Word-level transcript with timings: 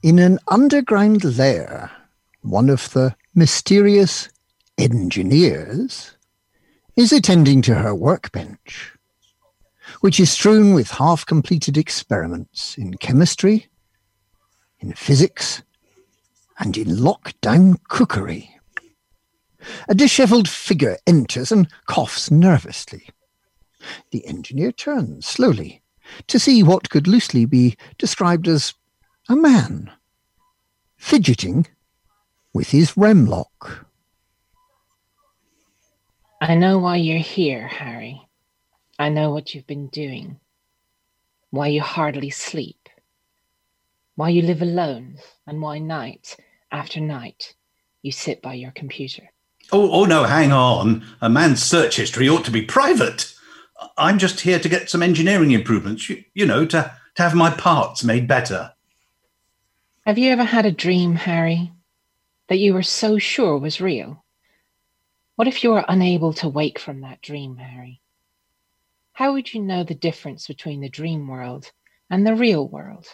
In 0.00 0.20
an 0.20 0.38
underground 0.46 1.24
lair, 1.24 1.90
one 2.42 2.70
of 2.70 2.92
the 2.92 3.16
mysterious 3.34 4.28
engineers 4.78 6.12
is 6.94 7.12
attending 7.12 7.62
to 7.62 7.74
her 7.74 7.92
workbench, 7.92 8.92
which 10.00 10.20
is 10.20 10.30
strewn 10.30 10.72
with 10.72 10.92
half 10.92 11.26
completed 11.26 11.76
experiments 11.76 12.78
in 12.78 12.94
chemistry, 12.94 13.66
in 14.78 14.92
physics, 14.92 15.64
and 16.60 16.76
in 16.76 16.86
lockdown 16.86 17.76
cookery. 17.88 18.56
A 19.88 19.96
dishevelled 19.96 20.48
figure 20.48 20.96
enters 21.08 21.50
and 21.50 21.66
coughs 21.86 22.30
nervously. 22.30 23.08
The 24.12 24.24
engineer 24.28 24.70
turns 24.70 25.26
slowly 25.26 25.82
to 26.28 26.38
see 26.38 26.62
what 26.62 26.88
could 26.88 27.08
loosely 27.08 27.46
be 27.46 27.76
described 27.98 28.46
as 28.46 28.74
a 29.28 29.36
man 29.36 29.90
fidgeting 30.96 31.66
with 32.54 32.70
his 32.70 32.92
Remlok. 32.92 33.84
I 36.40 36.54
know 36.54 36.78
why 36.78 36.96
you're 36.96 37.18
here, 37.18 37.66
Harry. 37.66 38.26
I 38.98 39.10
know 39.10 39.30
what 39.30 39.54
you've 39.54 39.66
been 39.66 39.88
doing. 39.88 40.40
Why 41.50 41.66
you 41.68 41.82
hardly 41.82 42.30
sleep. 42.30 42.88
Why 44.14 44.30
you 44.30 44.42
live 44.42 44.62
alone, 44.62 45.18
and 45.46 45.60
why 45.60 45.78
night 45.78 46.36
after 46.72 46.98
night 46.98 47.54
you 48.02 48.12
sit 48.12 48.40
by 48.40 48.54
your 48.54 48.70
computer. 48.70 49.30
Oh, 49.72 49.90
oh 49.92 50.04
no, 50.06 50.24
hang 50.24 50.52
on. 50.52 51.04
A 51.20 51.28
man's 51.28 51.62
search 51.62 51.96
history 51.96 52.28
ought 52.28 52.44
to 52.46 52.50
be 52.50 52.62
private. 52.62 53.32
I'm 53.96 54.18
just 54.18 54.40
here 54.40 54.58
to 54.58 54.68
get 54.68 54.88
some 54.88 55.02
engineering 55.02 55.50
improvements, 55.52 56.08
you, 56.08 56.24
you 56.34 56.46
know, 56.46 56.64
to, 56.66 56.96
to 57.16 57.22
have 57.22 57.34
my 57.34 57.50
parts 57.50 58.02
made 58.02 58.26
better. 58.26 58.72
Have 60.08 60.16
you 60.16 60.30
ever 60.30 60.44
had 60.44 60.64
a 60.64 60.72
dream, 60.72 61.16
Harry, 61.16 61.70
that 62.48 62.56
you 62.56 62.72
were 62.72 62.82
so 62.82 63.18
sure 63.18 63.58
was 63.58 63.78
real? 63.78 64.24
What 65.36 65.46
if 65.46 65.62
you 65.62 65.70
were 65.72 65.84
unable 65.86 66.32
to 66.32 66.48
wake 66.48 66.78
from 66.78 67.02
that 67.02 67.20
dream, 67.20 67.58
Harry? 67.58 68.00
How 69.12 69.34
would 69.34 69.52
you 69.52 69.60
know 69.60 69.84
the 69.84 69.94
difference 69.94 70.46
between 70.46 70.80
the 70.80 70.88
dream 70.88 71.28
world 71.28 71.72
and 72.08 72.26
the 72.26 72.34
real 72.34 72.66
world? 72.66 73.06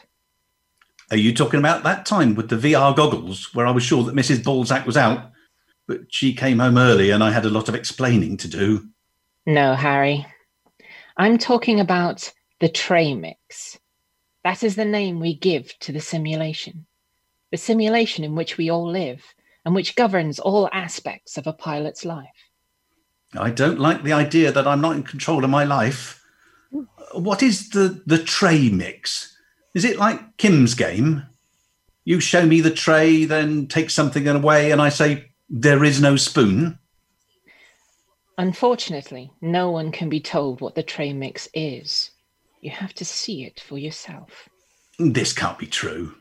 Are 1.10 1.16
you 1.16 1.34
talking 1.34 1.58
about 1.58 1.82
that 1.82 2.06
time 2.06 2.36
with 2.36 2.48
the 2.48 2.54
VR 2.54 2.94
goggles 2.94 3.52
where 3.52 3.66
I 3.66 3.72
was 3.72 3.82
sure 3.82 4.04
that 4.04 4.14
Mrs. 4.14 4.44
Balzac 4.44 4.86
was 4.86 4.96
out, 4.96 5.32
but 5.88 6.02
she 6.10 6.32
came 6.32 6.60
home 6.60 6.78
early 6.78 7.10
and 7.10 7.24
I 7.24 7.32
had 7.32 7.44
a 7.44 7.50
lot 7.50 7.68
of 7.68 7.74
explaining 7.74 8.36
to 8.36 8.46
do? 8.46 8.88
No, 9.46 9.74
Harry. 9.74 10.24
I'm 11.16 11.38
talking 11.38 11.80
about 11.80 12.32
the 12.60 12.68
tray 12.68 13.14
mix. 13.14 13.80
That 14.44 14.62
is 14.62 14.76
the 14.76 14.84
name 14.84 15.20
we 15.20 15.34
give 15.34 15.76
to 15.80 15.92
the 15.92 16.00
simulation. 16.00 16.84
The 17.50 17.56
simulation 17.56 18.24
in 18.24 18.34
which 18.34 18.58
we 18.58 18.70
all 18.70 18.88
live 18.88 19.22
and 19.64 19.74
which 19.74 19.96
governs 19.96 20.38
all 20.38 20.68
aspects 20.72 21.38
of 21.38 21.46
a 21.46 21.52
pilot's 21.52 22.04
life. 22.04 22.50
I 23.36 23.50
don't 23.50 23.80
like 23.80 24.02
the 24.02 24.12
idea 24.12 24.52
that 24.52 24.66
I'm 24.66 24.82
not 24.82 24.96
in 24.96 25.02
control 25.02 25.42
of 25.42 25.50
my 25.50 25.64
life. 25.64 26.22
What 27.12 27.42
is 27.42 27.70
the, 27.70 28.02
the 28.06 28.18
tray 28.18 28.68
mix? 28.68 29.36
Is 29.74 29.84
it 29.84 29.98
like 29.98 30.36
Kim's 30.36 30.74
game? 30.74 31.24
You 32.04 32.20
show 32.20 32.44
me 32.44 32.60
the 32.60 32.70
tray, 32.70 33.24
then 33.24 33.66
take 33.66 33.88
something 33.88 34.28
away, 34.28 34.70
and 34.70 34.80
I 34.82 34.90
say, 34.90 35.32
There 35.48 35.84
is 35.84 36.02
no 36.02 36.16
spoon. 36.16 36.78
Unfortunately, 38.36 39.32
no 39.40 39.70
one 39.70 39.90
can 39.90 40.10
be 40.10 40.20
told 40.20 40.60
what 40.60 40.74
the 40.74 40.82
tray 40.82 41.12
mix 41.14 41.48
is. 41.54 42.10
You 42.64 42.70
have 42.70 42.94
to 42.94 43.04
see 43.04 43.44
it 43.44 43.60
for 43.60 43.76
yourself. 43.76 44.48
This 44.98 45.34
can't 45.34 45.58
be 45.58 45.66
true. 45.66 46.14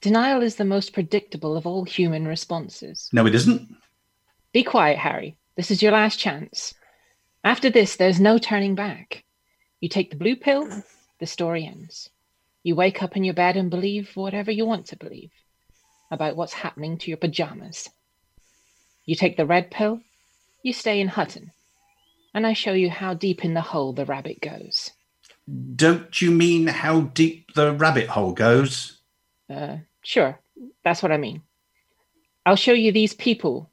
Denial 0.00 0.40
is 0.40 0.54
the 0.54 0.64
most 0.64 0.92
predictable 0.92 1.56
of 1.56 1.66
all 1.66 1.82
human 1.82 2.24
responses. 2.28 3.10
No, 3.12 3.26
it 3.26 3.34
isn't. 3.34 3.68
Be 4.52 4.62
quiet, 4.62 4.96
Harry. 4.98 5.36
This 5.56 5.72
is 5.72 5.82
your 5.82 5.90
last 5.90 6.20
chance. 6.20 6.72
After 7.42 7.68
this, 7.68 7.96
there's 7.96 8.20
no 8.20 8.38
turning 8.38 8.76
back. 8.76 9.24
You 9.80 9.88
take 9.88 10.10
the 10.10 10.16
blue 10.16 10.36
pill, 10.36 10.68
the 11.18 11.26
story 11.26 11.66
ends. 11.66 12.08
You 12.62 12.76
wake 12.76 13.02
up 13.02 13.16
in 13.16 13.24
your 13.24 13.34
bed 13.34 13.56
and 13.56 13.68
believe 13.68 14.12
whatever 14.14 14.52
you 14.52 14.64
want 14.64 14.86
to 14.86 14.96
believe 14.96 15.32
about 16.12 16.36
what's 16.36 16.52
happening 16.52 16.96
to 16.98 17.10
your 17.10 17.18
pajamas. 17.18 17.90
You 19.04 19.16
take 19.16 19.36
the 19.36 19.46
red 19.46 19.72
pill, 19.72 20.00
you 20.62 20.72
stay 20.72 21.00
in 21.00 21.08
Hutton, 21.08 21.50
and 22.32 22.46
I 22.46 22.52
show 22.52 22.72
you 22.72 22.88
how 22.88 23.14
deep 23.14 23.44
in 23.44 23.54
the 23.54 23.60
hole 23.62 23.92
the 23.92 24.04
rabbit 24.04 24.40
goes. 24.40 24.92
Don't 25.74 26.20
you 26.20 26.30
mean 26.30 26.66
how 26.66 27.00
deep 27.00 27.52
the 27.54 27.72
rabbit 27.72 28.08
hole 28.08 28.32
goes? 28.32 29.00
Uh, 29.50 29.78
Sure, 30.02 30.38
that's 30.82 31.02
what 31.02 31.12
I 31.12 31.16
mean. 31.16 31.42
I'll 32.44 32.56
show 32.56 32.72
you 32.72 32.90
these 32.90 33.14
people 33.14 33.70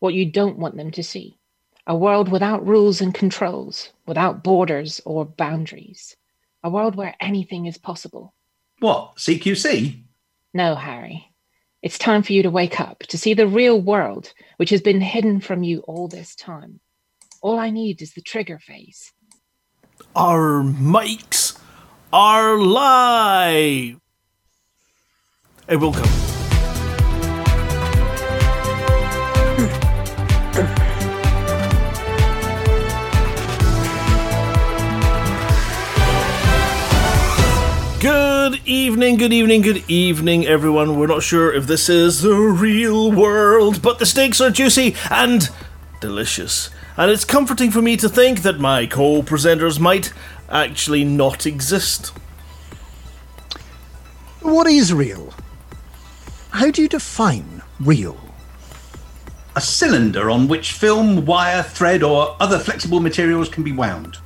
what 0.00 0.14
you 0.14 0.30
don't 0.30 0.58
want 0.58 0.76
them 0.76 0.90
to 0.92 1.02
see 1.02 1.38
a 1.88 1.96
world 1.96 2.28
without 2.28 2.66
rules 2.66 3.00
and 3.00 3.14
controls, 3.14 3.92
without 4.06 4.42
borders 4.42 5.00
or 5.04 5.24
boundaries, 5.24 6.16
a 6.64 6.68
world 6.68 6.96
where 6.96 7.14
anything 7.20 7.66
is 7.66 7.78
possible. 7.78 8.34
What, 8.80 9.14
CQC? 9.18 10.02
No, 10.52 10.74
Harry. 10.74 11.30
It's 11.82 11.96
time 11.96 12.24
for 12.24 12.32
you 12.32 12.42
to 12.42 12.50
wake 12.50 12.80
up, 12.80 13.04
to 13.04 13.16
see 13.16 13.34
the 13.34 13.46
real 13.46 13.80
world, 13.80 14.32
which 14.56 14.70
has 14.70 14.80
been 14.80 15.00
hidden 15.00 15.38
from 15.38 15.62
you 15.62 15.78
all 15.82 16.08
this 16.08 16.34
time. 16.34 16.80
All 17.40 17.56
I 17.56 17.70
need 17.70 18.02
is 18.02 18.14
the 18.14 18.20
trigger 18.20 18.58
phase. 18.58 19.12
Our 20.14 20.62
mics 20.62 21.58
are 22.12 22.58
live. 22.58 24.00
It 25.68 25.76
will 25.76 25.92
come. 25.92 26.08
Good 38.00 38.60
evening, 38.64 39.16
good 39.16 39.32
evening, 39.32 39.62
good 39.62 39.82
evening, 39.88 40.46
everyone. 40.46 40.96
We're 40.96 41.08
not 41.08 41.24
sure 41.24 41.52
if 41.52 41.66
this 41.66 41.88
is 41.88 42.22
the 42.22 42.34
real 42.34 43.10
world, 43.10 43.82
but 43.82 43.98
the 43.98 44.06
steaks 44.06 44.40
are 44.40 44.50
juicy 44.50 44.94
and 45.10 45.48
delicious. 46.00 46.70
And 46.96 47.10
it's 47.10 47.24
comforting 47.24 47.70
for 47.70 47.82
me 47.82 47.96
to 47.98 48.08
think 48.08 48.42
that 48.42 48.58
my 48.58 48.86
co 48.86 49.22
presenters 49.22 49.78
might 49.78 50.12
actually 50.48 51.04
not 51.04 51.44
exist. 51.44 52.08
What 54.40 54.66
is 54.66 54.92
real? 54.92 55.34
How 56.50 56.70
do 56.70 56.80
you 56.80 56.88
define 56.88 57.62
real? 57.80 58.16
A 59.56 59.60
cylinder 59.60 60.30
on 60.30 60.48
which 60.48 60.72
film, 60.72 61.26
wire, 61.26 61.62
thread, 61.62 62.02
or 62.02 62.36
other 62.40 62.58
flexible 62.58 63.00
materials 63.00 63.48
can 63.48 63.62
be 63.62 63.72
wound. 63.72 64.18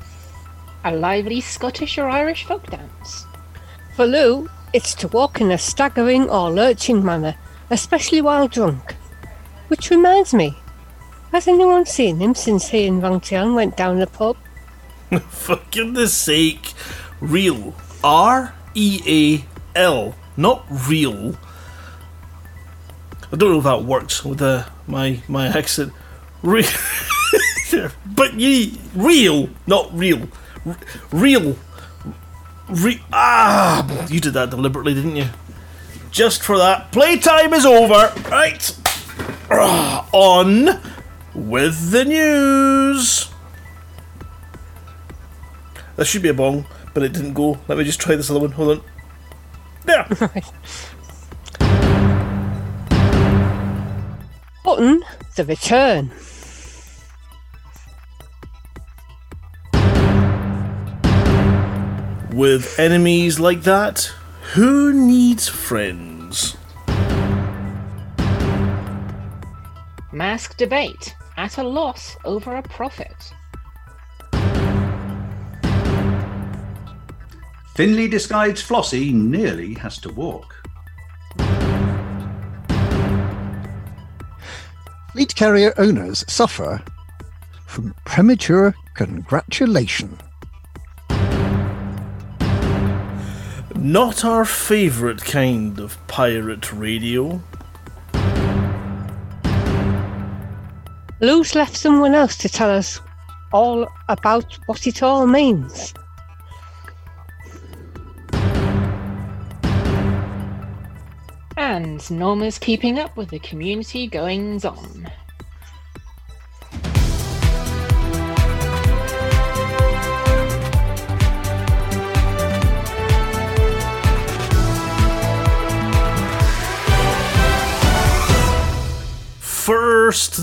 A 0.85 0.95
lively 0.95 1.41
Scottish 1.41 1.99
or 1.99 2.09
Irish 2.09 2.45
folk 2.45 2.67
dance. 2.71 3.27
For 3.97 4.07
Lou, 4.07 4.49
it's 4.73 4.95
to 4.97 5.09
walk 5.09 5.41
in 5.41 5.51
a 5.51 5.59
staggering 5.59 6.31
or 6.31 6.51
lurching 6.51 7.05
manner, 7.05 7.35
especially 7.71 8.21
while 8.21 8.47
drunk. 8.47 8.95
Which 9.69 9.91
reminds 9.91 10.33
me, 10.33 10.57
has 11.33 11.49
anyone 11.49 11.87
seen 11.87 12.19
him 12.19 12.35
since 12.35 12.69
he 12.69 12.87
and 12.87 13.03
Wang 13.03 13.21
Tian 13.21 13.55
went 13.55 13.77
down 13.77 13.99
the 13.99 14.07
pub? 14.07 14.37
For 15.29 15.61
goodness 15.71 16.15
sake, 16.15 16.73
real. 17.21 17.75
R 18.03 18.55
E 18.75 19.45
A 19.75 19.79
L, 19.79 20.15
not 20.37 20.65
real. 20.71 21.37
I 23.33 23.37
don't 23.37 23.53
know 23.53 23.59
if 23.59 23.65
that 23.65 23.85
works 23.85 24.25
with 24.25 24.43
uh, 24.43 24.65
my 24.87 25.23
my 25.29 25.47
accent. 25.47 25.93
Re- 26.43 26.65
but 28.07 28.35
ye 28.35 28.79
real, 28.95 29.51
not 29.67 29.91
real. 29.97 30.29
R- 30.67 30.79
real. 31.13 31.57
Re- 32.69 33.03
ah, 33.13 34.07
you 34.09 34.21
did 34.21 34.35
that 34.35 34.51
deliberately, 34.51 34.95
didn't 34.95 35.17
you? 35.17 35.29
Just 36.11 36.43
for 36.43 36.57
that. 36.59 36.91
Playtime 36.93 37.53
is 37.53 37.67
over. 37.67 38.13
Right. 38.31 38.77
Ah, 39.51 40.09
on 40.13 40.81
with 41.35 41.91
the 41.91 42.05
news. 42.05 43.31
That 45.97 46.07
should 46.07 46.23
be 46.23 46.29
a 46.29 46.35
bong, 46.35 46.67
but 46.95 47.03
it 47.03 47.13
didn't 47.13 47.35
go. 47.35 47.59
Let 47.69 47.77
me 47.79 47.85
just 47.85 48.01
try 48.01 48.17
this 48.17 48.31
other 48.31 48.41
one. 48.41 48.53
Hold 48.53 48.79
on. 48.79 48.85
There. 49.85 50.07
Button, 54.65 55.03
the 55.37 55.45
return. 55.45 56.11
With 62.33 62.79
enemies 62.79 63.41
like 63.41 63.63
that, 63.65 64.13
who 64.55 64.93
needs 64.93 65.49
friends? 65.49 66.57
Mask 70.13 70.57
debate 70.57 71.15
at 71.41 71.57
a 71.57 71.63
loss 71.63 72.19
over 72.27 72.55
a 72.55 72.63
profit. 72.63 73.33
Finley 77.75 78.09
disguised 78.09 78.63
Flossie 78.63 79.15
nearly 79.15 79.73
has 79.73 79.97
to 79.97 80.11
walk. 80.11 80.55
Fleet 85.13 85.35
carrier 85.35 85.73
owners 85.79 86.27
suffer 86.29 86.83
from 87.67 87.95
premature 88.05 88.75
congratulation. 88.93 90.19
Not 93.77 94.27
our 94.27 94.45
favourite 94.45 95.25
kind 95.25 95.81
of 95.81 95.97
pirate 96.07 96.71
radio. 96.71 97.43
Lou's 101.23 101.55
left 101.55 101.77
someone 101.77 102.15
else 102.15 102.37
to 102.39 102.49
tell 102.49 102.71
us 102.71 103.01
all 103.53 103.87
about 104.09 104.59
what 104.67 104.87
it 104.87 105.03
all 105.03 105.27
means. 105.27 105.93
And 111.59 112.11
Norma's 112.11 112.59
keeping 112.59 112.99
up 112.99 113.17
with 113.19 113.29
the 113.29 113.39
community 113.39 114.07
goings 114.07 114.65
on. 114.65 115.11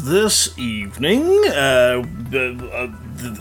This 0.08 0.58
evening, 0.58 1.22
uh, 1.48 2.02
uh, 2.02 2.92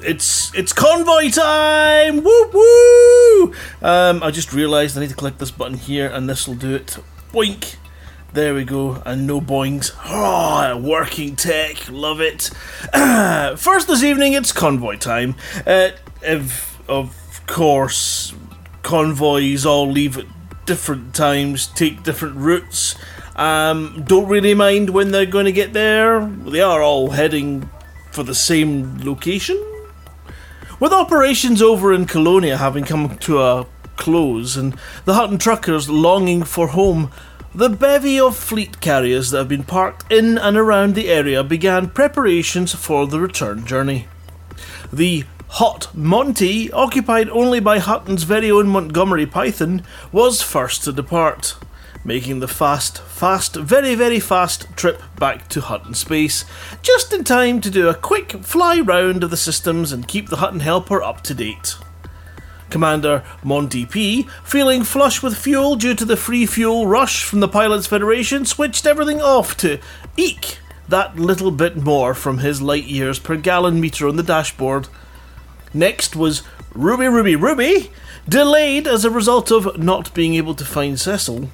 it's 0.02 0.52
it's 0.52 0.72
convoy 0.72 1.30
time! 1.30 2.24
Woo 2.24 2.50
woo! 2.52 3.54
Um, 3.82 4.20
I 4.20 4.32
just 4.32 4.52
realised 4.52 4.98
I 4.98 5.02
need 5.02 5.10
to 5.10 5.14
click 5.14 5.38
this 5.38 5.52
button 5.52 5.78
here, 5.78 6.08
and 6.08 6.28
this 6.28 6.48
will 6.48 6.56
do 6.56 6.74
it. 6.74 6.98
Boink! 7.32 7.76
There 8.32 8.52
we 8.52 8.64
go, 8.64 9.00
and 9.06 9.28
no 9.28 9.40
boings. 9.40 9.92
Oh, 10.06 10.76
working 10.76 11.36
tech, 11.36 11.88
love 11.88 12.20
it. 12.20 12.50
First 13.58 13.86
this 13.86 14.02
evening, 14.02 14.32
it's 14.32 14.50
convoy 14.50 14.96
time. 14.96 15.36
Uh, 15.64 15.90
if, 16.22 16.80
of 16.90 17.40
course, 17.46 18.34
convoys 18.82 19.64
all 19.64 19.88
leave 19.88 20.18
at 20.18 20.26
different 20.66 21.14
times, 21.14 21.68
take 21.68 22.02
different 22.02 22.36
routes. 22.36 22.96
Um, 23.36 24.02
don't 24.06 24.28
really 24.28 24.54
mind 24.54 24.90
when 24.90 25.12
they're 25.12 25.26
going 25.26 25.44
to 25.44 25.52
get 25.52 25.74
there. 25.74 26.26
They 26.26 26.62
are 26.62 26.82
all 26.82 27.10
heading 27.10 27.68
for 28.10 28.22
the 28.22 28.34
same 28.34 28.98
location. 28.98 29.62
With 30.80 30.92
operations 30.92 31.60
over 31.60 31.92
in 31.92 32.06
Colonia 32.06 32.56
having 32.56 32.84
come 32.84 33.16
to 33.18 33.42
a 33.42 33.66
close 33.96 34.56
and 34.56 34.74
the 35.04 35.14
Hutton 35.14 35.38
truckers 35.38 35.88
longing 35.88 36.42
for 36.44 36.68
home, 36.68 37.10
the 37.54 37.68
bevy 37.68 38.18
of 38.18 38.36
fleet 38.36 38.80
carriers 38.80 39.30
that 39.30 39.38
have 39.38 39.48
been 39.48 39.64
parked 39.64 40.10
in 40.10 40.38
and 40.38 40.56
around 40.56 40.94
the 40.94 41.08
area 41.08 41.44
began 41.44 41.90
preparations 41.90 42.74
for 42.74 43.06
the 43.06 43.20
return 43.20 43.66
journey. 43.66 44.08
The 44.90 45.24
Hot 45.48 45.94
Monty, 45.94 46.70
occupied 46.72 47.30
only 47.30 47.60
by 47.60 47.78
Hutton's 47.78 48.24
very 48.24 48.50
own 48.50 48.68
Montgomery 48.68 49.26
Python, 49.26 49.82
was 50.10 50.42
first 50.42 50.84
to 50.84 50.92
depart 50.92 51.56
making 52.06 52.38
the 52.38 52.48
fast, 52.48 53.02
fast, 53.02 53.56
very, 53.56 53.96
very 53.96 54.20
fast 54.20 54.68
trip 54.76 55.02
back 55.18 55.48
to 55.48 55.60
Hutton 55.60 55.92
Space, 55.92 56.44
just 56.80 57.12
in 57.12 57.24
time 57.24 57.60
to 57.60 57.68
do 57.68 57.88
a 57.88 57.94
quick 57.94 58.44
fly 58.44 58.78
round 58.78 59.24
of 59.24 59.30
the 59.30 59.36
systems 59.36 59.90
and 59.90 60.06
keep 60.06 60.28
the 60.28 60.36
Hutton 60.36 60.60
helper 60.60 61.02
up 61.02 61.22
to 61.22 61.34
date. 61.34 61.74
Commander 62.70 63.24
Monty 63.42 63.84
P, 63.84 64.28
feeling 64.44 64.84
flush 64.84 65.20
with 65.20 65.36
fuel 65.36 65.74
due 65.74 65.94
to 65.94 66.04
the 66.04 66.16
free 66.16 66.46
fuel 66.46 66.86
rush 66.86 67.24
from 67.24 67.40
the 67.40 67.48
Pilots 67.48 67.88
Federation, 67.88 68.44
switched 68.44 68.86
everything 68.86 69.20
off 69.20 69.56
to 69.56 69.80
eke 70.16 70.58
that 70.88 71.16
little 71.16 71.50
bit 71.50 71.76
more 71.76 72.14
from 72.14 72.38
his 72.38 72.62
light 72.62 72.84
years 72.84 73.18
per 73.18 73.34
gallon 73.34 73.80
meter 73.80 74.06
on 74.06 74.14
the 74.14 74.22
dashboard. 74.22 74.88
Next 75.74 76.14
was 76.14 76.44
Ruby 76.72 77.08
Ruby 77.08 77.34
Ruby, 77.34 77.90
delayed 78.28 78.86
as 78.86 79.04
a 79.04 79.10
result 79.10 79.50
of 79.50 79.76
not 79.78 80.14
being 80.14 80.34
able 80.34 80.54
to 80.54 80.64
find 80.64 81.00
Cecil. 81.00 81.50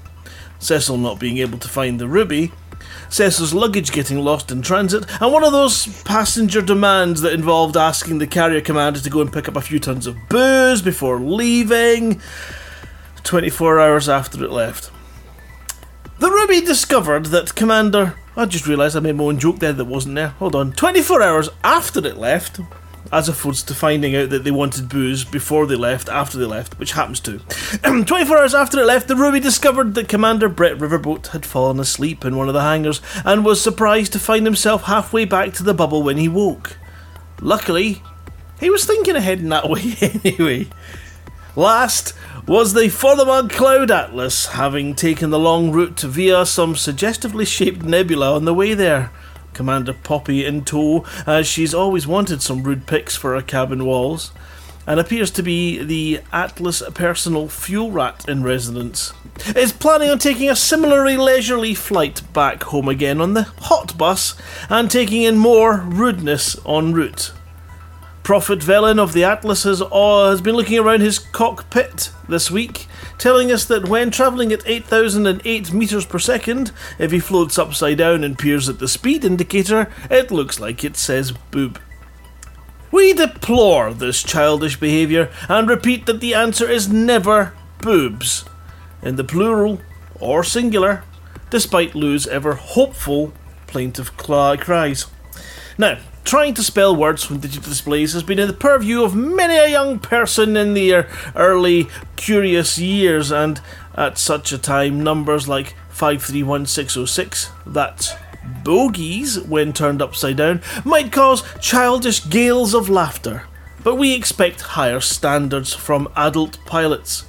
Cecil 0.63 0.97
not 0.97 1.19
being 1.19 1.39
able 1.39 1.59
to 1.59 1.69
find 1.69 1.99
the 1.99 2.07
ruby, 2.07 2.53
Cecil's 3.09 3.53
luggage 3.53 3.91
getting 3.91 4.19
lost 4.19 4.51
in 4.53 4.63
transit, 4.63 5.05
and 5.21 5.33
one 5.33 5.43
of 5.45 5.51
those 5.51 5.87
passenger 6.05 6.63
demands 6.63 7.21
that 7.21 7.33
involved 7.33 7.77
asking 7.77 8.19
the 8.19 8.27
carrier 8.29 8.61
commander 8.61 9.01
to 9.01 9.11
go 9.11 9.21
and 9.21 9.33
pick 9.33 9.49
up 9.49 9.57
a 9.57 9.61
few 9.61 9.81
tons 9.81 10.07
of 10.07 10.17
booze 10.29 10.81
before 10.81 11.19
leaving 11.19 12.21
24 13.25 13.81
hours 13.81 14.09
after 14.09 14.43
it 14.45 14.51
left. 14.51 14.91
The 16.21 16.31
Ruby 16.31 16.61
discovered 16.61 17.27
that 17.27 17.57
Commander. 17.57 18.15
I 18.37 18.47
just 18.47 18.69
realised 18.69 18.97
I 18.97 19.01
made 19.01 19.17
my 19.17 19.25
own 19.25 19.41
joke 19.41 19.59
there 19.59 19.73
that 19.73 19.85
wasn't 19.85 20.15
there. 20.15 20.29
Hold 20.29 20.55
on. 20.55 20.73
24 20.73 21.21
hours 21.21 21.49
after 21.65 21.99
it 22.07 22.17
left, 22.17 22.61
as 23.11 23.29
opposed 23.29 23.69
to 23.69 23.75
finding 23.75 24.15
out 24.15 24.31
that 24.31 24.45
they 24.45 24.51
wanted 24.51 24.89
booze 24.89 25.25
before 25.25 25.67
they 25.67 25.75
left, 25.75 26.09
after 26.09 26.39
they 26.39 26.45
left, 26.45 26.79
which 26.79 26.93
happens 26.93 27.21
too. 27.21 27.39
24 27.83 28.39
hours 28.39 28.55
after 28.55 28.81
it 28.81 28.87
left, 28.87 29.09
the 29.09 29.17
Ruby 29.17 29.41
discovered 29.41 29.95
that 29.95 30.09
Commander 30.09 30.49
Brett 30.49 30.79
Riverboat 30.79 31.29
had 31.29 31.45
fallen 31.45 31.81
asleep 31.81 32.25
in 32.25 32.37
one 32.37 32.49
of 32.49 32.55
the 32.55 32.63
hangars 32.63 33.01
and 33.25 33.45
was 33.45 33.61
surprised 33.61 34.13
to 34.13 34.19
find 34.19 34.47
himself 34.47 34.85
halfway 34.85 35.25
back 35.25 35.53
to 35.55 35.63
the 35.63 35.75
bubble 35.75 36.03
when 36.03 36.19
he 36.19 36.29
woke. 36.29 36.77
Luckily, 37.41 38.03
he 38.61 38.71
was 38.71 38.85
thinking 38.85 39.17
ahead 39.17 39.41
in 39.41 39.49
that 39.49 39.69
way 39.71 39.97
anyway. 40.25 40.69
Last 41.57 42.15
was 42.47 42.73
the 42.73 42.83
Forthermug 42.83 43.51
Cloud 43.51 43.91
Atlas, 43.91 44.47
having 44.47 44.95
taken 44.95 45.31
the 45.31 45.39
long 45.39 45.71
route 45.71 46.01
via 46.01 46.47
some 46.47 46.77
suggestively 46.77 47.45
shaped 47.45 47.83
nebula 47.83 48.35
on 48.35 48.47
the 48.47 48.55
way 48.55 48.75
there. 48.75 49.13
Commander 49.55 49.93
Poppy 49.93 50.45
in 50.45 50.65
tow, 50.65 51.05
as 51.27 51.47
she's 51.47 51.75
always 51.75 52.07
wanted 52.07 52.43
some 52.43 52.63
rude 52.63 52.87
picks 52.87 53.17
for 53.17 53.35
her 53.35 53.43
cabin 53.43 53.85
walls, 53.85 54.33
and 54.87 54.99
appears 54.99 55.31
to 55.31 55.43
be 55.43 55.83
the 55.83 56.21
Atlas 56.33 56.83
personal 56.95 57.49
fuel 57.49 57.91
rat 57.91 58.25
in 58.29 58.43
residence. 58.43 59.13
Is 59.57 59.73
planning 59.73 60.11
on 60.11 60.19
taking 60.19 60.51
a 60.51 60.57
similarly 60.57 61.17
leisurely 61.17 61.75
flight 61.75 62.23
back 62.33 62.65
home 62.65 62.89
again 62.89 63.21
on 63.21 63.35
the 63.35 63.45
hot 63.45 63.97
bus 63.97 64.35
and 64.69 64.91
taking 64.91 65.23
in 65.23 65.39
more 65.39 65.79
rudeness 65.79 66.57
en 66.67 66.93
route. 66.93 67.33
Prophet 68.23 68.61
Velen 68.61 69.01
of 69.01 69.15
the 69.15 69.25
Atlas 69.25 69.65
has, 69.65 69.81
has 69.81 70.41
been 70.41 70.55
looking 70.55 70.79
around 70.79 71.01
his 71.01 71.19
cockpit 71.19 72.11
this 72.29 72.51
week, 72.51 72.87
telling 73.19 73.51
us 73.53 73.65
that 73.67 73.89
when 73.89 74.11
travelling 74.11 74.53
at 74.53 74.67
8,008 74.67 75.73
metres 75.73 76.07
per 76.07 76.19
second, 76.19 76.73
if 76.99 77.13
he 77.13 77.21
floats 77.21 77.59
upside 77.59 77.99
down 77.99 78.25
and 78.25 78.39
peers 78.39 78.69
at 78.69 78.79
the 78.79 78.89
speed 78.89 79.25
indicator, 79.25 79.91
it 80.11 80.31
looks 80.31 80.61
like 80.61 80.85
it 80.85 80.97
says 80.97 81.33
boob. 81.51 81.81
We 82.91 83.15
deplore 83.15 83.95
this 83.95 84.23
childish 84.23 84.79
behaviour 84.79 85.31
and 85.49 85.69
repeat 85.69 86.07
that 86.07 86.21
the 86.21 86.35
answer 86.35 86.69
is 86.69 86.89
never 86.89 87.55
boobs, 87.81 88.45
in 89.03 89.17
the 89.17 89.25
plural 89.25 89.81
or 90.21 90.45
singular, 90.45 91.05
despite 91.51 91.95
Lou's 91.95 92.27
ever 92.27 92.55
hopeful 92.55 93.33
plaintive 93.67 94.17
cries. 94.17 95.07
Now, 95.79 95.99
Trying 96.25 96.55
to 96.55 96.63
spell 96.63 96.95
words 96.95 97.25
from 97.25 97.41
digital 97.41 97.69
displays 97.69 98.13
has 98.13 98.23
been 98.23 98.39
in 98.39 98.47
the 98.47 98.55
purview 98.55 99.03
of 99.03 99.15
many 99.15 99.57
a 99.57 99.69
young 99.69 99.99
person 99.99 100.57
in 100.57 100.75
their 100.75 101.09
early 101.35 101.89
curious 102.17 102.79
years, 102.79 103.33
and 103.33 103.61
at 103.97 104.19
such 104.19 104.53
a 104.53 104.59
time, 104.59 105.03
numbers 105.03 105.49
like 105.49 105.75
531606, 105.91 107.51
that's 107.67 108.15
bogies 108.63 109.41
when 109.41 109.73
turned 109.73 110.01
upside 110.01 110.37
down, 110.37 110.63
might 110.85 111.13
cause 111.13 111.43
childish 111.61 112.29
gales 112.29 112.73
of 112.73 112.89
laughter. 112.89 113.45
But 113.83 113.97
we 113.97 114.15
expect 114.15 114.61
higher 114.61 115.01
standards 115.01 115.75
from 115.75 116.09
adult 116.15 116.59
pilots. 116.67 117.25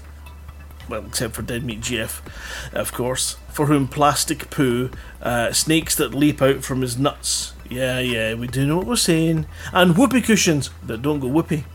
Well, 0.87 1.05
except 1.07 1.33
for 1.33 1.41
Dead 1.41 1.63
Meat 1.63 1.81
GF, 1.81 2.21
of 2.73 2.93
course, 2.93 3.37
for 3.49 3.65
whom 3.65 3.87
plastic 3.87 4.49
poo, 4.49 4.91
uh, 5.21 5.51
snakes 5.51 5.95
that 5.95 6.13
leap 6.13 6.41
out 6.41 6.63
from 6.63 6.81
his 6.81 6.97
nuts, 6.97 7.53
yeah, 7.73 7.99
yeah, 7.99 8.33
we 8.35 8.47
do 8.47 8.65
know 8.65 8.77
what 8.77 8.87
we're 8.87 8.95
saying. 8.95 9.45
And 9.71 9.97
whoopee 9.97 10.21
cushions 10.21 10.69
that 10.85 11.01
don't 11.01 11.19
go 11.19 11.27
whoopee 11.27 11.65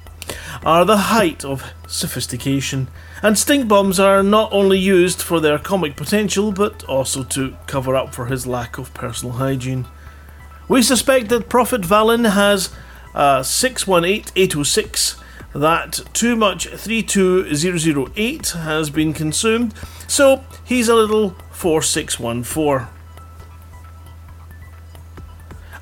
are 0.65 0.85
the 0.85 0.97
height 0.97 1.45
of 1.45 1.65
sophistication. 1.87 2.89
And 3.23 3.39
stink 3.39 3.69
bombs 3.69 3.99
are 3.99 4.23
not 4.23 4.53
only 4.53 4.79
used 4.79 5.21
for 5.21 5.41
their 5.41 5.59
comic 5.59 5.97
potential, 5.97 6.53
but 6.53 6.85
also 6.85 7.25
to 7.25 7.57
cover 7.67 7.97
up 7.97 8.15
for 8.15 8.27
his 8.27 8.47
lack 8.47 8.79
of 8.79 8.95
personal 8.95 9.35
hygiene. 9.35 9.87
We 10.69 10.83
suspect 10.83 11.29
that 11.31 11.49
Prophet 11.49 11.83
Valen 11.83 12.31
has 12.31 12.71
uh, 13.15 13.43
618806 13.43 15.17
that 15.55 16.01
too 16.13 16.37
much 16.37 16.69
32008 16.69 18.49
has 18.51 18.91
been 18.91 19.13
consumed, 19.15 19.75
so 20.07 20.45
he's 20.65 20.89
a 20.89 20.95
little 20.95 21.31
4614. 21.53 22.98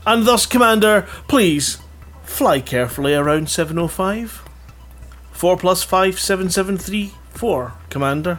And 0.06 0.24
thus, 0.24 0.46
Commander, 0.46 1.06
please 1.26 1.78
fly 2.22 2.60
carefully 2.60 3.14
around 3.14 3.50
705. 3.50 4.42
4 5.32 5.56
plus 5.56 5.82
5, 5.82 6.18
7, 6.18 6.48
7, 6.48 6.78
3, 6.78 7.12
4, 7.30 7.72
Commander. 7.90 8.38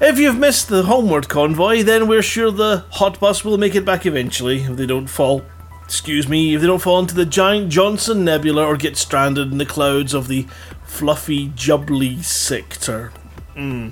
If 0.00 0.18
you've 0.18 0.38
missed 0.38 0.68
the 0.68 0.84
homeward 0.84 1.28
convoy, 1.28 1.82
then 1.82 2.08
we're 2.08 2.22
sure 2.22 2.50
the 2.50 2.84
hot 2.92 3.20
bus 3.20 3.44
will 3.44 3.58
make 3.58 3.74
it 3.74 3.84
back 3.84 4.06
eventually 4.06 4.62
if 4.62 4.76
they 4.76 4.86
don't 4.86 5.06
fall. 5.06 5.44
Excuse 5.84 6.26
me, 6.26 6.54
if 6.54 6.62
they 6.62 6.66
don't 6.66 6.80
fall 6.80 6.98
into 6.98 7.14
the 7.14 7.26
giant 7.26 7.68
Johnson 7.68 8.24
Nebula 8.24 8.64
or 8.64 8.76
get 8.76 8.96
stranded 8.96 9.52
in 9.52 9.58
the 9.58 9.66
clouds 9.66 10.14
of 10.14 10.26
the 10.26 10.46
fluffy 10.84 11.48
jubbly 11.50 12.24
sector. 12.24 13.12
Hmm. 13.54 13.90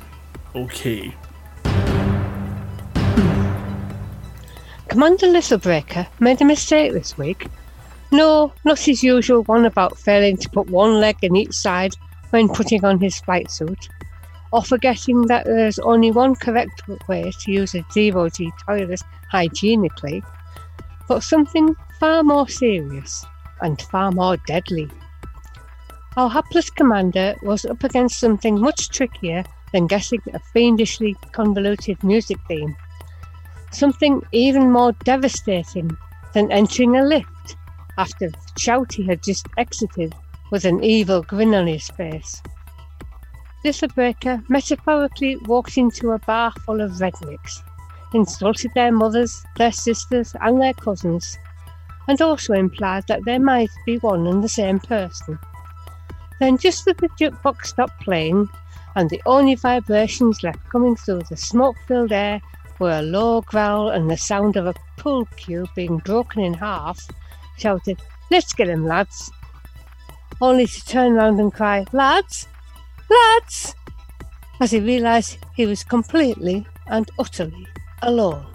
Okay. 0.54 1.14
Commander 4.92 5.28
Littlebreaker 5.28 6.06
made 6.20 6.42
a 6.42 6.44
mistake 6.44 6.92
this 6.92 7.16
week. 7.16 7.46
No, 8.10 8.52
not 8.62 8.78
his 8.78 9.02
usual 9.02 9.42
one 9.44 9.64
about 9.64 9.98
failing 9.98 10.36
to 10.36 10.50
put 10.50 10.68
one 10.68 11.00
leg 11.00 11.16
in 11.22 11.34
each 11.34 11.54
side 11.54 11.94
when 12.28 12.50
putting 12.50 12.84
on 12.84 13.00
his 13.00 13.18
flight 13.20 13.50
suit, 13.50 13.88
or 14.52 14.62
forgetting 14.62 15.22
that 15.28 15.46
there's 15.46 15.78
only 15.78 16.10
one 16.10 16.34
correct 16.34 16.82
way 17.08 17.32
to 17.40 17.50
use 17.50 17.74
a 17.74 17.82
zero 17.90 18.28
G 18.28 18.52
toilet 18.66 19.00
hygienically, 19.30 20.22
but 21.08 21.22
something 21.22 21.74
far 21.98 22.22
more 22.22 22.46
serious 22.46 23.24
and 23.62 23.80
far 23.80 24.12
more 24.12 24.36
deadly. 24.46 24.90
Our 26.18 26.28
hapless 26.28 26.68
commander 26.68 27.34
was 27.40 27.64
up 27.64 27.82
against 27.82 28.20
something 28.20 28.60
much 28.60 28.90
trickier 28.90 29.44
than 29.72 29.86
guessing 29.86 30.20
a 30.34 30.38
fiendishly 30.52 31.16
convoluted 31.32 32.04
music 32.04 32.36
theme. 32.46 32.76
Something 33.72 34.22
even 34.32 34.70
more 34.70 34.92
devastating 35.04 35.96
than 36.34 36.52
entering 36.52 36.96
a 36.96 37.02
lift 37.02 37.56
after 37.98 38.30
Shouty 38.58 39.06
had 39.06 39.22
just 39.22 39.46
exited 39.56 40.14
with 40.50 40.64
an 40.64 40.84
evil 40.84 41.22
grin 41.22 41.54
on 41.54 41.66
his 41.66 41.88
face. 41.88 42.42
Littlebreaker 43.64 44.44
metaphorically 44.48 45.36
walked 45.46 45.78
into 45.78 46.10
a 46.10 46.18
bar 46.18 46.52
full 46.66 46.80
of 46.80 46.92
rednecks, 46.92 47.62
insulted 48.12 48.72
their 48.74 48.92
mothers, 48.92 49.42
their 49.56 49.72
sisters, 49.72 50.34
and 50.40 50.60
their 50.60 50.74
cousins, 50.74 51.38
and 52.08 52.20
also 52.20 52.52
implied 52.52 53.04
that 53.08 53.24
they 53.24 53.38
might 53.38 53.70
be 53.86 53.96
one 53.98 54.26
and 54.26 54.44
the 54.44 54.48
same 54.48 54.80
person. 54.80 55.38
Then, 56.40 56.58
just 56.58 56.86
as 56.88 56.96
the 56.96 57.08
jukebox 57.18 57.66
stopped 57.66 58.00
playing, 58.00 58.48
and 58.96 59.08
the 59.08 59.22
only 59.24 59.54
vibrations 59.54 60.42
left 60.42 60.68
coming 60.68 60.96
through 60.96 61.22
the 61.30 61.36
smoke 61.36 61.76
filled 61.86 62.12
air 62.12 62.42
were 62.82 62.98
a 62.98 63.02
low 63.02 63.40
growl 63.42 63.90
and 63.90 64.10
the 64.10 64.16
sound 64.16 64.56
of 64.56 64.66
a 64.66 64.74
pool 64.96 65.24
cue 65.36 65.66
being 65.76 65.98
broken 65.98 66.42
in 66.42 66.52
half, 66.52 66.98
shouted, 67.56 68.00
Let's 68.28 68.52
get 68.52 68.68
him, 68.68 68.84
lads! 68.84 69.30
Only 70.40 70.66
to 70.66 70.84
turn 70.84 71.14
round 71.14 71.38
and 71.38 71.54
cry, 71.54 71.84
Lads! 71.92 72.48
Lads! 73.08 73.76
as 74.60 74.72
he 74.72 74.80
realised 74.80 75.38
he 75.54 75.64
was 75.64 75.84
completely 75.84 76.66
and 76.88 77.08
utterly 77.20 77.66
alone. 78.02 78.46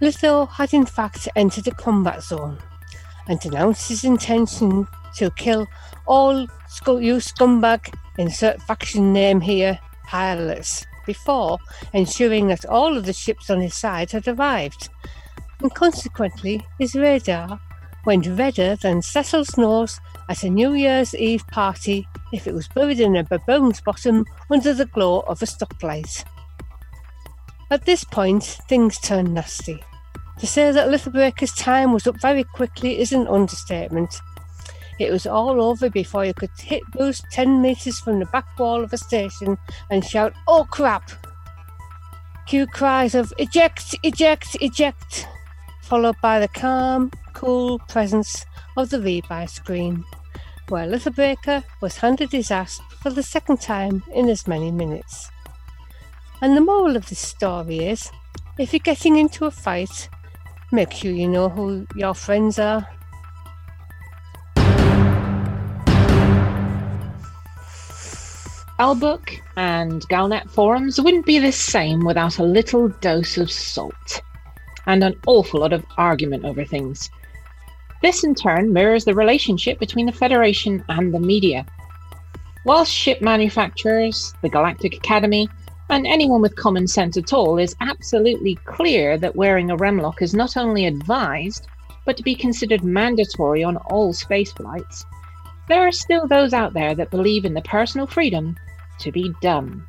Litho 0.00 0.46
had 0.46 0.74
in 0.74 0.86
fact 0.86 1.28
entered 1.36 1.68
a 1.68 1.74
combat 1.74 2.22
zone 2.24 2.58
and 3.28 3.44
announced 3.44 3.88
his 3.88 4.02
intention 4.04 4.88
to 5.16 5.30
kill 5.30 5.68
all 6.06 6.40
you 6.40 7.16
scumbag, 7.20 7.94
insert 8.18 8.60
faction 8.62 9.12
name 9.12 9.40
here, 9.40 9.78
pilots, 10.06 10.84
before 11.06 11.58
ensuring 11.92 12.48
that 12.48 12.66
all 12.66 12.96
of 12.96 13.06
the 13.06 13.12
ships 13.12 13.48
on 13.48 13.60
his 13.60 13.74
side 13.74 14.10
had 14.10 14.28
arrived, 14.28 14.88
and 15.60 15.74
consequently 15.74 16.64
his 16.78 16.94
radar 16.94 17.60
went 18.04 18.26
redder 18.26 18.76
than 18.76 19.02
Cecil's 19.02 19.56
nose 19.56 20.00
at 20.28 20.44
a 20.44 20.50
New 20.50 20.74
Year's 20.74 21.14
Eve 21.14 21.46
party 21.48 22.06
if 22.32 22.46
it 22.46 22.54
was 22.54 22.68
buried 22.68 23.00
in 23.00 23.16
a 23.16 23.24
baboon's 23.24 23.80
bottom 23.80 24.24
under 24.50 24.72
the 24.72 24.86
glow 24.86 25.20
of 25.20 25.42
a 25.42 25.46
stoplight. 25.46 26.24
At 27.70 27.84
this 27.84 28.04
point, 28.04 28.44
things 28.68 28.98
turned 28.98 29.34
nasty. 29.34 29.82
To 30.38 30.46
say 30.46 30.70
that 30.70 30.88
Littlebreaker's 30.88 31.52
time 31.52 31.92
was 31.92 32.06
up 32.06 32.20
very 32.20 32.44
quickly 32.44 33.00
is 33.00 33.12
an 33.12 33.26
understatement. 33.26 34.20
It 34.98 35.10
was 35.10 35.26
all 35.26 35.60
over 35.60 35.90
before 35.90 36.24
you 36.24 36.32
could 36.32 36.50
hit 36.58 36.82
boost 36.92 37.24
10 37.32 37.60
metres 37.60 37.98
from 38.00 38.18
the 38.18 38.26
back 38.26 38.58
wall 38.58 38.82
of 38.82 38.92
a 38.92 38.98
station 38.98 39.58
and 39.90 40.04
shout, 40.04 40.32
Oh 40.48 40.66
crap! 40.70 41.10
Cue 42.46 42.66
cries 42.66 43.14
of 43.14 43.32
eject, 43.38 43.94
eject, 44.02 44.56
eject, 44.60 45.26
followed 45.82 46.16
by 46.22 46.38
the 46.38 46.48
calm, 46.48 47.10
cool 47.34 47.78
presence 47.80 48.46
of 48.76 48.88
the 48.90 48.98
rebuy 48.98 49.50
screen, 49.50 50.04
where 50.68 50.86
Littlebreaker 50.86 51.64
was 51.82 51.98
handed 51.98 52.32
his 52.32 52.50
ass 52.50 52.80
for 53.02 53.10
the 53.10 53.22
second 53.22 53.60
time 53.60 54.02
in 54.14 54.28
as 54.28 54.46
many 54.46 54.70
minutes. 54.70 55.30
And 56.40 56.56
the 56.56 56.60
moral 56.60 56.96
of 56.96 57.08
this 57.08 57.18
story 57.18 57.86
is 57.86 58.10
if 58.58 58.72
you're 58.72 58.80
getting 58.80 59.16
into 59.16 59.44
a 59.44 59.50
fight, 59.50 60.08
make 60.72 60.92
sure 60.92 61.10
you 61.10 61.28
know 61.28 61.48
who 61.48 61.86
your 61.94 62.14
friends 62.14 62.58
are 62.58 62.86
Albook 68.78 69.40
and 69.56 70.06
Galnet 70.10 70.50
forums 70.50 71.00
wouldn't 71.00 71.24
be 71.24 71.38
the 71.38 71.50
same 71.50 72.04
without 72.04 72.38
a 72.38 72.42
little 72.42 72.88
dose 73.00 73.38
of 73.38 73.50
salt 73.50 74.20
and 74.84 75.02
an 75.02 75.18
awful 75.26 75.60
lot 75.60 75.72
of 75.72 75.82
argument 75.96 76.44
over 76.44 76.62
things. 76.62 77.08
This 78.02 78.22
in 78.22 78.34
turn 78.34 78.74
mirrors 78.74 79.06
the 79.06 79.14
relationship 79.14 79.78
between 79.78 80.04
the 80.04 80.12
Federation 80.12 80.84
and 80.90 81.14
the 81.14 81.18
media. 81.18 81.64
Whilst 82.66 82.92
ship 82.92 83.22
manufacturers, 83.22 84.34
the 84.42 84.50
Galactic 84.50 84.94
Academy, 84.94 85.48
and 85.88 86.06
anyone 86.06 86.42
with 86.42 86.54
common 86.56 86.86
sense 86.86 87.16
at 87.16 87.32
all 87.32 87.56
is 87.56 87.76
absolutely 87.80 88.56
clear 88.66 89.16
that 89.16 89.36
wearing 89.36 89.70
a 89.70 89.76
Remlok 89.78 90.20
is 90.20 90.34
not 90.34 90.58
only 90.58 90.84
advised, 90.84 91.66
but 92.04 92.18
to 92.18 92.22
be 92.22 92.34
considered 92.34 92.84
mandatory 92.84 93.64
on 93.64 93.78
all 93.78 94.12
space 94.12 94.52
flights, 94.52 95.06
there 95.66 95.86
are 95.86 95.92
still 95.92 96.28
those 96.28 96.52
out 96.52 96.74
there 96.74 96.94
that 96.94 97.10
believe 97.10 97.46
in 97.46 97.54
the 97.54 97.62
personal 97.62 98.06
freedom 98.06 98.54
to 99.00 99.12
be 99.12 99.34
dumb. 99.40 99.86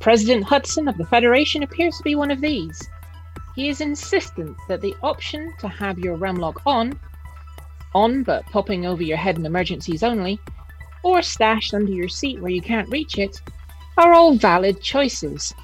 President 0.00 0.44
Hudson 0.44 0.88
of 0.88 0.96
the 0.96 1.06
Federation 1.06 1.62
appears 1.62 1.96
to 1.98 2.02
be 2.02 2.14
one 2.14 2.30
of 2.30 2.40
these. 2.40 2.88
He 3.54 3.68
is 3.68 3.80
insistent 3.80 4.56
that 4.68 4.80
the 4.80 4.94
option 5.02 5.52
to 5.58 5.68
have 5.68 5.98
your 5.98 6.16
Remlok 6.16 6.62
on, 6.64 6.98
on 7.94 8.22
but 8.22 8.46
popping 8.46 8.86
over 8.86 9.02
your 9.02 9.18
head 9.18 9.36
in 9.36 9.44
emergencies 9.44 10.02
only, 10.02 10.40
or 11.02 11.20
stashed 11.22 11.74
under 11.74 11.92
your 11.92 12.08
seat 12.08 12.40
where 12.40 12.50
you 12.50 12.62
can't 12.62 12.88
reach 12.88 13.18
it, 13.18 13.40
are 13.98 14.14
all 14.14 14.34
valid 14.34 14.80
choices. 14.80 15.54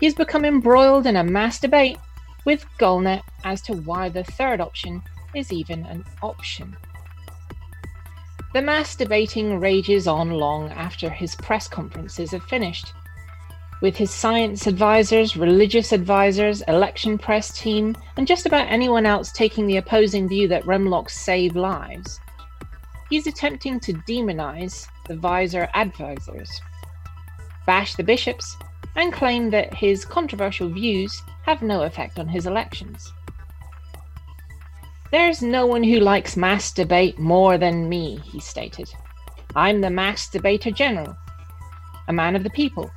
He 0.00 0.06
has 0.06 0.14
become 0.14 0.44
embroiled 0.44 1.06
in 1.06 1.16
a 1.16 1.24
mass 1.24 1.60
debate 1.60 1.98
with 2.44 2.64
Galnet 2.78 3.22
as 3.44 3.60
to 3.62 3.74
why 3.74 4.08
the 4.08 4.24
third 4.24 4.60
option 4.60 5.02
is 5.34 5.52
even 5.52 5.84
an 5.84 6.04
option. 6.22 6.76
The 8.52 8.62
mass 8.62 8.96
debating 8.96 9.60
rages 9.60 10.08
on 10.08 10.30
long 10.30 10.70
after 10.70 11.08
his 11.08 11.36
press 11.36 11.68
conferences 11.68 12.32
have 12.32 12.42
finished. 12.42 12.92
With 13.80 13.96
his 13.96 14.10
science 14.10 14.66
advisors, 14.66 15.36
religious 15.36 15.92
advisors, 15.92 16.60
election 16.62 17.16
press 17.16 17.56
team, 17.56 17.96
and 18.16 18.26
just 18.26 18.46
about 18.46 18.66
anyone 18.68 19.06
else 19.06 19.30
taking 19.30 19.68
the 19.68 19.76
opposing 19.76 20.28
view 20.28 20.48
that 20.48 20.64
Remloks 20.64 21.12
save 21.12 21.54
lives, 21.54 22.18
he's 23.08 23.28
attempting 23.28 23.78
to 23.80 23.92
demonize 23.92 24.88
the 25.06 25.16
visor 25.16 25.68
advisors, 25.74 26.50
bash 27.66 27.94
the 27.94 28.02
bishops, 28.02 28.56
and 28.96 29.12
claim 29.12 29.50
that 29.50 29.72
his 29.72 30.04
controversial 30.04 30.68
views 30.68 31.22
have 31.44 31.62
no 31.62 31.82
effect 31.82 32.18
on 32.18 32.26
his 32.26 32.46
elections. 32.46 33.12
There's 35.12 35.42
no 35.42 35.66
one 35.66 35.82
who 35.82 35.98
likes 35.98 36.36
mass 36.36 36.72
debate 36.72 37.18
more 37.18 37.58
than 37.58 37.88
me, 37.88 38.20
he 38.22 38.38
stated. 38.38 38.88
I'm 39.56 39.80
the 39.80 39.90
mass 39.90 40.28
debater 40.30 40.70
general, 40.70 41.16
a 42.06 42.12
man 42.12 42.36
of 42.36 42.44
the 42.44 42.50
people. 42.50 42.88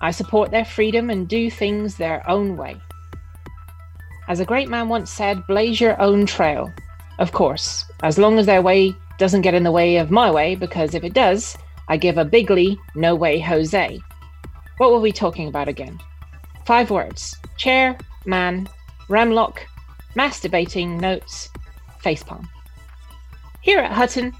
I 0.00 0.10
support 0.10 0.50
their 0.50 0.64
freedom 0.64 1.08
and 1.08 1.28
do 1.28 1.48
things 1.48 1.96
their 1.96 2.28
own 2.28 2.56
way. 2.56 2.76
As 4.28 4.40
a 4.40 4.44
great 4.44 4.68
man 4.68 4.88
once 4.88 5.08
said, 5.12 5.46
blaze 5.46 5.80
your 5.80 6.00
own 6.02 6.26
trail. 6.26 6.72
Of 7.20 7.30
course, 7.30 7.84
as 8.02 8.18
long 8.18 8.40
as 8.40 8.46
their 8.46 8.62
way 8.62 8.92
doesn't 9.18 9.42
get 9.42 9.54
in 9.54 9.62
the 9.62 9.70
way 9.70 9.98
of 9.98 10.10
my 10.10 10.32
way, 10.32 10.56
because 10.56 10.96
if 10.96 11.04
it 11.04 11.14
does, 11.14 11.56
I 11.88 11.96
give 11.96 12.18
a 12.18 12.24
bigly 12.24 12.76
no 12.96 13.14
way 13.14 13.38
Jose. 13.38 14.00
What 14.78 14.90
were 14.90 15.00
we 15.00 15.12
talking 15.12 15.46
about 15.46 15.68
again? 15.68 16.00
Five 16.66 16.90
words 16.90 17.36
chair, 17.56 17.96
man, 18.26 18.68
Remlok, 19.08 19.58
masturbating 20.16 21.00
notes, 21.00 21.48
facepalm. 22.02 22.46
Here 23.60 23.78
at 23.78 23.92
Hutton, 23.92 24.32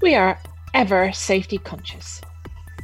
we 0.00 0.14
are 0.14 0.38
ever 0.74 1.12
safety 1.12 1.58
conscious. 1.58 2.20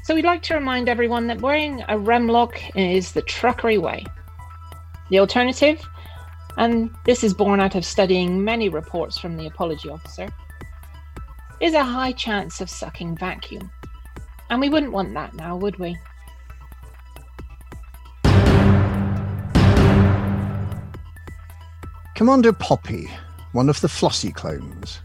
So 0.04 0.14
we'd 0.14 0.24
like 0.24 0.42
to 0.44 0.54
remind 0.54 0.88
everyone 0.88 1.26
that 1.28 1.40
wearing 1.40 1.82
a 1.82 1.96
Remlok 1.96 2.58
is 2.76 3.12
the 3.12 3.22
truckery 3.22 3.80
way. 3.80 4.04
The 5.10 5.18
alternative, 5.18 5.84
and 6.56 6.90
this 7.04 7.24
is 7.24 7.34
born 7.34 7.60
out 7.60 7.74
of 7.74 7.84
studying 7.84 8.44
many 8.44 8.68
reports 8.68 9.18
from 9.18 9.36
the 9.36 9.46
apology 9.46 9.88
officer, 9.88 10.28
is 11.60 11.74
a 11.74 11.84
high 11.84 12.12
chance 12.12 12.60
of 12.60 12.70
sucking 12.70 13.16
vacuum. 13.16 13.70
And 14.50 14.60
we 14.60 14.68
wouldn't 14.68 14.92
want 14.92 15.14
that 15.14 15.34
now, 15.34 15.56
would 15.56 15.78
we? 15.78 15.96
Commander 22.16 22.54
Poppy, 22.54 23.10
one 23.52 23.68
of 23.68 23.82
the 23.82 23.88
Flossie 23.88 24.34
clones, 24.34 25.00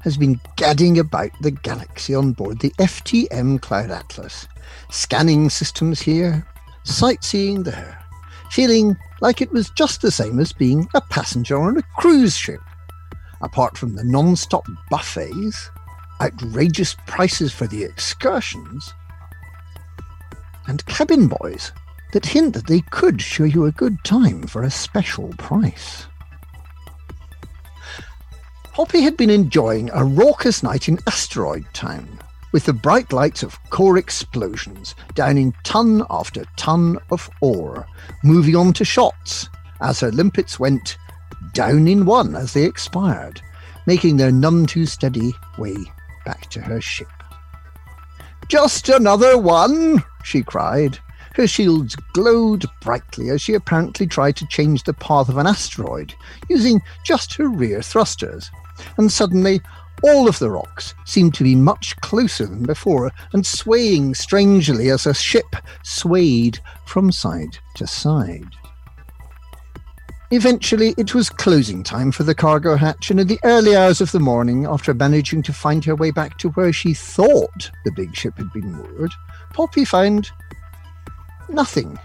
has 0.00 0.16
been 0.16 0.40
gadding 0.56 0.98
about 0.98 1.28
the 1.42 1.50
galaxy 1.50 2.14
on 2.14 2.32
board 2.32 2.60
the 2.60 2.70
FTM 2.78 3.60
Cloud 3.60 3.90
Atlas, 3.90 4.48
scanning 4.90 5.50
systems 5.50 6.00
here, 6.00 6.46
sightseeing 6.82 7.64
there, 7.64 8.02
feeling 8.50 8.96
like 9.20 9.42
it 9.42 9.52
was 9.52 9.68
just 9.76 10.00
the 10.00 10.10
same 10.10 10.40
as 10.40 10.54
being 10.54 10.88
a 10.94 11.02
passenger 11.02 11.58
on 11.58 11.76
a 11.76 11.82
cruise 11.98 12.34
ship. 12.34 12.62
Apart 13.42 13.76
from 13.76 13.94
the 13.94 14.04
non 14.04 14.34
stop 14.34 14.66
buffets, 14.88 15.70
outrageous 16.22 16.96
prices 17.06 17.52
for 17.52 17.66
the 17.66 17.84
excursions, 17.84 18.94
and 20.68 20.86
cabin 20.86 21.28
boys 21.28 21.72
that 22.14 22.24
hint 22.24 22.54
that 22.54 22.66
they 22.66 22.80
could 22.90 23.20
show 23.20 23.44
you 23.44 23.66
a 23.66 23.72
good 23.72 24.02
time 24.04 24.46
for 24.46 24.62
a 24.62 24.70
special 24.70 25.28
price. 25.36 26.06
Poppy 28.76 29.00
had 29.00 29.16
been 29.16 29.30
enjoying 29.30 29.88
a 29.94 30.04
raucous 30.04 30.62
night 30.62 30.86
in 30.86 30.98
Asteroid 31.06 31.64
Town, 31.72 32.06
with 32.52 32.66
the 32.66 32.74
bright 32.74 33.10
lights 33.10 33.42
of 33.42 33.58
core 33.70 33.96
explosions 33.96 34.94
downing 35.14 35.54
ton 35.64 36.04
after 36.10 36.44
ton 36.56 36.98
of 37.10 37.30
ore, 37.40 37.86
moving 38.22 38.54
on 38.54 38.74
to 38.74 38.84
shots 38.84 39.48
as 39.80 40.00
her 40.00 40.12
limpets 40.12 40.60
went 40.60 40.98
down 41.54 41.88
in 41.88 42.04
one 42.04 42.36
as 42.36 42.52
they 42.52 42.64
expired, 42.64 43.40
making 43.86 44.18
their 44.18 44.30
none 44.30 44.66
too 44.66 44.84
steady 44.84 45.32
way 45.56 45.74
back 46.26 46.50
to 46.50 46.60
her 46.60 46.82
ship. 46.82 47.08
Just 48.48 48.90
another 48.90 49.38
one, 49.38 50.04
she 50.22 50.42
cried. 50.42 50.98
Her 51.34 51.46
shields 51.46 51.96
glowed 52.12 52.66
brightly 52.82 53.30
as 53.30 53.40
she 53.40 53.54
apparently 53.54 54.06
tried 54.06 54.36
to 54.36 54.46
change 54.48 54.82
the 54.82 54.92
path 54.92 55.30
of 55.30 55.38
an 55.38 55.46
asteroid 55.46 56.12
using 56.50 56.82
just 57.06 57.32
her 57.34 57.48
rear 57.48 57.80
thrusters 57.80 58.50
and 58.96 59.10
suddenly 59.10 59.60
all 60.02 60.28
of 60.28 60.38
the 60.38 60.50
rocks 60.50 60.94
seemed 61.04 61.34
to 61.34 61.44
be 61.44 61.54
much 61.54 61.96
closer 61.96 62.46
than 62.46 62.64
before 62.64 63.10
and 63.32 63.46
swaying 63.46 64.14
strangely 64.14 64.90
as 64.90 65.06
a 65.06 65.14
ship 65.14 65.56
swayed 65.82 66.58
from 66.86 67.10
side 67.10 67.58
to 67.76 67.86
side. 67.86 68.54
Eventually, 70.32 70.92
it 70.98 71.14
was 71.14 71.30
closing 71.30 71.84
time 71.84 72.10
for 72.10 72.24
the 72.24 72.34
cargo 72.34 72.74
hatch, 72.74 73.12
and 73.12 73.20
in 73.20 73.28
the 73.28 73.38
early 73.44 73.76
hours 73.76 74.00
of 74.00 74.10
the 74.10 74.18
morning, 74.18 74.66
after 74.66 74.92
managing 74.92 75.40
to 75.44 75.52
find 75.52 75.84
her 75.84 75.94
way 75.94 76.10
back 76.10 76.36
to 76.38 76.48
where 76.50 76.72
she 76.72 76.94
thought 76.94 77.70
the 77.84 77.92
big 77.92 78.14
ship 78.14 78.36
had 78.36 78.52
been 78.52 78.72
moored, 78.72 79.12
Poppy 79.52 79.84
found 79.84 80.28
nothing 81.48 81.96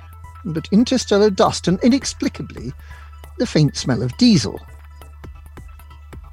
but 0.45 0.67
interstellar 0.71 1.31
dust 1.31 1.67
and 1.67 1.79
inexplicably 1.83 2.71
the 3.39 3.47
faint 3.47 3.75
smell 3.75 4.03
of 4.03 4.15
diesel. 4.17 4.59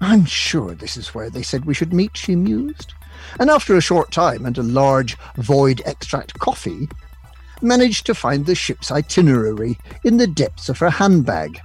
I'm 0.01 0.25
sure 0.25 0.75
this 0.75 0.97
is 0.97 1.15
where 1.15 1.29
they 1.29 1.43
said 1.43 1.65
we 1.65 1.75
should 1.75 1.93
meet, 1.93 2.17
she 2.17 2.37
mused, 2.37 2.95
and 3.41 3.51
after 3.51 3.77
a 3.77 3.81
short 3.81 4.13
time 4.13 4.47
and 4.47 4.57
a 4.57 4.63
large 4.63 5.19
void 5.37 5.83
extract 5.85 6.39
coffee, 6.39 6.89
managed 7.63 8.07
to 8.07 8.15
find 8.15 8.47
the 8.47 8.55
ship's 8.55 8.93
itinerary 8.93 9.79
in 10.05 10.17
the 10.17 10.27
depths 10.27 10.69
of 10.69 10.79
her 10.79 10.91
handbag, 10.91 11.61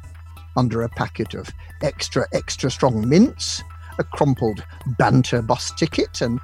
under 0.55 0.81
a 0.81 0.89
packet 0.89 1.35
of 1.35 1.49
extra, 1.81 2.25
extra 2.33 2.71
strong 2.71 3.07
mints, 3.07 3.63
a 3.99 4.03
crumpled 4.03 4.63
banter 4.97 5.41
bus 5.41 5.71
ticket, 5.71 6.21
and, 6.21 6.39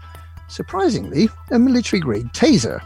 surprisingly, 0.47 1.29
a 1.51 1.57
military 1.57 1.99
grade 1.99 2.27
taser. 2.27 2.81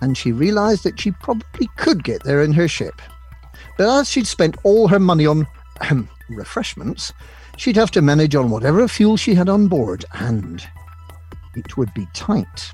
And 0.00 0.18
she 0.18 0.32
realised 0.32 0.84
that 0.84 1.00
she 1.00 1.12
probably 1.12 1.68
could 1.76 2.04
get 2.04 2.24
there 2.24 2.42
in 2.42 2.52
her 2.52 2.68
ship. 2.68 3.00
But 3.78 4.00
as 4.00 4.10
she'd 4.10 4.26
spent 4.26 4.58
all 4.62 4.88
her 4.88 5.00
money 5.00 5.26
on 5.26 5.46
refreshments, 6.28 7.12
she'd 7.56 7.76
have 7.76 7.90
to 7.92 8.02
manage 8.02 8.34
on 8.34 8.50
whatever 8.50 8.88
fuel 8.88 9.16
she 9.16 9.34
had 9.34 9.48
on 9.48 9.68
board, 9.68 10.04
and 10.12 10.66
it 11.54 11.76
would 11.76 11.92
be 11.94 12.06
tight. 12.14 12.72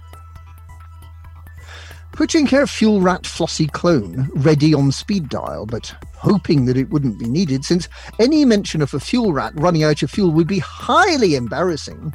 Putting 2.13 2.47
her 2.49 2.67
fuel 2.67 3.01
rat 3.01 3.23
Flossie 3.23 3.71
clone 3.71 4.31
ready 4.35 4.75
on 4.75 4.93
speed 4.93 5.29
dial, 5.29 5.65
but 5.67 5.95
hoping 6.15 6.67
that 6.67 6.77
it 6.77 6.91
wouldn't 6.91 7.19
be 7.19 7.29
needed, 7.29 7.65
since 7.65 7.89
any 8.19 8.45
mention 8.45 8.83
of 8.83 8.93
a 8.93 9.01
fuel 9.01 9.33
rat 9.33 9.53
running 9.57 9.85
out 9.85 10.03
of 10.03 10.11
fuel 10.11 10.31
would 10.33 10.49
be 10.49 10.59
highly 10.59 11.35
embarrassing, 11.35 12.13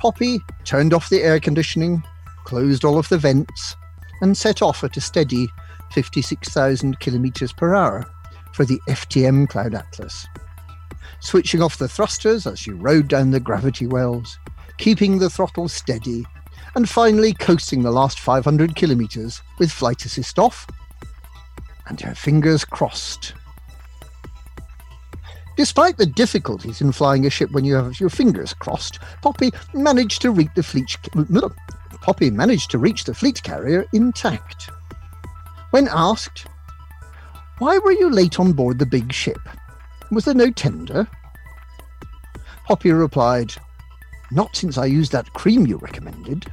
Poppy 0.00 0.40
turned 0.64 0.94
off 0.94 1.10
the 1.10 1.22
air 1.22 1.38
conditioning, 1.38 2.02
closed 2.44 2.86
all 2.86 2.98
of 2.98 3.08
the 3.10 3.18
vents, 3.18 3.76
and 4.22 4.36
set 4.36 4.62
off 4.62 4.82
at 4.82 4.96
a 4.96 5.00
steady 5.00 5.46
56,000 5.92 6.98
kilometres 7.00 7.52
per 7.52 7.74
hour 7.74 8.06
for 8.60 8.66
the 8.66 8.82
FTM 8.88 9.48
Cloud 9.48 9.74
Atlas. 9.74 10.26
Switching 11.20 11.62
off 11.62 11.78
the 11.78 11.88
thrusters 11.88 12.46
as 12.46 12.58
she 12.58 12.72
rode 12.72 13.08
down 13.08 13.30
the 13.30 13.40
gravity 13.40 13.86
wells, 13.86 14.38
keeping 14.76 15.18
the 15.18 15.30
throttle 15.30 15.66
steady, 15.66 16.26
and 16.74 16.86
finally 16.86 17.32
coasting 17.32 17.82
the 17.82 17.90
last 17.90 18.20
500 18.20 18.76
kilometres 18.76 19.40
with 19.58 19.72
flight 19.72 20.04
assist 20.04 20.38
off, 20.38 20.66
and 21.86 22.02
her 22.02 22.14
fingers 22.14 22.62
crossed. 22.66 23.32
Despite 25.56 25.96
the 25.96 26.04
difficulties 26.04 26.82
in 26.82 26.92
flying 26.92 27.24
a 27.24 27.30
ship 27.30 27.52
when 27.52 27.64
you 27.64 27.76
have 27.76 27.98
your 27.98 28.10
fingers 28.10 28.52
crossed, 28.52 28.98
Poppy 29.22 29.52
managed 29.72 30.20
to 30.20 30.30
reach 30.30 30.50
the 30.54 30.62
fleet. 30.62 30.98
Poppy 32.02 32.30
managed 32.30 32.70
to 32.72 32.78
reach 32.78 33.04
the 33.04 33.14
fleet 33.14 33.42
carrier 33.42 33.86
intact. 33.94 34.68
When 35.70 35.88
asked, 35.90 36.46
why 37.60 37.76
were 37.76 37.92
you 37.92 38.08
late 38.08 38.40
on 38.40 38.52
board 38.52 38.78
the 38.78 38.86
big 38.86 39.12
ship? 39.12 39.38
Was 40.10 40.24
there 40.24 40.34
no 40.34 40.50
tender? 40.50 41.06
Poppy 42.64 42.90
replied, 42.90 43.52
Not 44.30 44.56
since 44.56 44.78
I 44.78 44.86
used 44.86 45.12
that 45.12 45.34
cream 45.34 45.66
you 45.66 45.76
recommended. 45.76 46.46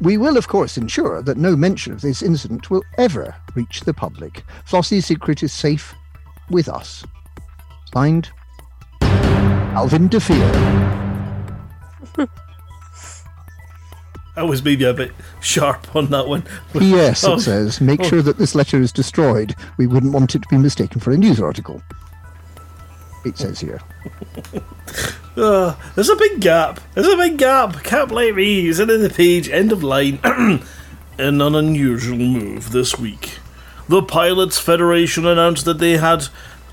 We 0.00 0.16
will, 0.16 0.38
of 0.38 0.48
course, 0.48 0.78
ensure 0.78 1.20
that 1.20 1.36
no 1.36 1.54
mention 1.54 1.92
of 1.92 2.00
this 2.00 2.22
incident 2.22 2.70
will 2.70 2.82
ever 2.96 3.36
reach 3.54 3.82
the 3.82 3.92
public. 3.92 4.42
Flossie's 4.64 5.04
secret 5.04 5.42
is 5.42 5.52
safe 5.52 5.94
with 6.48 6.66
us. 6.66 7.04
Signed, 7.92 8.30
Alvin 9.02 10.08
DeFeo. 10.08 10.88
I 14.40 14.44
was 14.44 14.64
maybe 14.64 14.84
a 14.84 14.94
bit 14.94 15.12
sharp 15.40 15.94
on 15.94 16.06
that 16.06 16.26
one. 16.26 16.44
P.S. 16.72 17.24
Oh, 17.28 17.34
It 17.34 17.40
says, 17.40 17.80
make 17.80 18.00
oh. 18.00 18.04
sure 18.04 18.22
that 18.22 18.38
this 18.38 18.54
letter 18.54 18.80
is 18.80 18.90
destroyed. 18.90 19.54
We 19.76 19.86
wouldn't 19.86 20.12
want 20.14 20.34
it 20.34 20.42
to 20.42 20.48
be 20.48 20.56
mistaken 20.56 21.00
for 21.00 21.10
a 21.12 21.18
news 21.18 21.40
article. 21.40 21.82
It 23.24 23.36
says 23.38 23.60
here. 23.60 23.80
Uh, 25.36 25.76
there's 25.94 26.08
a 26.08 26.16
big 26.16 26.40
gap. 26.40 26.80
There's 26.94 27.06
a 27.06 27.16
big 27.16 27.38
gap. 27.38 27.84
Can't 27.84 28.08
blame 28.08 28.34
me. 28.34 28.66
Is 28.66 28.80
it 28.80 28.90
in 28.90 29.00
the 29.00 29.08
page? 29.08 29.48
End 29.48 29.70
of 29.70 29.84
line. 29.84 30.18
In 30.24 30.60
an 31.40 31.54
unusual 31.54 32.18
move 32.18 32.72
this 32.72 32.98
week, 32.98 33.38
the 33.88 34.02
Pilots 34.02 34.58
Federation 34.58 35.24
announced 35.26 35.64
that 35.66 35.78
they 35.78 35.96
had 35.98 36.26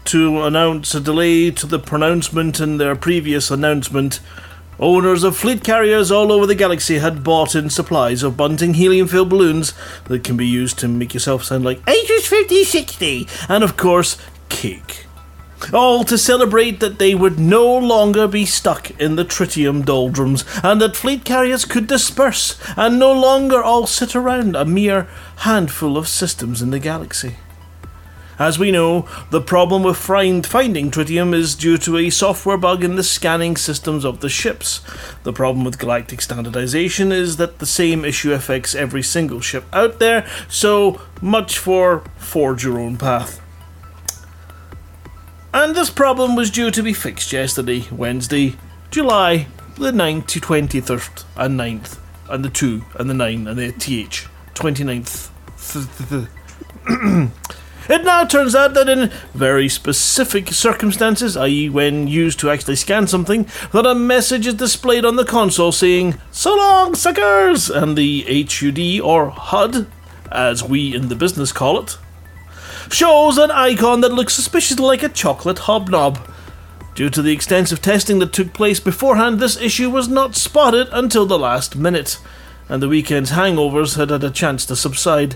to 0.05 0.41
announce 0.41 0.95
a 0.95 0.99
delay 0.99 1.51
to 1.51 1.67
the 1.67 1.77
pronouncement 1.77 2.59
in 2.59 2.77
their 2.77 2.95
previous 2.95 3.51
announcement. 3.51 4.19
Owners 4.79 5.23
of 5.23 5.35
fleet 5.35 5.63
carriers 5.63 6.11
all 6.11 6.31
over 6.31 6.45
the 6.45 6.53
galaxy 6.53 6.99
had 6.99 7.23
bought 7.23 7.55
in 7.55 7.69
supplies 7.69 8.21
of 8.21 8.37
bunting 8.37 8.75
helium 8.75 9.07
filled 9.07 9.29
balloons 9.29 9.73
that 10.05 10.23
can 10.23 10.37
be 10.37 10.45
used 10.45 10.77
to 10.79 10.87
make 10.87 11.13
yourself 11.13 11.43
sound 11.43 11.65
like 11.65 11.87
ages 11.89 12.27
50 12.27 12.63
60, 12.63 13.27
and 13.49 13.63
of 13.63 13.75
course, 13.75 14.17
cake 14.49 15.07
all 15.73 16.03
to 16.03 16.17
celebrate 16.17 16.79
that 16.79 16.99
they 16.99 17.15
would 17.15 17.39
no 17.39 17.77
longer 17.77 18.27
be 18.27 18.45
stuck 18.45 18.91
in 18.99 19.15
the 19.15 19.25
tritium 19.25 19.83
doldrums 19.83 20.45
and 20.63 20.79
that 20.81 20.95
fleet 20.95 21.25
carriers 21.25 21.65
could 21.65 21.87
disperse 21.87 22.57
and 22.77 22.99
no 22.99 23.11
longer 23.11 23.61
all 23.61 23.87
sit 23.87 24.15
around 24.15 24.55
a 24.55 24.65
mere 24.65 25.07
handful 25.37 25.97
of 25.97 26.07
systems 26.07 26.61
in 26.61 26.69
the 26.69 26.79
galaxy. 26.79 27.37
As 28.39 28.59
we 28.59 28.71
know, 28.71 29.07
the 29.31 29.41
problem 29.41 29.83
with 29.83 29.97
find, 29.97 30.45
finding 30.45 30.91
tritium 30.91 31.33
is 31.33 31.55
due 31.55 31.77
to 31.79 31.97
a 31.97 32.09
software 32.09 32.57
bug 32.57 32.83
in 32.83 32.95
the 32.95 33.03
scanning 33.03 33.57
systems 33.57 34.05
of 34.05 34.19
the 34.19 34.29
ships. 34.29 34.81
The 35.23 35.33
problem 35.33 35.65
with 35.65 35.79
galactic 35.79 36.21
standardization 36.21 37.11
is 37.11 37.37
that 37.37 37.59
the 37.59 37.65
same 37.65 38.05
issue 38.05 38.33
affects 38.33 38.75
every 38.75 39.03
single 39.03 39.41
ship 39.41 39.65
out 39.73 39.99
there, 39.99 40.27
so 40.47 41.01
much 41.21 41.57
for 41.57 42.03
forge 42.17 42.63
your 42.63 42.79
own 42.79 42.97
path. 42.97 43.41
And 45.53 45.75
this 45.75 45.89
problem 45.89 46.35
was 46.35 46.51
due 46.51 46.69
to 46.71 46.83
be 46.83 46.93
fixed 46.93 47.33
yesterday, 47.33 47.87
Wednesday, 47.91 48.55
July 48.91 49.47
the 49.77 49.91
9th 49.91 50.25
to 50.27 50.39
23rd 50.39 51.23
and 51.35 51.59
9th, 51.59 51.99
and 52.29 52.43
the 52.43 52.49
2 52.49 52.83
and 52.95 53.09
the 53.09 53.13
9 53.13 53.47
and 53.47 53.59
the 53.59 53.71
TH, 53.71 54.27
29th. 54.55 55.29
It 57.89 58.03
now 58.03 58.25
turns 58.25 58.53
out 58.53 58.73
that 58.73 58.89
in 58.89 59.11
very 59.33 59.69
specific 59.69 60.49
circumstances, 60.49 61.37
i.e., 61.37 61.69
when 61.69 62.07
used 62.07 62.39
to 62.39 62.49
actually 62.49 62.75
scan 62.75 63.07
something, 63.07 63.47
that 63.71 63.85
a 63.85 63.95
message 63.95 64.45
is 64.45 64.55
displayed 64.55 65.05
on 65.05 65.15
the 65.15 65.23
console 65.25 65.71
saying, 65.71 66.15
So 66.31 66.55
long, 66.55 66.95
suckers! 66.95 67.69
And 67.69 67.97
the 67.97 68.23
HUD, 68.23 69.01
or 69.01 69.29
HUD, 69.29 69.87
as 70.31 70.63
we 70.63 70.93
in 70.93 71.07
the 71.07 71.15
business 71.15 71.51
call 71.51 71.79
it, 71.79 71.97
shows 72.91 73.37
an 73.37 73.51
icon 73.51 74.01
that 74.01 74.13
looks 74.13 74.33
suspiciously 74.33 74.85
like 74.85 75.03
a 75.03 75.09
chocolate 75.09 75.59
hobnob. 75.59 76.19
Due 76.95 77.09
to 77.11 77.21
the 77.21 77.31
extensive 77.31 77.81
testing 77.81 78.19
that 78.19 78.33
took 78.33 78.53
place 78.53 78.79
beforehand, 78.79 79.39
this 79.39 79.61
issue 79.61 79.89
was 79.89 80.07
not 80.07 80.35
spotted 80.35 80.87
until 80.91 81.25
the 81.25 81.39
last 81.39 81.75
minute, 81.75 82.19
and 82.67 82.81
the 82.81 82.89
weekend's 82.89 83.31
hangovers 83.31 83.95
had 83.97 84.09
had 84.09 84.23
a 84.23 84.31
chance 84.31 84.65
to 84.65 84.75
subside. 84.75 85.35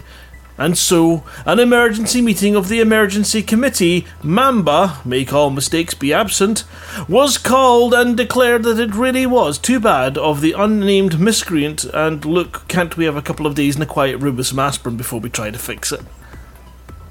And 0.61 0.77
so, 0.77 1.23
an 1.43 1.57
emergency 1.57 2.21
meeting 2.21 2.55
of 2.55 2.69
the 2.69 2.81
Emergency 2.81 3.41
Committee, 3.41 4.05
Mamba, 4.21 4.99
make 5.03 5.33
all 5.33 5.49
mistakes 5.49 5.95
be 5.95 6.13
absent, 6.13 6.65
was 7.09 7.39
called 7.39 7.95
and 7.95 8.15
declared 8.15 8.61
that 8.65 8.79
it 8.79 8.93
really 8.93 9.25
was 9.25 9.57
too 9.57 9.79
bad 9.79 10.19
of 10.19 10.39
the 10.39 10.51
unnamed 10.51 11.19
miscreant, 11.19 11.83
and 11.85 12.23
look, 12.25 12.67
can't 12.67 12.95
we 12.95 13.05
have 13.05 13.15
a 13.15 13.23
couple 13.23 13.47
of 13.47 13.55
days 13.55 13.75
in 13.75 13.81
a 13.81 13.87
quiet 13.87 14.17
room 14.17 14.35
with 14.35 14.45
some 14.45 14.59
aspirin 14.59 14.97
before 14.97 15.19
we 15.19 15.31
try 15.31 15.49
to 15.49 15.57
fix 15.57 15.91
it? 15.91 16.01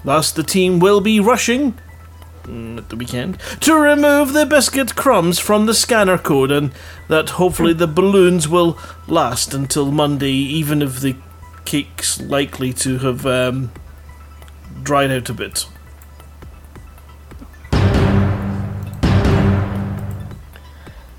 Thus, 0.05 0.31
the 0.31 0.45
team 0.45 0.79
will 0.79 1.01
be 1.01 1.19
rushing 1.19 1.75
mm, 2.45 2.79
at 2.79 2.89
the 2.89 2.95
weekend 2.95 3.41
to 3.63 3.75
remove 3.75 4.33
the 4.33 4.47
biscuit 4.47 4.95
crumbs 4.95 5.41
from 5.41 5.67
the 5.67 5.75
scanner 5.75 6.19
code, 6.19 6.53
and 6.53 6.71
that 7.09 7.31
hopefully 7.31 7.73
the 7.73 7.89
balloons 7.89 8.49
will 8.49 8.79
last 9.09 9.53
until 9.53 9.91
Monday, 9.91 10.31
even 10.31 10.83
if 10.83 11.01
the 11.01 11.17
cake's 11.65 12.21
likely 12.21 12.73
to 12.75 12.99
have 12.99 13.27
um, 13.27 13.73
dried 14.83 15.11
out 15.11 15.29
a 15.29 15.35
bit. 15.35 15.67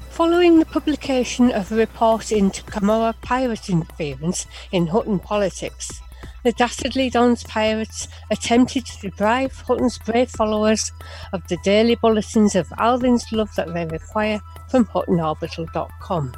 Following 0.09 0.59
the 0.59 0.65
publication 0.65 1.51
of 1.51 1.71
a 1.71 1.75
report 1.75 2.31
into 2.31 2.63
Camorra 2.63 3.15
pirate 3.21 3.69
interference 3.69 4.45
in 4.71 4.87
Hutton 4.87 5.19
politics, 5.19 6.01
the 6.43 6.51
Dastardly 6.51 7.09
Dons 7.09 7.43
pirates 7.43 8.07
attempted 8.29 8.85
to 8.85 8.99
deprive 8.99 9.53
Hutton's 9.61 9.97
brave 9.99 10.29
followers 10.29 10.91
of 11.33 11.47
the 11.47 11.57
daily 11.63 11.95
bulletins 11.95 12.55
of 12.55 12.71
Alvin's 12.77 13.25
love 13.31 13.49
that 13.55 13.73
they 13.73 13.85
require 13.85 14.39
from 14.69 14.85
HuttonOrbital.com. 14.85 16.33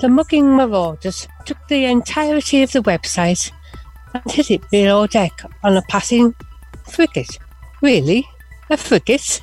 The 0.00 0.08
mugging 0.08 0.56
marauders 0.56 1.28
took 1.44 1.58
the 1.68 1.84
entirety 1.84 2.62
of 2.62 2.72
the 2.72 2.82
website 2.82 3.52
and 4.12 4.22
hid 4.30 4.50
it 4.50 4.70
below 4.70 5.06
deck 5.06 5.42
on 5.62 5.76
a 5.76 5.82
passing 5.82 6.34
frigate. 6.88 7.38
Really? 7.80 8.26
A 8.70 8.76
frigate? 8.76 9.42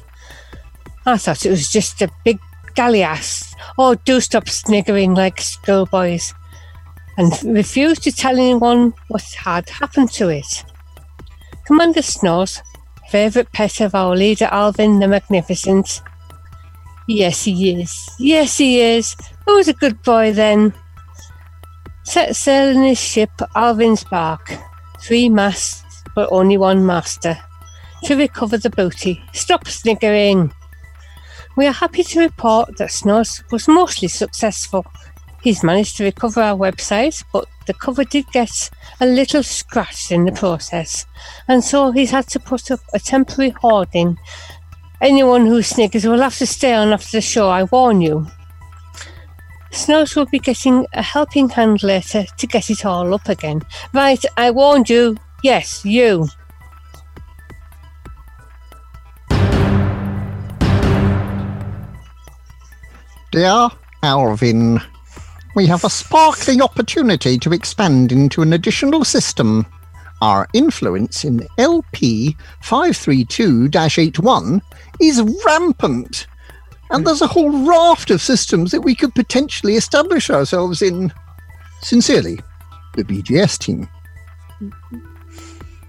I 1.05 1.17
thought 1.17 1.45
it 1.45 1.49
was 1.49 1.71
just 1.71 2.01
a 2.01 2.09
big 2.25 2.39
galleass. 2.75 3.55
Oh, 3.77 3.95
do 3.95 4.19
stop 4.19 4.49
sniggering 4.49 5.13
like 5.13 5.41
schoolboys. 5.41 6.33
And 7.17 7.31
refused 7.43 8.03
to 8.03 8.11
tell 8.11 8.37
anyone 8.37 8.93
what 9.07 9.23
had 9.33 9.69
happened 9.69 10.11
to 10.13 10.29
it. 10.29 10.65
Commander 11.65 12.01
Snow's 12.01 12.61
favourite 13.09 13.51
pet 13.51 13.81
of 13.81 13.93
our 13.93 14.15
leader 14.15 14.47
Alvin 14.51 14.99
the 14.99 15.07
Magnificent. 15.07 16.01
Yes, 17.13 17.43
he 17.43 17.73
is. 17.73 18.09
Yes, 18.19 18.57
he 18.57 18.79
is. 18.79 19.17
Was 19.45 19.67
a 19.67 19.73
good 19.73 20.01
boy 20.01 20.31
then? 20.31 20.73
Set 22.05 22.37
sail 22.37 22.69
in 22.69 22.83
his 22.83 22.99
ship, 22.99 23.29
Alvin's 23.53 24.05
bark. 24.05 24.57
Three 25.01 25.27
masts, 25.27 26.03
but 26.15 26.31
only 26.31 26.57
one 26.57 26.85
master. 26.85 27.37
To 28.05 28.15
recover 28.15 28.57
the 28.57 28.69
booty. 28.69 29.21
Stop 29.33 29.67
sniggering. 29.67 30.53
We 31.57 31.67
are 31.67 31.73
happy 31.73 32.03
to 32.03 32.21
report 32.21 32.77
that 32.77 32.91
Snows 32.91 33.43
was 33.51 33.67
mostly 33.67 34.07
successful. 34.07 34.85
He's 35.43 35.65
managed 35.65 35.97
to 35.97 36.05
recover 36.05 36.41
our 36.41 36.57
website, 36.57 37.25
but 37.33 37.45
the 37.67 37.73
cover 37.73 38.05
did 38.05 38.25
get 38.31 38.69
a 39.01 39.05
little 39.05 39.43
scratched 39.43 40.13
in 40.13 40.23
the 40.23 40.31
process, 40.31 41.05
and 41.49 41.61
so 41.61 41.91
he's 41.91 42.11
had 42.11 42.27
to 42.27 42.39
put 42.39 42.71
up 42.71 42.79
a 42.93 42.99
temporary 42.99 43.49
hoarding. 43.49 44.17
Anyone 45.01 45.47
who 45.47 45.63
sniggers 45.63 46.05
will 46.05 46.21
have 46.21 46.37
to 46.37 46.45
stay 46.45 46.75
on 46.75 46.93
after 46.93 47.17
the 47.17 47.21
show, 47.21 47.49
I 47.49 47.63
warn 47.63 48.01
you. 48.01 48.27
Snows 49.71 50.15
will 50.15 50.27
be 50.27 50.37
getting 50.37 50.85
a 50.93 51.01
helping 51.01 51.49
hand 51.49 51.81
later 51.81 52.25
to 52.37 52.47
get 52.47 52.69
it 52.69 52.85
all 52.85 53.11
up 53.15 53.27
again. 53.27 53.63
Right, 53.93 54.23
I 54.37 54.51
warned 54.51 54.91
you. 54.91 55.17
Yes, 55.41 55.83
you. 55.83 56.27
Dear 63.31 63.69
Alvin, 64.03 64.79
we 65.55 65.65
have 65.65 65.83
a 65.83 65.89
sparkling 65.89 66.61
opportunity 66.61 67.39
to 67.39 67.53
expand 67.53 68.11
into 68.11 68.43
an 68.43 68.53
additional 68.53 69.03
system. 69.03 69.65
Our 70.21 70.47
influence 70.53 71.25
in 71.25 71.47
LP 71.57 72.35
532 72.61 73.69
81 73.73 74.61
is 74.99 75.21
rampant, 75.45 76.27
and 76.91 77.01
hmm. 77.01 77.05
there's 77.05 77.21
a 77.21 77.27
whole 77.27 77.65
raft 77.65 78.11
of 78.11 78.21
systems 78.21 78.71
that 78.71 78.81
we 78.81 78.95
could 78.95 79.15
potentially 79.15 79.75
establish 79.75 80.29
ourselves 80.29 80.81
in. 80.81 81.11
Sincerely, 81.81 82.39
the 82.95 83.03
BGS 83.03 83.57
team. 83.57 83.89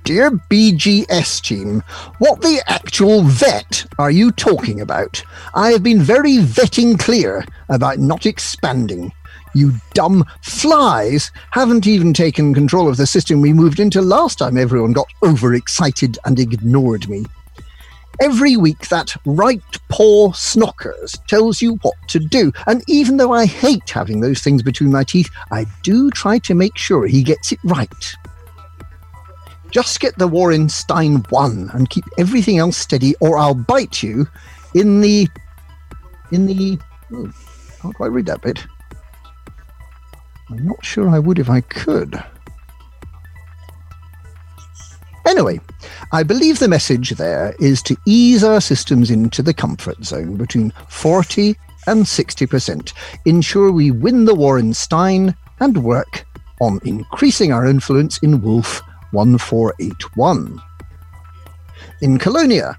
Dear 0.04 0.30
BGS 0.30 1.42
team, 1.42 1.82
what 2.18 2.40
the 2.40 2.60
actual 2.66 3.22
vet 3.22 3.86
are 3.98 4.10
you 4.10 4.32
talking 4.32 4.80
about? 4.80 5.22
I 5.54 5.70
have 5.70 5.82
been 5.82 6.00
very 6.00 6.38
vetting 6.38 6.98
clear 6.98 7.44
about 7.68 7.98
not 7.98 8.26
expanding. 8.26 9.12
You 9.54 9.72
dumb 9.94 10.24
flies 10.42 11.30
haven't 11.50 11.86
even 11.86 12.14
taken 12.14 12.54
control 12.54 12.88
of 12.88 12.96
the 12.96 13.06
system 13.06 13.40
we 13.40 13.52
moved 13.52 13.80
into 13.80 14.00
last 14.00 14.38
time 14.38 14.56
everyone 14.56 14.92
got 14.92 15.08
overexcited 15.22 16.18
and 16.24 16.38
ignored 16.38 17.08
me. 17.08 17.24
Every 18.20 18.56
week, 18.56 18.88
that 18.88 19.16
right 19.24 19.62
paw 19.88 20.30
snockers 20.32 21.18
tells 21.26 21.60
you 21.60 21.76
what 21.82 21.94
to 22.08 22.18
do. 22.18 22.52
And 22.66 22.84
even 22.86 23.16
though 23.16 23.32
I 23.32 23.46
hate 23.46 23.88
having 23.88 24.20
those 24.20 24.40
things 24.40 24.62
between 24.62 24.92
my 24.92 25.02
teeth, 25.02 25.30
I 25.50 25.66
do 25.82 26.10
try 26.10 26.38
to 26.40 26.54
make 26.54 26.76
sure 26.76 27.06
he 27.06 27.22
gets 27.22 27.52
it 27.52 27.58
right. 27.64 28.14
Just 29.70 30.00
get 30.00 30.16
the 30.18 30.28
Warren 30.28 30.68
Stein 30.68 31.24
one 31.30 31.70
and 31.72 31.88
keep 31.88 32.04
everything 32.18 32.58
else 32.58 32.76
steady, 32.76 33.14
or 33.20 33.38
I'll 33.38 33.54
bite 33.54 34.02
you 34.02 34.28
in 34.74 35.00
the. 35.00 35.26
in 36.30 36.46
the. 36.46 36.78
Oh, 37.12 37.32
can't 37.80 37.94
quite 37.94 38.12
read 38.12 38.26
that 38.26 38.42
bit. 38.42 38.64
I'm 40.52 40.66
not 40.66 40.84
sure 40.84 41.08
I 41.08 41.18
would 41.18 41.38
if 41.38 41.48
I 41.48 41.62
could. 41.62 42.22
Anyway, 45.26 45.60
I 46.12 46.22
believe 46.22 46.58
the 46.58 46.68
message 46.68 47.10
there 47.10 47.54
is 47.58 47.80
to 47.84 47.96
ease 48.04 48.44
our 48.44 48.60
systems 48.60 49.10
into 49.10 49.40
the 49.40 49.54
comfort 49.54 50.04
zone 50.04 50.36
between 50.36 50.72
40 50.88 51.56
and 51.86 52.04
60%, 52.04 52.92
ensure 53.24 53.72
we 53.72 53.90
win 53.90 54.26
the 54.26 54.34
war 54.34 54.58
in 54.58 54.74
Stein, 54.74 55.34
and 55.60 55.82
work 55.82 56.26
on 56.60 56.80
increasing 56.84 57.50
our 57.50 57.66
influence 57.66 58.18
in 58.18 58.42
Wolf 58.42 58.82
1481. 59.12 60.60
In 62.02 62.18
Colonia, 62.18 62.76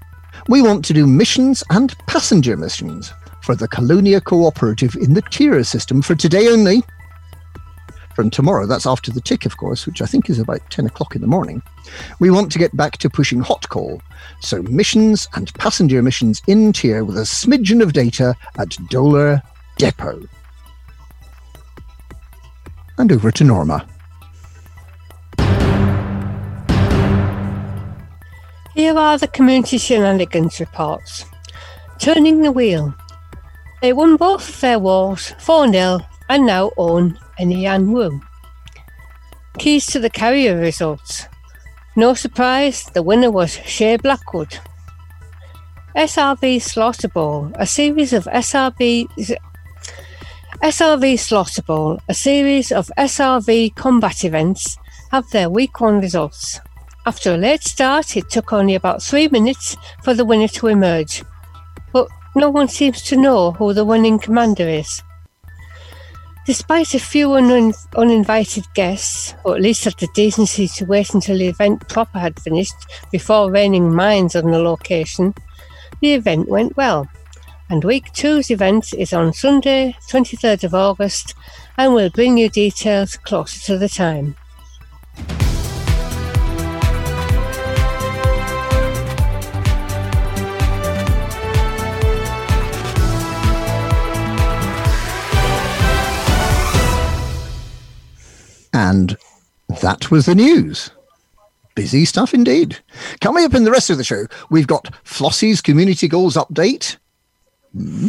we 0.48 0.62
want 0.62 0.84
to 0.84 0.92
do 0.92 1.08
missions 1.08 1.64
and 1.70 1.96
passenger 2.06 2.56
missions 2.56 3.12
for 3.42 3.56
the 3.56 3.66
Colonia 3.66 4.20
Cooperative 4.20 4.94
in 4.94 5.14
the 5.14 5.22
tier 5.22 5.64
system 5.64 6.02
for 6.02 6.14
today 6.14 6.46
only. 6.48 6.84
From 8.14 8.30
tomorrow, 8.30 8.66
that's 8.66 8.86
after 8.86 9.10
the 9.10 9.20
tick, 9.20 9.44
of 9.44 9.56
course, 9.56 9.86
which 9.86 10.00
I 10.00 10.06
think 10.06 10.30
is 10.30 10.38
about 10.38 10.60
10 10.70 10.86
o'clock 10.86 11.16
in 11.16 11.20
the 11.20 11.26
morning. 11.26 11.62
We 12.20 12.30
want 12.30 12.52
to 12.52 12.60
get 12.60 12.76
back 12.76 12.98
to 12.98 13.10
pushing 13.10 13.40
hot 13.40 13.68
call, 13.68 14.00
so 14.40 14.62
missions 14.62 15.26
and 15.34 15.52
passenger 15.54 16.00
missions 16.00 16.40
in 16.46 16.72
tier 16.72 17.04
with 17.04 17.18
a 17.18 17.22
smidgen 17.22 17.82
of 17.82 17.92
data 17.92 18.36
at 18.56 18.76
Dolar 18.88 19.42
Depot. 19.78 20.28
And 22.98 23.10
over 23.10 23.32
to 23.32 23.42
Norma. 23.42 23.84
Here 28.74 28.96
are 28.96 29.18
the 29.18 29.28
community 29.28 29.78
shenanigans 29.78 30.60
reports. 30.60 31.24
Turning 31.98 32.42
the 32.42 32.52
wheel. 32.52 32.94
They 33.82 33.92
won 33.92 34.16
both 34.16 34.60
their 34.60 34.78
wars 34.78 35.34
4 35.40 35.72
0 35.72 36.00
and 36.28 36.46
now 36.46 36.70
own 36.76 37.18
Enian 37.38 37.92
Wu. 37.92 38.20
Keys 39.58 39.86
to 39.86 39.98
the 39.98 40.10
carrier 40.10 40.56
results. 40.56 41.26
No 41.96 42.14
surprise, 42.14 42.84
the 42.94 43.02
winner 43.02 43.30
was 43.30 43.58
Shea 43.64 43.96
Blackwood. 43.96 44.58
SRV 45.96 46.60
Slaughter 46.60 47.08
Bowl, 47.08 47.52
a 47.54 47.66
series 47.66 48.12
of 48.12 48.24
SRV 48.24 49.08
SRV 50.62 51.18
Slaughter 51.18 51.62
Bowl, 51.62 52.00
a 52.08 52.14
series 52.14 52.72
of 52.72 52.90
SRV 52.98 53.74
combat 53.76 54.24
events, 54.24 54.76
have 55.10 55.28
their 55.30 55.50
week 55.50 55.80
one 55.80 56.00
results. 56.00 56.60
After 57.06 57.34
a 57.34 57.36
late 57.36 57.62
start, 57.62 58.16
it 58.16 58.30
took 58.30 58.52
only 58.52 58.74
about 58.74 59.02
three 59.02 59.28
minutes 59.28 59.76
for 60.02 60.14
the 60.14 60.24
winner 60.24 60.48
to 60.48 60.68
emerge, 60.68 61.22
but 61.92 62.08
no 62.34 62.50
one 62.50 62.68
seems 62.68 63.02
to 63.02 63.16
know 63.16 63.52
who 63.52 63.72
the 63.72 63.84
winning 63.84 64.18
commander 64.18 64.68
is. 64.68 65.02
Despite 66.46 66.92
a 66.94 66.98
few 66.98 67.32
un- 67.32 67.72
uninvited 67.96 68.66
guests, 68.74 69.34
or 69.44 69.56
at 69.56 69.62
least 69.62 69.84
had 69.84 69.94
the 69.94 70.08
decency 70.14 70.68
to 70.68 70.84
wait 70.84 71.14
until 71.14 71.38
the 71.38 71.48
event 71.48 71.88
proper 71.88 72.18
had 72.18 72.38
finished 72.38 72.74
before 73.10 73.50
raining 73.50 73.94
mines 73.94 74.36
on 74.36 74.50
the 74.50 74.58
location, 74.58 75.32
the 76.02 76.12
event 76.12 76.48
went 76.48 76.76
well. 76.76 77.08
And 77.70 77.82
week 77.82 78.12
two's 78.12 78.50
event 78.50 78.92
is 78.92 79.14
on 79.14 79.32
Sunday, 79.32 79.96
23rd 80.10 80.64
of 80.64 80.74
August, 80.74 81.34
and 81.78 81.94
we'll 81.94 82.10
bring 82.10 82.36
you 82.36 82.50
details 82.50 83.16
closer 83.16 83.58
to 83.64 83.78
the 83.78 83.88
time. 83.88 84.36
That 99.84 100.10
was 100.10 100.24
the 100.24 100.34
news. 100.34 100.90
Busy 101.74 102.06
stuff 102.06 102.32
indeed. 102.32 102.78
Coming 103.20 103.44
up 103.44 103.52
in 103.52 103.64
the 103.64 103.70
rest 103.70 103.90
of 103.90 103.98
the 103.98 104.04
show, 104.04 104.24
we've 104.48 104.66
got 104.66 104.94
Flossie's 105.04 105.60
community 105.60 106.08
goals 106.08 106.36
update, 106.36 106.96
Hmm. 107.76 108.06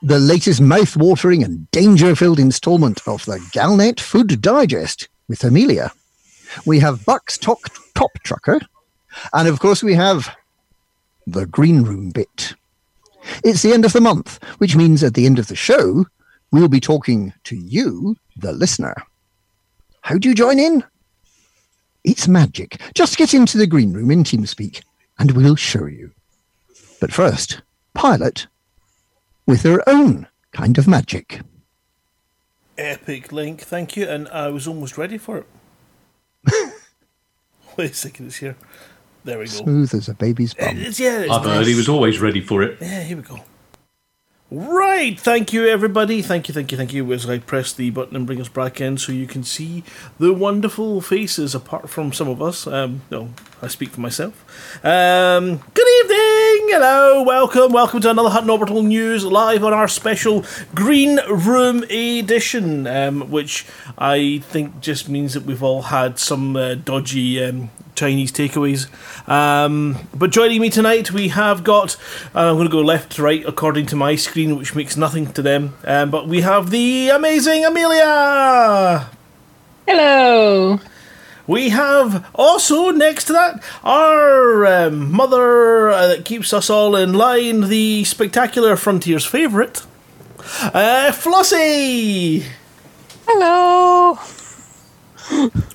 the 0.00 0.18
latest 0.18 0.60
mouth-watering 0.60 1.42
and 1.44 1.70
danger-filled 1.70 2.38
installment 2.38 3.06
of 3.06 3.26
the 3.26 3.38
Galnet 3.52 4.00
Food 4.00 4.40
Digest 4.40 5.08
with 5.28 5.44
Amelia. 5.44 5.92
We 6.64 6.78
have 6.78 7.04
Buck's 7.04 7.36
top 7.36 7.60
trucker, 8.22 8.60
and 9.34 9.48
of 9.48 9.60
course 9.60 9.82
we 9.82 9.94
have 9.94 10.34
the 11.26 11.44
green 11.44 11.82
room 11.82 12.10
bit. 12.10 12.54
It's 13.44 13.60
the 13.60 13.74
end 13.74 13.84
of 13.84 13.92
the 13.92 14.00
month, 14.00 14.42
which 14.58 14.76
means 14.76 15.02
at 15.02 15.12
the 15.12 15.26
end 15.26 15.38
of 15.38 15.48
the 15.48 15.56
show, 15.56 16.06
we'll 16.52 16.68
be 16.68 16.80
talking 16.80 17.34
to 17.44 17.56
you, 17.56 18.16
the 18.36 18.52
listener. 18.52 18.94
How 20.00 20.16
do 20.16 20.28
you 20.28 20.34
join 20.34 20.58
in? 20.58 20.84
It's 22.08 22.26
magic. 22.26 22.80
Just 22.94 23.18
get 23.18 23.34
into 23.34 23.58
the 23.58 23.66
green 23.66 23.92
room 23.92 24.10
in 24.10 24.24
TeamSpeak 24.24 24.82
and 25.18 25.32
we'll 25.32 25.56
show 25.56 25.84
you. 25.84 26.12
But 27.02 27.12
first, 27.12 27.60
Pilot 27.92 28.46
with 29.44 29.62
her 29.64 29.86
own 29.86 30.26
kind 30.52 30.78
of 30.78 30.88
magic. 30.88 31.42
Epic 32.78 33.30
link, 33.30 33.60
thank 33.60 33.94
you. 33.94 34.08
And 34.08 34.26
I 34.28 34.48
was 34.48 34.66
almost 34.66 34.96
ready 34.96 35.18
for 35.18 35.36
it. 35.36 35.46
Wait 37.76 37.90
a 37.90 37.94
second, 37.94 38.28
it's 38.28 38.36
here. 38.36 38.56
There 39.24 39.38
we 39.38 39.44
go. 39.44 39.50
Smooth 39.50 39.92
as 39.92 40.08
a 40.08 40.14
baby's 40.14 40.54
bum. 40.54 40.78
It's, 40.78 40.98
yeah, 40.98 41.18
it's 41.18 41.30
I've 41.30 41.44
heard 41.44 41.66
he 41.66 41.74
was 41.74 41.90
always 41.90 42.20
ready 42.20 42.40
for 42.40 42.62
it. 42.62 42.78
Yeah, 42.80 43.02
here 43.02 43.18
we 43.18 43.22
go. 43.22 43.40
Right, 44.50 45.20
thank 45.20 45.52
you 45.52 45.66
everybody. 45.68 46.22
Thank 46.22 46.48
you, 46.48 46.54
thank 46.54 46.72
you, 46.72 46.78
thank 46.78 46.94
you. 46.94 47.12
As 47.12 47.28
I 47.28 47.38
press 47.38 47.70
the 47.70 47.90
button 47.90 48.16
and 48.16 48.24
bring 48.24 48.40
us 48.40 48.48
back 48.48 48.80
in 48.80 48.96
so 48.96 49.12
you 49.12 49.26
can 49.26 49.44
see 49.44 49.84
the 50.18 50.32
wonderful 50.32 51.02
faces 51.02 51.54
apart 51.54 51.90
from 51.90 52.14
some 52.14 52.28
of 52.28 52.40
us. 52.40 52.66
Um, 52.66 53.02
no, 53.10 53.28
I 53.60 53.68
speak 53.68 53.90
for 53.90 54.00
myself. 54.00 54.32
Um, 54.82 55.58
good 55.74 55.88
evening, 56.04 56.72
hello, 56.72 57.24
welcome, 57.24 57.74
welcome 57.74 58.00
to 58.00 58.08
another 58.08 58.30
Hutton 58.30 58.48
Orbital 58.48 58.82
News 58.82 59.22
live 59.22 59.62
on 59.64 59.74
our 59.74 59.86
special 59.86 60.46
Green 60.74 61.20
Room 61.28 61.84
edition, 61.90 62.86
um, 62.86 63.30
which 63.30 63.66
I 63.98 64.38
think 64.44 64.80
just 64.80 65.10
means 65.10 65.34
that 65.34 65.42
we've 65.42 65.62
all 65.62 65.82
had 65.82 66.18
some 66.18 66.56
uh, 66.56 66.74
dodgy 66.74 67.44
um, 67.44 67.68
Chinese 67.98 68.32
takeaways. 68.32 68.86
Um, 69.28 69.96
but 70.14 70.30
joining 70.30 70.60
me 70.60 70.70
tonight, 70.70 71.10
we 71.10 71.28
have 71.28 71.64
got, 71.64 71.96
uh, 72.34 72.50
I'm 72.50 72.56
going 72.56 72.68
to 72.68 72.72
go 72.72 72.80
left 72.80 73.12
to 73.16 73.22
right 73.22 73.44
according 73.44 73.86
to 73.86 73.96
my 73.96 74.16
screen, 74.16 74.56
which 74.56 74.74
makes 74.74 74.96
nothing 74.96 75.32
to 75.32 75.42
them. 75.42 75.74
Um, 75.84 76.10
but 76.10 76.28
we 76.28 76.42
have 76.42 76.70
the 76.70 77.08
amazing 77.08 77.64
Amelia. 77.64 79.10
Hello. 79.86 80.80
We 81.48 81.70
have 81.70 82.28
also 82.34 82.90
next 82.90 83.24
to 83.24 83.32
that 83.32 83.64
our 83.82 84.66
um, 84.66 85.10
mother 85.10 85.88
uh, 85.88 86.06
that 86.08 86.26
keeps 86.26 86.52
us 86.52 86.68
all 86.68 86.94
in 86.94 87.14
line, 87.14 87.68
the 87.68 88.04
spectacular 88.04 88.76
Frontiers 88.76 89.24
favourite, 89.24 89.82
uh, 90.62 91.10
Flossie. 91.10 92.44
Hello! 93.26 94.18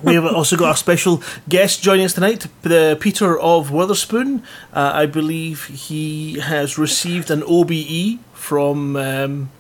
We 0.02 0.16
have 0.16 0.26
also 0.26 0.58
got 0.58 0.76
a 0.76 0.78
special 0.78 1.22
guest 1.48 1.82
joining 1.84 2.06
us 2.06 2.13
tonight, 2.13 2.48
the 2.63 2.98
Peter 3.00 3.39
of 3.39 3.72
Witherspoon. 3.72 4.44
Uh, 4.74 4.92
I 4.94 5.06
believe 5.06 5.66
he 5.66 6.39
has 6.39 6.78
received 6.78 7.30
an 7.32 7.44
OBE 7.44 8.20
from, 8.34 8.96
um, 8.96 9.52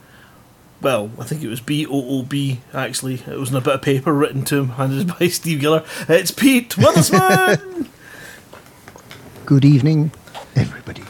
well, 0.81 1.11
I 1.19 1.23
think 1.23 1.43
it 1.43 1.47
was 1.47 1.61
B 1.61 1.85
O 1.85 1.91
O 2.19 2.23
B 2.23 2.59
actually. 2.73 3.15
It 3.15 3.39
was 3.39 3.51
in 3.51 3.55
a 3.55 3.61
bit 3.61 3.75
of 3.75 3.81
paper 3.81 4.11
written 4.13 4.43
to 4.45 4.57
him, 4.57 4.69
handed 4.69 5.17
by 5.17 5.27
Steve 5.29 5.59
Giller. 5.61 5.85
It's 6.09 6.31
Pete 6.31 6.77
Witherspoon! 6.77 7.89
Good 9.45 9.65
evening, 9.65 10.11
everybody. 10.55 11.03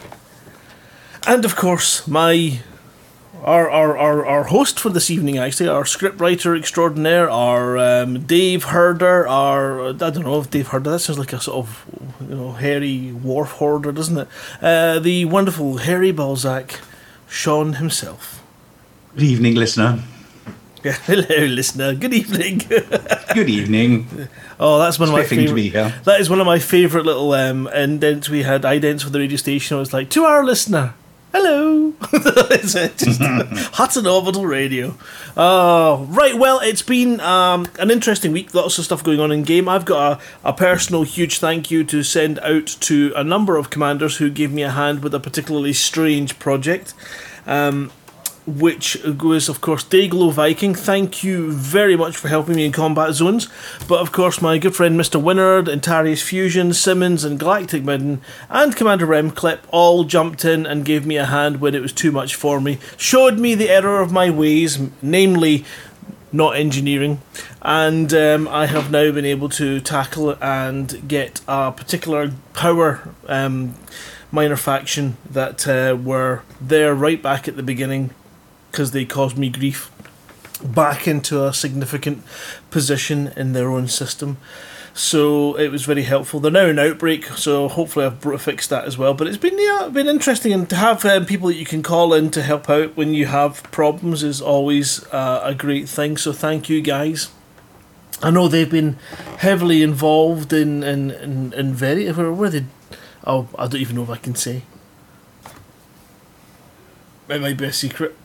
and 1.25 1.45
of 1.45 1.55
course, 1.55 2.07
my. 2.07 2.59
Our, 3.43 3.69
our, 3.69 3.97
our, 3.97 4.25
our 4.25 4.43
host 4.45 4.79
for 4.79 4.89
this 4.89 5.11
evening, 5.11 5.37
actually, 5.37 5.67
our 5.67 5.83
scriptwriter 5.83 6.57
extraordinaire, 6.57 7.29
our 7.29 7.77
um, 7.77 8.21
Dave 8.25 8.63
Herder, 8.65 9.27
our 9.27 9.89
I 9.89 9.91
don't 9.91 10.23
know 10.23 10.39
if 10.39 10.49
Dave 10.49 10.69
Herder. 10.69 10.91
That 10.91 10.99
sounds 10.99 11.19
like 11.19 11.33
a 11.33 11.41
sort 11.41 11.57
of 11.57 11.85
you 12.21 12.35
know 12.35 12.51
hairy 12.53 13.11
wharf 13.11 13.51
hoarder, 13.51 13.91
doesn't 13.91 14.17
it? 14.17 14.27
Uh, 14.61 14.99
the 14.99 15.25
wonderful 15.25 15.77
Harry 15.79 16.13
Balzac, 16.13 16.79
Sean 17.27 17.73
himself. 17.73 18.41
Good 19.13 19.25
evening, 19.25 19.55
listener. 19.55 20.01
Yeah, 20.81 20.91
hello, 21.03 21.45
listener. 21.45 21.95
Good 21.95 22.13
evening. 22.13 22.59
Good 23.33 23.49
evening. 23.49 24.29
oh, 24.57 24.79
that's 24.79 24.97
one 24.97 25.09
of 25.09 25.13
my 25.15 25.25
favorite. 25.25 25.73
That 26.05 26.21
is 26.21 26.29
one 26.29 26.39
of 26.39 26.45
my 26.45 26.59
favorite 26.59 27.05
little 27.05 27.33
um, 27.33 27.67
indents 27.67 28.29
we 28.29 28.43
had. 28.43 28.61
Idents 28.61 29.03
for 29.03 29.09
the 29.09 29.19
radio 29.19 29.35
station. 29.35 29.75
I 29.75 29.81
was 29.81 29.91
like, 29.91 30.09
to 30.11 30.23
our 30.23 30.45
listener, 30.45 30.93
hello. 31.33 31.82
Uh, 32.13 32.87
just 32.97 33.21
Hutton 33.73 34.07
Orbital 34.07 34.45
Radio. 34.45 34.95
Oh, 35.35 36.07
right. 36.09 36.35
Well, 36.35 36.59
it's 36.59 36.81
been 36.81 37.19
um, 37.19 37.67
an 37.79 37.91
interesting 37.91 38.31
week. 38.31 38.53
Lots 38.53 38.77
of 38.77 38.85
stuff 38.85 39.03
going 39.03 39.19
on 39.19 39.31
in 39.31 39.43
game. 39.43 39.67
I've 39.67 39.85
got 39.85 40.21
a, 40.43 40.49
a 40.49 40.53
personal 40.53 41.03
huge 41.03 41.39
thank 41.39 41.71
you 41.71 41.83
to 41.85 42.03
send 42.03 42.39
out 42.39 42.67
to 42.67 43.13
a 43.15 43.23
number 43.23 43.57
of 43.57 43.69
commanders 43.69 44.17
who 44.17 44.29
gave 44.29 44.51
me 44.51 44.63
a 44.63 44.71
hand 44.71 45.03
with 45.03 45.13
a 45.13 45.19
particularly 45.19 45.73
strange 45.73 46.39
project. 46.39 46.93
Um, 47.45 47.91
which 48.45 48.97
was, 49.03 49.47
of 49.47 49.61
course, 49.61 49.83
Dayglow 49.83 50.31
Viking. 50.31 50.75
Thank 50.75 51.23
you 51.23 51.51
very 51.51 51.95
much 51.95 52.17
for 52.17 52.27
helping 52.27 52.55
me 52.55 52.65
in 52.65 52.71
combat 52.71 53.13
zones. 53.13 53.47
But, 53.87 54.01
of 54.01 54.11
course, 54.11 54.41
my 54.41 54.57
good 54.57 54.75
friend 54.75 54.99
Mr. 54.99 55.21
Winard, 55.21 55.69
Antarius 55.69 56.21
Fusion, 56.21 56.73
Simmons, 56.73 57.23
and 57.23 57.39
Galactic 57.39 57.83
Midden, 57.83 58.21
and 58.49 58.75
Commander 58.75 59.07
Remclip 59.07 59.59
all 59.71 60.03
jumped 60.03 60.43
in 60.43 60.65
and 60.65 60.85
gave 60.85 61.05
me 61.05 61.17
a 61.17 61.25
hand 61.25 61.61
when 61.61 61.75
it 61.75 61.81
was 61.81 61.93
too 61.93 62.11
much 62.11 62.35
for 62.35 62.59
me. 62.59 62.79
Showed 62.97 63.39
me 63.39 63.55
the 63.55 63.69
error 63.69 64.01
of 64.01 64.11
my 64.11 64.29
ways, 64.29 64.79
namely 65.01 65.63
not 66.31 66.55
engineering, 66.55 67.21
and 67.61 68.11
um, 68.11 68.47
I 68.47 68.65
have 68.65 68.89
now 68.89 69.11
been 69.11 69.23
able 69.23 69.49
to 69.49 69.79
tackle 69.79 70.31
and 70.41 71.07
get 71.07 71.41
a 71.47 71.71
particular 71.71 72.31
power 72.53 73.13
um, 73.27 73.75
minor 74.31 74.55
faction 74.55 75.15
that 75.29 75.67
uh, 75.67 75.95
were 75.95 76.41
there 76.59 76.95
right 76.95 77.21
back 77.21 77.47
at 77.47 77.55
the 77.55 77.61
beginning 77.61 78.09
because 78.73 78.89
they 78.89 79.05
caused 79.05 79.37
me 79.37 79.49
grief 79.49 79.91
back 80.63 81.07
into 81.07 81.45
a 81.45 81.53
significant 81.53 82.23
position 82.71 83.31
in 83.37 83.53
their 83.53 83.69
own 83.69 83.87
system. 83.87 84.37
So 84.95 85.55
it 85.57 85.69
was 85.69 85.85
very 85.85 86.03
helpful. 86.03 86.39
They're 86.39 86.51
now 86.51 86.65
in 86.65 86.79
outbreak, 86.79 87.25
so 87.25 87.67
hopefully 87.67 88.05
I've 88.05 88.41
fixed 88.41 88.71
that 88.71 88.85
as 88.85 88.97
well. 88.97 89.13
But 89.13 89.27
it's 89.27 89.37
been 89.37 89.57
yeah, 89.59 89.89
been 89.91 90.07
interesting, 90.07 90.53
and 90.53 90.67
to 90.69 90.75
have 90.75 91.05
um, 91.05 91.25
people 91.25 91.47
that 91.49 91.55
you 91.55 91.65
can 91.65 91.83
call 91.83 92.13
in 92.13 92.31
to 92.31 92.41
help 92.41 92.69
out 92.69 92.97
when 92.97 93.13
you 93.13 93.27
have 93.27 93.63
problems 93.71 94.23
is 94.23 94.41
always 94.41 95.03
uh, 95.07 95.41
a 95.43 95.53
great 95.53 95.87
thing. 95.87 96.17
So 96.17 96.33
thank 96.33 96.69
you 96.69 96.81
guys. 96.81 97.31
I 98.21 98.31
know 98.31 98.47
they've 98.47 98.69
been 98.69 98.97
heavily 99.37 99.81
involved 99.83 100.51
in 100.51 100.83
in 100.83 101.11
in, 101.11 101.53
in 101.53 101.73
very 101.73 102.11
where 102.11 102.31
were 102.31 102.49
they? 102.49 102.65
Oh, 103.25 103.47
I 103.57 103.67
don't 103.67 103.81
even 103.81 103.95
know 103.95 104.03
if 104.03 104.09
I 104.09 104.17
can 104.17 104.35
say. 104.35 104.63
It 107.29 107.41
might 107.41 107.57
be 107.57 107.65
a 107.65 107.73
secret. 107.73 108.15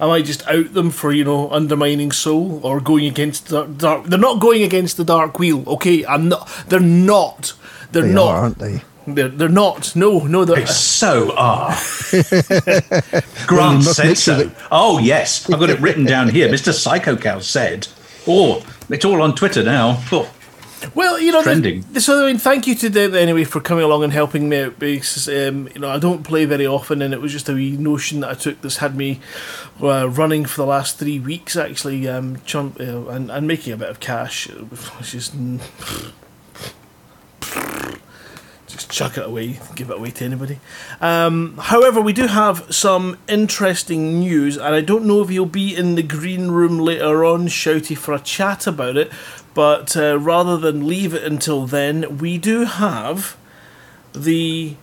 I 0.00 0.22
just 0.22 0.46
out 0.48 0.74
them 0.74 0.90
for 0.90 1.12
you 1.12 1.24
know 1.24 1.50
undermining 1.50 2.12
soul 2.12 2.60
or 2.64 2.80
going 2.80 3.06
against 3.06 3.48
the 3.48 3.64
dark. 3.64 4.04
They're 4.06 4.18
not 4.18 4.40
going 4.40 4.62
against 4.62 4.96
the 4.96 5.04
dark 5.04 5.38
wheel. 5.38 5.62
Okay, 5.68 6.04
I'm 6.06 6.28
not. 6.28 6.48
They're 6.68 6.80
not. 6.80 7.52
They're 7.92 8.02
They 8.02 8.12
not. 8.12 8.26
are, 8.28 8.36
aren't 8.36 8.58
they? 8.58 8.82
They're, 9.06 9.28
they're 9.28 9.48
not. 9.50 9.94
No, 9.94 10.20
no. 10.20 10.44
They're, 10.44 10.56
They 10.56 10.66
so 10.66 11.34
are. 11.36 11.74
Grant 13.46 13.80
you 13.80 13.84
must 13.84 13.96
said 13.96 14.16
so. 14.18 14.36
that- 14.44 14.54
Oh, 14.70 14.98
yes. 14.98 15.48
I've 15.50 15.60
got 15.60 15.70
it 15.70 15.80
written 15.80 16.04
down 16.04 16.28
here. 16.28 16.48
Mr. 16.52 16.72
Psycho 16.72 17.16
Cow 17.16 17.38
said. 17.40 17.86
Oh, 18.26 18.64
it's 18.88 19.04
all 19.04 19.20
on 19.22 19.34
Twitter 19.34 19.62
now. 19.62 20.02
Oh, 20.10 20.30
Well, 20.94 21.20
you 21.20 21.32
know, 21.32 21.42
Trending. 21.42 21.84
The, 21.92 22.00
so 22.00 22.24
I 22.24 22.26
mean, 22.28 22.38
thank 22.38 22.66
you 22.66 22.74
to 22.76 22.88
them 22.88 23.14
anyway 23.14 23.44
for 23.44 23.60
coming 23.60 23.84
along 23.84 24.04
and 24.04 24.12
helping 24.12 24.48
me 24.48 24.62
out 24.62 24.78
because 24.78 25.28
um, 25.28 25.68
you 25.74 25.80
know 25.80 25.90
I 25.90 25.98
don't 25.98 26.22
play 26.22 26.44
very 26.44 26.66
often, 26.66 27.02
and 27.02 27.14
it 27.14 27.20
was 27.20 27.32
just 27.32 27.48
a 27.48 27.54
wee 27.54 27.76
notion 27.76 28.20
that 28.20 28.30
I 28.30 28.34
took 28.34 28.60
that's 28.60 28.78
had 28.78 28.96
me 28.96 29.20
uh, 29.82 30.08
running 30.08 30.44
for 30.44 30.62
the 30.62 30.66
last 30.66 30.98
three 30.98 31.18
weeks 31.18 31.56
actually, 31.56 32.08
um, 32.08 32.40
chump, 32.44 32.80
uh, 32.80 33.06
and 33.08 33.30
and 33.30 33.46
making 33.46 33.72
a 33.72 33.76
bit 33.76 33.88
of 33.88 34.00
cash, 34.00 34.48
which 34.48 35.14
is. 35.14 35.32
Just 38.74 38.90
chuck 38.90 39.16
it 39.16 39.24
away, 39.24 39.60
give 39.76 39.90
it 39.90 39.98
away 39.98 40.10
to 40.10 40.24
anybody. 40.24 40.58
Um, 41.00 41.56
however, 41.58 42.00
we 42.00 42.12
do 42.12 42.26
have 42.26 42.74
some 42.74 43.18
interesting 43.28 44.18
news, 44.18 44.56
and 44.56 44.74
I 44.74 44.80
don't 44.80 45.04
know 45.04 45.22
if 45.22 45.30
you'll 45.30 45.46
be 45.46 45.76
in 45.76 45.94
the 45.94 46.02
green 46.02 46.50
room 46.50 46.80
later 46.80 47.24
on, 47.24 47.46
Shouty, 47.46 47.96
for 47.96 48.14
a 48.14 48.18
chat 48.18 48.66
about 48.66 48.96
it. 48.96 49.12
But 49.54 49.96
uh, 49.96 50.18
rather 50.18 50.56
than 50.56 50.86
leave 50.86 51.14
it 51.14 51.22
until 51.22 51.66
then, 51.66 52.18
we 52.18 52.38
do 52.38 52.64
have 52.64 53.36
the 54.12 54.76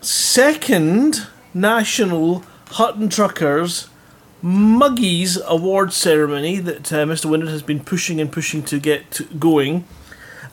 second 0.00 1.26
national 1.54 2.44
Hutton 2.72 3.08
Truckers 3.08 3.88
Muggies 4.42 5.44
Award 5.46 5.92
ceremony 5.92 6.58
that 6.60 6.92
uh, 6.92 7.04
Mr. 7.04 7.26
Windard 7.26 7.48
has 7.48 7.62
been 7.62 7.80
pushing 7.80 8.20
and 8.20 8.30
pushing 8.30 8.62
to 8.64 8.78
get 8.78 9.40
going. 9.40 9.84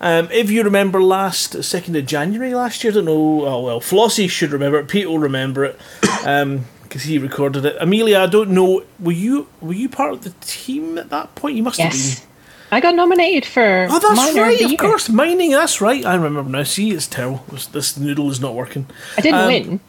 Um, 0.02 0.28
if 0.32 0.50
you 0.50 0.64
remember 0.64 1.02
last 1.02 1.64
second 1.64 1.96
of 1.96 2.06
January 2.06 2.54
last 2.54 2.84
year, 2.84 2.92
I 2.92 2.96
don't 2.96 3.06
know. 3.06 3.46
Oh 3.46 3.62
well, 3.64 3.80
Flossie 3.80 4.30
should 4.30 4.52
remember 4.52 4.80
it. 4.80 4.88
Pete 4.88 5.08
will 5.08 5.20
remember 5.20 5.66
it 5.66 5.80
because 6.02 7.04
he 7.04 7.18
recorded 7.18 7.64
it. 7.66 7.78
Amelia, 7.80 8.20
I 8.20 8.26
don't 8.26 8.50
know. 8.50 8.84
Were 9.00 9.12
you 9.12 9.48
were 9.62 9.74
you 9.74 9.88
part 9.88 10.14
of 10.14 10.24
the 10.24 10.32
team 10.42 10.98
at 10.98 11.10
that 11.12 11.36
point? 11.36 11.56
You 11.56 11.64
must 11.64 11.80
have 11.80 11.92
been. 11.92 12.28
I 12.76 12.82
got 12.82 12.94
nominated 12.94 13.46
for 13.46 13.88
Oh, 13.90 14.00
that's 14.00 14.16
minor 14.18 14.42
right. 14.42 14.54
of 14.54 14.60
the 14.60 14.66
Of 14.66 14.72
year. 14.72 14.78
course, 14.78 15.08
mining. 15.08 15.52
That's 15.52 15.80
right. 15.80 16.06
I 16.06 16.16
remember 16.16 16.50
now. 16.50 16.64
See, 16.64 16.92
it's 16.92 17.08
terrible. 17.08 17.46
This, 17.50 17.68
this 17.68 17.98
noodle 17.98 18.30
is 18.30 18.42
not 18.42 18.54
working. 18.54 18.86
I 19.18 19.22
didn't 19.22 19.40
Um, 19.40 19.48
win. 19.48 19.80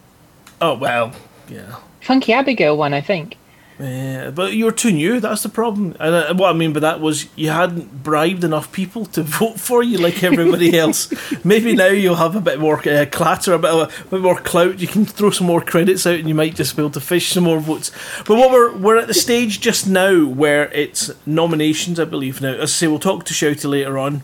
Oh 0.61 0.75
well, 0.79 1.11
yeah. 1.49 1.77
Funky 2.01 2.33
Abigail 2.33 2.77
won, 2.77 2.95
I 2.95 3.01
think. 3.01 3.37
Yeah, 3.79 4.31
but 4.31 4.55
you 4.55 4.65
were 4.65 4.73
too 4.73 4.91
new. 4.91 5.21
That's 5.21 5.43
the 5.43 5.51
problem. 5.51 5.97
And 6.01 6.15
uh, 6.15 6.35
what 6.35 6.49
I 6.49 6.55
mean 6.55 6.73
by 6.73 6.81
that 6.81 7.01
was 7.01 7.29
you 7.37 7.51
hadn't 7.51 8.03
bribed 8.03 8.43
enough 8.43 8.73
people 8.73 9.05
to 9.07 9.23
vote 9.23 9.61
for 9.61 9.83
you 9.83 9.99
like 9.99 10.23
everybody 10.23 10.79
else. 10.79 11.13
Maybe 11.45 11.75
now 11.75 11.89
you'll 11.89 12.15
have 12.15 12.37
a 12.37 12.41
bit 12.41 12.59
more 12.59 12.79
uh, 12.89 13.05
clatter, 13.11 13.53
a 13.53 13.59
bit, 13.59 13.71
of 13.71 13.93
a, 14.07 14.09
bit 14.09 14.23
more 14.23 14.41
clout. 14.41 14.79
You 14.79 14.89
can 14.89 15.05
throw 15.05 15.31
some 15.31 15.47
more 15.47 15.61
credits 15.61 16.07
out, 16.07 16.19
and 16.19 16.29
you 16.29 16.35
might 16.35 16.55
just 16.55 16.75
be 16.75 16.83
able 16.83 16.91
to 16.93 17.01
fish 17.01 17.29
some 17.29 17.45
more 17.45 17.61
votes. 17.61 17.91
But 18.27 18.37
what 18.39 18.51
we're 18.51 18.75
we're 18.77 18.97
at 18.97 19.09
the 19.09 19.15
stage 19.15 19.61
just 19.61 19.87
now 19.87 20.25
where 20.25 20.73
it's 20.73 21.11
nominations, 21.27 22.01
I 22.01 22.07
believe. 22.07 22.41
Now, 22.41 22.55
as 22.55 22.63
I 22.63 22.67
say, 22.67 22.87
we'll 22.87 22.99
talk 22.99 23.25
to 23.25 23.35
Shouty 23.35 23.69
later 23.69 23.99
on. 23.99 24.23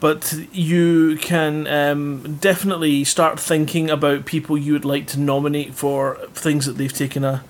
But 0.00 0.34
you 0.50 1.16
can 1.18 1.68
um, 1.68 2.38
definitely 2.40 3.04
start 3.04 3.38
thinking 3.38 3.88
about 3.88 4.26
people 4.26 4.58
you 4.58 4.72
would 4.72 4.84
like 4.84 5.06
to 5.08 5.20
nominate 5.20 5.74
for 5.74 6.16
things 6.32 6.66
that 6.66 6.72
they've 6.72 6.92
taken 6.92 7.22
a. 7.22 7.44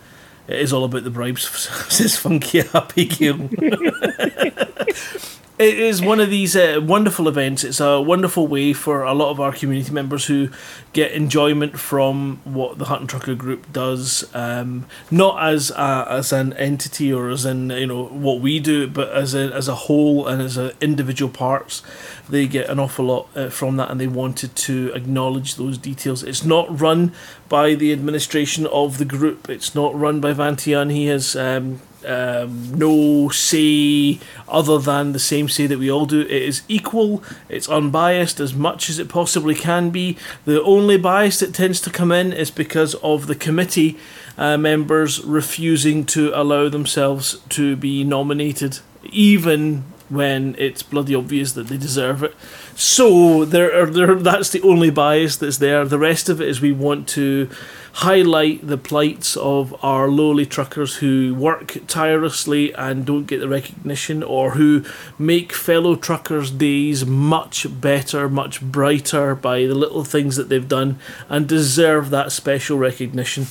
It 0.48 0.60
is 0.60 0.72
all 0.72 0.84
about 0.84 1.04
the 1.04 1.10
bribes, 1.10 1.42
says 1.88 2.16
Funky 2.16 2.62
Happy 2.62 3.04
Gill. 3.06 3.48
it 5.58 5.78
is 5.78 6.00
one 6.00 6.18
of 6.18 6.30
these 6.30 6.56
uh, 6.56 6.80
wonderful 6.82 7.28
events. 7.28 7.62
It's 7.62 7.78
a 7.78 8.00
wonderful 8.00 8.46
way 8.46 8.72
for 8.72 9.02
a 9.02 9.12
lot 9.12 9.30
of 9.30 9.38
our 9.38 9.52
community 9.52 9.92
members 9.92 10.26
who 10.26 10.48
get 10.94 11.12
enjoyment 11.12 11.78
from 11.78 12.40
what 12.44 12.78
the 12.78 12.86
Hutton 12.86 13.06
Trucker 13.06 13.34
Group 13.34 13.70
does, 13.70 14.28
um, 14.34 14.86
not 15.10 15.42
as 15.42 15.70
a, 15.70 16.06
as 16.08 16.32
an 16.32 16.54
entity 16.54 17.12
or 17.12 17.28
as 17.28 17.44
in 17.44 17.68
you 17.70 17.86
know 17.86 18.06
what 18.06 18.40
we 18.40 18.60
do, 18.60 18.88
but 18.88 19.10
as 19.10 19.34
a 19.34 19.52
as 19.52 19.68
a 19.68 19.74
whole 19.74 20.26
and 20.26 20.40
as 20.40 20.56
a 20.56 20.72
individual 20.80 21.30
parts. 21.30 21.82
They 22.28 22.46
get 22.46 22.70
an 22.70 22.78
awful 22.78 23.04
lot 23.04 23.28
uh, 23.36 23.50
from 23.50 23.76
that, 23.76 23.90
and 23.90 24.00
they 24.00 24.06
wanted 24.06 24.56
to 24.56 24.90
acknowledge 24.94 25.56
those 25.56 25.76
details. 25.76 26.22
It's 26.22 26.44
not 26.44 26.80
run 26.80 27.12
by 27.48 27.74
the 27.74 27.92
administration 27.92 28.66
of 28.66 28.96
the 28.96 29.04
group. 29.04 29.50
It's 29.50 29.74
not 29.74 29.94
run 29.94 30.20
by 30.20 30.32
Vantian. 30.32 30.90
He 30.90 31.06
has. 31.06 31.36
Um, 31.36 31.80
um, 32.04 32.78
no 32.78 33.28
say 33.28 34.18
other 34.48 34.78
than 34.78 35.12
the 35.12 35.18
same 35.18 35.48
say 35.48 35.66
that 35.66 35.78
we 35.78 35.90
all 35.90 36.06
do. 36.06 36.20
It 36.22 36.30
is 36.30 36.62
equal, 36.68 37.22
it's 37.48 37.68
unbiased 37.68 38.40
as 38.40 38.54
much 38.54 38.88
as 38.90 38.98
it 38.98 39.08
possibly 39.08 39.54
can 39.54 39.90
be. 39.90 40.16
The 40.44 40.62
only 40.62 40.96
bias 40.96 41.40
that 41.40 41.54
tends 41.54 41.80
to 41.82 41.90
come 41.90 42.12
in 42.12 42.32
is 42.32 42.50
because 42.50 42.94
of 42.96 43.26
the 43.26 43.34
committee 43.34 43.98
uh, 44.38 44.56
members 44.56 45.22
refusing 45.24 46.04
to 46.06 46.32
allow 46.34 46.68
themselves 46.68 47.40
to 47.50 47.76
be 47.76 48.04
nominated, 48.04 48.80
even 49.04 49.84
when 50.08 50.54
it's 50.58 50.82
bloody 50.82 51.14
obvious 51.14 51.52
that 51.52 51.68
they 51.68 51.76
deserve 51.76 52.22
it. 52.22 52.34
So 52.74 53.44
there 53.44 53.82
are 53.82 53.86
there 53.86 54.14
that's 54.14 54.50
the 54.50 54.62
only 54.62 54.90
bias 54.90 55.36
that's 55.36 55.58
there. 55.58 55.84
The 55.84 55.98
rest 55.98 56.28
of 56.28 56.40
it 56.40 56.48
is 56.48 56.60
we 56.60 56.72
want 56.72 57.08
to 57.10 57.50
highlight 57.94 58.66
the 58.66 58.78
plights 58.78 59.36
of 59.36 59.74
our 59.84 60.08
lowly 60.08 60.46
truckers 60.46 60.96
who 60.96 61.34
work 61.34 61.76
tirelessly 61.86 62.72
and 62.74 63.04
don't 63.04 63.26
get 63.26 63.40
the 63.40 63.48
recognition 63.48 64.22
or 64.22 64.52
who 64.52 64.82
make 65.18 65.52
fellow 65.52 65.94
truckers 65.94 66.50
days 66.50 67.04
much 67.04 67.66
better, 67.80 68.28
much 68.30 68.62
brighter 68.62 69.34
by 69.34 69.66
the 69.66 69.74
little 69.74 70.04
things 70.04 70.36
that 70.36 70.48
they've 70.48 70.68
done 70.68 70.98
and 71.28 71.46
deserve 71.46 72.08
that 72.08 72.32
special 72.32 72.78
recognition. 72.78 73.46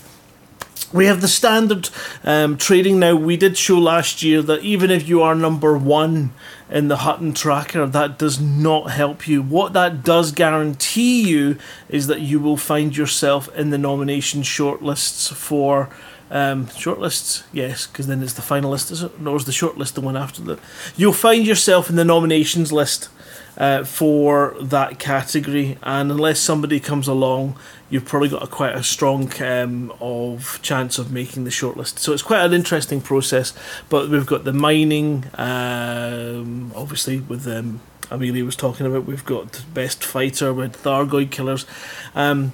We 0.92 1.06
have 1.06 1.22
the 1.22 1.28
standard 1.28 1.90
um, 2.24 2.58
trading 2.58 3.00
now. 3.00 3.16
We 3.16 3.38
did 3.38 3.58
show 3.58 3.78
last 3.78 4.24
year 4.24 4.42
that 4.42 4.64
even 4.64 4.92
if 4.92 5.08
you 5.08 5.22
are 5.22 5.36
number 5.36 5.78
one 5.78 6.32
in 6.72 6.88
the 6.88 6.98
Hutton 6.98 7.34
tracker, 7.34 7.86
that 7.86 8.18
does 8.18 8.40
not 8.40 8.92
help 8.92 9.28
you. 9.28 9.42
What 9.42 9.74
that 9.74 10.04
does 10.04 10.32
guarantee 10.32 11.22
you 11.22 11.58
is 11.90 12.08
that 12.08 12.22
you 12.22 12.40
will 12.40 12.58
find 12.58 12.96
yourself 12.96 13.54
in 13.56 13.70
the 13.70 13.78
nomination 13.78 14.42
shortlists 14.42 15.34
for. 15.34 15.90
Um, 16.30 16.68
shortlists, 16.68 17.44
yes, 17.52 17.88
because 17.88 18.08
then 18.08 18.24
it's 18.24 18.32
the 18.32 18.42
finalist, 18.42 18.90
is 18.90 19.04
it? 19.04 19.12
Or 19.26 19.36
is 19.36 19.44
the 19.44 19.52
shortlist 19.52 19.96
the 19.96 20.02
one 20.02 20.16
after 20.16 20.42
that? 20.44 20.60
You'll 20.96 21.12
find 21.12 21.46
yourself 21.46 21.90
in 21.90 21.98
the 21.98 22.06
nominations 22.06 22.72
list 22.72 23.10
uh, 23.58 23.84
for 23.84 24.56
that 24.62 24.98
category, 24.98 25.78
and 25.84 26.10
unless 26.10 26.40
somebody 26.40 26.80
comes 26.80 27.10
along, 27.10 27.58
you've 27.92 28.06
probably 28.06 28.30
got 28.30 28.42
a 28.42 28.48
quite 28.48 28.74
a 28.74 28.82
strong 28.82 29.32
um, 29.44 29.94
of 30.00 30.60
chance 30.64 30.98
of 30.98 31.12
making 31.12 31.44
the 31.44 31.52
shortlist. 31.52 32.00
So 32.00 32.14
it's 32.14 32.24
quite 32.24 32.44
an 32.44 32.54
interesting 32.54 33.02
process. 33.02 33.54
But 33.90 34.10
we've 34.10 34.26
got 34.26 34.46
the 34.46 34.54
mining, 34.54 35.26
um, 35.36 36.72
obviously 36.76 37.20
with 37.20 37.46
um, 37.48 37.82
Amelia 38.10 38.44
was 38.46 38.56
talking 38.56 38.88
about. 38.88 39.06
We've 39.06 39.26
got 39.26 39.64
best 39.74 40.04
fighter 40.04 40.54
with 40.54 40.82
Thargoid 40.82 41.30
killers. 41.30 41.68
Um, 42.16 42.54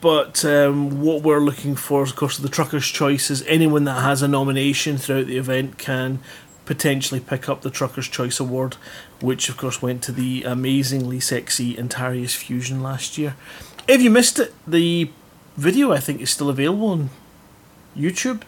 but 0.00 0.44
um, 0.44 1.00
what 1.00 1.22
we're 1.22 1.38
looking 1.38 1.76
for, 1.76 2.02
of 2.02 2.16
course, 2.16 2.36
the 2.36 2.48
Trucker's 2.48 2.88
Choice 2.88 3.30
is 3.30 3.44
anyone 3.46 3.84
that 3.84 4.02
has 4.02 4.20
a 4.20 4.26
nomination 4.26 4.98
throughout 4.98 5.26
the 5.26 5.36
event 5.36 5.78
can 5.78 6.18
potentially 6.64 7.20
pick 7.20 7.48
up 7.48 7.62
the 7.62 7.70
Trucker's 7.70 8.08
Choice 8.08 8.40
Award, 8.40 8.74
which 9.20 9.48
of 9.48 9.56
course 9.56 9.82
went 9.82 10.02
to 10.04 10.12
the 10.12 10.42
amazingly 10.44 11.20
sexy 11.20 11.78
Antarius 11.78 12.34
Fusion 12.34 12.82
last 12.82 13.18
year. 13.18 13.36
If 13.88 14.00
you 14.00 14.10
missed 14.10 14.38
it, 14.38 14.52
the 14.66 15.10
video 15.56 15.92
I 15.92 15.98
think 15.98 16.20
is 16.20 16.30
still 16.30 16.48
available 16.48 16.88
on 16.88 17.10
YouTube. 17.96 18.42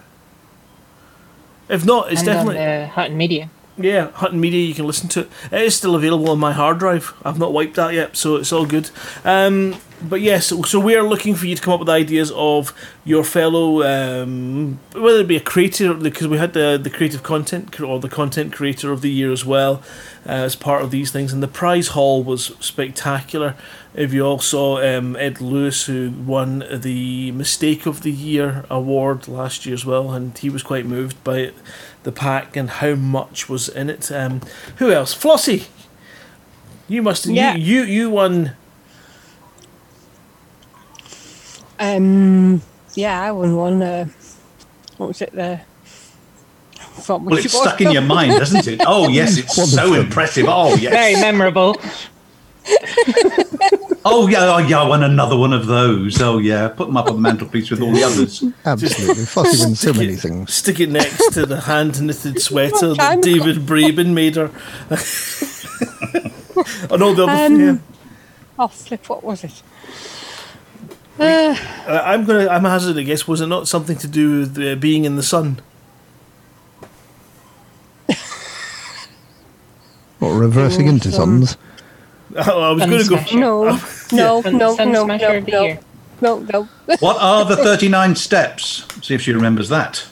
If 1.68 1.84
not, 1.84 2.12
it's 2.12 2.20
and 2.20 2.26
definitely 2.26 2.58
on 2.58 2.80
the 2.80 2.86
Hutton 2.88 3.16
Media. 3.16 3.50
yeah, 3.76 4.10
Hutton 4.12 4.40
Media. 4.40 4.64
You 4.66 4.74
can 4.74 4.86
listen 4.86 5.08
to 5.10 5.20
it. 5.20 5.30
It 5.50 5.62
is 5.62 5.76
still 5.76 5.94
available 5.94 6.30
on 6.30 6.38
my 6.38 6.52
hard 6.52 6.78
drive. 6.78 7.14
I've 7.24 7.38
not 7.38 7.52
wiped 7.52 7.74
that 7.76 7.94
yet, 7.94 8.16
so 8.16 8.36
it's 8.36 8.52
all 8.52 8.66
good. 8.66 8.90
Um, 9.24 9.76
but 10.08 10.20
yes, 10.20 10.46
so, 10.46 10.62
so 10.62 10.78
we 10.78 10.94
are 10.94 11.02
looking 11.02 11.34
for 11.34 11.46
you 11.46 11.56
to 11.56 11.62
come 11.62 11.74
up 11.74 11.80
with 11.80 11.88
ideas 11.88 12.30
of 12.32 12.72
your 13.04 13.24
fellow, 13.24 13.82
um, 13.82 14.78
whether 14.92 15.20
it 15.20 15.28
be 15.28 15.36
a 15.36 15.40
creator, 15.40 15.94
because 15.94 16.28
we 16.28 16.38
had 16.38 16.52
the 16.52 16.78
the 16.82 16.90
creative 16.90 17.22
content 17.22 17.80
or 17.80 17.98
the 18.00 18.08
content 18.08 18.52
creator 18.52 18.92
of 18.92 19.00
the 19.00 19.10
year 19.10 19.32
as 19.32 19.44
well 19.44 19.82
uh, 20.26 20.30
as 20.30 20.56
part 20.56 20.82
of 20.82 20.90
these 20.90 21.10
things. 21.10 21.32
And 21.32 21.42
the 21.42 21.48
prize 21.48 21.88
haul 21.88 22.22
was 22.22 22.52
spectacular. 22.60 23.56
If 23.94 24.12
you 24.12 24.24
all 24.26 24.40
saw 24.40 24.78
um, 24.82 25.16
Ed 25.16 25.40
Lewis, 25.40 25.86
who 25.86 26.10
won 26.10 26.64
the 26.72 27.30
Mistake 27.32 27.86
of 27.86 28.02
the 28.02 28.10
Year 28.10 28.64
award 28.68 29.28
last 29.28 29.66
year 29.66 29.74
as 29.74 29.86
well, 29.86 30.12
and 30.12 30.36
he 30.36 30.50
was 30.50 30.62
quite 30.62 30.84
moved 30.84 31.22
by 31.24 31.52
the 32.02 32.12
pack 32.12 32.56
and 32.56 32.70
how 32.70 32.94
much 32.94 33.48
was 33.48 33.68
in 33.68 33.88
it. 33.90 34.10
Um, 34.10 34.40
who 34.76 34.90
else? 34.90 35.14
Flossie. 35.14 35.66
You 36.88 37.02
must. 37.02 37.26
Yeah. 37.26 37.54
You, 37.54 37.82
you 37.82 37.82
you 37.84 38.10
won. 38.10 38.56
Um, 41.78 42.62
yeah, 42.94 43.20
I 43.22 43.32
won 43.32 43.56
one. 43.56 43.82
Uh, 43.82 44.06
what 44.96 45.08
was 45.08 45.22
it 45.22 45.32
there? 45.32 45.64
From 47.02 47.24
Well, 47.24 47.38
it's 47.38 47.52
stuck 47.56 47.80
in 47.80 47.90
your 47.90 48.02
mind, 48.02 48.32
doesn't 48.32 48.66
it? 48.68 48.80
Oh, 48.86 49.08
yes, 49.08 49.36
it's 49.38 49.72
so 49.72 49.94
impressive. 49.94 50.46
Oh, 50.48 50.74
yes, 50.76 50.92
Very 50.92 51.14
memorable. 51.20 51.76
Oh, 54.06 54.28
yeah, 54.28 54.54
oh, 54.54 54.58
yeah, 54.58 54.80
I 54.82 54.86
won 54.88 55.02
another 55.02 55.36
one 55.36 55.52
of 55.52 55.66
those. 55.66 56.20
Oh, 56.20 56.38
yeah. 56.38 56.68
Put 56.68 56.86
them 56.88 56.96
up 56.96 57.08
on 57.08 57.14
the 57.16 57.20
mantelpiece 57.22 57.70
with 57.70 57.80
all 57.80 57.90
the 57.92 58.04
others. 58.04 58.44
Absolutely. 58.64 59.24
Flossie 59.24 59.64
wins 59.64 59.80
so 59.80 59.92
Stick 59.92 59.96
many 59.96 60.12
it- 60.12 60.20
things. 60.20 60.54
Stick 60.54 60.80
it 60.80 60.90
next 60.90 61.32
to 61.32 61.46
the 61.46 61.62
hand 61.62 62.00
knitted 62.02 62.40
sweater 62.42 62.94
that. 62.94 63.22
David 63.22 63.56
Braben 63.66 64.12
made 64.12 64.36
her. 64.36 64.50
Oh 66.88 66.96
no, 66.96 67.12
the 67.14 67.24
other 67.26 67.44
Um, 67.46 67.60
yeah. 67.60 67.76
Oh, 68.58 68.68
flip, 68.68 69.08
what 69.08 69.24
was 69.24 69.42
it? 69.42 69.62
Uh, 71.18 71.56
Uh, 71.86 72.00
I'm 72.04 72.24
gonna. 72.24 72.48
I'm 72.48 72.64
hazarding 72.64 73.02
a 73.02 73.04
guess. 73.04 73.28
Was 73.28 73.40
it 73.40 73.46
not 73.46 73.68
something 73.68 73.96
to 73.98 74.08
do 74.08 74.40
with 74.40 74.58
uh, 74.58 74.74
being 74.76 75.04
in 75.04 75.16
the 75.16 75.22
sun? 75.22 75.60
Or 80.20 80.34
reversing 80.38 80.86
into 80.86 81.08
Awesome. 81.10 81.44
suns. 81.46 81.56
I 82.36 82.70
was 82.72 82.80
Sun 82.80 82.90
going 82.90 83.02
to 83.04 83.08
go. 83.08 83.16
no, 83.38 83.64
no, 84.12 84.42
Sun- 84.42 84.58
no, 84.58 84.74
Sun 84.76 84.92
no, 84.92 85.04
Smasher 85.04 85.40
no, 85.42 85.78
no, 86.20 86.38
no, 86.40 86.68
no. 86.88 86.96
What 87.00 87.18
are 87.20 87.44
the 87.44 87.56
39 87.56 88.16
steps? 88.16 88.86
See 89.02 89.14
if 89.14 89.20
she 89.20 89.32
remembers 89.32 89.68
that. 89.68 90.06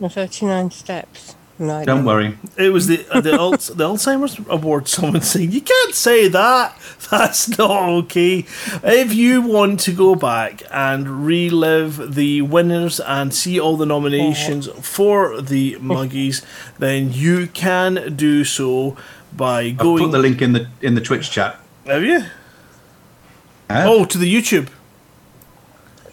The 0.00 0.08
39 0.08 0.70
steps. 0.70 1.36
No, 1.62 1.84
Don't 1.84 2.04
worry. 2.04 2.36
It 2.56 2.70
was 2.70 2.88
the 2.88 3.06
uh, 3.08 3.20
the, 3.20 3.34
Al- 3.34 3.50
the 3.52 3.84
Alzheimer's 3.88 4.36
Award. 4.48 4.88
Someone 4.88 5.20
saying 5.20 5.52
you 5.52 5.60
can't 5.60 5.94
say 5.94 6.26
that. 6.26 6.76
That's 7.10 7.56
not 7.56 7.88
okay. 7.88 8.44
If 8.82 9.14
you 9.14 9.42
want 9.42 9.78
to 9.80 9.92
go 9.92 10.16
back 10.16 10.62
and 10.72 11.24
relive 11.24 12.16
the 12.16 12.42
winners 12.42 12.98
and 12.98 13.32
see 13.32 13.60
all 13.60 13.76
the 13.76 13.86
nominations 13.86 14.66
for 14.80 15.40
the 15.40 15.76
Muggies, 15.76 16.44
then 16.80 17.12
you 17.12 17.46
can 17.46 18.16
do 18.16 18.42
so 18.44 18.96
by 19.32 19.70
going. 19.70 20.02
I've 20.02 20.06
put 20.10 20.12
the 20.12 20.18
link 20.18 20.42
in 20.42 20.52
the 20.54 20.68
in 20.80 20.96
the 20.96 21.00
Twitch 21.00 21.30
chat. 21.30 21.60
Have 21.86 22.02
you? 22.02 22.24
Have? 23.70 23.88
Oh, 23.88 24.04
to 24.04 24.18
the 24.18 24.32
YouTube. 24.34 24.68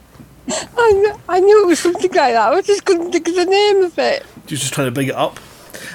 I, 0.50 1.02
kn- 1.04 1.20
I 1.30 1.40
knew 1.42 1.64
it 1.64 1.68
was 1.68 1.80
something 1.80 2.12
like 2.12 2.34
that. 2.34 2.54
I 2.54 2.62
just 2.62 2.86
couldn't 2.86 3.12
think 3.12 3.28
of 3.28 3.36
the 3.36 3.46
name 3.46 3.84
of 3.84 3.98
it. 4.00 4.26
You're 4.48 4.58
just 4.58 4.74
trying 4.74 4.88
to 4.88 4.92
big 4.92 5.10
it 5.10 5.16
up. 5.16 5.40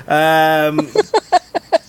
Um, 0.07 0.89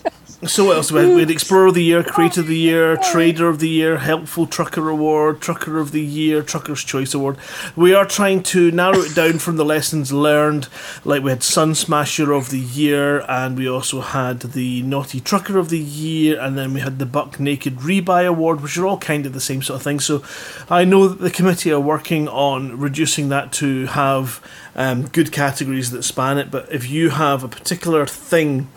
so 0.48 0.66
what 0.66 0.78
else? 0.78 0.92
We 0.92 1.00
had, 1.00 1.10
we 1.10 1.20
had 1.22 1.32
Explorer 1.32 1.68
of 1.68 1.74
the 1.74 1.84
Year, 1.84 2.04
Creator 2.04 2.42
of 2.42 2.48
the 2.48 2.58
Year, 2.58 2.98
Trader 2.98 3.48
of 3.48 3.60
the 3.60 3.70
Year, 3.70 3.98
Helpful 3.98 4.48
Trucker 4.48 4.90
Award, 4.90 5.42
Trucker 5.42 5.80
of 5.80 5.92
the 5.92 6.02
Year, 6.02 6.42
Trucker's 6.42 6.84
Choice 6.84 7.14
Award. 7.14 7.38
We 7.76 7.94
are 7.94 8.06
trying 8.06 8.44
to 8.44 8.72
narrow 8.72 9.00
it 9.00 9.16
down 9.16 9.40
from 9.40 9.58
the 9.58 9.66
lessons 9.66 10.12
learned. 10.12 10.68
Like 11.04 11.24
we 11.24 11.32
had 11.32 11.44
Sun 11.44 11.76
Smasher 11.76 12.32
of 12.32 12.50
the 12.50 12.60
Year, 12.60 13.22
and 13.30 13.58
we 13.58 13.68
also 13.68 14.02
had 14.02 14.40
the 14.40 14.82
Naughty 14.84 15.20
Trucker 15.20 15.58
of 15.58 15.70
the 15.70 15.80
Year, 15.80 16.40
and 16.40 16.58
then 16.58 16.74
we 16.74 16.82
had 16.82 17.00
the 17.00 17.06
Buck 17.06 17.40
Naked 17.40 17.78
Rebuy 17.78 18.28
Award, 18.28 18.62
which 18.62 18.78
are 18.78 18.86
all 18.86 18.98
kind 18.98 19.26
of 19.26 19.34
the 19.34 19.42
same 19.42 19.62
sort 19.62 19.78
of 19.78 19.84
thing. 19.84 20.00
So 20.00 20.24
I 20.70 20.86
know 20.86 21.08
that 21.08 21.20
the 21.20 21.32
committee 21.32 21.72
are 21.72 21.80
working 21.80 22.28
on 22.28 22.80
reducing 22.80 23.30
that 23.30 23.52
to 23.54 23.86
have 23.88 24.42
um, 24.76 25.08
good 25.08 25.32
categories 25.32 25.92
that 25.92 26.04
span 26.04 26.38
it. 26.38 26.52
But 26.52 26.72
if 26.72 26.90
you 26.90 27.12
have 27.12 27.44
a 27.44 27.48
particular 27.48 28.06
thing, 28.06 28.70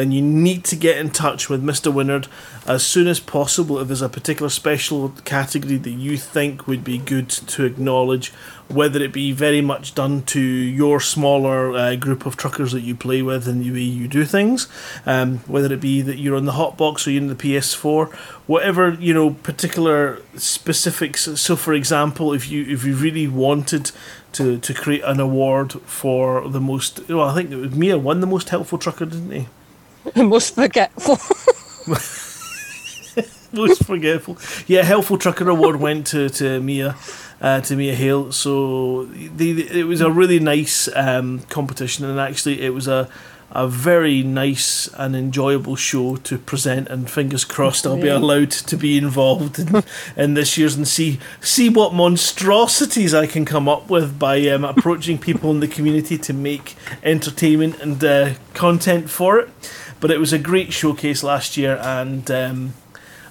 then 0.00 0.12
you 0.12 0.22
need 0.22 0.64
to 0.64 0.76
get 0.76 0.96
in 0.96 1.10
touch 1.10 1.50
with 1.50 1.62
Mr. 1.62 1.92
Winard 1.92 2.26
as 2.66 2.82
soon 2.82 3.06
as 3.06 3.20
possible 3.20 3.78
if 3.78 3.88
there's 3.88 4.00
a 4.00 4.08
particular 4.08 4.48
special 4.48 5.10
category 5.26 5.76
that 5.76 5.90
you 5.90 6.16
think 6.16 6.66
would 6.66 6.82
be 6.82 6.96
good 6.96 7.28
to 7.28 7.66
acknowledge, 7.66 8.30
whether 8.68 9.02
it 9.02 9.12
be 9.12 9.30
very 9.30 9.60
much 9.60 9.94
done 9.94 10.22
to 10.22 10.40
your 10.40 11.00
smaller 11.00 11.76
uh, 11.76 11.96
group 11.96 12.24
of 12.24 12.38
truckers 12.38 12.72
that 12.72 12.80
you 12.80 12.94
play 12.94 13.20
with 13.20 13.46
and 13.46 13.62
the 13.62 13.70
way 13.70 13.80
you 13.80 14.08
do 14.08 14.24
things, 14.24 14.68
um, 15.04 15.38
whether 15.40 15.70
it 15.74 15.82
be 15.82 16.00
that 16.00 16.16
you're 16.16 16.36
on 16.36 16.46
the 16.46 16.52
hotbox 16.52 17.06
or 17.06 17.10
you're 17.10 17.20
in 17.20 17.28
the 17.28 17.34
PS4, 17.34 18.10
whatever 18.46 18.94
you 18.94 19.12
know 19.12 19.34
particular 19.34 20.22
specifics. 20.34 21.28
So, 21.38 21.56
for 21.56 21.74
example, 21.74 22.32
if 22.32 22.50
you 22.50 22.64
if 22.66 22.84
you 22.84 22.94
really 22.94 23.28
wanted 23.28 23.90
to 24.32 24.58
to 24.58 24.72
create 24.72 25.02
an 25.04 25.20
award 25.20 25.72
for 25.82 26.48
the 26.48 26.60
most, 26.60 27.06
well, 27.10 27.28
I 27.28 27.34
think 27.34 27.50
it 27.50 27.56
was 27.56 27.74
Mia 27.74 27.98
won 27.98 28.20
the 28.20 28.26
most 28.26 28.48
helpful 28.48 28.78
trucker, 28.78 29.04
didn't 29.04 29.32
he? 29.32 29.46
I 30.16 30.22
must 30.22 30.54
forgetful. 30.54 31.18
most 33.52 33.84
forgetful. 33.84 34.38
Yeah, 34.66 34.82
helpful 34.82 35.18
trucker 35.18 35.48
award 35.48 35.76
went 35.76 36.06
to 36.08 36.28
to 36.30 36.60
Mia, 36.60 36.96
uh, 37.40 37.60
to 37.62 37.76
Mia 37.76 37.94
Hale. 37.94 38.32
So 38.32 39.08
it 39.12 39.86
was 39.86 40.00
a 40.00 40.10
really 40.10 40.38
nice 40.38 40.88
um, 40.94 41.40
competition, 41.48 42.04
and 42.04 42.18
actually 42.18 42.62
it 42.62 42.70
was 42.70 42.88
a 42.88 43.08
a 43.52 43.66
very 43.66 44.22
nice 44.22 44.88
and 44.94 45.16
enjoyable 45.16 45.74
show 45.74 46.16
to 46.16 46.38
present. 46.38 46.88
And 46.88 47.10
fingers 47.10 47.44
crossed, 47.44 47.86
I'll 47.86 48.00
be 48.00 48.08
allowed 48.08 48.52
to 48.52 48.76
be 48.76 48.96
involved 48.96 49.58
in, 49.58 49.82
in 50.16 50.34
this 50.34 50.56
year's 50.56 50.76
and 50.76 50.86
see 50.86 51.18
see 51.40 51.68
what 51.68 51.92
monstrosities 51.92 53.12
I 53.12 53.26
can 53.26 53.44
come 53.44 53.68
up 53.68 53.90
with 53.90 54.18
by 54.18 54.46
um, 54.48 54.64
approaching 54.64 55.18
people 55.18 55.50
in 55.50 55.60
the 55.60 55.68
community 55.68 56.16
to 56.18 56.32
make 56.32 56.76
entertainment 57.02 57.80
and 57.80 58.02
uh, 58.04 58.34
content 58.54 59.10
for 59.10 59.40
it. 59.40 59.48
But 60.00 60.10
it 60.10 60.18
was 60.18 60.32
a 60.32 60.38
great 60.38 60.72
showcase 60.72 61.22
last 61.22 61.56
year, 61.56 61.76
and. 61.76 62.30
Um, 62.30 62.74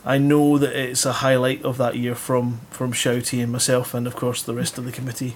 I 0.05 0.17
know 0.17 0.57
that 0.57 0.75
it's 0.75 1.05
a 1.05 1.13
highlight 1.13 1.63
of 1.63 1.77
that 1.77 1.97
year 1.97 2.15
from 2.15 2.61
from 2.71 2.93
Shouty 2.93 3.43
and 3.43 3.51
myself, 3.51 3.93
and 3.93 4.07
of 4.07 4.15
course 4.15 4.41
the 4.41 4.53
rest 4.53 4.77
of 4.77 4.85
the 4.85 4.91
committee, 4.91 5.35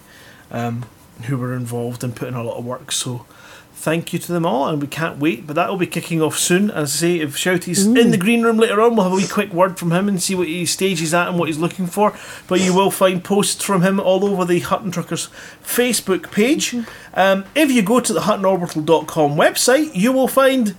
um, 0.52 0.86
who 1.26 1.38
were 1.38 1.54
involved 1.54 2.04
in 2.04 2.14
putting 2.14 2.36
a 2.36 2.44
lot 2.44 2.58
of 2.58 2.66
work. 2.66 2.92
So, 2.92 3.26
thank 3.74 4.14
you 4.14 4.20
to 4.20 4.32
them 4.32 4.46
all, 4.46 4.68
and 4.68 4.82
we 4.82 4.88
can't 4.88 5.20
wait. 5.20 5.46
But 5.46 5.58
that 5.58 5.70
will 5.70 5.78
be 5.78 5.86
kicking 5.86 6.22
off 6.22 6.38
soon. 6.38 6.72
As 6.72 6.96
I 6.96 6.98
say, 6.98 7.20
if 7.20 7.36
Shouty's 7.36 7.86
in 7.86 8.12
the 8.12 8.18
green 8.18 8.42
room 8.42 8.58
later 8.58 8.82
on, 8.82 8.96
we'll 8.96 9.04
have 9.04 9.14
a 9.14 9.18
wee 9.18 9.28
quick 9.28 9.52
word 9.52 9.78
from 9.78 9.92
him 9.92 10.08
and 10.08 10.22
see 10.22 10.34
what 10.34 10.48
he 10.48 10.66
stage 10.66 11.02
he's 11.02 11.14
at 11.14 11.28
and 11.28 11.38
what 11.38 11.50
he's 11.50 11.60
looking 11.60 11.88
for. 11.88 12.18
But 12.48 12.62
you 12.62 12.74
will 12.74 12.92
find 12.92 13.22
posts 13.22 13.64
from 13.64 13.82
him 13.82 14.00
all 14.00 14.24
over 14.24 14.46
the 14.46 14.62
Hutton 14.62 14.92
Truckers 14.92 15.28
Facebook 15.62 16.32
page. 16.32 16.74
Um, 17.14 17.44
if 17.54 17.70
you 17.70 17.82
go 17.82 18.00
to 18.00 18.14
the 18.14 18.22
HuttonOrbital.com 18.22 19.36
website, 19.36 19.94
you 19.94 20.14
will 20.14 20.30
find 20.30 20.76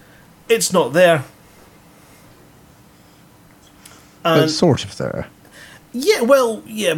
it's 0.49 0.73
not 0.73 0.93
there. 0.93 1.25
But 4.23 4.49
sort 4.49 4.85
of 4.85 4.97
there. 4.97 5.29
Yeah, 5.93 6.23
well, 6.23 6.63
yeah. 6.67 6.95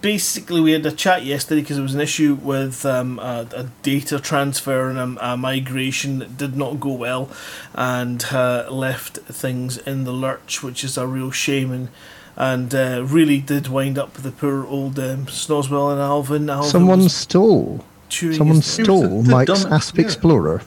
Basically, 0.00 0.60
we 0.62 0.72
had 0.72 0.86
a 0.86 0.92
chat 0.92 1.24
yesterday 1.26 1.60
because 1.60 1.76
there 1.76 1.82
was 1.82 1.94
an 1.94 2.00
issue 2.00 2.34
with 2.40 2.86
um, 2.86 3.18
a, 3.18 3.46
a 3.54 3.64
data 3.82 4.18
transfer 4.18 4.88
and 4.88 5.18
a, 5.18 5.32
a 5.32 5.36
migration 5.36 6.20
that 6.20 6.38
did 6.38 6.56
not 6.56 6.80
go 6.80 6.92
well, 6.92 7.28
and 7.74 8.24
uh, 8.32 8.66
left 8.70 9.18
things 9.18 9.76
in 9.78 10.04
the 10.04 10.12
lurch, 10.12 10.62
which 10.62 10.84
is 10.84 10.96
a 10.96 11.06
real 11.06 11.30
shame, 11.30 11.70
and 11.72 11.88
and 12.34 12.72
uh, 12.74 13.04
really 13.06 13.40
did 13.40 13.66
wind 13.68 13.98
up 13.98 14.14
the 14.14 14.30
poor 14.30 14.64
old 14.64 14.98
um, 14.98 15.26
Snoswell 15.26 15.90
and 15.92 16.00
Alvin. 16.00 16.48
Alvin 16.48 16.70
Someone 16.70 17.08
stole. 17.10 17.84
chewing 18.08 18.36
Someone 18.38 18.56
his- 18.56 18.66
stole 18.84 19.22
the 19.22 19.30
Mike's 19.32 19.64
dumb- 19.64 19.72
Asp 19.72 19.98
yeah. 19.98 20.04
Explorer. 20.04 20.62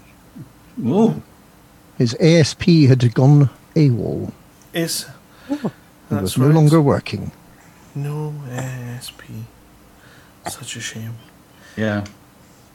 Oh, 0.85 1.21
His 2.01 2.15
ASP 2.19 2.63
had 2.87 3.13
gone 3.13 3.51
AWOL. 3.75 4.31
Is 4.73 5.05
It 5.51 5.59
That's 6.09 6.21
was 6.23 6.37
no 6.39 6.47
right. 6.47 6.55
longer 6.55 6.81
working. 6.81 7.31
no 7.93 8.33
ASP. 8.49 9.21
Such 10.49 10.75
a 10.77 10.79
shame. 10.81 11.13
yeah. 11.77 12.05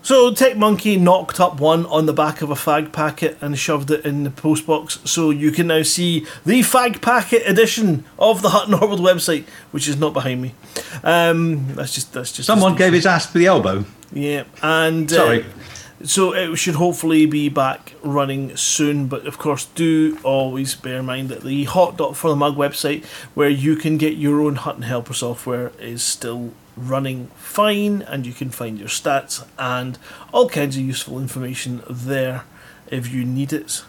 So 0.03 0.33
Tech 0.33 0.57
Monkey 0.57 0.97
knocked 0.97 1.41
up 1.41 1.59
one 1.59 1.85
on 1.87 2.07
the 2.07 2.13
back 2.13 2.41
of 2.41 2.51
a 2.51 2.55
fag 2.55 2.93
packet 2.93 3.37
and 3.41 3.59
shoved 3.59 3.91
it 3.91 4.05
in 4.07 4.23
the 4.23 4.31
postbox. 4.31 5.05
So 5.09 5.31
you 5.31 5.51
can 5.51 5.67
now 5.67 5.83
see 5.83 6.25
the 6.45 6.61
fag 6.61 7.03
packet 7.03 7.43
edition 7.45 8.05
of 8.17 8.43
the 8.43 8.51
Hutton 8.51 8.75
Orbital 8.75 9.05
website, 9.05 9.43
which 9.73 9.89
is 9.89 9.97
not 9.97 10.13
behind 10.13 10.41
me. 10.41 10.55
Um, 11.03 11.75
that's 11.75 11.93
just 11.97 12.13
that's 12.13 12.31
just 12.31 12.47
Someone 12.47 12.77
gave 12.77 12.93
his 12.93 13.07
ass 13.07 13.27
for 13.27 13.39
the 13.39 13.47
elbow. 13.47 13.85
yeah, 14.13 14.45
and 14.63 15.13
uh, 15.13 15.17
Sorry. 15.17 15.45
So 16.03 16.35
it 16.35 16.57
should 16.57 16.75
hopefully 16.75 17.25
be 17.27 17.49
back 17.49 17.95
running 18.03 18.57
soon. 18.57 19.07
But 19.07 19.27
of 19.27 19.39
course, 19.39 19.65
do 19.65 20.19
always 20.23 20.75
bear 20.75 20.99
in 20.99 21.07
mind 21.07 21.31
that 21.31 21.43
the 21.43 21.65
Hot 21.65 21.97
Dot 21.97 22.17
for 22.17 22.29
the 22.29 22.37
Mug 22.37 22.57
website, 22.57 23.05
where 23.35 23.49
you 23.49 23.77
can 23.77 23.97
get 23.97 24.17
your 24.17 24.41
own 24.43 24.57
Hutton 24.57 24.83
Helper 24.83 25.15
software, 25.15 25.73
is 25.81 26.03
still 26.03 26.53
running 26.77 27.29
fine, 27.37 28.03
and 28.03 28.27
you 28.27 28.35
can 28.35 28.51
find 28.51 28.79
your 28.79 28.89
stats 28.89 29.47
and 29.59 29.99
all 30.33 30.49
kinds 30.49 30.77
of 30.77 30.83
useful 30.83 31.19
information 31.19 31.83
there 31.89 32.45
if 32.89 33.11
you 33.11 33.25
need 33.25 33.53
it. 33.53 33.83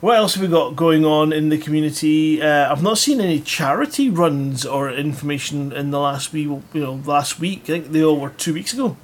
What 0.00 0.16
else 0.16 0.34
have 0.34 0.42
we 0.42 0.48
got 0.48 0.76
going 0.76 1.04
on 1.04 1.32
in 1.32 1.50
the 1.50 1.58
community? 1.58 2.40
Uh, 2.40 2.72
I've 2.72 2.82
not 2.82 2.96
seen 2.96 3.20
any 3.20 3.38
charity 3.38 4.08
runs 4.08 4.64
or 4.64 4.90
information 4.90 5.72
in 5.72 5.90
the 5.90 6.00
last 6.00 6.32
week. 6.32 6.48
You 6.72 6.80
know, 6.80 7.02
last 7.04 7.38
week. 7.38 7.64
I 7.64 7.66
think 7.66 7.92
they 7.92 8.02
all 8.02 8.18
were 8.18 8.30
two 8.30 8.54
weeks 8.54 8.72
ago. 8.72 8.96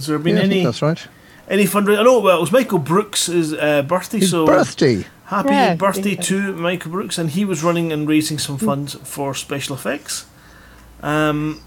Has 0.00 0.06
there 0.06 0.18
been 0.18 0.36
Yeah, 0.36 0.44
I 0.44 0.48
think 0.48 0.52
any 0.54 0.64
that's 0.64 0.80
right. 0.80 1.06
any 1.46 1.64
fundraising? 1.64 1.98
I 1.98 2.02
know 2.04 2.20
well, 2.20 2.38
it 2.38 2.40
was 2.40 2.52
Michael 2.52 2.78
Brooks' 2.78 3.28
uh, 3.28 3.82
birthday, 3.86 4.20
His 4.20 4.30
so 4.30 4.46
birthday. 4.46 5.04
happy 5.26 5.50
Yeah, 5.50 5.74
birthday 5.74 6.14
yeah. 6.14 6.22
to 6.22 6.52
Michael 6.54 6.90
Brooks, 6.92 7.18
and 7.18 7.28
he 7.28 7.44
was 7.44 7.62
running 7.62 7.92
and 7.92 8.08
raising 8.08 8.38
some 8.38 8.56
funds 8.56 8.94
for 9.04 9.34
special 9.34 9.76
effects. 9.76 10.24
Um, 11.02 11.60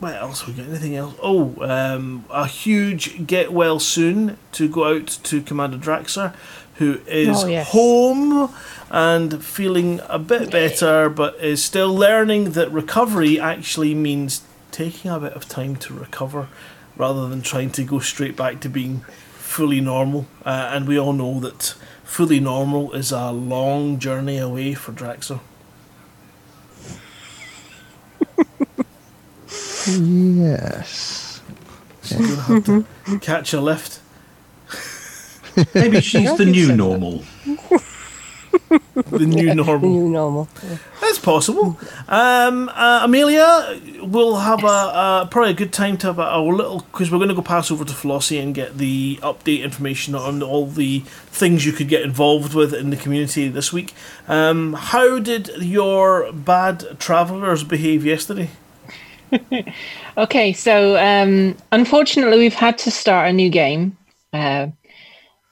what 0.00 0.14
else 0.16 0.46
we 0.46 0.52
got? 0.52 0.66
Anything 0.68 0.96
else? 0.96 1.14
Oh, 1.22 1.54
um, 1.62 2.26
a 2.30 2.46
huge 2.46 3.26
get 3.26 3.50
well 3.50 3.78
soon 3.80 4.36
to 4.52 4.68
go 4.68 4.94
out 4.96 5.06
to 5.22 5.40
Commander 5.40 5.78
Draxer, 5.78 6.34
who 6.74 7.00
is 7.06 7.44
Oh, 7.44 7.46
yes. 7.46 7.68
home 7.70 8.52
and 8.90 9.42
feeling 9.42 10.00
a 10.10 10.18
bit 10.18 10.50
better, 10.50 11.08
but 11.08 11.36
is 11.42 11.64
still 11.64 11.94
learning 11.94 12.52
that 12.52 12.70
recovery 12.70 13.40
actually 13.40 13.94
means 13.94 14.42
taking 14.72 15.10
a 15.10 15.18
bit 15.18 15.32
of 15.32 15.48
time 15.48 15.74
to 15.76 15.94
recover 15.94 16.48
rather 16.98 17.28
than 17.28 17.40
trying 17.40 17.70
to 17.70 17.84
go 17.84 18.00
straight 18.00 18.36
back 18.36 18.60
to 18.60 18.68
being 18.68 19.00
fully 19.38 19.80
normal. 19.80 20.26
Uh, 20.44 20.70
and 20.72 20.86
we 20.86 20.98
all 20.98 21.12
know 21.14 21.40
that 21.40 21.74
fully 22.04 22.40
normal 22.40 22.92
is 22.92 23.12
a 23.12 23.30
long 23.30 23.98
journey 23.98 24.36
away 24.36 24.74
for 24.74 24.92
Draxer. 24.92 25.40
Yes. 29.86 31.40
So 32.02 32.18
you're 32.18 32.28
gonna 32.28 32.42
have 32.42 32.64
to 32.64 33.18
catch 33.20 33.52
a 33.52 33.60
lift. 33.60 34.00
Maybe 35.74 36.00
she's 36.00 36.36
the 36.36 36.44
new 36.44 36.74
normal. 36.74 37.24
The 39.10 39.26
new 39.26 39.46
The 39.46 39.54
normal. 39.54 39.88
new 39.90 40.08
normal. 40.08 40.48
That's 41.00 41.18
possible. 41.18 41.78
Um, 42.08 42.68
uh, 42.68 43.00
Amelia, 43.04 43.80
we'll 44.02 44.36
have 44.36 44.64
a, 44.64 44.66
a 44.66 45.28
probably 45.30 45.52
a 45.52 45.54
good 45.54 45.72
time 45.72 45.96
to 45.98 46.08
have 46.08 46.18
a, 46.18 46.22
a 46.36 46.40
little 46.40 46.80
because 46.80 47.10
we're 47.10 47.18
going 47.18 47.28
to 47.30 47.34
go 47.34 47.42
pass 47.42 47.70
over 47.70 47.84
to 47.84 47.92
Flossie 47.92 48.42
and 48.42 48.54
get 48.54 48.76
the 48.78 49.18
update 49.22 49.62
information 49.62 50.14
on 50.14 50.42
all 50.42 50.66
the 50.66 51.00
things 51.30 51.64
you 51.64 51.72
could 51.72 51.88
get 51.88 52.02
involved 52.02 52.54
with 52.54 52.74
in 52.74 52.90
the 52.90 52.96
community 52.96 53.48
this 53.48 53.72
week. 53.72 53.94
Um, 54.26 54.74
how 54.74 55.18
did 55.18 55.48
your 55.58 56.32
bad 56.32 56.98
travellers 56.98 57.64
behave 57.64 58.04
yesterday? 58.04 58.50
Okay, 60.16 60.52
so 60.52 60.96
um, 60.98 61.56
unfortunately, 61.70 62.38
we've 62.38 62.54
had 62.54 62.76
to 62.78 62.90
start 62.90 63.28
a 63.28 63.32
new 63.32 63.50
game. 63.50 63.96
Uh, 64.32 64.68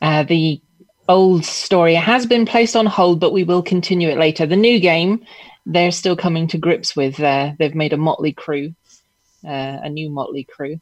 uh, 0.03 0.25
the 0.25 0.61
old 1.09 1.45
story 1.45 1.95
has 1.95 2.27
been 2.27 2.47
placed 2.47 2.77
on 2.77 2.87
hold, 2.87 3.21
but 3.21 3.33
we 3.33 3.45
will 3.45 3.63
continue 3.63 4.09
it 4.09 4.19
later. 4.19 4.47
The 4.47 4.57
new 4.57 4.81
game, 4.81 5.25
they're 5.65 5.91
still 5.91 6.17
coming 6.17 6.49
to 6.49 6.59
grips 6.59 6.97
with. 6.97 7.19
Uh, 7.21 7.53
they've 7.59 7.75
made 7.75 7.93
a 7.93 7.99
motley 7.99 8.33
crew, 8.33 8.75
uh, 9.45 9.79
a 9.83 9.89
new 9.89 10.11
motley 10.11 10.45
crew, 10.45 10.81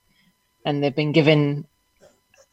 and 0.64 0.82
they've 0.82 0.94
been 0.94 1.12
given. 1.12 1.66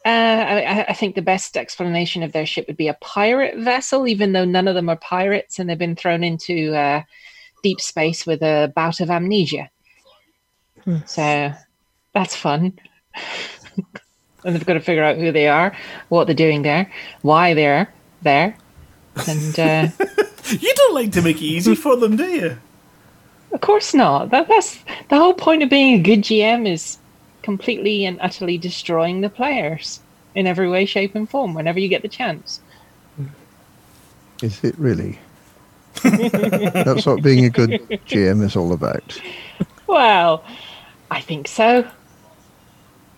Uh, 0.04 0.08
I, 0.08 0.86
I 0.88 0.92
think 0.94 1.14
the 1.14 1.22
best 1.22 1.56
explanation 1.56 2.22
of 2.22 2.32
their 2.32 2.46
ship 2.46 2.66
would 2.66 2.76
be 2.76 2.88
a 2.88 2.94
pirate 2.94 3.58
vessel, 3.58 4.08
even 4.08 4.32
though 4.32 4.44
none 4.44 4.68
of 4.68 4.74
them 4.74 4.88
are 4.88 4.96
pirates, 4.96 5.58
and 5.58 5.68
they've 5.68 5.78
been 5.78 5.96
thrown 5.96 6.24
into 6.24 6.74
uh, 6.74 7.02
deep 7.62 7.80
space 7.80 8.26
with 8.26 8.42
a 8.42 8.72
bout 8.74 9.00
of 9.00 9.10
amnesia. 9.10 9.70
So 11.06 11.52
that's 12.12 12.36
fun. 12.36 12.78
and 14.44 14.54
they've 14.54 14.66
got 14.66 14.74
to 14.74 14.80
figure 14.80 15.04
out 15.04 15.16
who 15.16 15.32
they 15.32 15.48
are, 15.48 15.76
what 16.08 16.26
they're 16.26 16.34
doing 16.34 16.62
there, 16.62 16.90
why 17.22 17.54
they're 17.54 17.92
there. 18.22 18.56
And 19.26 19.58
uh, 19.58 19.88
You 20.50 20.74
don't 20.74 20.94
like 20.94 21.12
to 21.12 21.22
make 21.22 21.36
it 21.36 21.44
easy 21.44 21.74
for 21.74 21.96
them, 21.96 22.16
do 22.16 22.24
you? 22.24 22.58
of 23.52 23.60
course 23.60 23.92
not. 23.92 24.30
That, 24.30 24.48
that's 24.48 24.78
the 25.08 25.16
whole 25.16 25.34
point 25.34 25.62
of 25.62 25.68
being 25.68 26.00
a 26.00 26.02
good 26.02 26.20
GM 26.22 26.66
is 26.66 26.98
completely 27.42 28.04
and 28.06 28.18
utterly 28.20 28.56
destroying 28.56 29.20
the 29.20 29.28
players 29.28 30.00
in 30.34 30.46
every 30.46 30.68
way, 30.70 30.86
shape, 30.86 31.14
and 31.14 31.28
form 31.28 31.52
whenever 31.52 31.78
you 31.78 31.88
get 31.88 32.00
the 32.02 32.08
chance. 32.08 32.60
Is 34.42 34.64
it 34.64 34.76
really? 34.78 35.18
That's 36.02 37.04
what 37.04 37.22
being 37.22 37.44
a 37.44 37.50
good 37.50 37.70
GM 38.06 38.42
is 38.42 38.56
all 38.56 38.72
about. 38.72 39.20
Well, 39.86 40.42
I 41.10 41.20
think 41.20 41.46
so. 41.46 41.86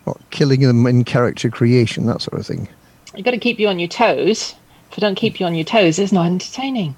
What, 0.04 0.18
killing 0.30 0.60
them 0.60 0.86
in 0.86 1.04
character 1.04 1.50
creation, 1.50 2.06
that 2.06 2.22
sort 2.22 2.38
of 2.38 2.46
thing. 2.46 2.68
You've 3.14 3.24
got 3.24 3.32
to 3.32 3.38
keep 3.38 3.58
you 3.58 3.68
on 3.68 3.78
your 3.78 3.88
toes. 3.88 4.54
If 4.90 4.98
I 4.98 5.00
don't 5.00 5.14
keep 5.14 5.40
you 5.40 5.46
on 5.46 5.54
your 5.54 5.64
toes, 5.64 5.98
it's 5.98 6.12
not 6.12 6.26
entertaining. 6.26 6.94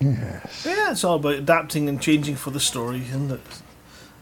Yes. 0.00 0.64
Yeah, 0.66 0.92
it's 0.92 1.04
all 1.04 1.16
about 1.16 1.34
adapting 1.34 1.88
and 1.88 2.00
changing 2.00 2.36
for 2.36 2.50
the 2.50 2.60
story, 2.60 2.98
isn't 3.00 3.30
it? 3.30 3.40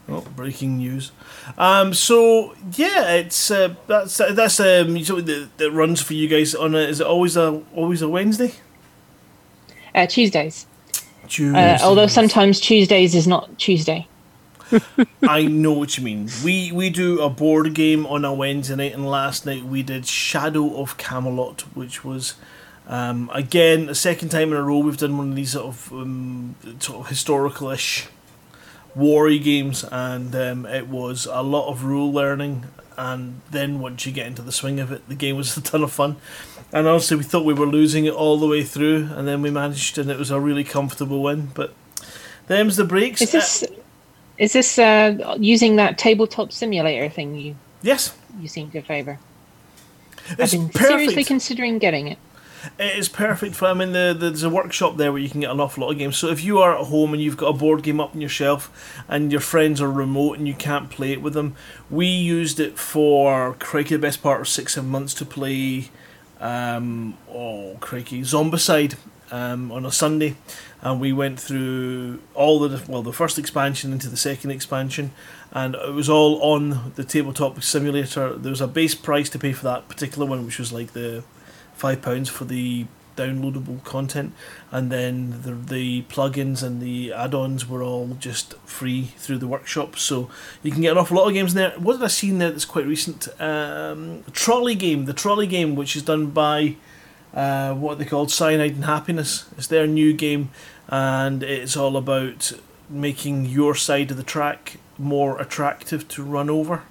Oh, 0.08 0.22
breaking 0.34 0.78
news. 0.78 1.12
Um, 1.58 1.92
so 1.92 2.54
yeah, 2.76 3.10
it's 3.12 3.50
uh, 3.50 3.74
that's 3.86 4.16
that's 4.16 4.58
um 4.58 5.04
something 5.04 5.26
that, 5.26 5.50
that 5.58 5.70
runs 5.70 6.00
for 6.00 6.14
you 6.14 6.28
guys 6.28 6.54
on 6.54 6.74
a, 6.74 6.78
is 6.78 7.00
it 7.00 7.06
always 7.06 7.36
a 7.36 7.62
always 7.74 8.00
a 8.00 8.08
Wednesday? 8.08 8.54
Uh, 9.94 10.06
Tuesdays. 10.06 10.66
Tuesday. 11.28 11.74
Uh, 11.74 11.78
although 11.82 12.06
sometimes 12.06 12.58
Tuesdays 12.58 13.14
is 13.14 13.26
not 13.26 13.58
Tuesday. 13.58 14.08
I 15.22 15.44
know 15.44 15.72
what 15.72 15.96
you 15.96 16.04
mean. 16.04 16.28
We 16.44 16.72
we 16.72 16.90
do 16.90 17.20
a 17.20 17.30
board 17.30 17.74
game 17.74 18.06
on 18.06 18.24
a 18.24 18.32
Wednesday 18.32 18.76
night, 18.76 18.94
and 18.94 19.08
last 19.08 19.46
night 19.46 19.64
we 19.64 19.82
did 19.82 20.06
Shadow 20.06 20.80
of 20.80 20.96
Camelot, 20.96 21.62
which 21.74 22.04
was 22.04 22.34
um, 22.86 23.30
again 23.32 23.86
the 23.86 23.94
second 23.94 24.30
time 24.30 24.52
in 24.52 24.58
a 24.58 24.62
row 24.62 24.78
we've 24.78 24.96
done 24.96 25.18
one 25.18 25.30
of 25.30 25.36
these 25.36 25.52
sort 25.52 25.66
of 25.66 25.92
um, 25.92 26.54
sort 26.80 27.00
of 27.00 27.08
historical-ish 27.08 28.08
war 28.94 29.30
games, 29.30 29.84
and 29.84 30.34
um, 30.34 30.66
it 30.66 30.88
was 30.88 31.26
a 31.26 31.42
lot 31.42 31.68
of 31.68 31.84
rule 31.84 32.12
learning. 32.12 32.66
And 32.96 33.42
then 33.52 33.78
once 33.78 34.04
you 34.06 34.12
get 34.12 34.26
into 34.26 34.42
the 34.42 34.50
swing 34.50 34.80
of 34.80 34.90
it, 34.90 35.08
the 35.08 35.14
game 35.14 35.36
was 35.36 35.56
a 35.56 35.60
ton 35.60 35.82
of 35.82 35.92
fun. 35.92 36.16
And 36.72 36.86
honestly, 36.86 37.16
we 37.16 37.22
thought 37.22 37.44
we 37.44 37.54
were 37.54 37.66
losing 37.66 38.04
it 38.04 38.12
all 38.12 38.38
the 38.38 38.46
way 38.46 38.62
through, 38.62 39.08
and 39.12 39.26
then 39.26 39.40
we 39.40 39.50
managed, 39.50 39.96
and 39.96 40.10
it 40.10 40.18
was 40.18 40.30
a 40.30 40.40
really 40.40 40.64
comfortable 40.64 41.22
win. 41.22 41.50
But 41.54 41.72
them's 42.46 42.76
the 42.76 42.84
breaks. 42.84 43.22
Is 43.22 43.32
this 43.32 43.64
is 44.38 44.52
this 44.52 44.78
uh, 44.78 45.36
using 45.38 45.76
that 45.76 45.98
tabletop 45.98 46.52
simulator 46.52 47.08
thing 47.08 47.34
you 47.34 47.56
yes, 47.82 48.16
you 48.40 48.48
seem 48.48 48.70
to 48.70 48.82
favour? 48.82 49.18
I've 50.30 50.50
been 50.50 50.68
perfect. 50.68 50.88
seriously 50.88 51.24
considering 51.24 51.78
getting 51.78 52.08
it. 52.08 52.18
It 52.78 52.98
is 52.98 53.08
perfect 53.08 53.54
for. 53.54 53.66
I 53.66 53.74
mean, 53.74 53.92
the, 53.92 54.14
the, 54.18 54.30
there's 54.30 54.42
a 54.42 54.50
workshop 54.50 54.96
there 54.96 55.12
where 55.12 55.20
you 55.20 55.30
can 55.30 55.40
get 55.40 55.50
an 55.50 55.60
awful 55.60 55.84
lot 55.84 55.92
of 55.92 55.98
games. 55.98 56.16
So 56.16 56.28
if 56.28 56.42
you 56.42 56.58
are 56.58 56.76
at 56.76 56.86
home 56.86 57.12
and 57.12 57.22
you've 57.22 57.36
got 57.36 57.48
a 57.48 57.52
board 57.52 57.82
game 57.82 58.00
up 58.00 58.14
on 58.14 58.20
your 58.20 58.30
shelf, 58.30 59.02
and 59.08 59.30
your 59.30 59.40
friends 59.40 59.80
are 59.80 59.90
remote 59.90 60.38
and 60.38 60.46
you 60.46 60.54
can't 60.54 60.90
play 60.90 61.12
it 61.12 61.22
with 61.22 61.34
them, 61.34 61.54
we 61.88 62.06
used 62.06 62.60
it 62.60 62.78
for 62.78 63.54
crikey 63.54 63.94
the 63.94 64.00
best 64.00 64.22
part 64.22 64.40
of 64.40 64.48
six 64.48 64.74
seven 64.74 64.90
months 64.90 65.14
to 65.14 65.24
play. 65.24 65.90
Um, 66.40 67.16
oh 67.30 67.76
crikey, 67.80 68.22
Zombicide 68.22 68.96
um, 69.30 69.72
on 69.72 69.86
a 69.86 69.92
Sunday, 69.92 70.36
and 70.80 71.00
we 71.00 71.12
went 71.12 71.40
through 71.40 72.20
all 72.34 72.58
the 72.58 72.82
well 72.88 73.02
the 73.02 73.12
first 73.12 73.38
expansion 73.38 73.92
into 73.92 74.08
the 74.08 74.16
second 74.16 74.50
expansion, 74.50 75.12
and 75.52 75.74
it 75.74 75.92
was 75.92 76.08
all 76.08 76.40
on 76.42 76.92
the 76.94 77.04
tabletop 77.04 77.62
simulator. 77.62 78.34
There 78.34 78.50
was 78.50 78.60
a 78.60 78.68
base 78.68 78.94
price 78.94 79.28
to 79.30 79.38
pay 79.38 79.52
for 79.52 79.64
that 79.64 79.88
particular 79.88 80.26
one, 80.26 80.44
which 80.44 80.58
was 80.58 80.72
like 80.72 80.92
the 80.92 81.24
five 81.74 82.02
pounds 82.02 82.28
for 82.28 82.44
the 82.44 82.86
downloadable 83.16 83.82
content, 83.82 84.32
and 84.70 84.92
then 84.92 85.42
the 85.42 85.52
the 85.52 86.02
plugins 86.02 86.62
and 86.62 86.80
the 86.80 87.12
add-ons 87.12 87.68
were 87.68 87.82
all 87.82 88.16
just 88.20 88.54
free 88.64 89.06
through 89.16 89.38
the 89.38 89.48
workshop. 89.48 89.98
So 89.98 90.30
you 90.62 90.70
can 90.70 90.82
get 90.82 90.92
an 90.92 90.98
awful 90.98 91.16
lot 91.16 91.26
of 91.26 91.34
games 91.34 91.52
in 91.52 91.56
there. 91.56 91.72
What 91.78 91.94
did 91.94 92.04
I 92.04 92.08
see 92.08 92.30
in 92.30 92.38
there 92.38 92.50
that's 92.50 92.64
quite 92.64 92.86
recent? 92.86 93.28
Um, 93.40 94.22
trolley 94.32 94.76
game, 94.76 95.06
the 95.06 95.12
trolley 95.12 95.48
game, 95.48 95.74
which 95.74 95.96
is 95.96 96.02
done 96.02 96.26
by 96.26 96.76
uh, 97.38 97.72
what 97.72 98.00
they 98.00 98.04
called 98.04 98.32
Cyanide 98.32 98.74
and 98.74 98.84
Happiness. 98.84 99.46
It's 99.56 99.68
their 99.68 99.86
new 99.86 100.12
game, 100.12 100.50
and 100.88 101.44
it's 101.44 101.76
all 101.76 101.96
about 101.96 102.52
making 102.90 103.46
your 103.46 103.76
side 103.76 104.10
of 104.10 104.16
the 104.16 104.24
track 104.24 104.78
more 104.98 105.40
attractive 105.40 106.08
to 106.08 106.24
run 106.24 106.50
over. 106.50 106.82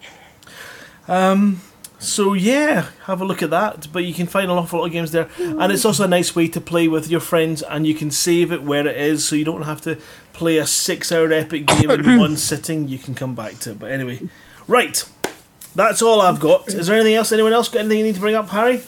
Um, 1.09 1.61
so 1.99 2.31
yeah, 2.31 2.87
have 3.07 3.19
a 3.19 3.25
look 3.25 3.43
at 3.43 3.49
that. 3.49 3.87
But 3.91 4.05
you 4.05 4.13
can 4.13 4.25
find 4.25 4.49
an 4.49 4.57
awful 4.57 4.79
lot 4.79 4.85
of 4.85 4.91
games 4.93 5.11
there, 5.11 5.27
and 5.37 5.69
it's 5.69 5.83
also 5.83 6.05
a 6.05 6.07
nice 6.07 6.33
way 6.33 6.47
to 6.47 6.61
play 6.61 6.87
with 6.87 7.09
your 7.09 7.19
friends, 7.19 7.61
and 7.61 7.85
you 7.85 7.93
can 7.93 8.09
save 8.09 8.53
it 8.53 8.63
where 8.63 8.87
it 8.87 8.95
is, 8.95 9.27
so 9.27 9.35
you 9.35 9.43
don't 9.43 9.63
have 9.63 9.81
to 9.81 9.97
play 10.31 10.59
a 10.59 10.65
six-hour 10.65 11.29
epic 11.33 11.65
game 11.65 11.91
in 11.91 12.19
one 12.19 12.37
sitting. 12.37 12.87
You 12.87 12.99
can 12.99 13.15
come 13.15 13.35
back 13.35 13.59
to 13.59 13.71
it. 13.71 13.79
But 13.79 13.91
anyway, 13.91 14.21
right, 14.65 15.03
that's 15.75 16.01
all 16.01 16.21
I've 16.21 16.39
got. 16.39 16.69
Is 16.69 16.87
there 16.87 16.95
anything 16.95 17.15
else? 17.15 17.33
Anyone 17.33 17.51
else 17.51 17.67
got 17.67 17.79
anything 17.79 17.97
you 17.97 18.05
need 18.05 18.15
to 18.15 18.21
bring 18.21 18.35
up, 18.35 18.47
Harry? 18.47 18.81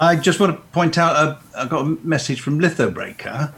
I 0.00 0.16
just 0.16 0.40
want 0.40 0.56
to 0.56 0.62
point 0.72 0.96
out 0.96 1.14
uh, 1.14 1.36
I 1.54 1.66
got 1.66 1.82
a 1.82 1.98
message 2.02 2.40
from 2.40 2.58
Lithobreaker. 2.58 3.52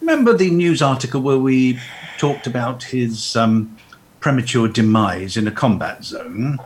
Remember 0.00 0.32
the 0.36 0.50
news 0.50 0.82
article 0.82 1.20
where 1.20 1.38
we 1.38 1.78
talked 2.18 2.48
about 2.48 2.82
his 2.82 3.36
um, 3.36 3.76
premature 4.18 4.66
demise 4.66 5.36
in 5.36 5.46
a 5.46 5.52
combat 5.52 6.02
zone? 6.02 6.58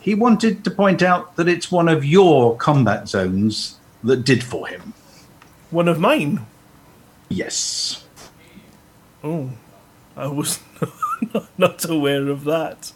He 0.00 0.14
wanted 0.14 0.64
to 0.64 0.70
point 0.70 1.02
out 1.02 1.36
that 1.36 1.46
it's 1.46 1.70
one 1.70 1.88
of 1.88 2.06
your 2.06 2.56
combat 2.56 3.06
zones 3.06 3.76
that 4.02 4.24
did 4.24 4.42
for 4.42 4.66
him. 4.66 4.94
one 5.70 5.86
of 5.86 6.00
mine. 6.00 6.46
Yes. 7.28 8.06
Oh, 9.22 9.50
I 10.16 10.28
was 10.28 10.60
not 11.58 11.86
aware 11.88 12.28
of 12.28 12.44
that. 12.44 12.92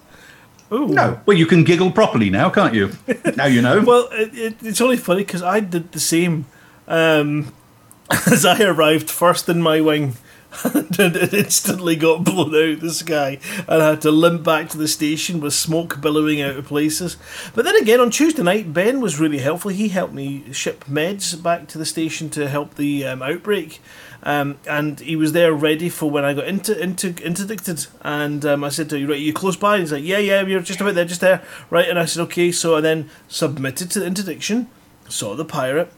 Oh 0.72 0.86
No. 0.86 1.20
Well, 1.26 1.36
you 1.36 1.44
can 1.44 1.64
giggle 1.64 1.92
properly 1.92 2.30
now, 2.30 2.48
can't 2.48 2.74
you? 2.74 2.92
now 3.36 3.44
you 3.44 3.60
know. 3.60 3.82
Well, 3.82 4.08
it, 4.10 4.34
it, 4.34 4.54
it's 4.62 4.80
only 4.80 4.96
funny 4.96 5.22
because 5.22 5.42
I 5.42 5.60
did 5.60 5.92
the 5.92 6.00
same 6.00 6.46
um, 6.88 7.52
as 8.26 8.46
I 8.46 8.60
arrived 8.62 9.10
first 9.10 9.50
in 9.50 9.60
my 9.60 9.82
wing. 9.82 10.14
and 10.74 11.16
it 11.16 11.32
instantly 11.32 11.96
got 11.96 12.24
blown 12.24 12.54
out 12.54 12.74
of 12.74 12.80
the 12.80 12.92
sky 12.92 13.38
and 13.66 13.82
I 13.82 13.90
had 13.90 14.02
to 14.02 14.10
limp 14.10 14.44
back 14.44 14.68
to 14.70 14.78
the 14.78 14.88
station 14.88 15.40
with 15.40 15.54
smoke 15.54 16.00
billowing 16.00 16.42
out 16.42 16.56
of 16.56 16.66
places. 16.66 17.16
But 17.54 17.64
then 17.64 17.76
again, 17.76 18.00
on 18.00 18.10
Tuesday 18.10 18.42
night, 18.42 18.72
Ben 18.72 19.00
was 19.00 19.18
really 19.18 19.38
helpful. 19.38 19.70
He 19.70 19.88
helped 19.88 20.12
me 20.12 20.52
ship 20.52 20.84
meds 20.84 21.40
back 21.42 21.68
to 21.68 21.78
the 21.78 21.86
station 21.86 22.28
to 22.30 22.48
help 22.48 22.74
the 22.74 23.06
um, 23.06 23.22
outbreak. 23.22 23.80
Um, 24.24 24.58
and 24.68 25.00
he 25.00 25.16
was 25.16 25.32
there 25.32 25.52
ready 25.52 25.88
for 25.88 26.10
when 26.10 26.24
I 26.24 26.34
got 26.34 26.46
into, 26.46 26.78
into 26.80 27.08
interdicted. 27.24 27.86
And 28.02 28.44
um, 28.44 28.62
I 28.62 28.68
said 28.68 28.88
to 28.90 28.96
him, 28.96 29.08
right, 29.08 29.18
you 29.18 29.32
close 29.32 29.56
by? 29.56 29.74
And 29.74 29.82
he's 29.82 29.92
like, 29.92 30.04
yeah, 30.04 30.18
yeah, 30.18 30.42
you're 30.42 30.60
just 30.60 30.80
about 30.80 30.94
there, 30.94 31.04
just 31.04 31.20
there. 31.20 31.42
Right, 31.70 31.88
and 31.88 31.98
I 31.98 32.04
said, 32.04 32.22
okay. 32.24 32.52
So 32.52 32.76
I 32.76 32.80
then 32.80 33.10
submitted 33.26 33.90
to 33.92 34.00
the 34.00 34.06
interdiction, 34.06 34.68
saw 35.08 35.34
the 35.34 35.44
pirate. 35.44 35.92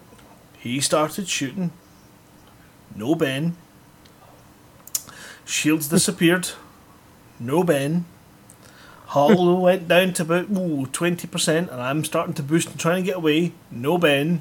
He 0.58 0.80
started 0.80 1.28
shooting. 1.28 1.72
No 2.96 3.14
Ben. 3.14 3.56
Shields 5.44 5.88
disappeared. 5.88 6.50
No 7.38 7.64
Ben. 7.64 8.04
Hull 9.06 9.60
went 9.60 9.88
down 9.88 10.12
to 10.14 10.22
about 10.22 10.50
ooh, 10.50 10.86
20%, 10.86 11.48
and 11.48 11.70
I'm 11.70 12.04
starting 12.04 12.34
to 12.34 12.42
boost 12.42 12.70
and 12.70 12.80
trying 12.80 13.02
to 13.02 13.06
get 13.06 13.16
away. 13.16 13.52
No 13.70 13.98
Ben. 13.98 14.40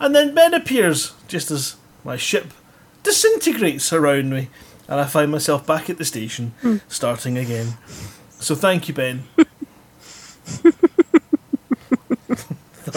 And 0.00 0.14
then 0.14 0.34
Ben 0.34 0.54
appears, 0.54 1.14
just 1.26 1.50
as 1.50 1.76
my 2.04 2.16
ship 2.16 2.52
disintegrates 3.02 3.92
around 3.92 4.30
me, 4.30 4.48
and 4.88 5.00
I 5.00 5.04
find 5.04 5.30
myself 5.30 5.66
back 5.66 5.90
at 5.90 5.98
the 5.98 6.04
station, 6.04 6.54
hmm. 6.62 6.76
starting 6.88 7.36
again. 7.36 7.74
So 8.40 8.54
thank 8.54 8.88
you, 8.88 8.94
Ben. 8.94 9.24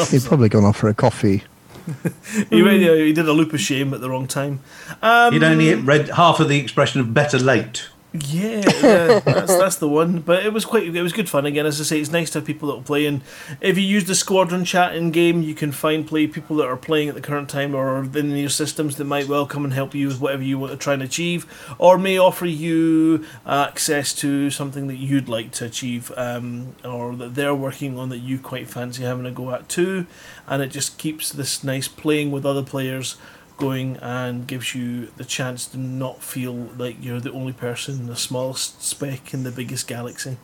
He'd 0.10 0.24
probably 0.24 0.50
gone 0.50 0.64
off 0.64 0.78
for 0.78 0.90
a 0.90 0.94
coffee. 0.94 1.44
He, 2.50 2.62
really, 2.62 3.06
he 3.08 3.14
did 3.14 3.28
a 3.28 3.34
loop 3.34 3.54
of 3.54 3.60
shame 3.60 3.94
at 3.94 4.02
the 4.02 4.10
wrong 4.10 4.28
time. 4.28 4.62
Um, 5.02 5.34
You'd 5.34 5.44
only 5.44 5.74
read 5.76 6.10
half 6.10 6.40
of 6.40 6.48
the 6.48 6.60
expression 6.60 7.02
of 7.02 7.14
better 7.14 7.38
late. 7.38 7.88
Yeah, 8.14 8.62
yeah 8.82 9.20
that's, 9.20 9.56
that's 9.56 9.76
the 9.78 9.88
one. 9.88 10.20
But 10.20 10.46
it 10.46 10.52
was 10.52 10.66
quite, 10.66 10.94
it 10.94 11.02
was 11.02 11.14
good 11.14 11.30
fun. 11.30 11.46
Again, 11.46 11.66
as 11.66 11.80
I 11.80 11.86
say, 11.86 12.00
it's 12.02 12.12
nice 12.12 12.30
to 12.32 12.40
have 12.40 12.46
people 12.46 12.68
that 12.68 12.76
will 12.76 12.84
play. 12.84 13.06
And 13.06 13.22
if 13.62 13.78
you 13.78 13.86
use 13.86 14.04
the 14.04 14.16
squadron 14.16 14.66
chat 14.66 14.96
in 14.96 15.12
game, 15.12 15.42
you 15.42 15.56
can 15.56 15.72
find 15.72 16.06
play 16.06 16.28
people 16.28 16.58
that 16.58 16.66
are 16.66 16.76
playing 16.76 17.08
at 17.08 17.16
the 17.16 17.22
current 17.22 17.50
time 17.50 17.74
or 17.74 18.04
in 18.04 18.32
your 18.32 18.50
systems 18.50 18.98
that 18.98 19.06
might 19.06 19.30
well 19.30 19.46
come 19.46 19.64
and 19.64 19.74
help 19.74 19.96
you 19.96 20.08
with 20.08 20.20
whatever 20.20 20.44
you 20.44 20.60
want 20.60 20.74
to 20.74 20.78
try 20.78 20.94
and 20.94 21.02
achieve, 21.02 21.46
or 21.78 21.98
may 21.98 22.18
offer 22.18 22.46
you 22.46 23.26
access 23.46 24.14
to 24.16 24.50
something 24.50 24.88
that 24.88 24.98
you'd 24.98 25.30
like 25.30 25.52
to 25.52 25.66
achieve, 25.66 26.12
um, 26.18 26.76
or 26.84 27.16
that 27.16 27.36
they're 27.36 27.56
working 27.56 27.98
on 27.98 28.10
that 28.10 28.20
you 28.20 28.38
quite 28.38 28.70
fancy 28.70 29.04
having 29.04 29.26
a 29.26 29.32
go 29.32 29.52
at 29.52 29.70
too. 29.70 30.06
And 30.48 30.62
it 30.62 30.68
just 30.68 30.98
keeps 30.98 31.32
this 31.32 31.64
nice 31.64 31.88
playing 31.88 32.32
with 32.32 32.46
other 32.46 32.64
players 32.64 33.16
going 33.62 33.98
and 33.98 34.48
gives 34.48 34.74
you 34.74 35.06
the 35.18 35.24
chance 35.24 35.68
to 35.68 35.78
not 35.78 36.24
feel 36.24 36.54
like 36.78 36.98
you're 37.00 37.20
the 37.20 37.32
only 37.32 37.54
person 37.54 38.00
in 38.00 38.08
the 38.08 38.16
smallest 38.16 38.82
speck 38.82 39.34
in 39.34 39.44
the 39.44 39.52
biggest 39.52 39.88
galaxy. 39.88 40.38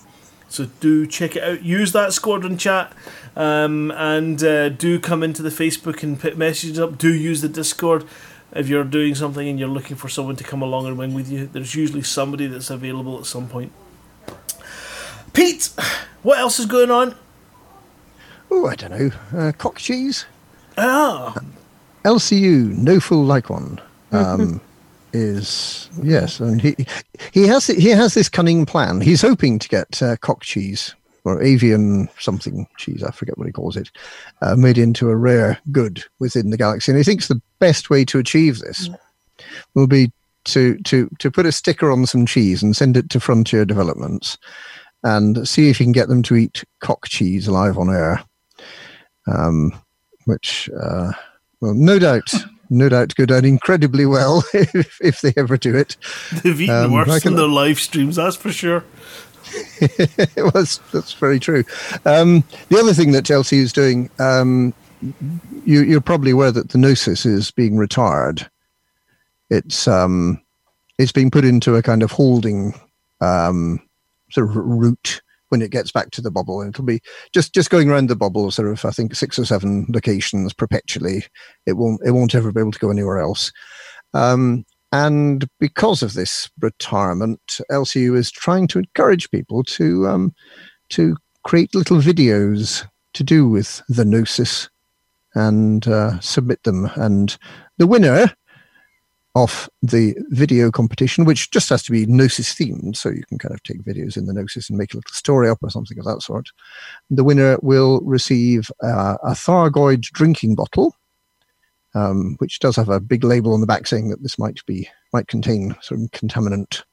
So 0.49 0.67
do 0.79 1.07
check 1.07 1.35
it 1.35 1.43
out. 1.43 1.63
Use 1.63 1.91
that 1.91 2.13
squadron 2.13 2.57
chat, 2.57 2.93
um, 3.35 3.91
and 3.91 4.41
uh, 4.43 4.69
do 4.69 4.99
come 4.99 5.23
into 5.23 5.41
the 5.41 5.49
Facebook 5.49 6.03
and 6.03 6.17
put 6.19 6.37
messages 6.37 6.79
up. 6.79 6.97
Do 6.97 7.13
use 7.13 7.41
the 7.41 7.49
Discord 7.49 8.05
if 8.53 8.69
you're 8.69 8.83
doing 8.83 9.15
something 9.15 9.47
and 9.47 9.59
you're 9.59 9.67
looking 9.67 9.97
for 9.97 10.07
someone 10.07 10.35
to 10.37 10.43
come 10.43 10.61
along 10.61 10.85
and 10.85 10.97
wing 10.97 11.13
with 11.13 11.29
you. 11.29 11.47
There's 11.47 11.75
usually 11.75 12.03
somebody 12.03 12.47
that's 12.47 12.69
available 12.69 13.17
at 13.17 13.25
some 13.25 13.49
point. 13.49 13.71
Pete, 15.33 15.69
what 16.23 16.39
else 16.39 16.59
is 16.59 16.65
going 16.65 16.91
on? 16.91 17.15
Oh, 18.49 18.67
I 18.67 18.75
don't 18.75 18.91
know. 18.91 19.11
Uh, 19.37 19.51
cock 19.51 19.77
cheese? 19.77 20.25
Ah, 20.77 21.35
LCU, 22.03 22.75
no 22.77 22.99
fool 22.99 23.23
like 23.23 23.49
one. 23.49 23.79
Um, 24.11 24.61
is 25.13 25.89
yes, 26.03 26.39
and 26.39 26.61
he 26.61 26.75
he 27.31 27.47
has 27.47 27.67
he 27.67 27.89
has 27.89 28.13
this 28.13 28.29
cunning 28.29 28.65
plan. 28.65 29.01
He's 29.01 29.21
hoping 29.21 29.57
to 29.59 29.67
get 29.67 30.01
uh, 30.01 30.17
cock 30.17 30.41
cheese 30.41 30.95
or 31.23 31.41
avian 31.41 32.07
something 32.19 32.67
cheese. 32.77 33.03
I 33.03 33.11
forget 33.11 33.37
what 33.37 33.47
he 33.47 33.53
calls 33.53 33.75
it, 33.75 33.91
uh, 34.41 34.55
made 34.55 34.77
into 34.77 35.09
a 35.09 35.15
rare 35.15 35.59
good 35.71 36.03
within 36.19 36.51
the 36.51 36.57
galaxy. 36.57 36.91
And 36.91 36.97
he 36.97 37.03
thinks 37.03 37.27
the 37.27 37.41
best 37.59 37.89
way 37.89 38.05
to 38.05 38.19
achieve 38.19 38.59
this 38.59 38.89
will 39.73 39.87
be 39.87 40.11
to 40.45 40.77
to 40.79 41.09
to 41.19 41.31
put 41.31 41.45
a 41.45 41.51
sticker 41.51 41.91
on 41.91 42.05
some 42.05 42.25
cheese 42.25 42.63
and 42.63 42.75
send 42.75 42.95
it 42.95 43.09
to 43.09 43.19
Frontier 43.19 43.65
Developments 43.65 44.37
and 45.03 45.47
see 45.47 45.69
if 45.69 45.77
he 45.77 45.85
can 45.85 45.91
get 45.91 46.07
them 46.07 46.23
to 46.23 46.35
eat 46.35 46.63
cock 46.79 47.07
cheese 47.07 47.47
live 47.47 47.77
on 47.77 47.89
air. 47.89 48.23
Um, 49.27 49.73
which, 50.27 50.69
uh, 50.79 51.11
well, 51.61 51.73
no 51.73 51.99
doubt, 51.99 52.31
no 52.69 52.89
doubt, 52.89 53.15
go 53.15 53.25
down 53.25 53.45
incredibly 53.45 54.05
well 54.05 54.43
if, 54.53 54.99
if 55.01 55.21
they 55.21 55.33
ever 55.37 55.57
do 55.57 55.75
it. 55.75 55.97
they've 56.43 56.59
eaten 56.61 56.75
Um, 56.75 56.91
worse 56.91 57.23
than 57.23 57.35
their 57.35 57.47
live 57.47 57.79
streams, 57.79 58.15
that's 58.17 58.35
for 58.35 58.51
sure. 58.51 58.83
it 59.79 60.53
was 60.53 60.81
that's 60.91 61.13
very 61.13 61.39
true. 61.39 61.63
Um, 62.05 62.43
the 62.69 62.77
other 62.79 62.93
thing 62.93 63.13
that 63.13 63.25
Chelsea 63.25 63.59
is 63.59 63.71
doing, 63.71 64.09
um, 64.19 64.73
you, 65.63 65.83
you're 65.83 66.01
probably 66.01 66.31
aware 66.31 66.51
that 66.51 66.69
the 66.69 66.77
Gnosis 66.77 67.25
is 67.25 67.49
being 67.51 67.77
retired. 67.77 68.49
It's 69.49 69.87
um, 69.87 70.41
it's 70.97 71.13
being 71.13 71.31
put 71.31 71.45
into 71.45 71.75
a 71.75 71.81
kind 71.81 72.03
of 72.03 72.11
holding 72.11 72.73
um, 73.21 73.79
sort 74.31 74.49
of 74.49 74.55
route 74.57 75.21
when 75.49 75.61
it 75.61 75.71
gets 75.71 75.91
back 75.91 76.11
to 76.11 76.21
the 76.21 76.31
bubble, 76.31 76.61
and 76.61 76.69
it'll 76.69 76.85
be 76.85 77.01
just 77.33 77.53
just 77.53 77.69
going 77.69 77.89
around 77.89 78.09
the 78.09 78.15
bubble, 78.15 78.51
sort 78.51 78.69
of 78.69 78.83
I 78.85 78.91
think 78.91 79.15
six 79.15 79.37
or 79.39 79.45
seven 79.45 79.85
locations 79.89 80.53
perpetually. 80.53 81.25
It 81.65 81.73
won't 81.73 82.01
it 82.05 82.11
won't 82.11 82.35
ever 82.35 82.51
be 82.51 82.59
able 82.59 82.71
to 82.71 82.79
go 82.79 82.91
anywhere 82.91 83.19
else. 83.19 83.51
Um, 84.13 84.65
and 84.91 85.47
because 85.59 86.01
of 86.01 86.13
this 86.13 86.49
retirement, 86.59 87.59
LCU 87.69 88.15
is 88.15 88.31
trying 88.31 88.67
to 88.69 88.79
encourage 88.79 89.29
people 89.31 89.63
to 89.63 90.07
um, 90.07 90.33
to 90.89 91.17
create 91.43 91.75
little 91.75 91.97
videos 91.97 92.87
to 93.13 93.23
do 93.23 93.47
with 93.47 93.81
the 93.89 94.05
Gnosis 94.05 94.69
and 95.35 95.87
uh, 95.87 96.19
submit 96.19 96.63
them. 96.63 96.89
And 96.95 97.37
the 97.77 97.87
winner 97.87 98.33
of 99.37 99.69
the 99.83 100.15
video 100.29 100.71
competition, 100.71 101.25
which 101.25 101.51
just 101.51 101.69
has 101.69 101.83
to 101.83 101.91
be 101.91 102.05
Gnosis 102.05 102.53
themed, 102.53 102.95
so 102.95 103.09
you 103.09 103.23
can 103.27 103.37
kind 103.37 103.53
of 103.53 103.61
take 103.63 103.83
videos 103.83 104.17
in 104.17 104.25
the 104.25 104.33
Gnosis 104.33 104.69
and 104.69 104.77
make 104.77 104.93
a 104.93 104.97
little 104.97 105.13
story 105.13 105.49
up 105.49 105.59
or 105.61 105.69
something 105.69 105.99
of 105.99 106.05
that 106.05 106.21
sort. 106.21 106.49
The 107.09 107.23
winner 107.23 107.57
will 107.61 108.01
receive 108.01 108.71
uh, 108.83 109.17
a 109.23 109.31
Thargoid 109.31 110.01
drinking 110.01 110.55
bottle 110.55 110.95
um, 111.97 112.35
which 112.37 112.59
does 112.59 112.75
have 112.75 112.89
a 112.89 112.99
big 112.99 113.23
label 113.23 113.53
on 113.53 113.61
the 113.61 113.67
back 113.67 113.87
saying 113.87 114.09
that 114.09 114.21
this 114.21 114.37
might 114.37 114.63
be 114.65 114.87
might 115.13 115.27
contain 115.27 115.75
some 115.81 116.07
contaminant, 116.09 116.83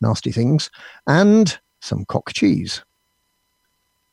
nasty 0.00 0.32
things, 0.32 0.70
and 1.06 1.58
some 1.80 2.04
cock 2.06 2.32
cheese. 2.32 2.82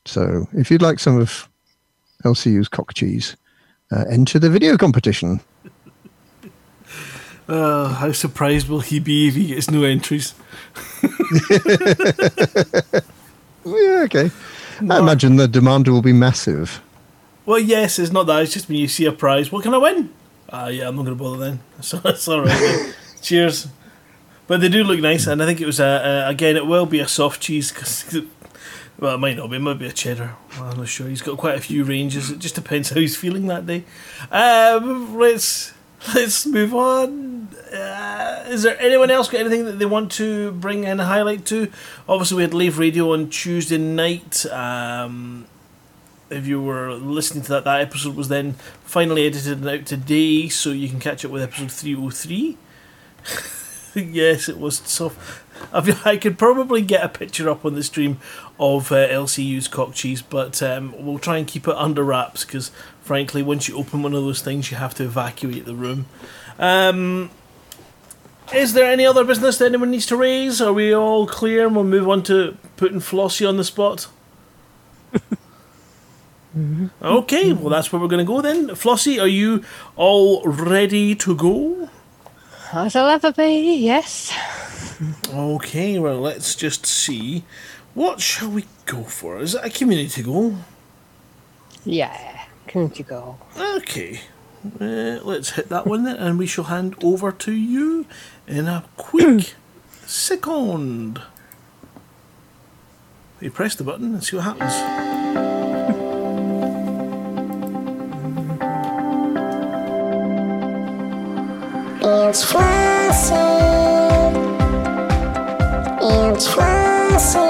So, 0.06 0.48
if 0.54 0.70
you'd 0.70 0.82
like 0.82 1.00
some 1.00 1.20
of 1.20 1.50
LCU's 2.24 2.68
cock 2.68 2.94
cheese, 2.94 3.36
uh, 3.92 4.06
enter 4.10 4.38
the 4.38 4.50
video 4.50 4.78
competition. 4.78 5.40
Uh, 7.48 7.94
how 7.94 8.12
surprised 8.12 8.68
will 8.68 8.82
he 8.82 9.00
be 9.00 9.30
if 9.30 9.36
he 9.36 9.48
gets 9.48 9.72
no 9.72 9.84
entries? 9.84 10.34
Yeah, 13.68 14.04
okay. 14.06 14.32
I 14.80 15.00
imagine 15.00 15.36
the 15.36 15.48
demand 15.48 15.88
will 15.88 16.02
be 16.02 16.14
massive. 16.14 16.82
Well, 17.46 17.60
yes, 17.60 18.00
it's 18.00 18.12
not 18.12 18.28
that. 18.28 18.44
It's 18.44 18.54
just 18.54 18.70
when 18.70 18.78
you 18.78 18.88
see 18.88 19.06
a 19.06 19.12
prize, 19.12 19.52
what 19.52 19.64
can 19.64 19.74
I 19.74 19.78
win? 19.78 20.10
Ah, 20.50 20.68
yeah, 20.68 20.88
I'm 20.88 20.96
not 20.96 21.04
going 21.04 21.18
to 21.18 21.24
bother 21.24 21.38
then. 21.38 21.60
So 21.82 22.00
it's 22.06 22.28
all 22.28 22.42
right. 22.42 22.96
Cheers. 23.22 23.68
But 24.48 24.62
they 24.62 24.70
do 24.70 24.84
look 24.86 25.02
nice, 25.02 25.28
and 25.28 25.44
I 25.44 25.46
think 25.46 25.60
it 25.60 25.66
was 25.66 25.82
a, 25.82 26.24
a 26.28 26.30
again. 26.30 26.56
It 26.56 26.66
will 26.66 26.86
be 26.86 27.02
a 27.02 27.08
soft 27.08 27.42
cheese 27.42 27.74
because, 27.74 28.22
well, 29.00 29.16
it 29.16 29.18
might 29.18 29.36
not 29.36 29.50
be. 29.50 29.58
It 29.58 29.60
might 29.60 29.80
be 29.80 29.88
a 29.88 29.92
cheddar. 29.92 30.38
Well, 30.58 30.72
I'm 30.72 30.78
not 30.78 30.88
sure. 30.88 31.10
He's 31.10 31.22
got 31.22 31.38
quite 31.38 31.56
a 31.56 31.60
few 31.62 31.84
ranges. 31.84 32.32
It 32.32 32.40
just 32.40 32.56
depends 32.56 32.92
how 32.92 33.02
he's 33.02 33.18
feeling 33.18 33.48
that 33.48 33.66
day. 33.66 33.84
Um, 34.32 35.18
let's 35.18 35.74
let's 36.16 36.46
move 36.46 36.74
on. 36.74 37.50
Uh, 37.74 38.46
is 38.48 38.64
there 38.64 38.80
anyone 38.80 39.12
else 39.12 39.28
got 39.30 39.42
anything 39.42 39.66
that 39.66 39.80
they 39.80 39.86
want 39.86 40.12
to 40.14 40.52
bring 40.54 40.84
in 40.84 41.00
a 41.00 41.06
highlight 41.06 41.46
to? 41.48 41.72
Obviously, 42.08 42.38
we 42.38 42.44
had 42.44 42.54
Live 42.54 42.78
Radio 42.80 43.14
on 43.14 43.30
Tuesday 43.30 43.78
night. 43.78 44.46
Um, 44.48 45.48
if 46.30 46.46
you 46.46 46.62
were 46.62 46.94
listening 46.94 47.44
to 47.44 47.50
that, 47.50 47.64
that 47.64 47.82
episode 47.82 48.16
was 48.16 48.28
then 48.28 48.54
finally 48.84 49.26
edited 49.26 49.60
and 49.60 49.70
out 49.70 49.86
today, 49.86 50.50
so 50.50 50.72
you 50.72 50.90
can 50.90 51.00
catch 51.00 51.24
up 51.26 51.32
with 51.32 51.42
episode 51.42 51.72
303. 51.72 52.58
yes, 53.96 54.50
it 54.50 54.58
was 54.58 54.80
tough. 54.80 55.44
I, 55.74 55.82
mean, 55.82 55.98
I 56.06 56.18
could 56.18 56.38
probably 56.38 56.82
get 56.82 57.04
a 57.04 57.10
picture 57.10 57.50
up 57.50 57.66
on 57.66 57.74
the 57.74 57.84
stream 57.84 58.20
of 58.60 58.92
uh, 58.92 59.08
LCU's 59.08 59.68
cock 59.68 59.94
cheese, 59.94 60.22
but 60.22 60.62
um, 60.62 60.94
we'll 61.04 61.20
try 61.20 61.38
and 61.38 61.48
keep 61.48 61.68
it 61.68 61.76
under 61.76 62.04
wraps 62.04 62.46
because, 62.46 62.72
frankly, 63.08 63.42
once 63.42 63.70
you 63.70 63.78
open 63.78 64.04
one 64.04 64.14
of 64.14 64.22
those 64.22 64.42
things, 64.42 64.70
you 64.70 64.76
have 64.76 64.94
to 64.96 65.06
evacuate 65.06 65.64
the 65.64 65.74
room. 65.74 66.08
Um, 66.60 67.32
is 68.54 68.74
there 68.74 68.92
any 68.92 69.06
other 69.06 69.24
business 69.24 69.58
that 69.58 69.68
anyone 69.68 69.92
needs 69.92 70.06
to 70.08 70.18
raise? 70.18 70.62
Are 70.62 70.74
we 70.74 70.94
all 70.94 71.26
clear? 71.26 71.66
And 71.66 71.76
we'll 71.76 71.86
move 71.86 72.10
on 72.10 72.22
to 72.24 72.58
putting 72.76 73.00
Flossie 73.00 73.48
on 73.48 73.56
the 73.56 73.64
spot. 73.64 74.08
okay, 77.02 77.54
well 77.54 77.70
that's 77.70 77.94
where 77.94 78.02
we're 78.02 78.10
going 78.10 78.26
to 78.26 78.30
go 78.30 78.42
then. 78.42 78.68
Flossie, 78.76 79.22
are 79.22 79.28
you 79.28 79.64
all 79.96 80.44
ready 80.44 81.16
to 81.16 81.34
go? 81.34 81.90
As 82.74 82.94
I'll 82.94 83.10
ever 83.10 83.32
be, 83.32 83.78
yes. 83.78 84.34
Okay, 85.34 85.98
well 85.98 86.20
let's 86.20 86.56
just 86.56 86.86
see. 86.86 87.46
What 87.94 88.20
shall 88.20 88.50
we 88.50 88.66
go 88.86 89.04
for? 89.04 89.40
Is 89.40 89.56
it 89.56 89.64
a 89.64 89.70
community 89.70 90.24
goal? 90.24 90.58
Yeah, 91.86 92.37
community 92.68 93.04
goal. 93.04 93.40
Okay, 93.58 94.22
uh, 94.80 95.20
let's 95.24 95.52
hit 95.52 95.70
that 95.70 95.88
one 95.88 96.04
then, 96.04 96.18
and 96.18 96.38
we 96.38 96.46
shall 96.46 96.66
hand 96.66 96.96
over 97.04 97.32
to 97.32 97.52
you 97.52 98.06
in 98.48 98.68
a 98.68 98.84
quick 98.98 99.54
second. 100.06 101.22
You 103.40 103.52
press 103.52 103.76
the 103.76 103.84
button 103.84 104.14
and 104.16 104.24
see 104.24 104.36
what 104.36 104.46
happens. 104.46 104.74
It's 112.00 112.44
Flossie. 112.44 113.36
It's 116.02 116.48
Flossie. 116.48 117.48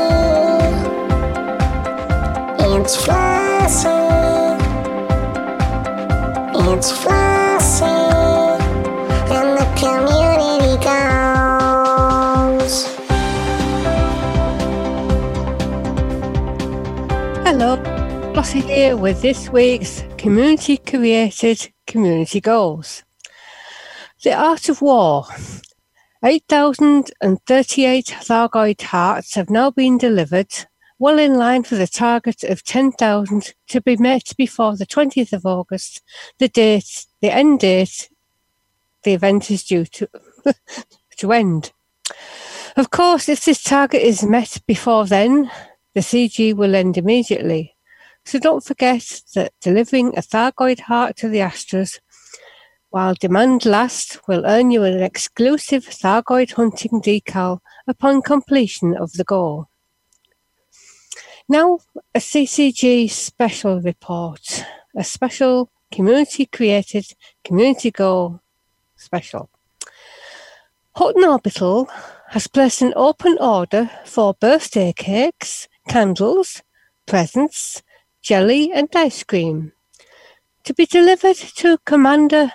It's 2.59 2.95
Flossie. 2.95 3.96
It's 6.69 6.91
Flossie. 6.91 7.85
And 9.31 9.57
the 9.57 9.65
community 9.79 10.75
goes. 10.83 12.75
Hello, 17.45 17.77
Flossie 18.33 18.61
here 18.61 18.97
with 18.97 19.21
this 19.21 19.49
week's 19.49 20.03
community 20.17 20.75
created 20.75 21.71
community 21.87 22.41
goals. 22.41 23.03
The 24.23 24.33
Art 24.33 24.67
of 24.67 24.81
War. 24.81 25.25
8,038 26.21 28.05
Thargoid 28.25 28.81
hearts 28.81 29.35
have 29.35 29.49
now 29.49 29.71
been 29.71 29.97
delivered, 29.97 30.51
well 30.99 31.19
in 31.19 31.35
line 31.35 31.63
for 31.63 31.75
the 31.75 31.87
target 31.87 32.43
of 32.43 32.63
10,000 32.63 33.53
to 33.67 33.81
be 33.81 33.97
met 33.97 34.33
before 34.37 34.75
the 34.75 34.85
20th 34.85 35.33
of 35.33 35.45
August, 35.45 36.01
the 36.39 36.47
date, 36.47 37.05
the 37.21 37.31
end 37.31 37.59
date 37.59 38.09
the 39.03 39.13
event 39.13 39.49
is 39.51 39.63
due 39.63 39.85
to, 39.85 40.09
to 41.17 41.31
end. 41.31 41.71
Of 42.75 42.89
course, 42.89 43.29
if 43.29 43.45
this 43.45 43.63
target 43.63 44.01
is 44.01 44.23
met 44.23 44.61
before 44.67 45.05
then, 45.05 45.49
the 45.93 46.01
CG 46.01 46.53
will 46.55 46.75
end 46.75 46.97
immediately. 46.97 47.75
So 48.25 48.39
don't 48.39 48.63
forget 48.63 49.21
that 49.35 49.53
delivering 49.61 50.09
a 50.17 50.21
Thargoid 50.21 50.81
heart 50.81 51.15
to 51.17 51.29
the 51.29 51.39
Astras 51.39 51.99
while 52.89 53.13
demand 53.13 53.65
lasts 53.65 54.19
will 54.27 54.45
earn 54.45 54.71
you 54.71 54.83
an 54.83 55.01
exclusive 55.01 55.85
Thargoid 55.85 56.53
hunting 56.53 57.01
decal 57.01 57.59
upon 57.87 58.21
completion 58.21 58.95
of 58.95 59.13
the 59.13 59.23
goal. 59.23 59.69
Now, 61.49 61.79
a 62.13 62.19
CCG 62.19 63.09
special 63.09 63.79
report, 63.79 64.65
a 64.97 65.03
special 65.05 65.71
community 65.89 66.45
created 66.45 67.05
community 67.45 67.89
goal 67.89 68.41
special. 68.97 69.49
Hutton 70.97 71.23
Orbital 71.23 71.89
has 72.31 72.47
placed 72.47 72.81
an 72.81 72.91
open 72.97 73.37
order 73.39 73.89
for 74.03 74.33
birthday 74.33 74.91
cakes, 74.91 75.69
candles, 75.87 76.63
presents, 77.05 77.81
jelly, 78.21 78.69
and 78.73 78.89
ice 78.93 79.23
cream 79.23 79.71
to 80.65 80.73
be 80.73 80.85
delivered 80.85 81.37
to 81.37 81.77
Commander 81.85 82.51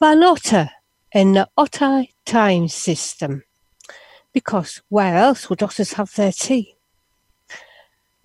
Van 0.00 0.24
Otter 0.24 0.70
in 1.12 1.34
the 1.34 1.48
Otter 1.56 2.06
time 2.24 2.66
system. 2.66 3.44
Because 4.32 4.82
where 4.88 5.14
else 5.14 5.48
would 5.48 5.62
otters 5.62 5.92
have 5.92 6.12
their 6.16 6.32
tea? 6.32 6.73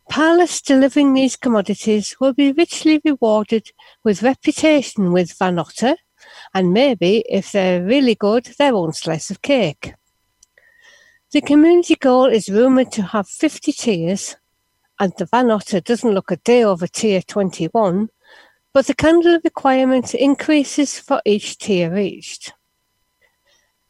Pilots 0.10 0.62
delivering 0.62 1.14
these 1.14 1.36
commodities 1.36 2.16
will 2.20 2.34
be 2.34 2.51
richly 2.51 2.99
rewarded 3.05 3.72
with 4.03 4.24
reputation 4.24 5.14
with 5.14 5.38
Van 5.38 5.60
Otter 5.60 5.95
and 6.53 6.74
maybe, 6.74 7.24
if 7.30 7.51
they're 7.51 7.84
really 7.84 8.16
good, 8.16 8.45
their 8.57 8.74
own 8.74 8.91
slice 8.91 9.30
of 9.30 9.41
cake. 9.41 9.93
The 11.32 11.41
community 11.41 11.95
goal 11.95 12.26
is 12.26 12.49
rumoured 12.49 12.91
to 12.93 13.03
have 13.03 13.28
50 13.28 13.72
tiers, 13.72 14.36
and 14.99 15.14
the 15.18 15.28
Van 15.28 15.51
Otter 15.51 15.80
doesn't 15.80 16.14
look 16.14 16.32
a 16.32 16.38
day 16.38 16.64
over 16.64 16.88
tier 16.88 17.22
21, 17.22 18.10
but 18.74 18.88
the 18.88 18.95
candle 18.95 19.39
requirement 19.43 20.16
increases 20.16 20.97
for 20.97 21.22
each 21.24 21.60
tier 21.60 21.93
reached. 21.93 22.53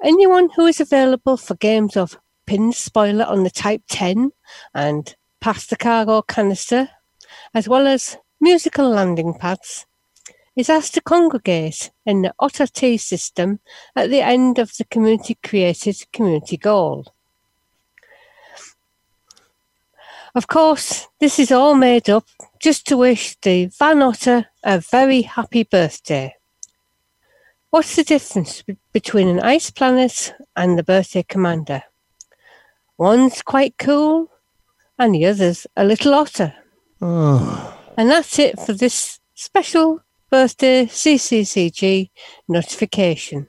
Anyone 0.04 0.50
who 0.56 0.66
is 0.66 0.82
available 0.82 1.38
for 1.38 1.56
games 1.56 1.96
of 1.96 2.20
Pin 2.46 2.74
Spoiler 2.74 3.26
on 3.26 3.44
the 3.44 3.50
Type 3.50 3.84
10 3.90 4.32
and 4.74 5.16
Pass 5.42 5.68
the 5.68 5.78
Cargo 5.78 6.22
Canister, 6.22 6.90
as 7.54 7.70
well 7.70 7.88
as 7.88 8.18
musical 8.42 8.90
landing 8.90 9.34
pads, 9.34 9.86
is 10.56 10.70
asked 10.70 10.96
to 10.96 11.02
congregate 11.02 11.92
in 12.06 12.24
the 12.24 12.34
Otter 12.40 12.68
T 12.68 12.98
system 12.98 13.60
at 13.96 14.10
the 14.10 14.22
end 14.22 14.60
of 14.60 14.76
the 14.78 14.84
community 14.84 15.38
created 15.42 15.96
community 16.12 16.58
goal. 16.58 17.14
Of 20.36 20.48
course, 20.48 21.08
this 21.20 21.40
is 21.40 21.52
all 21.52 21.74
made 21.74 22.10
up 22.10 22.26
just 22.60 22.86
to 22.88 22.98
wish 22.98 23.38
the 23.42 23.68
Van 23.80 24.02
Otter 24.02 24.48
a 24.64 24.80
very 24.80 25.22
happy 25.22 25.64
birthday. 25.64 26.36
What's 27.70 27.96
the 27.96 28.04
difference 28.04 28.62
be- 28.62 28.78
between 28.92 29.30
an 29.30 29.40
ice 29.40 29.72
planet 29.72 30.34
and 30.56 30.78
the 30.78 30.84
birthday 30.84 31.24
commander? 31.24 31.84
One's 32.98 33.42
quite 33.42 33.78
cool, 33.78 34.30
and 35.00 35.16
the 35.16 35.26
other's 35.26 35.66
a 35.76 35.84
little 35.84 36.14
otter. 36.14 36.54
Oh. 37.02 37.76
And 37.98 38.10
that's 38.10 38.38
it 38.38 38.60
for 38.60 38.74
this 38.74 39.20
special 39.34 40.02
birthday 40.30 40.86
CCCG 40.86 42.10
notification. 42.48 43.48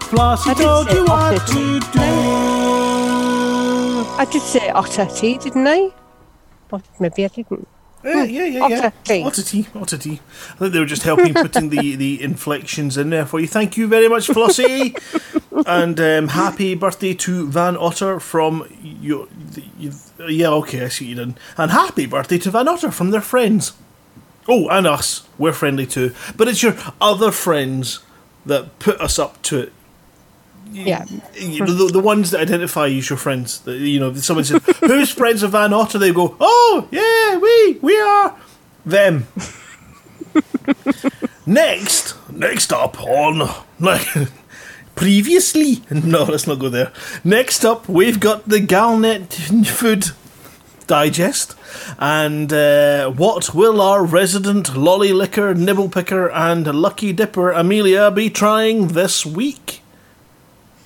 Flossie 0.00 0.50
I 0.50 0.54
did 0.54 0.62
told 0.64 0.88
say 0.88 0.94
you 0.94 1.02
what 1.04 1.10
otter. 1.10 1.38
to 1.38 1.80
do. 1.80 2.00
I 4.18 4.26
did 4.30 4.42
say 4.42 4.70
otter 4.70 5.06
tea, 5.06 5.36
didn't 5.38 5.66
I? 5.66 5.90
Or 6.72 6.82
maybe 6.98 7.24
I 7.24 7.28
didn't. 7.28 7.68
Yeah, 8.02 8.24
yeah, 8.24 8.44
yeah, 8.44 8.68
yeah. 8.68 8.76
Otter 8.76 8.92
tea. 9.04 9.22
Otter 9.24 9.42
tea, 9.42 9.66
otter 9.74 9.98
tea. 9.98 10.20
I 10.52 10.54
think 10.54 10.72
they 10.72 10.80
were 10.80 10.86
just 10.86 11.02
helping 11.02 11.34
putting 11.34 11.68
the, 11.68 11.96
the 11.96 12.22
inflections 12.22 12.96
in 12.96 13.10
there 13.10 13.26
for 13.26 13.40
you. 13.40 13.46
Thank 13.46 13.76
you 13.76 13.86
very 13.88 14.08
much, 14.08 14.28
Flossie. 14.28 14.96
and 15.66 16.00
um, 16.00 16.28
happy 16.28 16.74
birthday 16.74 17.12
to 17.14 17.48
Van 17.48 17.76
Otter 17.76 18.18
from 18.18 18.66
your. 18.82 19.28
You, 19.78 19.92
yeah, 20.28 20.48
okay, 20.48 20.84
I 20.84 20.88
see 20.88 21.06
you 21.06 21.14
did. 21.14 21.34
And 21.58 21.70
happy 21.70 22.06
birthday 22.06 22.38
to 22.38 22.50
Van 22.50 22.68
Otter 22.68 22.90
from 22.90 23.10
their 23.10 23.20
friends. 23.20 23.74
Oh, 24.48 24.68
and 24.68 24.86
us. 24.86 25.28
We're 25.36 25.52
friendly 25.52 25.86
too. 25.86 26.14
But 26.36 26.48
it's 26.48 26.62
your 26.62 26.76
other 27.00 27.30
friends 27.30 28.00
that 28.46 28.78
put 28.78 29.00
us 29.00 29.18
up 29.18 29.42
to 29.42 29.58
it. 29.58 29.72
Yeah. 30.70 31.04
You 31.34 31.60
know, 31.60 31.72
the, 31.72 31.92
the 31.92 32.00
ones 32.00 32.30
that 32.30 32.40
identify 32.40 32.86
you 32.86 32.98
as 32.98 33.10
your 33.10 33.16
friends. 33.16 33.60
That, 33.60 33.78
you 33.78 34.00
know, 34.00 34.14
someone 34.14 34.44
says, 34.44 34.62
"Who's 34.80 35.10
friends 35.10 35.42
of 35.42 35.52
Van 35.52 35.72
Otter?" 35.72 35.98
They 35.98 36.12
go, 36.12 36.36
"Oh, 36.40 36.88
yeah, 36.90 37.38
we 37.38 37.78
we 37.80 37.98
are 37.98 38.36
them." 38.84 39.26
next, 41.46 42.14
next 42.30 42.72
up 42.72 43.00
on 43.00 43.48
like 43.78 44.06
previously. 44.94 45.82
No, 45.90 46.24
let's 46.24 46.46
not 46.46 46.58
go 46.58 46.68
there. 46.68 46.92
Next 47.24 47.64
up, 47.64 47.88
we've 47.88 48.20
got 48.20 48.48
the 48.48 48.60
Galnet 48.60 49.66
Food 49.66 50.10
Digest. 50.86 51.54
And 52.00 52.52
uh, 52.52 53.10
what 53.10 53.54
will 53.54 53.80
our 53.80 54.04
resident 54.04 54.76
lolly 54.76 55.12
licker, 55.12 55.54
nibble 55.54 55.88
picker, 55.88 56.28
and 56.30 56.66
lucky 56.66 57.12
dipper 57.12 57.52
Amelia 57.52 58.10
be 58.10 58.28
trying 58.28 58.88
this 58.88 59.24
week? 59.24 59.79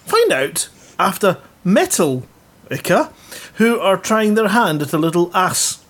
Find 0.06 0.32
out 0.32 0.68
after 0.98 1.38
Metal 1.64 2.26
Ica, 2.70 3.12
who 3.54 3.78
are 3.78 3.96
trying 3.96 4.34
their 4.34 4.48
hand 4.48 4.82
at 4.82 4.92
a 4.92 4.98
little 4.98 5.30
ass. 5.34 5.82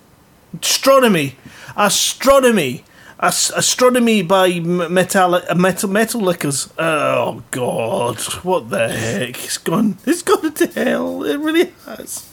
Astronomy! 0.61 1.35
Astronomy! 1.75 2.83
As- 3.19 3.51
astronomy 3.55 4.21
by 4.23 4.59
metal 4.59 5.35
uh, 5.35 5.55
metal 5.55 5.89
metal 5.89 6.21
liquors. 6.21 6.69
Oh 6.77 7.43
God, 7.51 8.19
what 8.43 8.69
the 8.69 8.89
heck? 8.89 9.41
It's 9.43 9.57
gone. 9.57 9.97
It's 10.05 10.21
gone 10.21 10.53
to 10.53 10.67
hell. 10.67 11.23
It 11.23 11.37
really 11.37 11.73
has. 11.85 12.25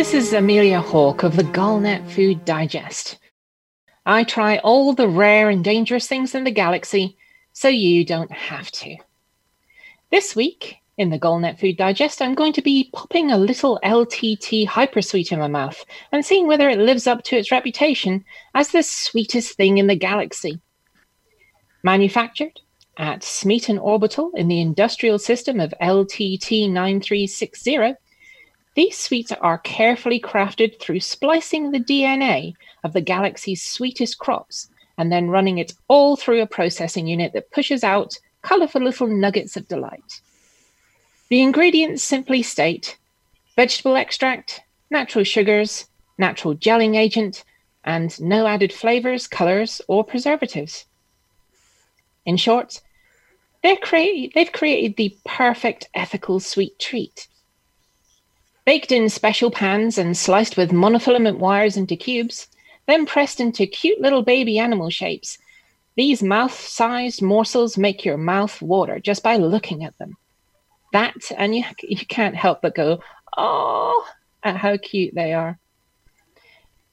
This 0.00 0.14
is 0.14 0.32
Amelia 0.32 0.80
Hawke 0.80 1.24
of 1.24 1.36
the 1.36 1.44
Galnet 1.44 2.10
Food 2.10 2.46
Digest. 2.46 3.18
I 4.06 4.24
try 4.24 4.56
all 4.56 4.94
the 4.94 5.06
rare 5.06 5.50
and 5.50 5.62
dangerous 5.62 6.06
things 6.06 6.34
in 6.34 6.44
the 6.44 6.50
galaxy 6.50 7.18
so 7.52 7.68
you 7.68 8.02
don't 8.06 8.32
have 8.32 8.70
to. 8.70 8.96
This 10.10 10.34
week, 10.34 10.76
in 10.96 11.10
the 11.10 11.18
Galnet 11.18 11.60
Food 11.60 11.76
Digest, 11.76 12.22
I'm 12.22 12.34
going 12.34 12.54
to 12.54 12.62
be 12.62 12.88
popping 12.94 13.30
a 13.30 13.36
little 13.36 13.78
LTT 13.84 14.66
hypersweet 14.66 15.32
in 15.32 15.38
my 15.38 15.48
mouth 15.48 15.84
and 16.12 16.24
seeing 16.24 16.46
whether 16.46 16.70
it 16.70 16.78
lives 16.78 17.06
up 17.06 17.22
to 17.24 17.36
its 17.36 17.52
reputation 17.52 18.24
as 18.54 18.70
the 18.70 18.82
sweetest 18.82 19.54
thing 19.54 19.76
in 19.76 19.86
the 19.86 19.96
galaxy. 19.96 20.62
Manufactured 21.82 22.58
at 22.96 23.22
Smeaton 23.22 23.76
Orbital 23.76 24.30
in 24.34 24.48
the 24.48 24.62
industrial 24.62 25.18
system 25.18 25.60
of 25.60 25.74
LTT 25.78 26.70
9360, 26.70 27.96
these 28.74 28.96
sweets 28.96 29.32
are 29.32 29.58
carefully 29.58 30.20
crafted 30.20 30.80
through 30.80 31.00
splicing 31.00 31.70
the 31.70 31.80
DNA 31.80 32.54
of 32.84 32.92
the 32.92 33.00
galaxy's 33.00 33.62
sweetest 33.62 34.18
crops 34.18 34.68
and 34.96 35.10
then 35.10 35.30
running 35.30 35.58
it 35.58 35.72
all 35.88 36.16
through 36.16 36.40
a 36.40 36.46
processing 36.46 37.06
unit 37.06 37.32
that 37.32 37.50
pushes 37.50 37.82
out 37.82 38.18
colorful 38.42 38.82
little 38.82 39.06
nuggets 39.06 39.56
of 39.56 39.66
delight. 39.68 40.20
The 41.28 41.42
ingredients 41.42 42.02
simply 42.02 42.42
state 42.42 42.96
vegetable 43.56 43.96
extract, 43.96 44.62
natural 44.90 45.24
sugars, 45.24 45.86
natural 46.18 46.54
gelling 46.54 46.96
agent, 46.96 47.44
and 47.84 48.18
no 48.20 48.46
added 48.46 48.72
flavors, 48.72 49.26
colors, 49.26 49.80
or 49.88 50.04
preservatives. 50.04 50.86
In 52.24 52.36
short, 52.36 52.80
crea- 53.80 54.30
they've 54.34 54.52
created 54.52 54.96
the 54.96 55.16
perfect 55.24 55.88
ethical 55.94 56.40
sweet 56.40 56.78
treat. 56.78 57.28
Baked 58.70 58.92
in 58.92 59.08
special 59.08 59.50
pans 59.50 59.98
and 59.98 60.16
sliced 60.16 60.56
with 60.56 60.70
monofilament 60.70 61.38
wires 61.38 61.76
into 61.76 61.96
cubes, 61.96 62.46
then 62.86 63.04
pressed 63.04 63.40
into 63.40 63.66
cute 63.66 64.00
little 64.00 64.22
baby 64.22 64.60
animal 64.60 64.90
shapes, 64.90 65.38
these 65.96 66.22
mouth 66.22 66.54
sized 66.54 67.20
morsels 67.20 67.76
make 67.76 68.04
your 68.04 68.16
mouth 68.16 68.62
water 68.62 69.00
just 69.00 69.24
by 69.24 69.34
looking 69.38 69.82
at 69.82 69.98
them. 69.98 70.16
That, 70.92 71.16
and 71.36 71.56
you, 71.56 71.64
you 71.82 72.06
can't 72.06 72.36
help 72.36 72.62
but 72.62 72.76
go, 72.76 73.00
oh, 73.36 74.06
at 74.44 74.56
how 74.56 74.76
cute 74.76 75.16
they 75.16 75.32
are. 75.32 75.58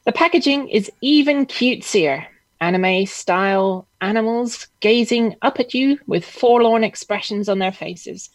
The 0.05 0.13
packaging 0.13 0.69
is 0.69 0.91
even 1.01 1.45
cutesier. 1.45 2.25
Anime 2.59 3.05
style 3.05 3.87
animals 4.01 4.67
gazing 4.79 5.35
up 5.43 5.59
at 5.59 5.75
you 5.75 5.99
with 6.07 6.25
forlorn 6.25 6.83
expressions 6.83 7.47
on 7.47 7.59
their 7.59 7.71
faces. 7.71 8.31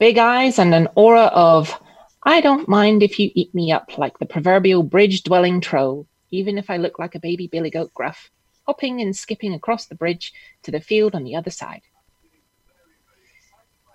Big 0.00 0.18
eyes 0.18 0.58
and 0.58 0.74
an 0.74 0.88
aura 0.96 1.26
of, 1.26 1.80
I 2.24 2.40
don't 2.40 2.68
mind 2.68 3.02
if 3.02 3.18
you 3.18 3.30
eat 3.34 3.52
me 3.52 3.72
up 3.72 3.98
like 3.98 4.18
the 4.18 4.26
proverbial 4.26 4.84
bridge 4.84 5.24
dwelling 5.24 5.60
troll, 5.60 6.06
even 6.30 6.56
if 6.56 6.70
I 6.70 6.76
look 6.76 6.98
like 6.98 7.16
a 7.16 7.20
baby 7.20 7.48
billy 7.48 7.70
goat 7.70 7.92
gruff, 7.94 8.30
hopping 8.64 9.00
and 9.00 9.14
skipping 9.14 9.52
across 9.54 9.86
the 9.86 9.96
bridge 9.96 10.32
to 10.62 10.70
the 10.70 10.80
field 10.80 11.16
on 11.16 11.24
the 11.24 11.34
other 11.34 11.50
side. 11.50 11.82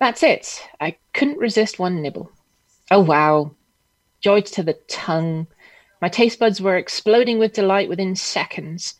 That's 0.01 0.23
it. 0.23 0.61
I 0.81 0.97
couldn't 1.13 1.37
resist 1.37 1.79
one 1.79 2.01
nibble. 2.01 2.29
Oh 2.91 2.99
wow. 2.99 3.55
Joy 4.19 4.41
to 4.41 4.63
the 4.63 4.77
tongue. 4.89 5.47
My 6.01 6.09
taste 6.09 6.37
buds 6.37 6.61
were 6.61 6.77
exploding 6.77 7.39
with 7.39 7.53
delight 7.53 7.87
within 7.87 8.15
seconds. 8.15 8.95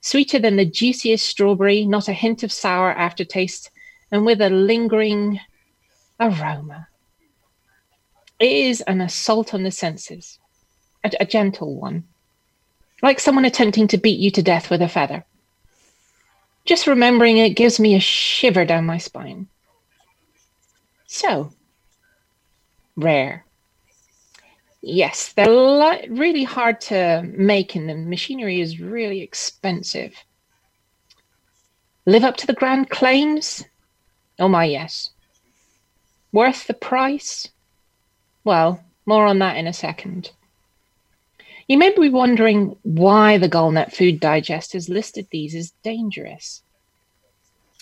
Sweeter 0.00 0.40
than 0.40 0.56
the 0.56 0.66
juiciest 0.66 1.24
strawberry, 1.24 1.86
not 1.86 2.08
a 2.08 2.12
hint 2.12 2.42
of 2.42 2.50
sour 2.50 2.90
aftertaste, 2.90 3.70
and 4.10 4.26
with 4.26 4.40
a 4.40 4.50
lingering 4.50 5.38
aroma. 6.18 6.88
It 8.42 8.50
is 8.50 8.80
an 8.80 9.00
assault 9.00 9.54
on 9.54 9.62
the 9.62 9.70
senses, 9.70 10.40
a, 11.04 11.12
a 11.20 11.24
gentle 11.24 11.76
one, 11.76 12.02
like 13.00 13.20
someone 13.20 13.44
attempting 13.44 13.86
to 13.86 13.98
beat 13.98 14.18
you 14.18 14.32
to 14.32 14.42
death 14.42 14.68
with 14.68 14.82
a 14.82 14.88
feather. 14.88 15.24
Just 16.64 16.88
remembering 16.88 17.38
it 17.38 17.50
gives 17.50 17.78
me 17.78 17.94
a 17.94 18.00
shiver 18.00 18.64
down 18.64 18.84
my 18.84 18.98
spine. 18.98 19.46
So, 21.06 21.52
rare. 22.96 23.44
Yes, 24.80 25.34
they're 25.34 25.46
li- 25.48 26.08
really 26.10 26.42
hard 26.42 26.80
to 26.80 27.22
make, 27.22 27.76
and 27.76 27.88
the 27.88 27.94
machinery 27.94 28.60
is 28.60 28.80
really 28.80 29.20
expensive. 29.20 30.16
Live 32.06 32.24
up 32.24 32.38
to 32.38 32.48
the 32.48 32.54
grand 32.54 32.90
claims? 32.90 33.64
Oh 34.40 34.48
my, 34.48 34.64
yes. 34.64 35.10
Worth 36.32 36.66
the 36.66 36.74
price? 36.74 37.51
Well, 38.44 38.82
more 39.06 39.26
on 39.26 39.38
that 39.40 39.56
in 39.56 39.66
a 39.66 39.72
second. 39.72 40.30
You 41.68 41.78
may 41.78 41.94
be 41.94 42.08
wondering 42.08 42.76
why 42.82 43.38
the 43.38 43.48
Galnet 43.48 43.94
Food 43.94 44.20
Digest 44.20 44.72
has 44.72 44.88
listed 44.88 45.28
these 45.30 45.54
as 45.54 45.72
dangerous. 45.82 46.62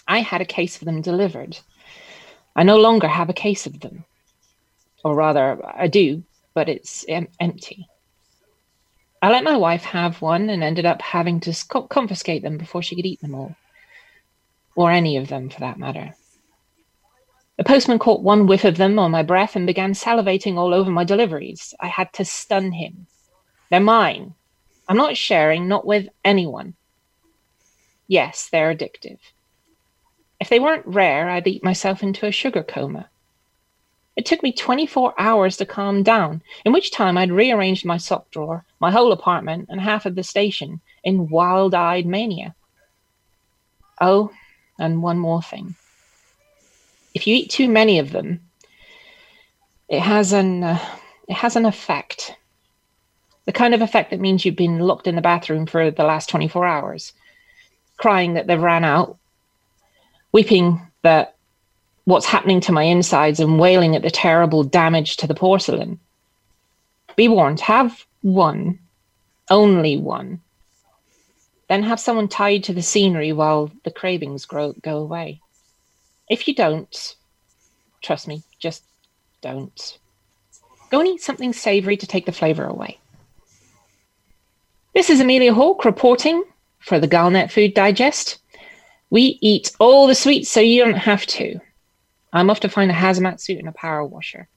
I 0.06 0.20
had 0.20 0.40
a 0.40 0.46
case 0.46 0.76
of 0.76 0.84
them 0.84 1.00
delivered. 1.00 1.58
I 2.54 2.62
no 2.62 2.76
longer 2.76 3.08
have 3.08 3.30
a 3.30 3.34
case 3.34 3.66
of 3.66 3.80
them. 3.80 4.04
Or 5.02 5.14
rather, 5.14 5.58
I 5.64 5.86
do, 5.86 6.24
but 6.52 6.68
it's 6.68 7.06
em- 7.08 7.28
empty. 7.38 7.88
I 9.22 9.30
let 9.30 9.44
my 9.44 9.56
wife 9.56 9.84
have 9.84 10.20
one 10.20 10.50
and 10.50 10.62
ended 10.62 10.84
up 10.84 11.00
having 11.00 11.40
to 11.40 11.54
sc- 11.54 11.88
confiscate 11.88 12.42
them 12.42 12.58
before 12.58 12.82
she 12.82 12.96
could 12.96 13.06
eat 13.06 13.20
them 13.20 13.34
all. 13.34 13.56
Or 14.74 14.90
any 14.90 15.16
of 15.16 15.28
them, 15.28 15.48
for 15.48 15.60
that 15.60 15.78
matter. 15.78 16.14
The 17.60 17.64
postman 17.64 17.98
caught 17.98 18.22
one 18.22 18.46
whiff 18.46 18.64
of 18.64 18.78
them 18.78 18.98
on 18.98 19.10
my 19.10 19.22
breath 19.22 19.54
and 19.54 19.66
began 19.66 19.92
salivating 19.92 20.56
all 20.56 20.72
over 20.72 20.90
my 20.90 21.04
deliveries. 21.04 21.74
I 21.78 21.88
had 21.88 22.10
to 22.14 22.24
stun 22.24 22.72
him. 22.72 23.06
They're 23.68 23.80
mine. 23.80 24.32
I'm 24.88 24.96
not 24.96 25.18
sharing, 25.18 25.68
not 25.68 25.84
with 25.84 26.08
anyone. 26.24 26.72
Yes, 28.08 28.48
they're 28.50 28.74
addictive. 28.74 29.18
If 30.40 30.48
they 30.48 30.58
weren't 30.58 30.86
rare, 30.86 31.28
I'd 31.28 31.46
eat 31.46 31.62
myself 31.62 32.02
into 32.02 32.24
a 32.24 32.32
sugar 32.32 32.62
coma. 32.62 33.10
It 34.16 34.24
took 34.24 34.42
me 34.42 34.52
24 34.52 35.12
hours 35.18 35.58
to 35.58 35.66
calm 35.66 36.02
down, 36.02 36.40
in 36.64 36.72
which 36.72 36.90
time 36.90 37.18
I'd 37.18 37.30
rearranged 37.30 37.84
my 37.84 37.98
sock 37.98 38.30
drawer, 38.30 38.64
my 38.80 38.90
whole 38.90 39.12
apartment, 39.12 39.66
and 39.68 39.82
half 39.82 40.06
of 40.06 40.14
the 40.14 40.22
station 40.22 40.80
in 41.04 41.28
wild 41.28 41.74
eyed 41.74 42.06
mania. 42.06 42.54
Oh, 44.00 44.32
and 44.78 45.02
one 45.02 45.18
more 45.18 45.42
thing. 45.42 45.76
If 47.14 47.26
you 47.26 47.34
eat 47.34 47.50
too 47.50 47.68
many 47.68 47.98
of 47.98 48.12
them, 48.12 48.40
it 49.88 50.00
has 50.00 50.32
an 50.32 50.62
uh, 50.62 50.78
it 51.28 51.34
has 51.34 51.56
an 51.56 51.66
effect. 51.66 52.34
The 53.46 53.52
kind 53.52 53.74
of 53.74 53.82
effect 53.82 54.10
that 54.10 54.20
means 54.20 54.44
you've 54.44 54.56
been 54.56 54.78
locked 54.78 55.06
in 55.06 55.16
the 55.16 55.22
bathroom 55.22 55.66
for 55.66 55.90
the 55.90 56.04
last 56.04 56.28
24 56.28 56.66
hours, 56.66 57.12
crying 57.96 58.34
that 58.34 58.46
they've 58.46 58.60
ran 58.60 58.84
out, 58.84 59.16
weeping 60.32 60.80
that 61.02 61.36
what's 62.04 62.26
happening 62.26 62.60
to 62.60 62.72
my 62.72 62.82
insides 62.82 63.40
and 63.40 63.58
wailing 63.58 63.96
at 63.96 64.02
the 64.02 64.10
terrible 64.10 64.62
damage 64.62 65.16
to 65.18 65.26
the 65.26 65.34
porcelain. 65.34 65.98
Be 67.16 67.28
warned, 67.28 67.60
have 67.60 68.04
one, 68.22 68.78
only 69.48 69.96
one. 69.96 70.40
Then 71.68 71.82
have 71.82 72.00
someone 72.00 72.28
tied 72.28 72.64
to 72.64 72.72
the 72.72 72.82
scenery 72.82 73.32
while 73.32 73.70
the 73.84 73.90
cravings 73.90 74.44
grow, 74.44 74.72
go 74.72 74.98
away. 74.98 75.40
If 76.30 76.46
you 76.46 76.54
don't, 76.54 77.16
trust 78.02 78.28
me, 78.28 78.44
just 78.60 78.84
don't. 79.40 79.98
Go 80.90 81.00
and 81.00 81.08
eat 81.08 81.22
something 81.22 81.52
savory 81.52 81.96
to 81.96 82.06
take 82.06 82.24
the 82.24 82.32
flavor 82.32 82.64
away. 82.64 82.98
This 84.94 85.10
is 85.10 85.20
Amelia 85.20 85.52
Hawke 85.52 85.84
reporting 85.84 86.44
for 86.78 87.00
the 87.00 87.08
Galnet 87.08 87.50
Food 87.50 87.74
Digest. 87.74 88.38
We 89.10 89.40
eat 89.40 89.72
all 89.80 90.06
the 90.06 90.14
sweets 90.14 90.48
so 90.48 90.60
you 90.60 90.84
don't 90.84 90.94
have 90.94 91.26
to. 91.26 91.58
I'm 92.32 92.48
off 92.48 92.60
to 92.60 92.68
find 92.68 92.92
a 92.92 92.94
hazmat 92.94 93.40
suit 93.40 93.58
and 93.58 93.68
a 93.68 93.72
power 93.72 94.04
washer. 94.04 94.48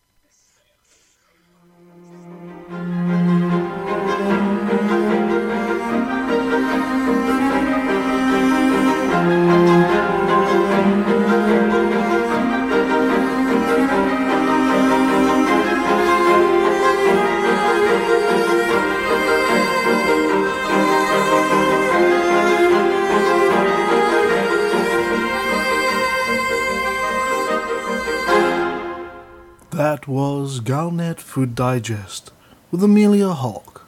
Food 31.34 31.56
Digest 31.56 32.32
with 32.70 32.84
Amelia 32.84 33.30
Hawke. 33.30 33.88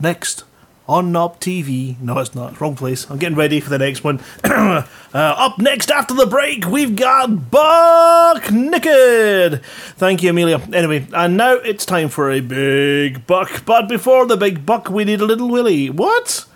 Next 0.00 0.42
on 0.88 1.12
Knob 1.12 1.38
TV. 1.38 1.96
No, 2.00 2.18
it's 2.18 2.34
not. 2.34 2.60
Wrong 2.60 2.74
place. 2.74 3.08
I'm 3.08 3.18
getting 3.18 3.38
ready 3.38 3.60
for 3.60 3.70
the 3.70 3.78
next 3.78 4.02
one. 4.02 4.20
uh, 4.44 4.84
up 5.14 5.60
next 5.60 5.92
after 5.92 6.12
the 6.12 6.26
break, 6.26 6.66
we've 6.66 6.96
got 6.96 7.52
Buck 7.52 8.50
Naked. 8.50 9.64
Thank 9.94 10.24
you, 10.24 10.30
Amelia. 10.30 10.60
Anyway, 10.72 11.06
and 11.12 11.36
now 11.36 11.52
it's 11.52 11.86
time 11.86 12.08
for 12.08 12.32
a 12.32 12.40
big 12.40 13.28
buck. 13.28 13.64
But 13.64 13.88
before 13.88 14.26
the 14.26 14.36
big 14.36 14.66
buck, 14.66 14.90
we 14.90 15.04
need 15.04 15.20
a 15.20 15.24
little 15.24 15.48
Willie. 15.48 15.88
What? 15.88 16.46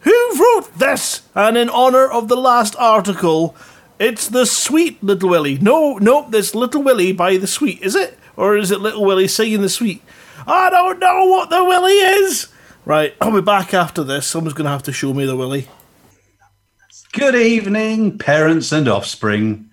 Who 0.00 0.40
wrote 0.40 0.78
this? 0.78 1.20
And 1.34 1.58
in 1.58 1.68
honor 1.68 2.06
of 2.06 2.28
the 2.28 2.36
last 2.38 2.74
article, 2.76 3.54
it's 3.98 4.26
the 4.26 4.46
sweet 4.46 5.04
Little 5.04 5.28
Willie. 5.28 5.58
No, 5.58 5.98
no, 5.98 6.30
this 6.30 6.54
Little 6.54 6.82
Willie 6.82 7.12
by 7.12 7.36
the 7.36 7.46
sweet, 7.46 7.82
is 7.82 7.94
it? 7.94 8.18
Or 8.36 8.56
is 8.56 8.70
it 8.70 8.80
Little 8.80 9.04
Willie 9.04 9.28
singing 9.28 9.62
the 9.62 9.68
sweet? 9.68 10.02
I 10.46 10.70
don't 10.70 10.98
know 10.98 11.24
what 11.26 11.50
the 11.50 11.64
Willie 11.64 11.92
is. 11.92 12.48
Right, 12.84 13.14
I'll 13.20 13.32
be 13.32 13.40
back 13.40 13.74
after 13.74 14.04
this. 14.04 14.26
Someone's 14.26 14.54
going 14.54 14.66
to 14.66 14.70
have 14.70 14.82
to 14.84 14.92
show 14.92 15.12
me 15.12 15.26
the 15.26 15.36
Willie. 15.36 15.68
Good 17.12 17.34
evening, 17.34 18.18
parents 18.18 18.72
and 18.72 18.86
offspring. 18.88 19.70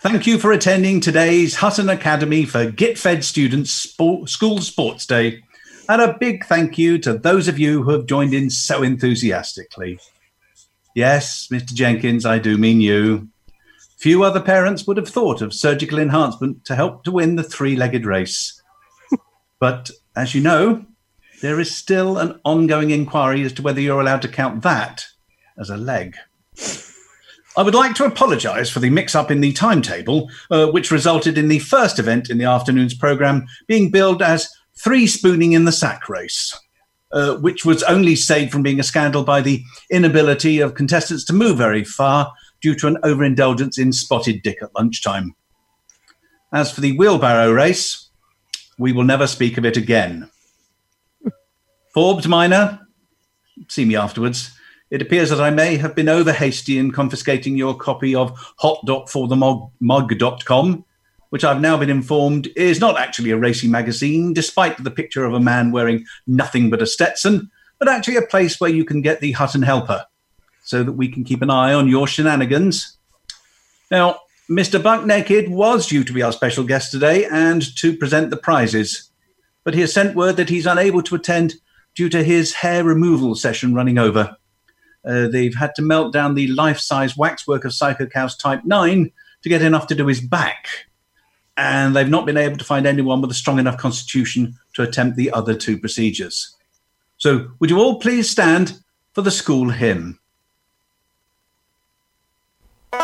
Thank 0.00 0.26
you 0.26 0.38
for 0.38 0.50
attending 0.50 1.00
today's 1.00 1.56
Hutton 1.56 1.88
Academy 1.88 2.44
for 2.44 2.70
Get 2.70 2.98
Fed 2.98 3.24
Students 3.24 3.70
Sport, 3.70 4.28
School 4.28 4.58
Sports 4.58 5.06
Day. 5.06 5.44
And 5.88 6.02
a 6.02 6.16
big 6.18 6.44
thank 6.46 6.78
you 6.78 6.98
to 6.98 7.12
those 7.12 7.46
of 7.46 7.58
you 7.58 7.82
who 7.82 7.90
have 7.90 8.06
joined 8.06 8.34
in 8.34 8.50
so 8.50 8.82
enthusiastically. 8.82 10.00
Yes, 10.94 11.48
Mr. 11.52 11.72
Jenkins, 11.74 12.26
I 12.26 12.38
do 12.38 12.58
mean 12.58 12.80
you. 12.80 13.28
Few 14.02 14.24
other 14.24 14.40
parents 14.40 14.84
would 14.84 14.96
have 14.96 15.08
thought 15.08 15.40
of 15.40 15.54
surgical 15.54 16.00
enhancement 16.00 16.64
to 16.64 16.74
help 16.74 17.04
to 17.04 17.12
win 17.12 17.36
the 17.36 17.44
three 17.44 17.76
legged 17.76 18.04
race. 18.04 18.60
but 19.60 19.92
as 20.16 20.34
you 20.34 20.40
know, 20.40 20.84
there 21.40 21.60
is 21.60 21.72
still 21.72 22.18
an 22.18 22.40
ongoing 22.44 22.90
inquiry 22.90 23.44
as 23.44 23.52
to 23.52 23.62
whether 23.62 23.80
you're 23.80 24.00
allowed 24.00 24.22
to 24.22 24.28
count 24.28 24.64
that 24.64 25.06
as 25.56 25.70
a 25.70 25.76
leg. 25.76 26.16
I 27.56 27.62
would 27.62 27.76
like 27.76 27.94
to 27.94 28.04
apologise 28.04 28.68
for 28.68 28.80
the 28.80 28.90
mix 28.90 29.14
up 29.14 29.30
in 29.30 29.40
the 29.40 29.52
timetable, 29.52 30.28
uh, 30.50 30.66
which 30.66 30.90
resulted 30.90 31.38
in 31.38 31.46
the 31.46 31.60
first 31.60 32.00
event 32.00 32.28
in 32.28 32.38
the 32.38 32.44
afternoon's 32.44 32.94
programme 32.94 33.46
being 33.68 33.92
billed 33.92 34.20
as 34.20 34.52
Three 34.82 35.06
Spooning 35.06 35.52
in 35.52 35.64
the 35.64 35.70
Sack 35.70 36.08
Race, 36.08 36.58
uh, 37.12 37.36
which 37.36 37.64
was 37.64 37.84
only 37.84 38.16
saved 38.16 38.50
from 38.50 38.64
being 38.64 38.80
a 38.80 38.82
scandal 38.82 39.22
by 39.22 39.42
the 39.42 39.62
inability 39.92 40.58
of 40.58 40.74
contestants 40.74 41.24
to 41.26 41.32
move 41.32 41.56
very 41.56 41.84
far 41.84 42.32
due 42.62 42.74
to 42.76 42.86
an 42.86 42.96
overindulgence 43.02 43.78
in 43.78 43.92
spotted 43.92 44.40
dick 44.42 44.62
at 44.62 44.74
lunchtime. 44.74 45.34
As 46.52 46.72
for 46.72 46.80
the 46.80 46.96
wheelbarrow 46.96 47.52
race, 47.52 48.08
we 48.78 48.92
will 48.92 49.04
never 49.04 49.26
speak 49.26 49.58
of 49.58 49.64
it 49.64 49.76
again. 49.76 50.30
Forbes 51.92 52.28
Minor, 52.28 52.78
see 53.68 53.84
me 53.84 53.96
afterwards. 53.96 54.56
It 54.90 55.02
appears 55.02 55.30
that 55.30 55.40
I 55.40 55.50
may 55.50 55.76
have 55.76 55.94
been 55.94 56.08
over 56.08 56.32
hasty 56.32 56.78
in 56.78 56.90
confiscating 56.90 57.56
your 57.56 57.76
copy 57.76 58.12
of 58.14 58.38
hot.forthemug.com, 58.58 60.84
which 61.30 61.44
I've 61.44 61.62
now 61.62 61.78
been 61.78 61.90
informed 61.90 62.48
is 62.56 62.80
not 62.80 62.98
actually 62.98 63.30
a 63.30 63.38
racing 63.38 63.70
magazine, 63.70 64.34
despite 64.34 64.82
the 64.82 64.90
picture 64.90 65.24
of 65.24 65.32
a 65.32 65.40
man 65.40 65.72
wearing 65.72 66.04
nothing 66.26 66.68
but 66.68 66.82
a 66.82 66.86
Stetson, 66.86 67.50
but 67.78 67.88
actually 67.88 68.16
a 68.16 68.22
place 68.22 68.60
where 68.60 68.70
you 68.70 68.84
can 68.84 69.00
get 69.00 69.20
the 69.20 69.32
Hutton 69.32 69.62
Helper, 69.62 70.04
so 70.62 70.82
that 70.82 70.92
we 70.92 71.08
can 71.08 71.24
keep 71.24 71.42
an 71.42 71.50
eye 71.50 71.74
on 71.74 71.88
your 71.88 72.06
shenanigans. 72.06 72.96
Now, 73.90 74.20
Mr. 74.50 74.82
Buck 74.82 75.06
Naked 75.06 75.48
was 75.48 75.86
due 75.86 76.04
to 76.04 76.12
be 76.12 76.22
our 76.22 76.32
special 76.32 76.64
guest 76.64 76.90
today 76.90 77.26
and 77.26 77.62
to 77.76 77.96
present 77.96 78.30
the 78.30 78.36
prizes, 78.36 79.10
but 79.64 79.74
he 79.74 79.80
has 79.80 79.92
sent 79.92 80.16
word 80.16 80.36
that 80.36 80.48
he's 80.48 80.66
unable 80.66 81.02
to 81.02 81.14
attend 81.14 81.54
due 81.94 82.08
to 82.08 82.22
his 82.22 82.54
hair 82.54 82.84
removal 82.84 83.34
session 83.34 83.74
running 83.74 83.98
over. 83.98 84.36
Uh, 85.04 85.28
they've 85.28 85.54
had 85.54 85.74
to 85.74 85.82
melt 85.82 86.12
down 86.12 86.34
the 86.34 86.48
life 86.48 86.78
size 86.78 87.16
waxwork 87.16 87.64
of 87.64 87.74
Psycho 87.74 88.06
Cows 88.06 88.36
Type 88.36 88.62
9 88.64 89.10
to 89.42 89.48
get 89.48 89.62
enough 89.62 89.86
to 89.88 89.94
do 89.94 90.06
his 90.06 90.20
back. 90.20 90.68
And 91.56 91.94
they've 91.94 92.08
not 92.08 92.24
been 92.24 92.36
able 92.36 92.56
to 92.56 92.64
find 92.64 92.86
anyone 92.86 93.20
with 93.20 93.30
a 93.30 93.34
strong 93.34 93.58
enough 93.58 93.76
constitution 93.76 94.54
to 94.74 94.82
attempt 94.82 95.16
the 95.16 95.30
other 95.32 95.54
two 95.54 95.78
procedures. 95.78 96.56
So, 97.18 97.50
would 97.58 97.70
you 97.70 97.78
all 97.78 98.00
please 98.00 98.30
stand 98.30 98.80
for 99.12 99.22
the 99.22 99.30
school 99.30 99.68
hymn? 99.68 100.18
Now 102.92 103.00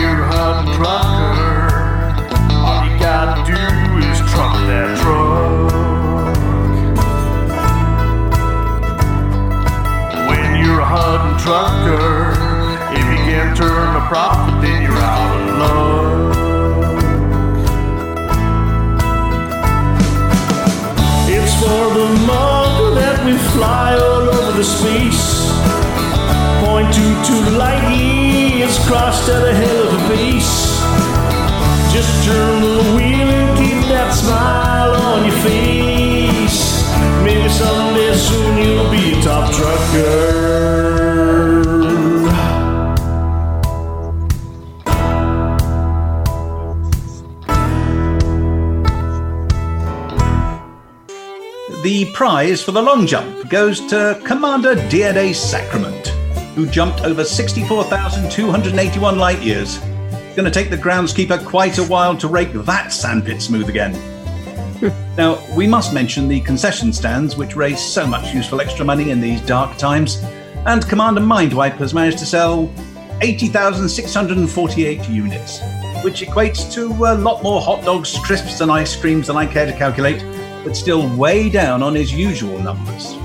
you're 0.00 0.24
a 0.24 0.64
trucker. 0.74 1.70
All 2.50 2.82
you 2.84 2.98
gotta 2.98 3.46
do 3.46 3.54
is 4.08 4.18
truck 4.32 4.54
that 4.66 4.98
truck. 4.98 5.70
When 10.28 10.64
you're 10.64 10.80
a 10.80 11.38
trucker, 11.38 12.32
if 12.94 13.06
you 13.06 13.18
can't 13.24 13.56
turn 13.56 13.94
a 13.94 14.00
profit, 14.08 14.60
then 14.62 14.82
you're 14.82 14.98
out 14.98 15.36
of 15.40 15.58
luck. 15.58 16.08
It's 21.30 21.54
for 21.60 21.94
the 21.94 22.06
that 22.94 23.24
we 23.24 23.36
fly 23.52 24.07
the 24.58 24.64
space. 24.64 25.46
Point 26.64 26.92
to 26.92 27.34
light 27.56 27.94
years 27.94 28.76
crossed 28.88 29.28
at 29.28 29.46
a 29.46 29.54
hell 29.54 29.86
of 29.86 29.94
a 29.94 30.02
pace. 30.08 30.74
Just 31.94 32.10
turn 32.26 32.62
the 32.62 32.82
wheel 32.96 33.28
and 33.38 33.56
keep 33.56 33.86
that 33.86 34.10
smile 34.12 34.94
on 35.10 35.24
your 35.26 35.38
face. 35.46 36.82
Maybe 37.22 37.48
someday 37.48 38.16
soon 38.16 38.58
you'll 38.58 38.90
be 38.90 39.12
a 39.16 39.22
top 39.22 39.54
trucker. 39.54 40.88
The 51.84 52.10
prize 52.12 52.60
for 52.60 52.72
the 52.72 52.82
long 52.82 53.06
jump 53.06 53.37
goes 53.48 53.80
to 53.86 54.20
Commander 54.24 54.74
DNA 54.74 55.34
Sacrament, 55.34 56.08
who 56.54 56.66
jumped 56.66 57.00
over 57.00 57.24
64,281 57.24 59.18
light 59.18 59.40
years. 59.40 59.78
It's 59.82 60.36
going 60.36 60.44
to 60.44 60.50
take 60.50 60.68
the 60.68 60.76
groundskeeper 60.76 61.42
quite 61.46 61.78
a 61.78 61.84
while 61.84 62.14
to 62.18 62.28
rake 62.28 62.52
that 62.52 62.92
sandpit 62.92 63.40
smooth 63.40 63.70
again. 63.70 63.92
now, 65.16 65.42
we 65.56 65.66
must 65.66 65.94
mention 65.94 66.28
the 66.28 66.40
concession 66.42 66.92
stands, 66.92 67.36
which 67.36 67.56
raise 67.56 67.80
so 67.80 68.06
much 68.06 68.34
useful 68.34 68.60
extra 68.60 68.84
money 68.84 69.10
in 69.10 69.20
these 69.20 69.40
dark 69.40 69.78
times. 69.78 70.22
And 70.66 70.86
Commander 70.86 71.22
Mindwipe 71.22 71.76
has 71.78 71.94
managed 71.94 72.18
to 72.18 72.26
sell 72.26 72.70
80,648 73.22 75.08
units, 75.08 75.60
which 76.04 76.20
equates 76.20 76.70
to 76.74 76.86
a 76.86 77.14
lot 77.14 77.42
more 77.42 77.62
hot 77.62 77.82
dogs, 77.82 78.18
crisps, 78.18 78.60
and 78.60 78.70
ice 78.70 78.94
creams 78.94 79.28
than 79.28 79.36
I 79.36 79.46
care 79.46 79.64
to 79.64 79.72
calculate, 79.72 80.22
but 80.64 80.76
still 80.76 81.08
way 81.16 81.48
down 81.48 81.82
on 81.82 81.94
his 81.94 82.12
usual 82.12 82.58
numbers. 82.58 83.16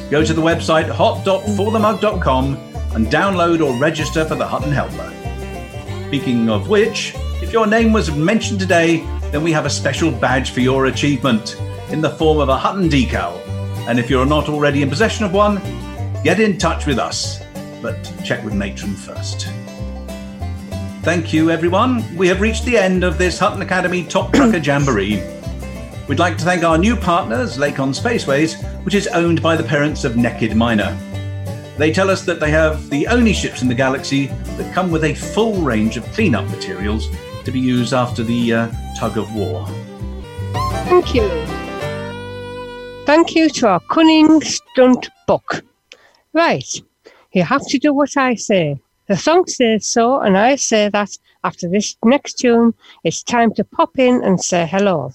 Go 0.09 0.23
to 0.23 0.33
the 0.33 0.41
website 0.41 0.89
hot.forthemug.com 0.89 2.66
and 2.97 3.05
download 3.05 3.63
or 3.63 3.79
register 3.79 4.25
for 4.25 4.33
the 4.33 4.47
Hutton 4.47 4.71
Helper. 4.71 5.13
Speaking 6.07 6.49
of 6.49 6.67
which, 6.67 7.13
if 7.43 7.53
your 7.53 7.67
name 7.67 7.93
was 7.93 8.09
mentioned 8.09 8.59
today, 8.59 9.05
then 9.31 9.43
we 9.43 9.51
have 9.51 9.67
a 9.67 9.69
special 9.69 10.09
badge 10.09 10.49
for 10.49 10.61
your 10.61 10.87
achievement 10.87 11.61
in 11.91 12.01
the 12.01 12.09
form 12.09 12.39
of 12.39 12.49
a 12.49 12.57
Hutton 12.57 12.89
decal. 12.89 13.37
And 13.87 13.99
if 13.99 14.09
you're 14.09 14.25
not 14.25 14.49
already 14.49 14.81
in 14.81 14.89
possession 14.89 15.25
of 15.25 15.31
one, 15.31 15.61
get 16.23 16.39
in 16.39 16.57
touch 16.57 16.87
with 16.87 16.97
us. 16.97 17.39
But 17.83 18.01
check 18.25 18.43
with 18.43 18.55
Matron 18.55 18.95
first. 18.95 19.47
Thank 21.03 21.31
you, 21.31 21.51
everyone. 21.51 22.17
We 22.17 22.27
have 22.29 22.41
reached 22.41 22.65
the 22.65 22.79
end 22.79 23.03
of 23.03 23.19
this 23.19 23.37
Hutton 23.37 23.61
Academy 23.61 24.05
Top 24.05 24.33
Trucker 24.33 24.57
Jamboree. 24.63 25.21
We'd 26.07 26.17
like 26.17 26.35
to 26.39 26.43
thank 26.43 26.63
our 26.63 26.79
new 26.79 26.95
partners, 26.95 27.59
Lakon 27.59 27.93
Spaceways, 27.93 28.59
which 28.83 28.95
is 28.95 29.05
owned 29.09 29.43
by 29.43 29.55
the 29.55 29.63
parents 29.63 30.03
of 30.03 30.17
Naked 30.17 30.55
Miner. 30.55 30.97
They 31.77 31.91
tell 31.91 32.09
us 32.09 32.25
that 32.25 32.39
they 32.39 32.49
have 32.49 32.89
the 32.89 33.05
only 33.07 33.33
ships 33.33 33.61
in 33.61 33.67
the 33.67 33.75
galaxy 33.75 34.27
that 34.27 34.73
come 34.73 34.89
with 34.89 35.03
a 35.03 35.13
full 35.13 35.61
range 35.61 35.95
of 35.95 36.03
cleanup 36.13 36.49
materials 36.49 37.07
to 37.45 37.51
be 37.51 37.59
used 37.59 37.93
after 37.93 38.23
the 38.23 38.53
uh, 38.53 38.71
tug 38.97 39.17
of 39.17 39.33
war. 39.35 39.67
Thank 40.89 41.13
you. 41.13 41.29
Thank 43.05 43.35
you 43.35 43.49
to 43.49 43.67
our 43.67 43.79
cunning 43.91 44.41
stunt 44.41 45.09
book. 45.27 45.63
Right, 46.33 46.67
you 47.31 47.43
have 47.43 47.65
to 47.67 47.77
do 47.77 47.93
what 47.93 48.17
I 48.17 48.33
say. 48.33 48.79
The 49.07 49.15
song 49.15 49.45
says 49.45 49.85
so, 49.85 50.19
and 50.19 50.35
I 50.35 50.55
say 50.55 50.89
that 50.89 51.17
after 51.43 51.69
this 51.69 51.95
next 52.03 52.39
tune, 52.39 52.73
it's 53.03 53.21
time 53.21 53.53
to 53.53 53.63
pop 53.63 53.99
in 53.99 54.23
and 54.23 54.43
say 54.43 54.65
hello. 54.65 55.11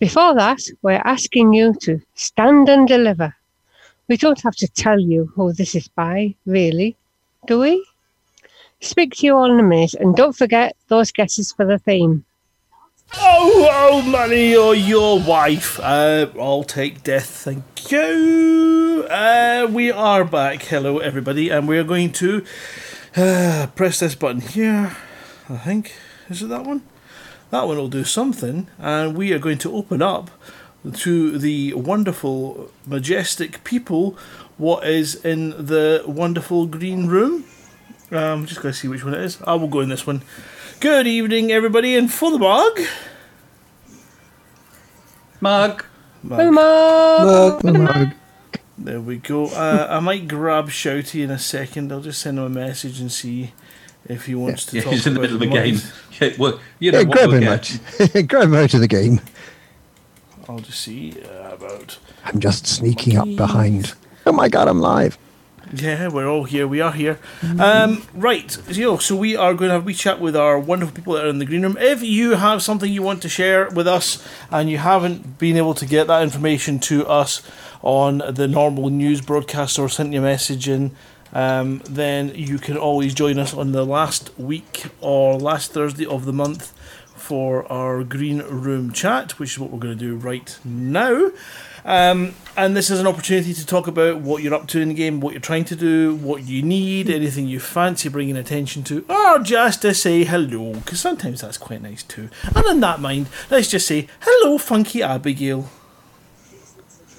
Before 0.00 0.34
that, 0.34 0.60
we're 0.82 1.02
asking 1.04 1.52
you 1.52 1.72
to 1.82 2.00
stand 2.14 2.68
and 2.68 2.86
deliver. 2.86 3.34
We 4.08 4.16
don't 4.16 4.40
have 4.40 4.56
to 4.56 4.68
tell 4.68 4.98
you 4.98 5.26
who 5.34 5.52
this 5.52 5.74
is 5.74 5.88
by, 5.88 6.34
really, 6.46 6.96
do 7.46 7.60
we? 7.60 7.86
Speak 8.80 9.16
to 9.16 9.26
you 9.26 9.36
all 9.36 9.52
in 9.52 9.60
a 9.60 9.62
minute, 9.62 9.92
and 9.94 10.16
don't 10.16 10.34
forget 10.34 10.74
those 10.88 11.12
guesses 11.12 11.52
for 11.52 11.66
the 11.66 11.78
theme. 11.78 12.24
Oh, 13.18 13.68
oh, 13.70 14.02
money 14.02 14.56
or 14.56 14.74
your 14.74 15.20
wife. 15.20 15.78
Uh, 15.80 16.28
I'll 16.40 16.64
take 16.64 17.02
death, 17.02 17.28
thank 17.28 17.90
you. 17.92 19.06
Uh, 19.10 19.66
we 19.70 19.90
are 19.90 20.24
back. 20.24 20.62
Hello, 20.62 21.00
everybody, 21.00 21.50
and 21.50 21.68
we 21.68 21.76
are 21.76 21.84
going 21.84 22.12
to 22.12 22.46
uh, 23.14 23.66
press 23.74 24.00
this 24.00 24.14
button 24.14 24.40
here. 24.40 24.96
I 25.50 25.58
think 25.58 25.92
is 26.30 26.42
it 26.42 26.48
that 26.48 26.64
one? 26.64 26.82
That 27.50 27.66
one 27.66 27.76
will 27.76 27.88
do 27.88 28.04
something, 28.04 28.68
and 28.78 29.14
we 29.14 29.34
are 29.34 29.38
going 29.38 29.58
to 29.58 29.74
open 29.74 30.00
up 30.00 30.30
to 30.94 31.38
the 31.38 31.74
wonderful, 31.74 32.70
majestic 32.86 33.62
people. 33.64 34.16
What 34.56 34.86
is 34.86 35.14
in 35.24 35.50
the 35.50 36.02
wonderful 36.06 36.66
green 36.66 37.06
room? 37.06 37.44
Um, 38.10 38.46
just 38.46 38.62
going 38.62 38.72
to 38.72 38.78
see 38.78 38.88
which 38.88 39.04
one 39.04 39.14
it 39.14 39.20
is. 39.22 39.38
I 39.42 39.54
will 39.54 39.68
go 39.68 39.80
in 39.80 39.88
this 39.88 40.06
one. 40.06 40.22
Good 40.80 41.06
evening, 41.06 41.52
everybody, 41.52 41.94
and 41.96 42.12
for 42.12 42.30
the 42.30 42.38
mug. 42.38 42.80
Mug. 45.40 45.84
Uma! 46.24 48.14
There 48.76 49.00
we 49.00 49.16
go. 49.18 49.46
Uh, 49.46 49.86
I 49.90 50.00
might 50.00 50.28
grab 50.28 50.68
Shouty 50.68 51.22
in 51.22 51.30
a 51.30 51.38
second. 51.38 51.92
I'll 51.92 52.00
just 52.00 52.20
send 52.20 52.38
him 52.38 52.44
a 52.44 52.48
message 52.48 53.00
and 53.00 53.10
see 53.10 53.52
if 54.08 54.26
he 54.26 54.34
wants 54.34 54.64
to 54.66 54.76
Yeah, 54.76 54.82
talk 54.82 54.92
he's 54.94 55.06
in 55.06 55.14
the 55.14 55.20
middle 55.20 55.36
of 55.36 55.42
a 55.42 55.46
the 55.46 55.50
game. 55.52 55.78
Yeah, 56.20 56.30
well, 56.38 56.60
you 56.78 56.90
know 56.92 56.98
Yeah, 57.00 57.04
grab 57.04 57.30
him 57.30 57.40
get. 57.40 57.50
out. 58.00 58.26
grab 58.28 58.44
him 58.44 58.54
out 58.54 58.74
of 58.74 58.80
the 58.80 58.88
game. 58.88 59.20
I'll 60.48 60.58
just 60.60 60.80
see 60.80 61.14
uh, 61.22 61.52
about. 61.52 61.98
I'm 62.24 62.40
just 62.40 62.66
sneaking 62.66 63.18
up 63.18 63.28
behind. 63.36 63.92
Oh 64.24 64.32
my 64.32 64.48
god, 64.48 64.66
I'm 64.66 64.80
live. 64.80 65.18
Yeah, 65.74 66.08
we're 66.08 66.26
all 66.26 66.44
here. 66.44 66.66
We 66.66 66.80
are 66.80 66.92
here. 66.92 67.18
Um, 67.58 68.02
right, 68.14 68.56
you 68.70 68.98
so 68.98 69.14
we 69.14 69.36
are 69.36 69.52
going 69.52 69.68
to 69.68 69.74
have 69.74 69.82
a 69.82 69.84
wee 69.84 69.92
chat 69.92 70.18
with 70.18 70.34
our 70.34 70.58
wonderful 70.58 70.94
people 70.94 71.12
that 71.12 71.26
are 71.26 71.28
in 71.28 71.38
the 71.38 71.44
green 71.44 71.62
room. 71.62 71.76
If 71.78 72.02
you 72.02 72.36
have 72.36 72.62
something 72.62 72.90
you 72.90 73.02
want 73.02 73.20
to 73.22 73.28
share 73.28 73.68
with 73.68 73.86
us 73.86 74.26
and 74.50 74.70
you 74.70 74.78
haven't 74.78 75.38
been 75.38 75.58
able 75.58 75.74
to 75.74 75.84
get 75.84 76.06
that 76.06 76.22
information 76.22 76.78
to 76.80 77.06
us 77.06 77.42
on 77.82 78.22
the 78.30 78.48
normal 78.48 78.88
news 78.88 79.20
broadcast 79.20 79.78
or 79.78 79.90
sent 79.90 80.14
you 80.14 80.20
a 80.20 80.22
message 80.22 80.66
in, 80.66 80.92
um, 81.34 81.82
then 81.84 82.34
you 82.34 82.58
can 82.58 82.78
always 82.78 83.12
join 83.12 83.38
us 83.38 83.52
on 83.52 83.72
the 83.72 83.84
last 83.84 84.30
week 84.38 84.86
or 85.02 85.38
last 85.38 85.72
Thursday 85.72 86.06
of 86.06 86.24
the 86.24 86.32
month 86.32 86.72
for 87.28 87.70
our 87.70 88.02
green 88.04 88.38
room 88.38 88.90
chat, 88.90 89.38
which 89.38 89.52
is 89.52 89.58
what 89.58 89.70
we're 89.70 89.78
going 89.78 89.92
to 89.98 90.02
do 90.02 90.16
right 90.16 90.58
now. 90.64 91.30
Um, 91.84 92.34
and 92.56 92.74
this 92.74 92.88
is 92.88 93.00
an 93.00 93.06
opportunity 93.06 93.52
to 93.52 93.66
talk 93.66 93.86
about 93.86 94.22
what 94.22 94.42
you're 94.42 94.54
up 94.54 94.66
to 94.68 94.80
in 94.80 94.88
the 94.88 94.94
game, 94.94 95.20
what 95.20 95.34
you're 95.34 95.40
trying 95.42 95.66
to 95.66 95.76
do, 95.76 96.14
what 96.14 96.44
you 96.44 96.62
need, 96.62 97.10
anything 97.10 97.46
you 97.46 97.60
fancy 97.60 98.08
bringing 98.08 98.38
attention 98.38 98.82
to, 98.84 99.04
or 99.10 99.40
just 99.40 99.82
to 99.82 99.92
say 99.92 100.24
hello, 100.24 100.72
because 100.72 101.00
sometimes 101.00 101.42
that's 101.42 101.58
quite 101.58 101.82
nice 101.82 102.02
too. 102.02 102.30
And 102.56 102.64
in 102.64 102.80
that 102.80 102.98
mind, 102.98 103.28
let's 103.50 103.68
just 103.68 103.86
say 103.86 104.08
hello, 104.20 104.56
Funky 104.56 105.02
Abigail. 105.02 105.68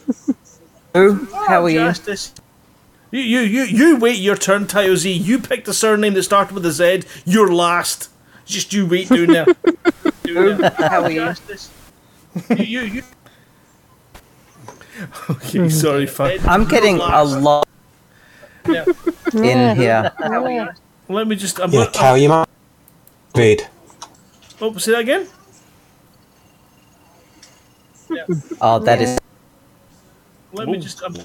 How 0.95 1.65
are 1.65 1.69
you? 1.69 1.93
You, 3.11 3.19
you, 3.19 3.39
you, 3.41 3.63
you 3.63 3.97
wait 3.97 4.17
your 4.17 4.37
turn, 4.37 4.65
Tayo 4.65 4.95
Z. 4.95 5.11
You 5.11 5.37
picked 5.37 5.67
a 5.67 5.73
surname 5.73 6.15
that 6.15 6.23
started 6.23 6.55
with 6.55 6.65
a 6.65 6.71
Z. 6.71 7.03
You're 7.25 7.53
last. 7.53 8.09
Just 8.49 8.73
you 8.73 8.87
wait 8.87 9.09
doing 9.09 9.31
that. 9.33 9.55
Doing 10.33 10.57
that. 10.59 10.75
How 10.75 11.03
are 11.03 11.11
you? 11.11 11.33
you, 12.49 12.63
you, 12.65 12.81
you. 12.81 13.03
Okay, 15.29 15.69
sorry, 15.69 16.05
fun. 16.07 16.39
I'm 16.45 16.65
getting 16.65 16.97
a 16.97 17.23
lot 17.23 17.65
Yeah. 18.67 18.83
in 19.33 19.77
here. 19.77 20.11
Let 21.07 21.25
me 21.27 21.35
just. 21.35 21.59
I'm, 21.59 21.71
Yeah, 21.71 21.85
I'm, 21.85 21.91
Cal, 21.93 22.17
you 22.17 22.29
might 22.29 22.47
read. 23.35 23.67
oh, 24.59 24.75
say 24.77 24.91
that 24.91 24.99
again. 25.01 25.27
Oh, 28.59 28.79
that 28.79 29.01
is. 29.01 29.17
Let 30.51 30.67
me 30.67 30.79
just. 30.79 31.01
Um, 31.01 31.15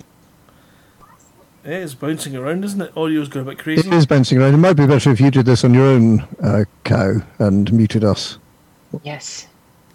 yeah, 1.65 1.79
it's 1.79 1.95
bouncing 1.95 2.37
around, 2.37 2.65
isn't 2.65 2.81
it? 2.81 2.93
Audio's 2.97 3.29
going 3.29 3.47
a 3.47 3.51
bit 3.51 3.59
crazy. 3.59 3.89
It 3.89 3.95
is 3.95 4.07
bouncing 4.07 4.39
around. 4.39 4.55
It 4.55 4.59
might 4.59 4.75
be 4.75 4.87
better 4.87 5.11
if 5.11 5.21
you 5.21 5.31
did 5.31 5.47
this 5.47 5.65
on 5.65 5.73
your 5.75 5.87
own, 5.87 6.21
uh, 6.43 6.65
cow, 6.85 7.23
and 7.39 7.73
muted 7.73 8.05
us. 8.05 8.39
Yes, 9.03 9.47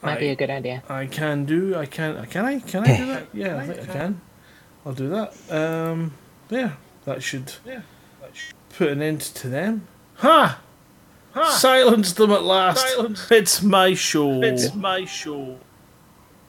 might 0.01 0.19
be 0.19 0.29
a 0.29 0.35
good 0.35 0.49
idea. 0.49 0.83
I 0.89 1.05
can 1.05 1.45
do. 1.45 1.75
I 1.75 1.85
can. 1.85 2.17
uh, 2.17 2.25
Can 2.29 2.45
I? 2.45 2.59
Can 2.59 2.83
I 2.83 2.97
do 2.97 3.05
that? 3.07 3.27
Yeah, 3.33 3.57
I 3.57 3.65
think 3.67 3.89
I 3.89 3.93
can. 3.93 4.21
I'll 4.85 4.93
do 4.93 5.09
that. 5.09 5.34
Um, 5.51 6.13
there. 6.49 6.77
That 7.05 7.21
should. 7.23 7.53
Yeah. 7.65 7.81
That 8.21 8.35
should 8.35 8.53
put 8.77 8.89
an 8.89 9.01
end 9.01 9.21
to 9.21 9.47
them. 9.49 9.88
Ha! 10.17 10.59
ha! 11.34 11.49
Silence 11.51 12.13
them 12.13 12.31
at 12.31 12.43
last. 12.43 12.88
Silence. 12.88 13.30
It's 13.31 13.61
my 13.61 13.93
show. 13.93 14.41
It's 14.41 14.73
my 14.76 15.05
show. 15.05 15.57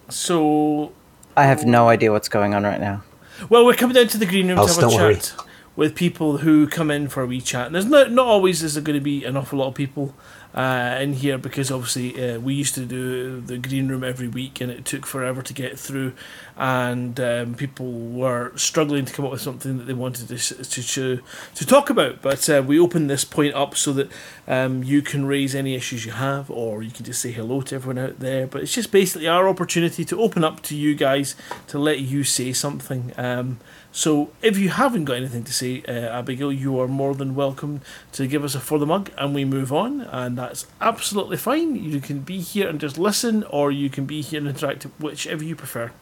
So, 0.09 0.93
I 1.37 1.45
have 1.45 1.65
no 1.65 1.89
idea 1.89 2.11
what's 2.13 2.29
going 2.29 2.55
on 2.55 2.65
right 2.65 2.81
now. 2.81 3.03
well, 3.49 3.65
we're 3.65 3.75
coming 3.75 3.95
down 3.95 4.09
to 4.09 4.19
the 4.19 4.27
green 4.27 4.49
room 4.49 4.59
Else, 4.59 4.77
to 4.77 4.83
have 4.83 4.91
a 4.91 4.93
don't 4.93 5.01
worry. 5.03 5.15
chat 5.15 5.37
with 5.77 5.95
people 5.95 6.39
who 6.39 6.67
come 6.67 6.91
in 6.91 7.09
for 7.09 7.23
a 7.23 7.27
wee 7.27 7.41
chat. 7.41 7.67
And 7.67 7.75
there's 7.75 7.87
not 7.87 8.11
not 8.11 8.27
always 8.27 8.63
is 8.63 8.75
there 8.75 8.83
going 8.83 8.99
to 8.99 9.03
be 9.05 9.25
an 9.25 9.37
awful 9.37 9.59
lot 9.61 9.69
of 9.69 9.75
people 9.75 10.15
uh, 10.55 10.99
in 11.01 11.13
here 11.13 11.39
because 11.39 11.71
obviously 11.71 12.33
uh, 12.33 12.39
we 12.41 12.55
used 12.55 12.75
to 12.75 12.85
do 12.85 13.41
the 13.41 13.59
green 13.59 13.89
room 13.89 14.03
every 14.03 14.27
week 14.27 14.61
and 14.61 14.71
it 14.71 14.85
took 14.85 15.07
forever 15.07 15.43
to 15.43 15.53
get 15.53 15.79
through, 15.79 16.13
and 16.57 17.21
um, 17.21 17.55
people 17.55 17.87
were 17.87 18.57
struggling 18.57 19.05
to 19.05 19.13
come 19.13 19.25
up 19.25 19.31
with 19.31 19.41
something 19.41 19.79
that 19.79 19.85
they 19.85 19.93
wanted 19.93 20.29
to 20.29 20.39
to 20.39 20.83
to, 20.83 21.21
to 21.55 21.67
talk 21.67 21.89
about. 21.89 22.21
But 22.21 22.49
uh, 22.51 22.63
we 22.67 22.81
opened 22.81 23.09
this 23.09 23.25
point 23.25 23.55
up 23.55 23.77
so 23.77 23.93
that 23.93 24.11
um, 24.49 24.83
you 24.83 25.03
can 25.03 25.25
raise 25.25 25.55
any 25.55 25.75
issues 25.75 26.05
you 26.05 26.13
have, 26.13 26.51
or 26.51 26.83
you 26.83 26.91
can 26.91 27.05
just 27.05 27.21
say 27.21 27.31
hello 27.31 27.61
to 27.63 27.75
everyone 27.77 27.99
out 27.99 28.19
there. 28.19 28.47
But 28.47 28.63
it's 28.63 28.75
just 28.75 28.91
basically 28.91 29.29
our 29.29 29.49
opportunity 29.49 30.05
to 30.05 30.21
open 30.21 30.43
up 30.43 30.63
to 30.63 30.77
you 30.77 30.95
guys 30.95 31.37
to 31.69 31.79
let 31.79 32.01
you 32.01 32.25
say 32.25 32.53
something. 32.53 33.13
Um, 33.17 33.61
so 33.93 34.31
if 34.43 34.57
you 34.57 34.69
haven't 34.69 35.05
got 35.05 35.17
anything 35.17 35.45
to 35.45 35.53
say, 35.53 35.83
uh, 35.89 36.19
Abigail, 36.19 36.53
you 36.53 36.79
are 36.81 36.89
more 36.89 37.15
than 37.15 37.35
welcome 37.35 37.81
to 38.13 38.27
give 38.27 38.45
us 38.45 38.55
a 38.55 38.61
for 38.61 38.79
the 38.79 38.87
mug 38.87 39.11
and 39.19 39.35
we 39.35 39.45
move 39.45 39.73
on, 39.73 40.03
and 40.03 40.39
that's 40.39 40.67
absolutely 40.81 41.37
fine. 41.37 41.77
You 41.77 42.01
can 42.01 42.21
be 42.21 42.41
here 42.41 42.69
and 42.69 42.81
just 42.81 42.99
listen, 42.99 43.45
or 43.45 43.73
you 43.73 43.91
can 43.91 44.07
be 44.07 44.21
here 44.21 44.39
and 44.39 44.49
interact, 44.49 44.85
whichever 44.99 45.43
you 45.43 45.57
prefer. 45.57 45.93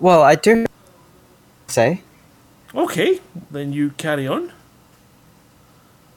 Well, 0.00 0.22
I 0.22 0.34
do 0.34 0.66
say 1.68 2.02
Okay, 2.74 3.20
then 3.50 3.72
you 3.72 3.90
carry 3.90 4.26
on. 4.26 4.52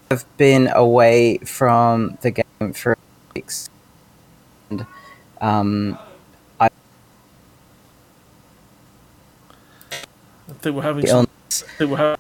I've 0.10 0.26
been 0.38 0.70
away 0.74 1.40
from 1.40 2.18
the 2.22 2.32
game 2.32 2.74
for 2.74 2.98
weeks, 3.36 3.70
and 4.70 4.86
Um, 5.42 6.00
I 10.66 10.68
think 10.70 10.78
we're 10.78 10.82
having 10.82 11.06
some, 11.06 11.28
illness. 11.46 11.64
I 11.80 11.86
having 11.96 12.18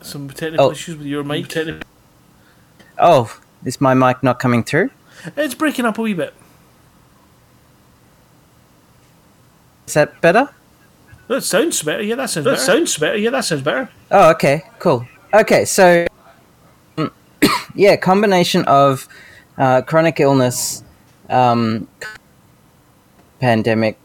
some 0.00 0.30
technical 0.30 0.68
Oh. 0.68 0.70
issues 0.70 0.96
with 0.96 1.06
your 1.06 1.22
mic. 1.22 1.54
Oh, 2.98 3.36
is 3.66 3.82
my 3.82 3.92
mic 3.92 4.22
not 4.22 4.38
coming 4.38 4.64
through? 4.64 4.88
It's 5.36 5.54
breaking 5.54 5.84
up 5.84 5.98
a 5.98 6.00
wee 6.00 6.14
bit. 6.14 6.32
Is 9.86 9.92
that 9.92 10.22
better? 10.22 10.48
That 11.28 11.42
sounds 11.42 11.82
better. 11.82 12.02
Yeah, 12.02 12.14
that 12.14 12.30
sounds 12.30 12.46
better. 12.46 12.56
That 12.56 12.62
sounds 12.62 12.96
better. 12.96 13.18
Yeah, 13.18 13.28
that 13.28 13.44
sounds 13.44 13.60
better. 13.60 13.90
Oh, 14.10 14.30
okay, 14.30 14.62
cool. 14.78 15.06
Okay, 15.34 15.66
so 15.66 16.06
um, 16.96 17.12
yeah, 17.74 17.96
combination 17.96 18.64
of 18.64 19.06
uh, 19.58 19.82
chronic 19.82 20.18
illness, 20.18 20.82
um, 21.28 21.86
pandemic, 23.38 23.98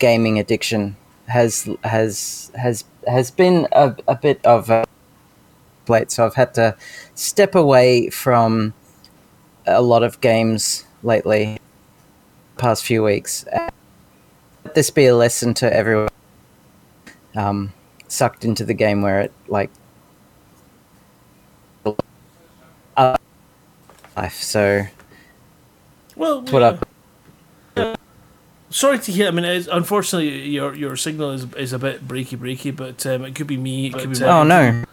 gaming 0.00 0.40
addiction 0.40 0.96
has 1.30 1.68
has 1.84 2.50
has 2.54 2.84
has 3.06 3.30
been 3.30 3.66
a, 3.72 3.96
a 4.06 4.14
bit 4.14 4.44
of 4.44 4.68
a 4.70 4.84
plate. 5.86 6.10
So 6.10 6.26
I've 6.26 6.34
had 6.34 6.54
to 6.54 6.76
step 7.14 7.54
away 7.54 8.10
from 8.10 8.74
a 9.66 9.82
lot 9.82 10.02
of 10.02 10.20
games 10.20 10.84
lately, 11.02 11.58
past 12.58 12.84
few 12.84 13.02
weeks. 13.02 13.44
Let 14.64 14.74
this 14.74 14.90
be 14.90 15.06
a 15.06 15.16
lesson 15.16 15.54
to 15.54 15.72
everyone 15.72 16.08
um, 17.36 17.72
sucked 18.08 18.44
into 18.44 18.64
the 18.64 18.74
game 18.74 19.02
where 19.02 19.20
it 19.20 19.32
like 19.48 19.70
life. 24.16 24.34
So 24.42 24.86
Well, 26.16 26.42
what 26.42 26.62
up? 26.62 26.89
Sorry 28.70 29.00
to 29.00 29.12
hear. 29.12 29.26
I 29.26 29.30
mean, 29.32 29.44
it's, 29.44 29.66
unfortunately, 29.66 30.48
your 30.48 30.74
your 30.74 30.96
signal 30.96 31.32
is, 31.32 31.52
is 31.54 31.72
a 31.72 31.78
bit 31.78 32.06
breaky 32.06 32.38
breaky, 32.38 32.74
but 32.74 33.04
um, 33.04 33.24
it 33.24 33.34
could 33.34 33.48
be 33.48 33.56
me. 33.56 33.88
It 33.88 33.94
could 33.94 34.12
be 34.12 34.24
Oh 34.24 34.44
no! 34.44 34.84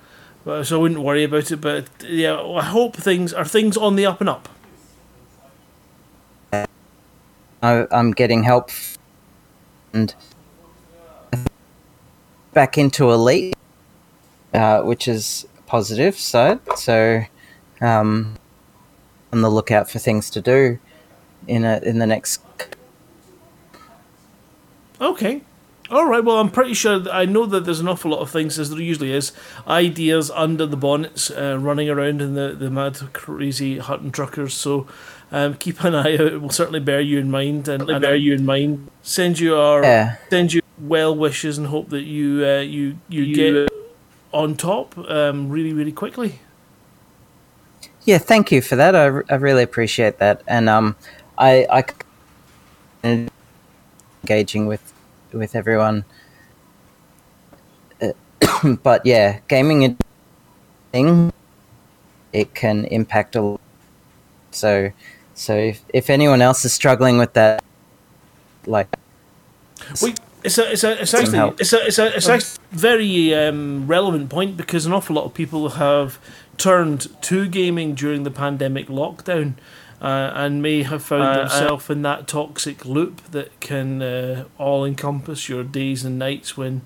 Well, 0.45 0.65
so 0.65 0.79
I 0.79 0.81
wouldn't 0.81 1.01
worry 1.01 1.23
about 1.23 1.51
it. 1.51 1.61
But 1.61 1.87
yeah, 2.03 2.41
I 2.41 2.63
hope 2.63 2.95
things 2.95 3.33
are 3.33 3.45
things 3.45 3.77
on 3.77 3.95
the 3.95 4.07
up 4.07 4.19
and 4.19 4.29
up. 4.29 4.49
I, 7.61 7.85
I'm 7.91 8.11
getting 8.11 8.43
help 8.43 8.71
and 9.93 10.15
back 12.53 12.77
into 12.77 13.11
elite, 13.11 13.55
uh, 14.53 14.81
which 14.81 15.07
is 15.07 15.47
positive 15.67 16.17
side. 16.17 16.59
So 16.77 17.21
um, 17.81 18.37
on 19.31 19.41
the 19.41 19.49
lookout 19.49 19.89
for 19.89 19.99
things 19.99 20.31
to 20.31 20.41
do 20.41 20.79
in 21.47 21.63
a, 21.63 21.79
in 21.83 21.99
the 21.99 22.07
next. 22.07 22.41
Okay. 24.99 25.41
All 25.89 26.05
right. 26.05 26.23
Well, 26.23 26.37
I'm 26.39 26.49
pretty 26.51 26.73
sure. 26.73 26.99
That 26.99 27.13
I 27.15 27.25
know 27.25 27.45
that 27.45 27.63
there's 27.63 27.79
an 27.79 27.87
awful 27.87 28.11
lot 28.11 28.19
of 28.19 28.29
things, 28.29 28.59
as 28.59 28.69
there 28.69 28.79
usually 28.81 29.13
is, 29.13 29.31
ideas 29.67 30.29
under 30.31 30.65
the 30.65 30.75
bonnets 30.75 31.31
uh, 31.31 31.57
running 31.59 31.89
around 31.89 32.21
in 32.21 32.33
the, 32.33 32.49
the 32.57 32.69
mad, 32.69 32.97
crazy 33.13 33.77
hunting 33.77 34.11
truckers. 34.11 34.53
So 34.53 34.85
um, 35.31 35.53
keep 35.53 35.81
an 35.85 35.95
eye 35.95 36.17
out. 36.17 36.41
We'll 36.41 36.49
certainly 36.49 36.81
bear 36.81 36.99
you 36.99 37.19
in 37.19 37.31
mind 37.31 37.69
and, 37.69 37.89
and 37.89 38.01
bear 38.01 38.15
you 38.17 38.33
in 38.33 38.45
mind. 38.45 38.89
Send 39.01 39.39
you 39.39 39.55
our 39.55 39.81
Yeah. 39.83 40.15
send 40.29 40.51
you 40.53 40.61
well 40.79 41.15
wishes 41.15 41.57
and 41.57 41.67
hope 41.67 41.89
that 41.89 42.03
you 42.03 42.45
uh, 42.45 42.59
you, 42.59 42.97
you 43.07 43.33
get 43.33 43.69
on 44.33 44.55
top 44.57 44.97
um, 44.97 45.47
really 45.49 45.71
really 45.71 45.93
quickly. 45.93 46.39
Yeah, 48.03 48.17
thank 48.17 48.51
you 48.51 48.61
for 48.61 48.75
that. 48.75 48.93
I, 48.95 49.07
r- 49.09 49.25
I 49.29 49.35
really 49.35 49.63
appreciate 49.63 50.17
that, 50.19 50.41
and 50.47 50.67
um, 50.69 50.95
I 51.37 51.65
I 51.69 51.81
c- 53.03 53.27
engaging 54.27 54.67
with 54.67 54.93
with 55.31 55.55
everyone. 55.55 56.03
Uh, 58.01 58.75
but 58.83 59.05
yeah, 59.05 59.39
gaming 59.47 59.85
a 59.85 59.95
thing, 60.91 61.31
it 62.33 62.53
can 62.53 62.85
impact 62.85 63.35
a 63.35 63.41
lot. 63.41 63.61
So, 64.51 64.91
so 65.33 65.55
if, 65.55 65.83
if 65.93 66.09
anyone 66.09 66.41
else 66.41 66.65
is 66.65 66.73
struggling 66.73 67.17
with 67.17 67.33
that, 67.33 67.63
like, 68.65 68.87
We, 70.01 70.15
it's 70.43 70.57
a, 70.57 70.71
it's 70.71 70.83
a, 70.83 71.01
it's 71.01 71.13
actually, 71.13 71.37
help. 71.37 71.61
it's 71.61 71.73
a, 71.73 71.85
it's 71.85 71.99
a, 71.99 72.15
it's 72.15 72.27
actually 72.27 72.63
very 72.71 73.35
um, 73.35 73.85
relevant 73.87 74.29
point 74.29 74.57
because 74.57 74.85
an 74.85 74.93
awful 74.93 75.15
lot 75.15 75.25
of 75.25 75.33
people 75.33 75.69
have 75.69 76.19
turned 76.57 77.21
to 77.21 77.47
gaming 77.47 77.93
during 77.93 78.23
the 78.23 78.31
pandemic 78.31 78.87
lockdown. 78.87 79.53
Uh, 79.99 80.31
and 80.35 80.61
may 80.61 80.83
have 80.83 81.01
found 81.03 81.23
Uh, 81.23 81.25
uh, 81.25 81.37
themselves 81.39 81.89
in 81.89 82.03
that 82.03 82.27
toxic 82.27 82.85
loop 82.85 83.19
that 83.31 83.59
can 83.59 84.01
uh, 84.03 84.43
all 84.59 84.85
encompass 84.85 85.49
your 85.49 85.63
days 85.63 86.05
and 86.05 86.19
nights 86.19 86.55
when 86.55 86.83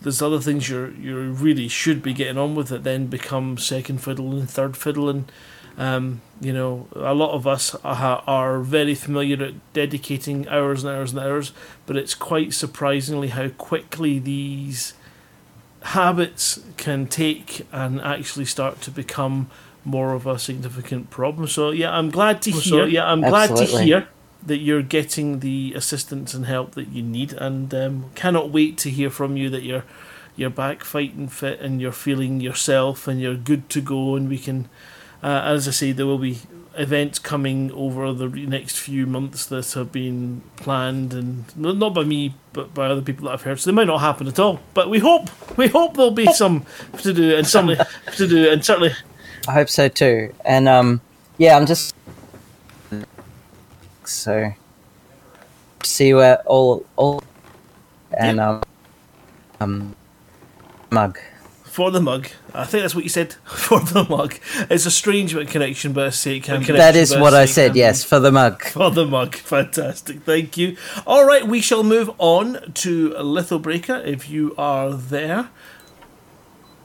there's 0.00 0.22
other 0.22 0.38
things 0.38 0.68
you 0.68 0.94
you 1.00 1.18
really 1.32 1.66
should 1.66 2.02
be 2.02 2.12
getting 2.12 2.38
on 2.38 2.54
with 2.54 2.68
that 2.68 2.84
then 2.84 3.06
become 3.06 3.58
second 3.58 3.98
fiddle 4.00 4.30
and 4.38 4.48
third 4.48 4.76
fiddle. 4.76 5.08
And 5.08 5.32
um, 5.76 6.20
you 6.40 6.52
know 6.52 6.86
a 6.94 7.14
lot 7.14 7.32
of 7.32 7.46
us 7.46 7.74
are, 7.84 8.22
are 8.26 8.60
very 8.60 8.94
familiar 8.94 9.42
at 9.42 9.54
dedicating 9.72 10.46
hours 10.48 10.84
and 10.84 10.96
hours 10.96 11.12
and 11.12 11.20
hours 11.20 11.52
but 11.84 11.96
it's 11.96 12.14
quite 12.14 12.54
surprisingly 12.54 13.28
how 13.28 13.48
quickly 13.48 14.18
these 14.18 14.94
habits 15.82 16.60
can 16.76 17.06
take 17.06 17.66
and 17.72 18.00
actually 18.00 18.44
start 18.44 18.80
to 18.82 18.90
become 18.90 19.50
more 19.86 20.12
of 20.12 20.26
a 20.26 20.38
significant 20.38 21.08
problem. 21.10 21.46
So 21.48 21.70
yeah 21.70 21.96
i'm 21.96 22.10
glad 22.10 22.42
to 22.42 22.52
So, 22.52 22.76
hear 22.76 22.86
yeah 22.86 23.10
i'm 23.10 23.22
glad 23.22 23.56
to 23.56 23.64
hear 23.64 24.08
that 24.46 24.58
you're 24.58 24.82
getting 24.82 25.40
the 25.40 25.72
assistance 25.74 26.32
and 26.34 26.46
help 26.46 26.72
that 26.76 26.88
you 26.88 27.02
need, 27.02 27.32
and 27.32 27.74
um, 27.74 28.10
cannot 28.14 28.50
wait 28.50 28.78
to 28.78 28.90
hear 28.90 29.10
from 29.10 29.36
you 29.36 29.50
that 29.50 29.62
you're 29.62 29.84
you're 30.36 30.50
back 30.50 30.84
fighting 30.84 31.28
fit 31.28 31.60
and 31.60 31.80
you're 31.80 31.92
feeling 31.92 32.40
yourself 32.40 33.08
and 33.08 33.20
you're 33.20 33.34
good 33.34 33.68
to 33.70 33.80
go. 33.80 34.16
And 34.16 34.28
we 34.28 34.38
can, 34.38 34.68
uh, 35.22 35.40
as 35.44 35.66
I 35.66 35.70
say, 35.70 35.92
there 35.92 36.06
will 36.06 36.18
be 36.18 36.40
events 36.76 37.18
coming 37.18 37.72
over 37.72 38.12
the 38.12 38.28
next 38.28 38.78
few 38.78 39.06
months 39.06 39.46
that 39.46 39.72
have 39.72 39.90
been 39.90 40.42
planned 40.56 41.14
and 41.14 41.44
not 41.56 41.94
by 41.94 42.04
me 42.04 42.34
but 42.52 42.74
by 42.74 42.86
other 42.86 43.00
people 43.00 43.24
that 43.24 43.32
I've 43.32 43.42
heard. 43.42 43.58
So 43.58 43.70
they 43.70 43.74
might 43.74 43.86
not 43.86 43.98
happen 44.00 44.28
at 44.28 44.38
all, 44.38 44.60
but 44.74 44.90
we 44.90 44.98
hope 44.98 45.28
we 45.56 45.68
hope 45.68 45.96
there'll 45.96 46.10
be 46.10 46.30
some 46.32 46.66
to 46.98 47.12
do 47.12 47.34
and 47.34 47.46
certainly 47.46 47.78
to 48.16 48.28
do 48.28 48.50
and 48.50 48.64
certainly 48.64 48.92
I 49.48 49.52
hope 49.52 49.68
so 49.68 49.88
too. 49.88 50.34
And 50.44 50.68
um, 50.68 51.00
yeah, 51.38 51.56
I'm 51.56 51.66
just 51.66 51.94
so 54.04 54.52
see 55.86 56.12
where 56.14 56.38
all 56.46 56.84
all 56.96 57.22
and 58.16 58.40
um 58.40 58.62
um 59.60 59.96
mug. 60.90 61.18
for 61.64 61.90
the 61.90 62.00
mug. 62.00 62.28
I 62.54 62.64
think 62.64 62.82
that's 62.82 62.94
what 62.94 63.04
you 63.04 63.10
said 63.10 63.34
for 63.44 63.80
the 63.80 64.04
mug. 64.04 64.36
It's 64.70 64.86
a 64.86 64.90
strange 64.90 65.34
connection, 65.48 65.92
but 65.92 66.06
I 66.06 66.10
say 66.10 66.36
it 66.36 66.42
can. 66.42 66.62
That 66.62 66.96
is 66.96 67.14
what 67.16 67.34
I 67.34 67.44
said. 67.44 67.76
Yes, 67.76 68.02
for 68.04 68.18
the 68.18 68.32
mug. 68.32 68.64
For 68.64 68.90
the 68.90 69.06
mug. 69.06 69.34
Fantastic. 69.54 70.22
Thank 70.22 70.56
you. 70.56 70.76
All 71.06 71.26
right, 71.26 71.46
we 71.46 71.60
shall 71.60 71.82
move 71.82 72.10
on 72.18 72.72
to 72.74 73.10
Lithobreaker 73.10 74.04
if 74.04 74.28
you 74.28 74.54
are 74.56 74.92
there. 74.92 75.50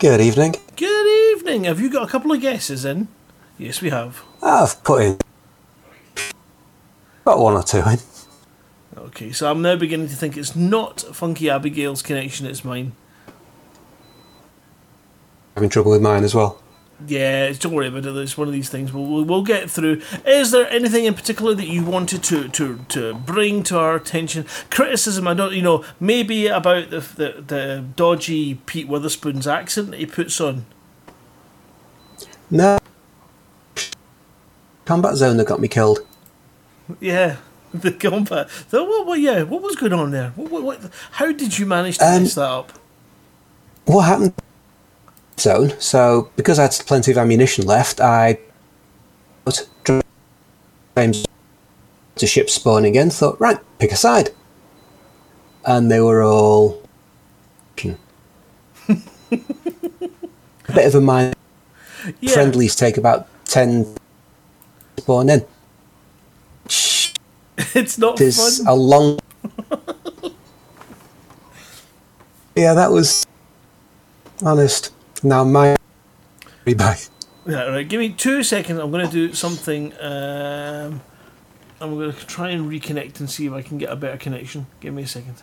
Good 0.02 0.20
evening. 0.20 0.56
Good 0.78 1.38
evening. 1.38 1.66
Have 1.66 1.80
you 1.80 1.88
got 1.88 2.10
a 2.10 2.12
couple 2.12 2.32
of 2.32 2.42
guesses 2.42 2.86
in? 2.86 3.08
Yes, 3.60 3.84
we 3.84 3.92
have. 3.92 4.24
I've 4.42 4.84
put 4.84 5.04
in 5.04 5.20
got 7.24 7.38
one 7.38 7.54
or 7.54 7.62
two 7.62 7.78
in. 7.78 8.00
Okay, 8.98 9.32
so 9.32 9.50
I'm 9.50 9.62
now 9.62 9.76
beginning 9.76 10.08
to 10.08 10.16
think 10.16 10.38
it's 10.38 10.56
not 10.56 11.02
Funky 11.02 11.52
Abigail's 11.52 12.02
connection, 12.02 12.48
it's 12.48 12.66
mine. 12.66 12.94
Having 15.54 15.70
trouble 15.70 15.92
with 15.92 16.02
mine 16.02 16.24
as 16.24 16.34
well. 16.34 16.61
Yeah, 17.08 17.44
it's- 17.46 17.58
don't 17.60 17.74
worry 17.74 17.88
about 17.88 18.06
it. 18.06 18.16
It's 18.18 18.38
one 18.38 18.48
of 18.48 18.54
these 18.54 18.70
things. 18.70 18.94
We'll, 18.94 19.06
we'll, 19.06 19.24
we'll 19.24 19.42
get 19.44 19.70
through. 19.70 20.02
Is 20.26 20.52
there 20.52 20.70
anything 20.70 21.06
in 21.06 21.14
particular 21.14 21.54
that 21.56 21.68
you 21.68 21.84
wanted 21.84 22.24
to, 22.24 22.48
to, 22.50 22.80
to 22.90 23.14
bring 23.16 23.64
to 23.64 23.80
our 23.80 23.96
attention? 23.96 24.46
Criticism, 24.70 25.28
I 25.28 25.34
don't, 25.34 25.54
you 25.54 25.62
know, 25.62 25.84
maybe 26.00 26.48
about 26.48 26.90
the, 26.90 27.00
the, 27.00 27.44
the 27.46 27.86
dodgy 27.96 28.56
Pete 28.66 28.88
Witherspoon's 28.88 29.48
accent 29.48 29.92
that 29.92 30.00
he 30.00 30.06
puts 30.06 30.40
on. 30.40 30.66
No. 32.50 32.78
Combat 34.86 35.16
zone 35.16 35.38
that 35.38 35.48
got 35.48 35.60
me 35.60 35.68
killed. 35.68 36.00
Yeah, 37.00 37.38
the 37.74 37.92
combat. 37.92 38.50
The, 38.70 38.84
what, 38.84 39.06
what, 39.08 39.20
yeah, 39.20 39.44
what 39.44 39.62
was 39.62 39.76
going 39.76 39.94
on 39.94 40.12
there? 40.12 40.32
What, 40.36 40.52
what, 40.52 40.64
what, 40.64 40.92
how 41.12 41.32
did 41.32 41.58
you 41.58 41.66
manage 41.66 41.98
to 41.98 42.06
Um, 42.06 42.24
mess 42.24 42.36
that 42.36 42.44
up? 42.50 42.74
What 43.86 44.02
happened? 44.02 44.34
Zone. 45.40 45.74
So 45.80 46.30
because 46.36 46.60
I 46.60 46.64
had 46.64 46.72
plenty 46.86 47.12
of 47.12 47.18
ammunition 47.18 47.66
left, 47.66 48.00
I 48.00 48.40
put 49.46 49.68
James 50.98 51.26
to 52.16 52.28
ship 52.28 52.50
spawn 52.50 52.86
again. 52.86 53.10
Thought 53.10 53.40
right, 53.40 53.60
pick 53.80 53.92
a 53.92 53.96
side, 53.96 54.30
and 55.66 55.90
they 55.92 56.00
were 56.00 56.24
all 56.24 56.82
a 58.90 60.74
bit 60.74 60.86
of 60.86 60.96
a 60.96 61.02
mind. 61.02 61.36
Yeah. 62.20 62.34
Friendlies 62.34 62.76
take 62.76 62.98
about 62.98 63.28
ten 63.46 63.96
spawn 64.98 65.30
in. 65.30 65.46
It's 67.74 67.98
not 67.98 68.20
is 68.20 68.58
fun. 68.58 68.68
a 68.68 68.76
long. 68.76 69.20
yeah, 72.56 72.74
that 72.74 72.92
was 72.92 73.26
honest. 74.44 74.92
Now 75.24 75.44
my 75.44 75.76
rebuy. 76.66 77.10
Yeah, 77.46 77.64
right. 77.66 77.88
Give 77.88 78.00
me 78.00 78.10
two 78.10 78.44
seconds. 78.44 78.80
I'm 78.80 78.92
going 78.92 79.06
to 79.06 79.12
do 79.12 79.34
something. 79.34 79.94
Um, 80.00 81.02
I'm 81.80 81.96
going 81.96 82.14
to 82.14 82.26
try 82.28 82.50
and 82.50 82.72
reconnect 82.72 83.20
and 83.20 83.30
see 83.30 83.48
if 83.48 83.54
I 83.54 83.62
can 83.62 83.78
get 83.78 83.90
a 83.90 83.96
better 83.96 84.18
connection. 84.18 84.68
Give 84.80 84.94
me 84.94 85.04
a 85.04 85.08
second. 85.08 85.42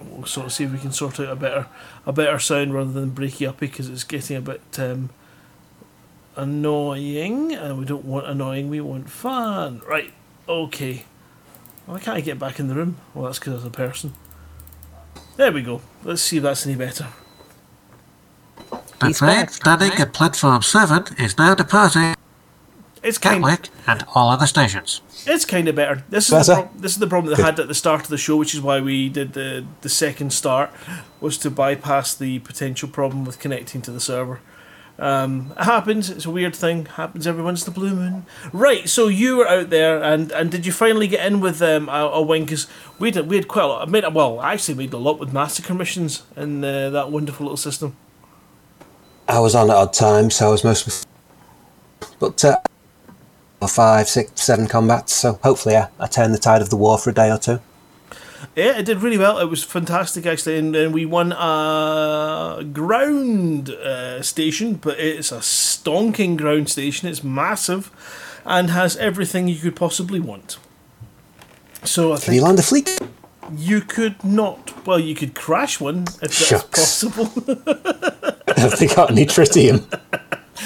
We'll 0.00 0.26
sort 0.26 0.46
of 0.46 0.52
see 0.52 0.64
if 0.64 0.72
we 0.72 0.78
can 0.78 0.92
sort 0.92 1.20
out 1.20 1.28
a 1.28 1.36
better, 1.36 1.66
a 2.04 2.12
better 2.12 2.38
sound 2.38 2.74
rather 2.74 2.92
than 2.92 3.12
breaky 3.12 3.48
uppy 3.48 3.66
because 3.66 3.88
it's 3.88 4.04
getting 4.04 4.36
a 4.36 4.40
bit 4.40 4.60
um, 4.78 5.10
annoying, 6.36 7.52
and 7.52 7.78
we 7.78 7.84
don't 7.84 8.04
want 8.04 8.26
annoying. 8.26 8.68
We 8.68 8.80
want 8.80 9.08
fun. 9.08 9.80
Right. 9.88 10.12
Okay. 10.48 11.04
Why 11.86 11.98
can't 12.00 12.16
I 12.16 12.20
get 12.20 12.38
back 12.38 12.58
in 12.58 12.68
the 12.68 12.74
room? 12.74 12.98
Well, 13.14 13.26
that's 13.26 13.38
because 13.38 13.54
there's 13.54 13.64
a 13.64 13.70
person. 13.70 14.12
There 15.36 15.52
we 15.52 15.62
go. 15.62 15.80
Let's 16.04 16.22
see 16.22 16.36
if 16.38 16.42
that's 16.42 16.66
any 16.66 16.76
better. 16.76 17.08
He's 19.02 19.18
The 19.18 19.26
train 19.26 19.48
standing 19.48 19.92
at 19.92 20.12
platform 20.12 20.62
7 20.62 21.16
is 21.18 21.36
now 21.36 21.54
departing 21.54 22.14
It's 23.02 23.18
kind. 23.18 23.42
Gatwick 23.42 23.68
and 23.86 24.04
all 24.14 24.30
other 24.30 24.46
stations. 24.46 25.00
It's 25.26 25.44
kind 25.44 25.66
of 25.68 25.74
better. 25.74 26.04
This 26.08 26.30
is 26.30 26.46
the 26.46 26.54
pro- 26.54 26.70
this 26.76 26.92
is 26.92 26.98
the 26.98 27.06
problem 27.06 27.34
they 27.34 27.42
had 27.42 27.58
at 27.58 27.68
the 27.68 27.74
start 27.74 28.02
of 28.02 28.08
the 28.08 28.18
show, 28.18 28.36
which 28.36 28.54
is 28.54 28.60
why 28.60 28.80
we 28.80 29.08
did 29.08 29.32
the 29.32 29.64
the 29.80 29.88
second 29.88 30.32
start, 30.32 30.70
was 31.20 31.36
to 31.38 31.50
bypass 31.50 32.14
the 32.14 32.38
potential 32.40 32.88
problem 32.88 33.24
with 33.24 33.38
connecting 33.40 33.82
to 33.82 33.90
the 33.90 34.00
server. 34.00 34.40
Um, 34.98 35.52
it 35.58 35.64
happens. 35.64 36.10
It's 36.10 36.26
a 36.26 36.30
weird 36.30 36.54
thing. 36.54 36.86
Happens 36.86 37.26
every 37.26 37.42
once 37.42 37.66
in 37.66 37.72
the 37.72 37.78
blue 37.78 37.94
moon. 37.94 38.26
Right. 38.52 38.88
So 38.88 39.08
you 39.08 39.38
were 39.38 39.48
out 39.48 39.70
there, 39.70 40.02
and, 40.02 40.30
and 40.32 40.50
did 40.50 40.66
you 40.66 40.72
finally 40.72 41.08
get 41.08 41.26
in 41.26 41.40
with 41.40 41.60
um, 41.62 41.88
a, 41.88 42.10
a 42.12 42.22
win? 42.22 42.44
Because 42.44 42.66
we 42.98 43.10
did. 43.10 43.28
we 43.28 43.36
had 43.36 43.48
quite 43.48 43.64
a 43.64 43.66
lot. 43.66 43.88
I 43.88 43.90
made 43.90 44.04
well, 44.12 44.38
I 44.40 44.52
actually 44.52 44.74
made 44.74 44.92
a 44.92 44.98
lot 44.98 45.18
with 45.18 45.32
massacre 45.32 45.74
missions 45.74 46.22
in 46.36 46.64
uh, 46.64 46.90
that 46.90 47.10
wonderful 47.10 47.46
little 47.46 47.56
system. 47.56 47.96
I 49.28 49.40
was 49.40 49.54
on 49.54 49.70
at 49.70 49.76
odd 49.76 49.92
times, 49.92 50.36
so 50.36 50.48
I 50.48 50.50
was 50.50 50.64
mostly. 50.64 51.08
But 52.18 52.44
uh, 52.44 52.58
five, 53.66 54.08
six, 54.08 54.42
seven 54.42 54.66
combats. 54.66 55.12
So 55.12 55.38
hopefully, 55.42 55.76
I, 55.76 55.88
I 55.98 56.06
the 56.06 56.38
tide 56.38 56.62
of 56.62 56.70
the 56.70 56.76
war 56.76 56.98
for 56.98 57.10
a 57.10 57.14
day 57.14 57.30
or 57.30 57.38
two. 57.38 57.60
Yeah, 58.56 58.78
it 58.78 58.84
did 58.86 59.02
really 59.02 59.18
well. 59.18 59.38
It 59.38 59.46
was 59.46 59.62
fantastic, 59.64 60.26
actually, 60.26 60.58
and, 60.58 60.74
and 60.74 60.92
we 60.94 61.04
won 61.06 61.32
a 61.32 62.64
ground 62.72 63.70
uh, 63.70 64.22
station, 64.22 64.74
but 64.74 64.98
it's 64.98 65.32
a 65.32 65.38
stonking 65.38 66.36
ground 66.36 66.68
station. 66.68 67.08
It's 67.08 67.22
massive, 67.24 67.90
and 68.44 68.70
has 68.70 68.96
everything 68.96 69.48
you 69.48 69.56
could 69.56 69.76
possibly 69.76 70.20
want. 70.20 70.58
So 71.84 72.12
I 72.12 72.18
Can 72.18 72.34
you 72.34 72.42
land 72.42 72.58
a 72.58 72.62
fleet? 72.62 72.98
you 73.56 73.80
could 73.80 74.22
not. 74.24 74.86
Well, 74.86 74.98
you 75.00 75.14
could 75.14 75.34
crash 75.34 75.80
one 75.80 76.02
if 76.02 76.20
that's 76.20 76.34
Shucks. 76.46 76.80
possible. 77.04 77.26
Have 78.56 78.78
they 78.78 78.86
got 78.86 79.10
any 79.10 79.26
tritium? 79.26 79.84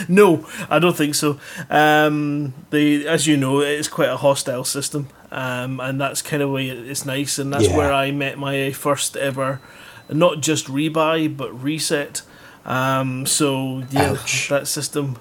no, 0.08 0.46
I 0.68 0.78
don't 0.78 0.96
think 0.96 1.14
so. 1.14 1.38
Um, 1.70 2.54
the 2.70 3.06
as 3.08 3.26
you 3.26 3.36
know, 3.36 3.60
it's 3.60 3.88
quite 3.88 4.08
a 4.08 4.16
hostile 4.16 4.64
system, 4.64 5.08
um, 5.30 5.80
and 5.80 6.00
that's 6.00 6.22
kind 6.22 6.42
of 6.42 6.50
way 6.50 6.68
it's 6.68 7.04
nice, 7.06 7.38
and 7.38 7.52
that's 7.52 7.68
Yeah. 7.68 7.76
where 7.76 7.92
I 7.92 8.10
met 8.10 8.38
my 8.38 8.72
first 8.72 9.16
ever, 9.16 9.60
not 10.10 10.40
just 10.40 10.66
rebuy 10.66 11.34
but 11.36 11.50
reset. 11.62 12.22
Um, 12.64 13.26
so 13.26 13.84
yeah, 13.90 14.10
Ouch. 14.12 14.48
that 14.50 14.66
system. 14.68 15.18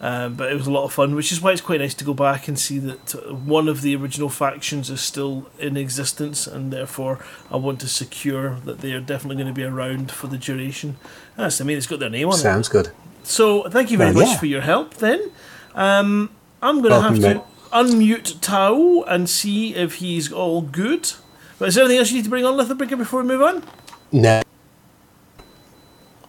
Um, 0.00 0.34
but 0.34 0.52
it 0.52 0.54
was 0.54 0.66
a 0.66 0.70
lot 0.70 0.84
of 0.84 0.92
fun, 0.92 1.14
which 1.14 1.32
is 1.32 1.40
why 1.40 1.52
it's 1.52 1.62
quite 1.62 1.80
nice 1.80 1.94
to 1.94 2.04
go 2.04 2.12
back 2.12 2.46
and 2.46 2.58
see 2.58 2.78
that 2.78 3.14
one 3.32 3.68
of 3.68 3.80
the 3.80 3.96
original 3.96 4.28
factions 4.28 4.90
is 4.90 5.00
still 5.00 5.46
in 5.58 5.78
existence, 5.78 6.46
and 6.46 6.70
therefore 6.70 7.24
I 7.50 7.56
want 7.56 7.80
to 7.80 7.88
secure 7.88 8.58
that 8.66 8.80
they 8.80 8.92
are 8.92 9.00
definitely 9.00 9.36
going 9.36 9.46
to 9.54 9.54
be 9.58 9.64
around 9.64 10.10
for 10.10 10.26
the 10.26 10.36
duration. 10.36 10.98
That's, 11.36 11.58
I 11.58 11.64
mean, 11.64 11.78
it's 11.78 11.86
got 11.86 12.00
their 12.00 12.10
name 12.10 12.28
on 12.28 12.34
it. 12.34 12.38
Sounds 12.38 12.68
good. 12.68 12.90
So 13.22 13.66
thank 13.70 13.90
you 13.90 13.96
very 13.96 14.10
Well, 14.12 14.24
much 14.24 14.32
yeah. 14.34 14.38
for 14.40 14.46
your 14.46 14.60
help. 14.60 14.94
Then 14.94 15.30
um, 15.74 16.28
I'm 16.60 16.82
going 16.82 16.92
to 16.92 17.00
have 17.00 17.18
to. 17.20 17.42
Unmute 17.74 18.40
Tao 18.40 19.02
and 19.02 19.28
see 19.28 19.74
if 19.74 19.96
he's 19.96 20.32
all 20.32 20.62
good. 20.62 21.10
But 21.58 21.68
is 21.68 21.74
there 21.74 21.84
anything 21.84 21.98
else 21.98 22.10
you 22.10 22.16
need 22.18 22.24
to 22.24 22.30
bring 22.30 22.44
on, 22.44 22.54
Lithobreaker, 22.56 22.96
before 22.96 23.20
we 23.22 23.26
move 23.28 23.42
on? 23.42 23.64
No. 24.12 24.42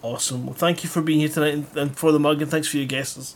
Awesome. 0.02 0.48
Well, 0.48 0.56
thank 0.56 0.84
you 0.84 0.90
for 0.90 1.02
being 1.02 1.20
here 1.20 1.30
tonight 1.30 1.54
and, 1.54 1.68
and 1.76 1.98
for 1.98 2.12
the 2.12 2.20
mug, 2.20 2.42
and 2.42 2.50
thanks 2.50 2.68
for 2.68 2.78
your 2.78 2.88
guesses. 2.88 3.36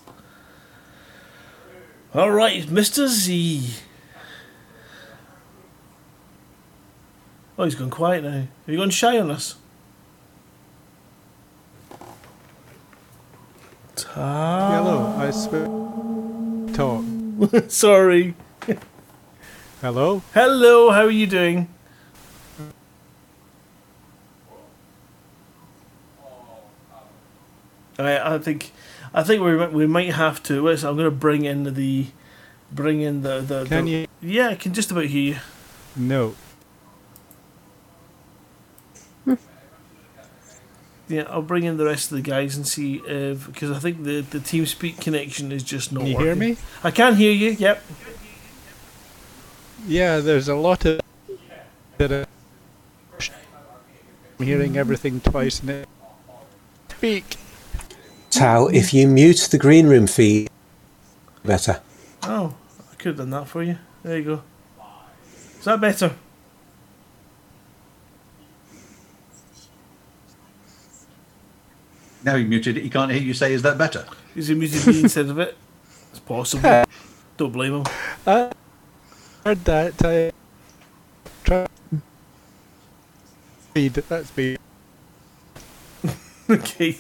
All 2.14 2.32
right, 2.32 2.64
Mr. 2.64 3.08
Z. 3.08 3.76
Oh, 7.58 7.66
he's 7.66 7.76
gone 7.76 7.90
quiet 7.90 8.24
now. 8.24 8.32
Have 8.32 8.48
you 8.68 8.78
gone 8.78 8.90
shy 8.90 9.20
on 9.20 9.30
us? 9.30 9.56
Tao. 13.96 14.72
Hello, 14.72 15.16
I 15.18 15.30
sp- 15.30 16.74
talk. 16.74 17.04
Sorry. 17.68 18.34
Hello? 19.82 20.22
Hello, 20.34 20.92
how 20.92 21.04
are 21.04 21.10
you 21.12 21.28
doing? 21.28 21.68
I, 27.98 28.36
I 28.36 28.38
think, 28.38 28.72
I 29.14 29.24
think 29.24 29.42
we 29.44 29.56
might- 29.56 29.74
we 29.74 29.86
might 29.88 30.14
have 30.14 30.42
to. 30.44 30.64
wait, 30.64 30.84
I'm 30.84 30.96
going 30.96 31.06
to 31.10 31.12
bring 31.12 31.46
in 31.46 31.74
the, 31.74 32.08
bring 32.72 33.02
in 33.02 33.22
the 33.24 33.42
the. 33.42 33.66
Can 33.66 33.86
the- 33.86 33.92
you? 33.92 34.08
Yeah, 34.22 34.50
I 34.50 34.56
can 34.56 34.74
just 34.74 34.92
about 34.92 35.06
hear 35.06 35.34
you. 35.36 35.38
No. 35.96 36.36
Yeah, 41.10 41.24
I'll 41.28 41.42
bring 41.42 41.64
in 41.64 41.78
the 41.78 41.86
rest 41.86 42.12
of 42.12 42.18
the 42.18 42.22
guys 42.22 42.56
and 42.56 42.68
see 42.68 43.02
if 43.06 43.48
because 43.48 43.72
I 43.72 43.80
think 43.80 44.04
the 44.04 44.22
the 44.22 44.38
TeamSpeak 44.38 45.02
connection 45.02 45.52
is 45.52 45.64
just 45.64 45.92
not. 45.92 46.02
Can 46.02 46.08
you 46.08 46.14
working. 46.16 46.28
hear 46.28 46.36
me? 46.36 46.58
I 46.84 46.92
can 46.92 47.16
hear 47.16 47.32
you. 47.32 47.52
Yep. 47.52 47.84
Yeah, 49.88 50.20
there's 50.20 50.48
a 50.48 50.56
lot 50.56 50.86
of 50.86 51.02
that. 51.98 52.12
Uh, 52.12 52.26
I'm 54.40 54.46
hearing 54.46 54.78
everything 54.78 55.20
twice 55.20 55.64
now. 55.64 55.84
Speak. 56.90 57.38
Tao, 58.30 58.68
if 58.68 58.94
you 58.94 59.08
mute 59.08 59.48
the 59.50 59.58
green 59.58 59.88
room 59.88 60.06
feed, 60.06 60.50
better. 61.44 61.82
Oh, 62.22 62.54
I 62.92 62.96
could 62.96 63.08
have 63.08 63.18
done 63.18 63.32
that 63.32 63.48
for 63.48 63.64
you. 63.64 63.80
There 64.04 64.18
you 64.18 64.24
go. 64.24 64.44
Is 65.58 65.66
that 65.66 65.82
better? 65.82 66.14
Now 72.24 72.36
you 72.36 72.46
muted 72.46 72.78
it. 72.78 72.84
He 72.84 72.90
can't 72.90 73.12
hear 73.12 73.22
you 73.22 73.34
say, 73.34 73.54
"Is 73.54 73.62
that 73.62 73.78
better?" 73.78 74.06
Is 74.36 74.48
he 74.48 74.56
muted 74.56 74.86
me 74.88 75.02
instead 75.02 75.28
of 75.30 75.40
it? 75.40 75.58
It's 76.12 76.20
possible. 76.20 76.84
Don't 77.38 77.52
blame 77.52 77.76
him. 77.76 77.84
I 78.28 78.52
heard 79.46 79.64
that. 79.66 79.94
I 80.04 80.32
try. 81.44 81.68
Speed. 83.70 83.94
That's 83.94 84.36
me. 84.36 84.58
Okay. 86.50 86.98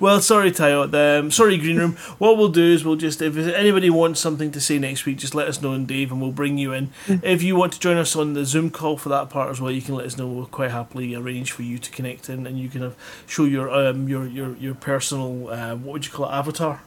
Well, 0.00 0.20
sorry, 0.20 0.50
Tayo. 0.52 0.92
Um, 0.92 1.30
sorry, 1.30 1.58
Green 1.58 1.78
Room. 1.78 1.92
What 2.18 2.36
we'll 2.36 2.48
do 2.48 2.64
is 2.64 2.84
we'll 2.84 2.96
just, 2.96 3.20
if 3.22 3.36
anybody 3.36 3.90
wants 3.90 4.20
something 4.20 4.50
to 4.52 4.60
say 4.60 4.78
next 4.78 5.06
week, 5.06 5.18
just 5.18 5.34
let 5.34 5.48
us 5.48 5.60
know, 5.60 5.72
and 5.72 5.86
Dave, 5.86 6.12
and 6.12 6.20
we'll 6.20 6.32
bring 6.32 6.58
you 6.58 6.72
in. 6.72 6.90
If 7.08 7.42
you 7.42 7.56
want 7.56 7.72
to 7.74 7.80
join 7.80 7.96
us 7.96 8.14
on 8.14 8.34
the 8.34 8.44
Zoom 8.44 8.70
call 8.70 8.96
for 8.96 9.08
that 9.08 9.30
part 9.30 9.50
as 9.50 9.60
well, 9.60 9.70
you 9.70 9.82
can 9.82 9.94
let 9.94 10.06
us 10.06 10.16
know. 10.16 10.26
We'll 10.26 10.46
quite 10.46 10.70
happily 10.70 11.14
arrange 11.14 11.52
for 11.52 11.62
you 11.62 11.78
to 11.78 11.90
connect 11.90 12.28
in, 12.28 12.46
and 12.46 12.58
you 12.58 12.68
can 12.68 12.82
have, 12.82 12.96
show 13.26 13.44
your 13.44 13.70
um 13.70 14.08
your 14.08 14.26
your 14.26 14.56
your 14.56 14.74
personal 14.74 15.48
uh, 15.48 15.74
what 15.74 15.92
would 15.92 16.06
you 16.06 16.12
call 16.12 16.26
it 16.26 16.32
avatar. 16.32 16.82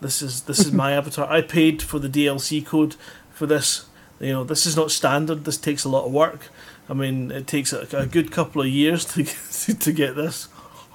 This 0.00 0.22
is 0.22 0.42
this 0.42 0.60
is 0.60 0.72
my 0.84 0.92
avatar. 0.92 1.30
I 1.30 1.40
paid 1.40 1.82
for 1.82 1.98
the 1.98 2.08
DLC 2.08 2.64
code 2.64 2.96
for 3.30 3.46
this. 3.46 3.86
You 4.20 4.32
know, 4.32 4.44
this 4.44 4.66
is 4.66 4.76
not 4.76 4.90
standard. 4.90 5.44
This 5.44 5.56
takes 5.56 5.84
a 5.84 5.88
lot 5.88 6.04
of 6.04 6.12
work. 6.12 6.48
I 6.88 6.94
mean, 6.94 7.30
it 7.30 7.46
takes 7.46 7.72
a, 7.72 7.86
a 7.92 8.06
good 8.06 8.32
couple 8.32 8.62
of 8.62 8.68
years 8.68 9.04
to 9.06 9.24
to 9.74 9.92
get 9.92 10.16
this. 10.16 10.48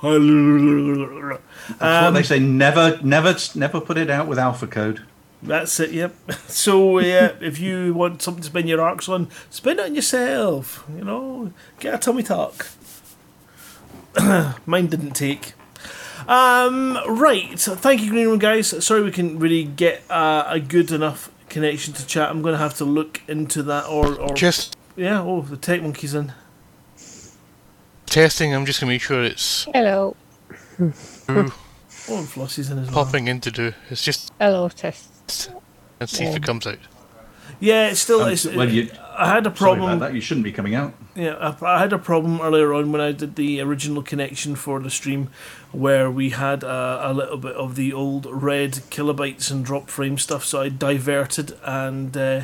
That's 0.03 1.39
what 1.80 1.81
Um, 1.81 2.13
they 2.13 2.23
say. 2.23 2.39
Never, 2.39 2.99
never, 3.03 3.35
never 3.55 3.80
put 3.80 3.97
it 3.97 4.09
out 4.09 4.27
with 4.27 4.38
alpha 4.38 4.67
code. 4.67 5.01
That's 5.41 5.80
it. 5.80 5.91
Yep. 5.91 6.13
So 6.47 6.99
yeah, 6.99 7.34
if 7.41 7.59
you 7.59 7.93
want 7.93 8.21
something 8.21 8.41
to 8.41 8.47
spin 8.49 8.67
your 8.67 8.80
arcs 8.81 9.09
on, 9.09 9.27
spin 9.49 9.80
it 9.80 9.85
on 9.85 9.95
yourself. 9.95 10.85
You 10.95 11.03
know, 11.03 11.51
get 11.80 11.95
a 11.95 11.97
tummy 11.97 12.23
tuck. 12.23 12.67
Mine 14.65 14.88
didn't 14.88 15.11
take. 15.13 15.53
Um, 16.27 16.97
right. 17.07 17.59
So 17.59 17.75
thank 17.75 18.01
you, 18.01 18.09
Green 18.11 18.27
Room 18.27 18.39
guys. 18.39 18.85
Sorry 18.85 19.01
we 19.01 19.11
can't 19.11 19.39
really 19.39 19.63
get 19.63 20.03
uh, 20.09 20.45
a 20.47 20.59
good 20.59 20.91
enough 20.91 21.30
connection 21.49 21.93
to 21.95 22.05
chat. 22.05 22.30
I'm 22.30 22.41
going 22.41 22.53
to 22.53 22.59
have 22.59 22.75
to 22.77 22.85
look 22.85 23.21
into 23.27 23.63
that. 23.63 23.88
Or, 23.88 24.15
or 24.15 24.34
Just 24.35 24.77
yeah. 24.95 25.21
Oh, 25.21 25.41
the 25.41 25.57
tech 25.57 25.81
monkey's 25.81 26.13
in. 26.13 26.31
Testing, 28.14 28.53
I'm 28.53 28.65
just 28.65 28.80
going 28.80 28.90
to 28.90 28.94
make 28.94 29.02
sure 29.02 29.23
it's 29.23 29.65
Hello. 29.73 30.15
through, 30.77 31.52
Oh, 32.10 32.18
and 32.18 32.27
Flossie's 32.27 32.69
in 32.69 32.77
as 32.80 32.91
well. 32.91 33.06
popping 33.06 33.27
in 33.27 33.40
to 33.41 33.52
do. 33.52 33.73
It's 33.90 34.03
just 34.03 34.31
Hello, 34.40 34.68
test. 34.69 35.49
and 35.99 36.10
see 36.10 36.26
if 36.26 36.35
it 36.35 36.44
comes 36.44 36.68
out. 36.68 36.77
Yeah, 37.60 37.88
it's 37.88 38.02
still. 38.02 38.22
Um, 38.23 38.31
it's, 38.34 38.45
well, 38.45 38.69
you- 38.69 38.90
I 39.18 39.27
had 39.27 39.45
a 39.48 39.56
Sorry 39.56 39.76
problem. 39.76 39.90
about 39.98 40.07
that. 40.07 40.15
You 40.15 40.22
shouldn't 40.22 40.44
be 40.44 40.52
coming 40.52 40.76
out. 40.76 40.94
Yeah, 41.15 41.35
I, 41.35 41.65
I 41.76 41.80
had 41.80 41.94
a 41.94 41.99
problem 41.99 42.41
earlier 42.41 42.73
on 42.73 42.91
when 42.91 42.99
I 42.99 43.11
did 43.14 43.35
the 43.35 43.61
original 43.61 44.02
connection 44.03 44.56
for 44.56 44.80
the 44.81 44.90
stream, 44.90 45.30
where 45.72 46.10
we 46.11 46.31
had 46.31 46.64
a, 46.64 47.10
a 47.10 47.14
little 47.14 47.38
bit 47.38 47.56
of 47.56 47.76
the 47.76 47.94
old 47.94 48.26
red 48.26 48.73
kilobytes 48.90 49.49
and 49.52 49.64
drop 49.64 49.90
frame 49.90 50.18
stuff. 50.18 50.44
So 50.44 50.61
I 50.61 50.69
diverted 50.69 51.53
and 51.64 52.18
uh, 52.18 52.44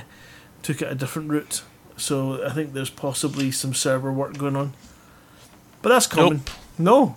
took 0.61 0.81
it 0.81 0.91
a 0.91 0.95
different 0.95 1.29
route. 1.31 1.63
So 1.97 2.45
I 2.45 2.51
think 2.51 2.73
there's 2.73 2.91
possibly 2.91 3.51
some 3.51 3.73
server 3.73 4.13
work 4.13 4.37
going 4.37 4.55
on, 4.55 4.73
but 5.81 5.89
that's 5.89 6.07
common. 6.07 6.41
No, 6.77 7.15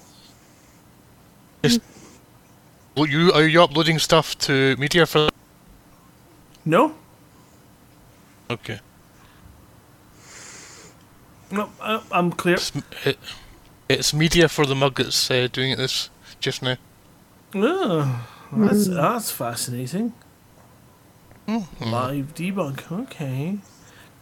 Well, 2.97 3.07
you 3.07 3.33
are 3.33 3.47
you 3.47 3.63
uploading 3.63 3.99
stuff 3.99 4.37
to 4.41 4.77
media 4.77 5.07
for? 5.07 5.29
no, 6.65 6.95
Okay. 8.51 8.81
no. 11.51 11.71
I, 11.81 12.03
I'm 12.13 12.33
clear. 12.33 12.57
It's, 12.57 12.73
it, 13.05 13.19
it's 13.89 14.13
media 14.15 14.49
for 14.49 14.67
the 14.67 14.75
mug 14.75 14.97
that's 14.97 15.31
uh, 15.31 15.49
doing 15.53 15.71
it 15.73 15.77
this 15.79 16.11
just 16.41 16.63
now. 16.63 16.77
Oh, 17.55 18.27
that's 18.53 18.89
that's 18.89 19.31
fascinating. 19.31 20.13
Live 21.81 22.35
debug. 22.35 22.91
Okay. 23.03 23.59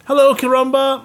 Hello, 0.06 0.34
Karamba. 0.34 1.04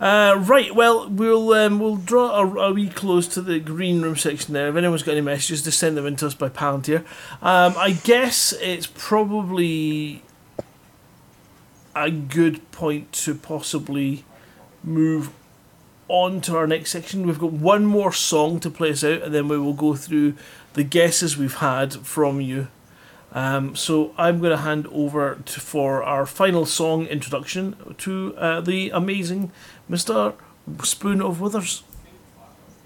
Uh, 0.00 0.42
right. 0.46 0.74
Well, 0.74 1.08
we'll 1.08 1.52
um, 1.54 1.80
we'll 1.80 1.96
draw 1.96 2.40
a, 2.40 2.70
a 2.70 2.72
wee 2.72 2.88
close 2.88 3.26
to 3.28 3.42
the 3.42 3.58
green 3.58 4.00
room 4.00 4.16
section 4.16 4.54
there. 4.54 4.68
If 4.68 4.76
anyone's 4.76 5.02
got 5.02 5.12
any 5.12 5.20
messages, 5.22 5.62
just 5.62 5.78
send 5.78 5.96
them 5.96 6.06
in 6.06 6.16
to 6.16 6.26
us 6.26 6.34
by 6.34 6.48
Palantir. 6.48 7.00
Um, 7.42 7.74
I 7.76 7.98
guess 8.04 8.52
it's 8.60 8.86
probably 8.86 10.22
a 11.96 12.10
good 12.10 12.70
point 12.70 13.10
to 13.12 13.34
possibly 13.34 14.24
move 14.84 15.30
on 16.06 16.40
to 16.42 16.56
our 16.56 16.66
next 16.66 16.92
section. 16.92 17.26
We've 17.26 17.38
got 17.38 17.52
one 17.52 17.84
more 17.84 18.12
song 18.12 18.60
to 18.60 18.70
play 18.70 18.90
us 18.90 19.02
out, 19.02 19.22
and 19.22 19.34
then 19.34 19.48
we 19.48 19.58
will 19.58 19.74
go 19.74 19.96
through 19.96 20.34
the 20.74 20.84
guesses 20.84 21.36
we've 21.36 21.56
had 21.56 21.92
from 21.92 22.40
you. 22.40 22.68
Um, 23.32 23.76
so 23.76 24.14
I'm 24.16 24.38
going 24.38 24.52
to 24.52 24.62
hand 24.62 24.86
over 24.90 25.38
to, 25.44 25.60
for 25.60 26.02
our 26.02 26.24
final 26.24 26.64
song 26.64 27.06
introduction 27.06 27.94
to 27.98 28.34
uh, 28.38 28.60
the 28.62 28.90
amazing 28.90 29.52
Mr. 29.90 30.34
Spoon 30.82 31.22
of 31.22 31.40
Withers. 31.40 31.82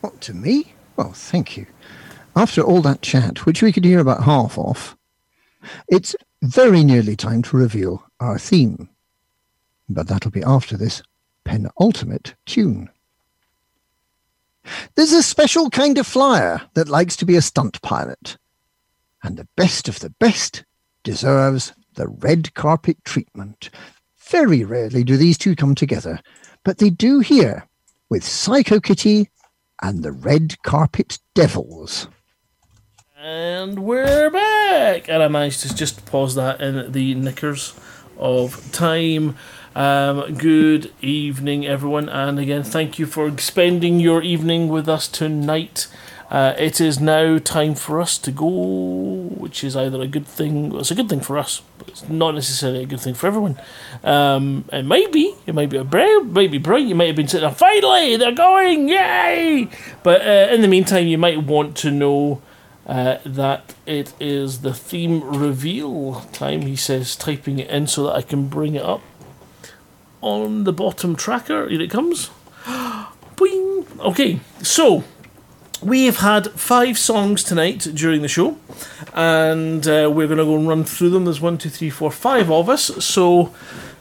What, 0.01 0.21
to 0.23 0.35
me? 0.35 0.75
Well, 0.97 1.13
thank 1.13 1.57
you. 1.57 1.67
After 2.35 2.63
all 2.63 2.81
that 2.83 3.03
chat, 3.03 3.45
which 3.45 3.63
we 3.63 3.73
could 3.73 3.85
hear 3.85 3.99
about 3.99 4.25
half 4.25 4.57
off, 4.57 4.97
it's 5.89 6.17
very 6.43 6.83
nearly 6.83 7.17
time 7.17 7.43
to 7.43 7.57
reveal 7.57 8.05
our 8.21 8.39
theme. 8.39 8.89
But 9.89 10.09
that'll 10.09 10.31
be 10.31 10.43
after 10.43 10.77
this 10.77 11.03
penultimate 11.45 12.35
tune. 12.47 12.89
There's 14.95 15.13
a 15.13 15.23
special 15.23 15.71
kind 15.71 15.99
of 15.99 16.07
flyer 16.07 16.63
that 16.75 16.89
likes 16.89 17.17
to 17.17 17.25
be 17.25 17.37
a 17.37 17.43
stunt 17.43 17.83
pilot. 17.83 18.39
And 19.23 19.37
the 19.37 19.49
best 19.57 19.89
of 19.89 20.01
the 20.01 20.11
best 20.11 20.65
deserves 21.03 21.73
the 21.95 22.09
red 22.09 22.55
carpet 22.55 23.05
treatment. 23.05 23.71
Very 24.17 24.65
rarely 24.65 25.05
do 25.05 25.17
these 25.17 25.37
two 25.37 25.55
come 25.55 25.75
together, 25.75 26.21
but 26.65 26.79
they 26.79 26.91
do 26.91 27.21
here 27.21 27.67
with 28.09 28.25
Psycho 28.25 28.81
Kitty 28.81 29.29
and 29.83 30.03
the 30.03 30.13
Red 30.13 30.63
Carpet 30.63 31.19
Devils. 31.35 32.09
And 33.19 33.85
we're 33.85 34.31
back! 34.31 35.09
And 35.09 35.23
I 35.23 35.29
managed 35.29 35.61
to 35.61 35.75
just 35.75 36.07
pause 36.07 36.35
that 36.35 36.61
in 36.61 36.93
the 36.93 37.15
knickers 37.15 37.75
of 38.19 38.73
time. 38.73 39.37
Um, 39.75 40.35
good 40.35 40.93
evening, 41.01 41.67
everyone, 41.67 42.09
and 42.09 42.39
again, 42.39 42.63
thank 42.63 42.99
you 42.99 43.07
for 43.07 43.37
spending 43.39 44.01
your 44.01 44.23
evening 44.23 44.69
with 44.69 44.89
us 44.89 45.09
tonight. 45.09 45.87
Uh, 46.31 46.55
it 46.59 46.81
is 46.81 47.01
now 47.01 47.39
time 47.39 47.75
for 47.75 48.01
us 48.01 48.19
to 48.19 48.31
go, 48.31 48.47
which 49.39 49.65
is 49.65 49.77
either 49.77 50.01
a 50.01 50.07
good 50.07 50.27
thing. 50.27 50.75
It's 50.77 50.91
a 50.91 50.95
good 50.95 51.09
thing 51.09 51.21
for 51.21 51.39
us, 51.39 51.63
but 51.79 51.89
it's 51.89 52.09
not 52.09 52.35
necessarily 52.35 52.83
a 52.83 52.87
good 52.87 53.01
thing 53.01 53.15
for 53.15 53.27
everyone. 53.27 53.59
Um, 54.05 54.65
it 54.73 54.85
might 54.85 55.13
be. 55.13 55.35
It 55.47 55.55
might 55.55 55.71
be 55.71 55.77
a 55.77 55.85
brave, 55.85 56.27
might 56.27 56.51
be 56.51 56.59
brilliant. 56.59 56.89
You 56.89 56.95
might 56.95 57.09
have 57.09 57.17
been 57.17 57.29
sitting 57.29 57.49
there, 57.49 57.55
finally, 57.55 58.17
they're 58.17 58.33
going, 58.33 58.89
yay! 58.89 59.69
But 60.03 60.23
uh, 60.23 60.53
in 60.53 60.63
the 60.63 60.69
meantime, 60.69 61.07
you 61.07 61.19
might 61.19 61.43
want 61.43 61.77
to 61.79 61.91
know 61.91 62.43
uh, 62.87 63.19
that 63.25 63.75
it 63.87 64.13
is 64.19 64.63
the 64.63 64.75
theme 64.75 65.23
reveal 65.23 66.23
time. 66.33 66.63
He 66.63 66.77
says, 66.77 67.17
typing 67.17 67.59
it 67.59 67.71
in 67.71 67.87
so 67.87 68.05
that 68.05 68.17
I 68.17 68.23
can 68.23 68.49
bring 68.49 68.75
it 68.75 68.85
up 68.85 69.03
on 70.21 70.65
the 70.65 70.73
bottom 70.73 71.17
tracker. 71.17 71.69
Here 71.69 71.81
it 71.81 71.91
comes. 71.91 72.31
Boing. 73.37 73.87
Okay, 74.01 74.41
so 74.63 75.05
we 75.83 76.07
have 76.07 76.19
had 76.19 76.51
five 76.53 76.99
songs 76.99 77.43
tonight 77.43 77.89
during 77.95 78.23
the 78.23 78.29
show, 78.29 78.57
and 79.15 79.87
uh, 79.87 80.11
we're 80.13 80.27
going 80.27 80.39
to 80.39 80.45
go 80.45 80.57
and 80.57 80.69
run 80.69 80.85
through 80.85 81.11
them. 81.11 81.25
There's 81.25 81.41
one, 81.41 81.59
two, 81.59 81.69
three, 81.71 81.91
four, 81.91 82.11
five 82.11 82.51
of 82.51 82.69
us. 82.69 82.85
So 83.05 83.55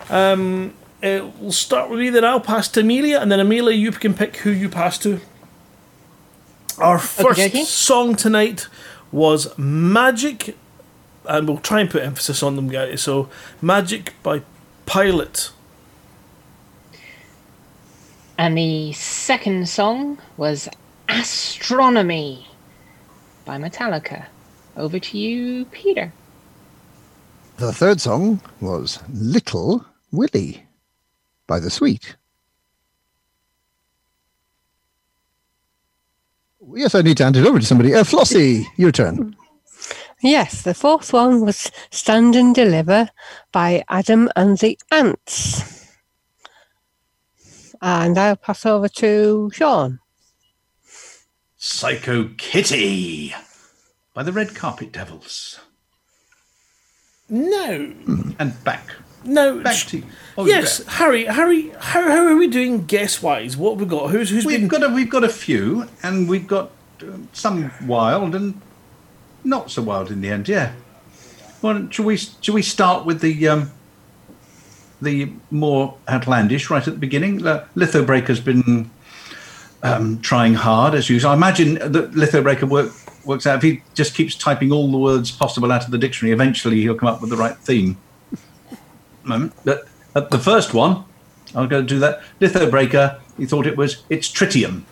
um, 0.10 0.74
uh, 1.02 1.30
we'll 1.40 1.52
start 1.52 1.90
with 1.90 2.00
me, 2.00 2.10
then 2.10 2.24
I'll 2.24 2.40
pass 2.40 2.68
to 2.70 2.82
Amelia, 2.82 3.20
and 3.20 3.32
then 3.32 3.40
Amelia, 3.40 3.76
you 3.76 3.92
can 3.92 4.14
pick 4.14 4.38
who 4.38 4.52
you 4.52 4.70
pass 4.70 4.98
to. 5.00 5.20
Our 6.78 7.00
first 7.00 7.40
Okey-dokey. 7.40 7.66
song 7.66 8.16
tonight 8.16 8.68
was 9.12 9.58
Magic, 9.58 10.56
and 11.26 11.48
we'll 11.48 11.58
try 11.58 11.82
and 11.82 11.90
put 11.90 12.04
emphasis 12.04 12.42
on 12.42 12.56
them, 12.56 12.70
guys. 12.70 13.02
So, 13.02 13.30
Magic 13.62 14.14
by 14.24 14.42
Pilot. 14.86 15.52
And 18.38 18.58
the 18.58 18.94
second 18.94 19.70
song 19.70 20.18
was 20.38 20.68
Astronomy 21.14 22.48
by 23.44 23.58
Metallica. 23.58 24.26
Over 24.78 24.98
to 24.98 25.18
you, 25.18 25.66
Peter. 25.66 26.12
The 27.58 27.74
third 27.74 28.00
song 28.00 28.42
was 28.62 29.00
Little 29.14 29.86
Willie 30.12 30.66
by 31.48 31.60
The 31.60 31.70
Sweet. 31.70 32.16
Yes, 36.74 36.96
I 36.96 37.02
need 37.02 37.18
to 37.18 37.24
hand 37.24 37.36
it 37.36 37.46
over 37.46 37.60
to 37.60 37.66
somebody. 37.66 37.94
Uh, 37.94 38.06
Flossie, 38.06 38.66
your 38.78 38.94
turn. 38.94 39.36
Yes, 40.22 40.62
the 40.62 40.74
fourth 40.74 41.12
one 41.12 41.42
was 41.42 41.72
Stand 41.90 42.36
and 42.38 42.56
Deliver 42.56 43.10
by 43.52 43.84
Adam 43.90 44.30
and 44.38 44.58
the 44.60 44.80
Ants. 44.92 45.88
And 47.82 48.18
I'll 48.18 48.38
pass 48.38 48.66
over 48.66 48.88
to 48.88 49.52
Sean. 49.54 50.00
Psycho 51.64 52.32
Kitty 52.40 53.36
by 54.16 54.24
the 54.24 54.32
Red 54.32 54.56
Carpet 54.56 54.92
Devils. 54.92 55.60
No. 57.30 57.94
And 58.40 58.64
back. 58.64 58.96
No. 59.24 59.60
Back 59.60 59.86
to 59.90 60.00
you. 60.00 60.04
Oh, 60.40 60.48
yes, 60.48 60.84
Harry, 60.88 61.26
Harry, 61.26 61.70
how, 61.78 62.02
how 62.02 62.26
are 62.26 62.36
we 62.36 62.48
doing 62.48 62.86
guess 62.86 63.22
wise? 63.22 63.56
What 63.56 63.74
have 63.74 63.80
we 63.82 63.86
got? 63.86 64.10
Who's 64.10 64.32
who's 64.32 64.44
We've 64.44 64.62
been 64.62 64.70
got 64.70 64.82
a, 64.82 64.90
we've 64.90 65.12
got 65.12 65.24
a 65.24 65.30
few, 65.30 65.88
and 66.02 66.28
we've 66.28 66.48
got 66.48 66.72
uh, 67.04 67.18
some 67.32 67.72
wild 67.86 68.34
and 68.34 68.60
not 69.44 69.70
so 69.70 69.84
wild 69.84 70.10
in 70.10 70.22
the 70.22 70.32
end. 70.32 70.50
Yeah. 70.50 70.74
Well, 71.62 71.88
shall 71.92 72.06
we 72.06 72.18
shall 72.18 72.56
we 72.56 72.64
start 72.64 73.06
with 73.06 73.22
the 73.22 73.48
um, 73.48 73.72
the 75.00 75.32
more 75.52 75.96
outlandish 76.10 76.72
right 76.72 76.88
at 76.88 76.96
the 76.96 77.00
beginning? 77.00 77.46
Uh, 77.46 77.68
Lithobreaker's 77.76 78.40
been 78.40 78.90
um, 79.84 80.20
trying 80.22 80.54
hard 80.54 80.94
as 80.94 81.10
usual. 81.10 81.32
I 81.32 81.34
imagine 81.34 81.76
that 81.76 82.12
Lithobreaker 82.12 82.68
work, 82.70 82.92
works 83.26 83.48
out 83.48 83.58
if 83.58 83.64
he 83.64 83.82
just 83.94 84.16
keeps 84.16 84.36
typing 84.36 84.72
all 84.72 84.92
the 84.92 84.98
words 84.98 85.32
possible 85.32 85.72
out 85.72 85.86
of 85.86 85.92
the 85.92 85.98
dictionary. 85.98 86.34
Eventually, 86.34 86.82
he'll 86.82 86.96
come 86.96 87.10
up 87.10 87.22
with 87.22 87.30
the 87.30 87.38
right 87.38 87.58
theme. 87.58 87.98
Moment, 89.24 89.54
but 89.64 89.88
uh, 90.16 90.22
the 90.22 90.40
first 90.40 90.74
one, 90.74 91.04
I'll 91.56 91.68
go 91.68 91.82
do 91.82 92.00
that. 92.00 92.22
Lithobreaker, 92.40 93.20
he 93.38 93.46
thought 93.46 93.68
it 93.68 93.78
was 93.78 94.04
it's 94.10 94.32
tritium. 94.32 94.84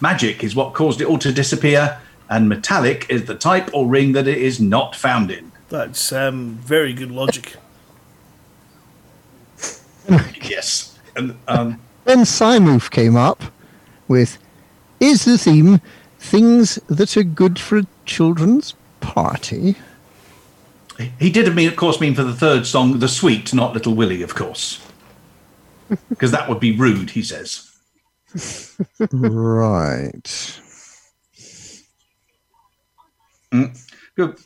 Magic 0.00 0.44
is 0.44 0.54
what 0.54 0.74
caused 0.74 1.00
it 1.00 1.06
all 1.06 1.18
to 1.18 1.32
disappear, 1.32 1.98
and 2.28 2.48
metallic 2.48 3.06
is 3.08 3.24
the 3.24 3.34
type 3.34 3.70
or 3.72 3.86
ring 3.86 4.12
that 4.12 4.28
it 4.28 4.38
is 4.38 4.60
not 4.60 4.94
found 4.94 5.30
in. 5.30 5.50
That's 5.70 6.12
um, 6.12 6.54
very 6.62 6.92
good 6.92 7.10
logic. 7.10 7.56
yes. 10.42 10.98
And 11.16 11.36
um, 11.48 11.80
Then 12.04 12.20
Simoof 12.20 12.90
came 12.90 13.16
up 13.16 13.42
with 14.08 14.38
Is 15.00 15.24
the 15.24 15.38
theme 15.38 15.80
things 16.18 16.76
that 16.88 17.16
are 17.16 17.22
good 17.22 17.58
for 17.58 17.78
a 17.78 17.86
children's 18.04 18.74
party? 19.00 19.76
he 21.20 21.30
did, 21.30 21.54
mean, 21.54 21.68
of 21.68 21.76
course, 21.76 22.00
mean 22.00 22.14
for 22.14 22.24
the 22.24 22.34
third 22.34 22.66
song, 22.66 22.98
the 22.98 23.08
sweet, 23.08 23.54
not 23.54 23.72
Little 23.72 23.94
Willie, 23.94 24.22
of 24.22 24.34
course, 24.34 24.84
because 26.08 26.32
that 26.32 26.48
would 26.48 26.60
be 26.60 26.76
rude. 26.76 27.10
He 27.10 27.22
says. 27.22 27.70
right. 29.12 30.60
Mm. 33.52 33.78
Good. 34.16 34.38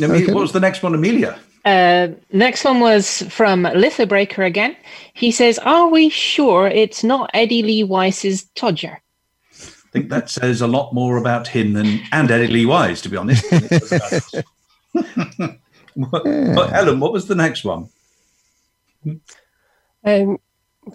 Okay. 0.00 0.32
What 0.32 0.40
was 0.40 0.52
the 0.52 0.60
next 0.60 0.82
one, 0.82 0.94
Amelia? 0.94 1.38
Uh, 1.64 2.08
next 2.32 2.64
one 2.64 2.80
was 2.80 3.22
from 3.30 3.62
Lithobreaker 3.64 4.46
again. 4.46 4.76
He 5.14 5.30
says, 5.30 5.58
Are 5.60 5.88
we 5.88 6.10
sure 6.10 6.66
it's 6.66 7.02
not 7.02 7.30
Eddie 7.32 7.62
Lee 7.62 7.84
Weiss's 7.84 8.44
Todger? 8.54 8.98
I 9.52 9.90
think 9.92 10.08
that 10.10 10.28
says 10.28 10.60
a 10.60 10.66
lot 10.66 10.92
more 10.92 11.16
about 11.16 11.46
him 11.48 11.72
than 11.72 12.00
and 12.12 12.30
Eddie 12.30 12.48
Lee 12.48 12.66
Wise, 12.66 13.00
to 13.02 13.08
be 13.08 13.16
honest. 13.16 13.48
than 13.48 13.64
it 13.70 13.82
does. 13.88 14.34
What- 15.94 16.24
what- 16.26 16.70
Helen, 16.70 16.98
what 17.00 17.12
was 17.12 17.26
the 17.28 17.36
next 17.36 17.64
one? 17.64 17.88
Um, 20.04 20.38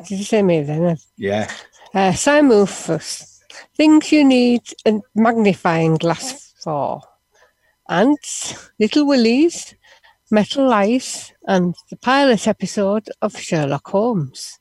did 0.07 0.19
you 0.19 0.23
say 0.25 0.41
me 0.43 0.61
then? 0.61 0.97
Yeah. 1.17 1.49
Uh, 1.93 2.11
Simon. 2.13 2.67
Things 2.67 4.11
you 4.11 4.23
need 4.25 4.61
a 4.85 4.99
magnifying 5.15 5.95
glass 5.95 6.53
for. 6.61 7.01
Ants, 7.87 8.69
Little 8.79 9.07
Willies, 9.07 9.73
Metal 10.31 10.71
Ice, 10.73 11.33
and 11.47 11.75
the 11.89 11.95
pilot 11.97 12.47
episode 12.47 13.09
of 13.21 13.37
Sherlock 13.37 13.87
Holmes. 13.87 14.59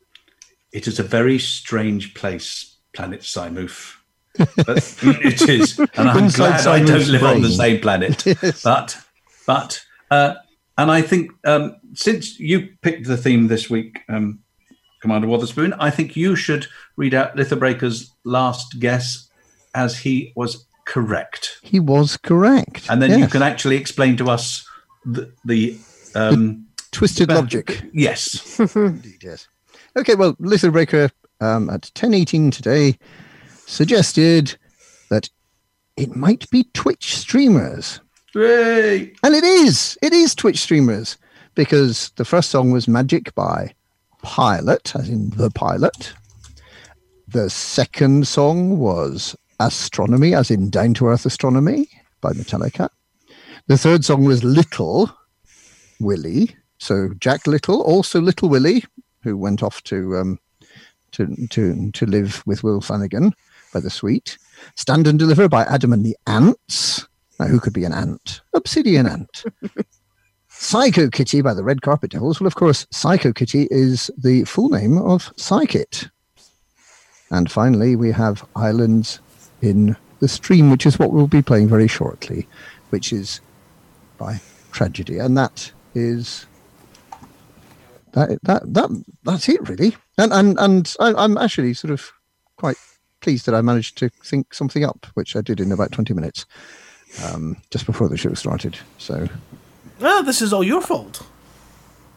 It 0.73 0.87
is 0.87 0.99
a 0.99 1.03
very 1.03 1.39
strange 1.39 2.15
place, 2.15 2.77
Planet 2.95 3.21
Simoof. 3.21 3.95
But 4.37 4.97
it 5.03 5.49
is, 5.49 5.79
and 5.79 6.09
I'm 6.09 6.25
Inside 6.25 6.63
glad 6.63 6.67
I 6.67 6.79
don't 6.79 6.87
Simon's 6.89 7.11
live 7.11 7.23
on 7.25 7.43
the 7.43 7.51
same 7.51 7.81
planet. 7.81 8.25
Yes. 8.43 8.63
But, 8.63 8.97
but, 9.47 9.83
uh, 10.11 10.35
and 10.77 10.91
I 10.91 11.03
think 11.03 11.33
um, 11.45 11.77
since 11.95 12.39
you 12.39 12.69
picked 12.83 13.07
the 13.07 13.17
theme 13.17 13.49
this 13.49 13.69
week, 13.69 14.01
um, 14.09 14.41
Commander 15.01 15.27
Wotherspoon, 15.29 15.73
I 15.75 15.91
think 15.91 16.17
you 16.17 16.37
should 16.37 16.67
read 16.97 17.15
out 17.15 17.37
Lithobreaker's 17.37 18.15
last 18.25 18.79
guess, 18.79 19.29
as 19.75 19.99
he 19.99 20.33
was 20.37 20.67
correct, 20.87 21.59
He 21.63 21.81
was 21.81 22.17
correct. 22.17 22.87
and 22.89 23.03
then 23.03 23.19
you 23.19 23.27
can 23.27 23.43
actually 23.43 23.77
explain 23.77 24.17
to 24.19 24.31
us 24.31 24.65
the, 25.05 25.33
the 25.45 25.79
um, 26.15 26.67
Twisted 26.93 27.29
logic. 27.29 27.83
yes. 27.93 28.59
Indeed, 28.77 29.23
yes. 29.23 29.49
Okay, 29.97 30.15
well, 30.15 30.37
Little 30.39 30.71
Breaker 30.71 31.11
um, 31.41 31.71
at 31.71 31.83
10.18 31.95 32.53
today 32.53 32.99
suggested 33.67 34.57
that 35.11 35.29
it 35.97 36.17
might 36.17 36.49
be 36.51 36.65
Twitch 36.75 37.17
streamers. 37.17 38.01
Hooray! 38.33 39.13
And 39.23 39.35
it 39.35 39.45
is. 39.45 39.99
It 40.03 40.13
is 40.13 40.35
Twitch 40.35 40.59
streamers 40.59 41.17
because 41.55 42.11
the 42.17 42.25
first 42.25 42.51
song 42.51 42.71
was 42.71 42.89
Magic 42.89 43.35
by 43.35 43.75
Pilot, 44.23 44.95
as 44.95 45.09
in 45.09 45.31
the 45.31 45.51
pilot. 45.51 46.13
The 47.27 47.51
second 47.51 48.27
song 48.27 48.79
was 48.79 49.37
Astronomy, 49.61 50.35
as 50.35 50.51
in 50.51 50.71
Down 50.71 50.95
to 50.95 51.09
Earth 51.09 51.27
Astronomy 51.27 51.89
by 52.21 52.33
Metallica. 52.33 52.89
The 53.69 53.77
third 53.77 54.03
song 54.03 54.25
was 54.25 54.43
Little 54.43 55.11
Willie. 56.01 56.57
So 56.79 57.11
Jack 57.21 57.47
Little, 57.47 57.83
also 57.83 58.19
Little 58.19 58.49
Willie, 58.49 58.83
who 59.23 59.37
went 59.37 59.63
off 59.63 59.83
to 59.85 60.17
um, 60.17 60.39
to 61.13 61.47
to 61.49 61.91
to 61.93 62.07
live 62.07 62.43
with 62.47 62.65
Will 62.65 62.81
Flanagan 62.81 63.35
by 63.75 63.81
the 63.81 63.91
Sweet. 63.91 64.39
Stand 64.75 65.07
and 65.07 65.19
Deliver 65.19 65.51
by 65.51 65.65
Adam 65.65 65.93
and 65.93 66.03
the 66.03 66.17
Ants. 66.27 67.07
Now, 67.39 67.47
who 67.47 67.61
could 67.61 67.75
be 67.75 67.85
an 67.85 67.93
ant? 67.93 68.41
Obsidian 68.55 69.07
Ant. 69.07 69.45
Psycho 70.49 71.11
Kitty 71.11 71.43
by 71.43 71.53
the 71.53 71.63
Red 71.63 71.83
Carpet 71.83 72.13
Devils. 72.13 72.41
Well, 72.41 72.47
of 72.47 72.55
course, 72.55 72.87
Psycho 72.91 73.35
Kitty 73.35 73.69
is 73.71 74.11
the 74.17 74.45
full 74.45 74.71
name 74.71 74.97
of 74.97 75.27
Psychit. 75.37 76.09
And 77.31 77.51
finally, 77.51 77.97
we 77.97 78.13
have 78.13 78.47
Islands 78.57 79.21
in 79.61 79.95
the 80.21 80.27
Stream, 80.27 80.71
which 80.71 80.87
is 80.87 80.99
what 80.99 81.13
we'll 81.13 81.27
be 81.27 81.43
playing 81.43 81.69
very 81.69 81.87
shortly, 81.87 82.49
which 82.89 83.13
is 83.13 83.41
by 84.19 84.41
Tragedy. 84.73 85.19
And 85.19 85.37
that 85.39 85.73
is 85.95 86.47
that 88.13 88.39
that 88.43 88.63
that 88.75 89.05
that's 89.25 89.49
it 89.49 89.67
really. 89.69 89.97
And 90.19 90.33
and 90.33 90.59
and 90.59 90.95
I, 91.01 91.15
I'm 91.15 91.39
actually 91.39 91.75
sort 91.75 91.93
of 91.93 92.13
quite 92.57 92.77
pleased 93.21 93.47
that 93.47 93.55
I 93.55 93.61
managed 93.63 93.97
to 93.99 94.09
think 94.25 94.53
something 94.55 94.85
up, 94.85 95.07
which 95.15 95.35
I 95.37 95.41
did 95.41 95.61
in 95.61 95.73
about 95.73 95.91
20 95.93 96.15
minutes, 96.15 96.47
um, 97.25 97.57
just 97.71 97.87
before 97.87 98.09
the 98.09 98.17
show 98.17 98.35
started. 98.35 98.79
So 98.99 99.29
Ah, 100.01 100.23
this 100.23 100.41
is 100.43 100.53
all 100.53 100.63
your 100.63 100.81
fault. 100.81 101.27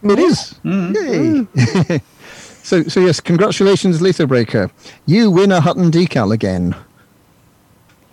it 0.03 0.19
is. 0.19 0.55
Yay. 0.63 1.47
so 2.63 2.83
so 2.83 2.99
yes, 2.99 3.19
congratulations, 3.19 4.01
Lethal 4.01 4.27
Breaker. 4.27 4.69
You 5.05 5.31
win 5.31 5.51
a 5.51 5.61
Hutton 5.61 5.91
decal 5.91 6.31
again. 6.33 6.75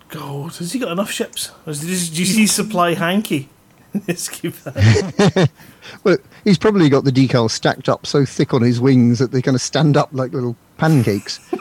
God, 0.09 0.55
has 0.57 0.73
he 0.73 0.79
got 0.79 0.91
enough 0.91 1.11
ships? 1.11 1.51
Does, 1.67 1.81
does 1.81 2.35
he 2.35 2.47
supply 2.47 2.95
hanky? 2.95 3.51
Let's 4.09 4.29
keep 4.29 4.55
that. 4.63 5.51
Well, 6.05 6.19
he's 6.45 6.59
probably 6.59 6.91
got 6.91 7.05
the 7.05 7.11
decals 7.11 7.53
stacked 7.53 7.89
up 7.89 8.07
so 8.07 8.27
thick 8.27 8.53
on 8.53 8.61
his 8.61 8.79
wings 8.79 9.19
that 9.21 9.33
they 9.33 9.41
kind 9.41 9.55
of 9.55 9.63
stand 9.63 9.97
up 9.97 10.11
like 10.13 10.33
little 10.33 10.55
pancakes. 10.77 11.41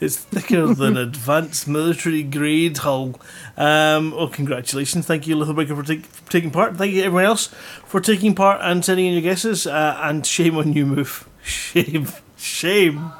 It's 0.00 0.18
thicker 0.18 0.72
than 0.72 0.96
advanced 0.96 1.66
military 1.66 2.22
grade 2.22 2.78
hull. 2.78 3.20
Um, 3.56 4.12
oh, 4.14 4.28
congratulations. 4.28 5.04
Thank 5.06 5.26
you, 5.26 5.34
Little 5.34 5.54
Breaker, 5.54 5.74
for, 5.74 5.82
take, 5.82 6.06
for 6.06 6.30
taking 6.30 6.52
part. 6.52 6.76
Thank 6.76 6.92
you, 6.92 7.02
everyone 7.02 7.24
else, 7.24 7.48
for 7.84 8.00
taking 8.00 8.36
part 8.36 8.60
and 8.62 8.84
sending 8.84 9.06
in 9.06 9.14
your 9.14 9.22
guesses. 9.22 9.66
Uh, 9.66 9.98
and 10.00 10.24
shame 10.24 10.56
on 10.56 10.74
you, 10.74 10.86
Move. 10.86 11.28
Shame. 11.42 12.06
Shame. 12.36 13.10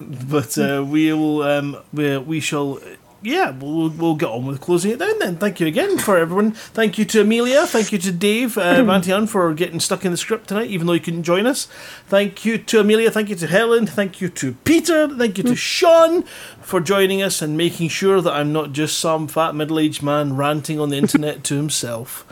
but 0.00 0.58
uh, 0.58 0.84
we 0.86 1.12
will, 1.12 1.42
um, 1.42 1.78
we, 1.92 2.16
we 2.18 2.38
shall. 2.38 2.78
Yeah, 3.24 3.52
we'll, 3.52 3.88
we'll 3.88 4.16
get 4.16 4.28
on 4.28 4.44
with 4.44 4.60
closing 4.60 4.90
it 4.90 4.98
down 4.98 5.18
then. 5.18 5.38
Thank 5.38 5.58
you 5.58 5.66
again 5.66 5.96
for 5.96 6.18
everyone. 6.18 6.52
Thank 6.52 6.98
you 6.98 7.06
to 7.06 7.22
Amelia. 7.22 7.66
Thank 7.66 7.90
you 7.90 7.96
to 7.96 8.12
Dave 8.12 8.58
uh, 8.58 8.76
Vantian 8.82 9.26
for 9.26 9.54
getting 9.54 9.80
stuck 9.80 10.04
in 10.04 10.10
the 10.10 10.18
script 10.18 10.48
tonight, 10.48 10.68
even 10.68 10.86
though 10.86 10.92
he 10.92 11.00
couldn't 11.00 11.22
join 11.22 11.46
us. 11.46 11.64
Thank 12.06 12.44
you 12.44 12.58
to 12.58 12.80
Amelia. 12.80 13.10
Thank 13.10 13.30
you 13.30 13.36
to 13.36 13.46
Helen. 13.46 13.86
Thank 13.86 14.20
you 14.20 14.28
to 14.28 14.52
Peter. 14.64 15.08
Thank 15.08 15.38
you 15.38 15.44
to 15.44 15.56
Sean 15.56 16.24
for 16.60 16.80
joining 16.80 17.22
us 17.22 17.40
and 17.40 17.56
making 17.56 17.88
sure 17.88 18.20
that 18.20 18.32
I'm 18.34 18.52
not 18.52 18.72
just 18.72 18.98
some 18.98 19.26
fat 19.26 19.54
middle 19.54 19.78
aged 19.78 20.02
man 20.02 20.36
ranting 20.36 20.78
on 20.78 20.90
the 20.90 20.98
internet 20.98 21.44
to 21.44 21.56
himself. 21.56 22.26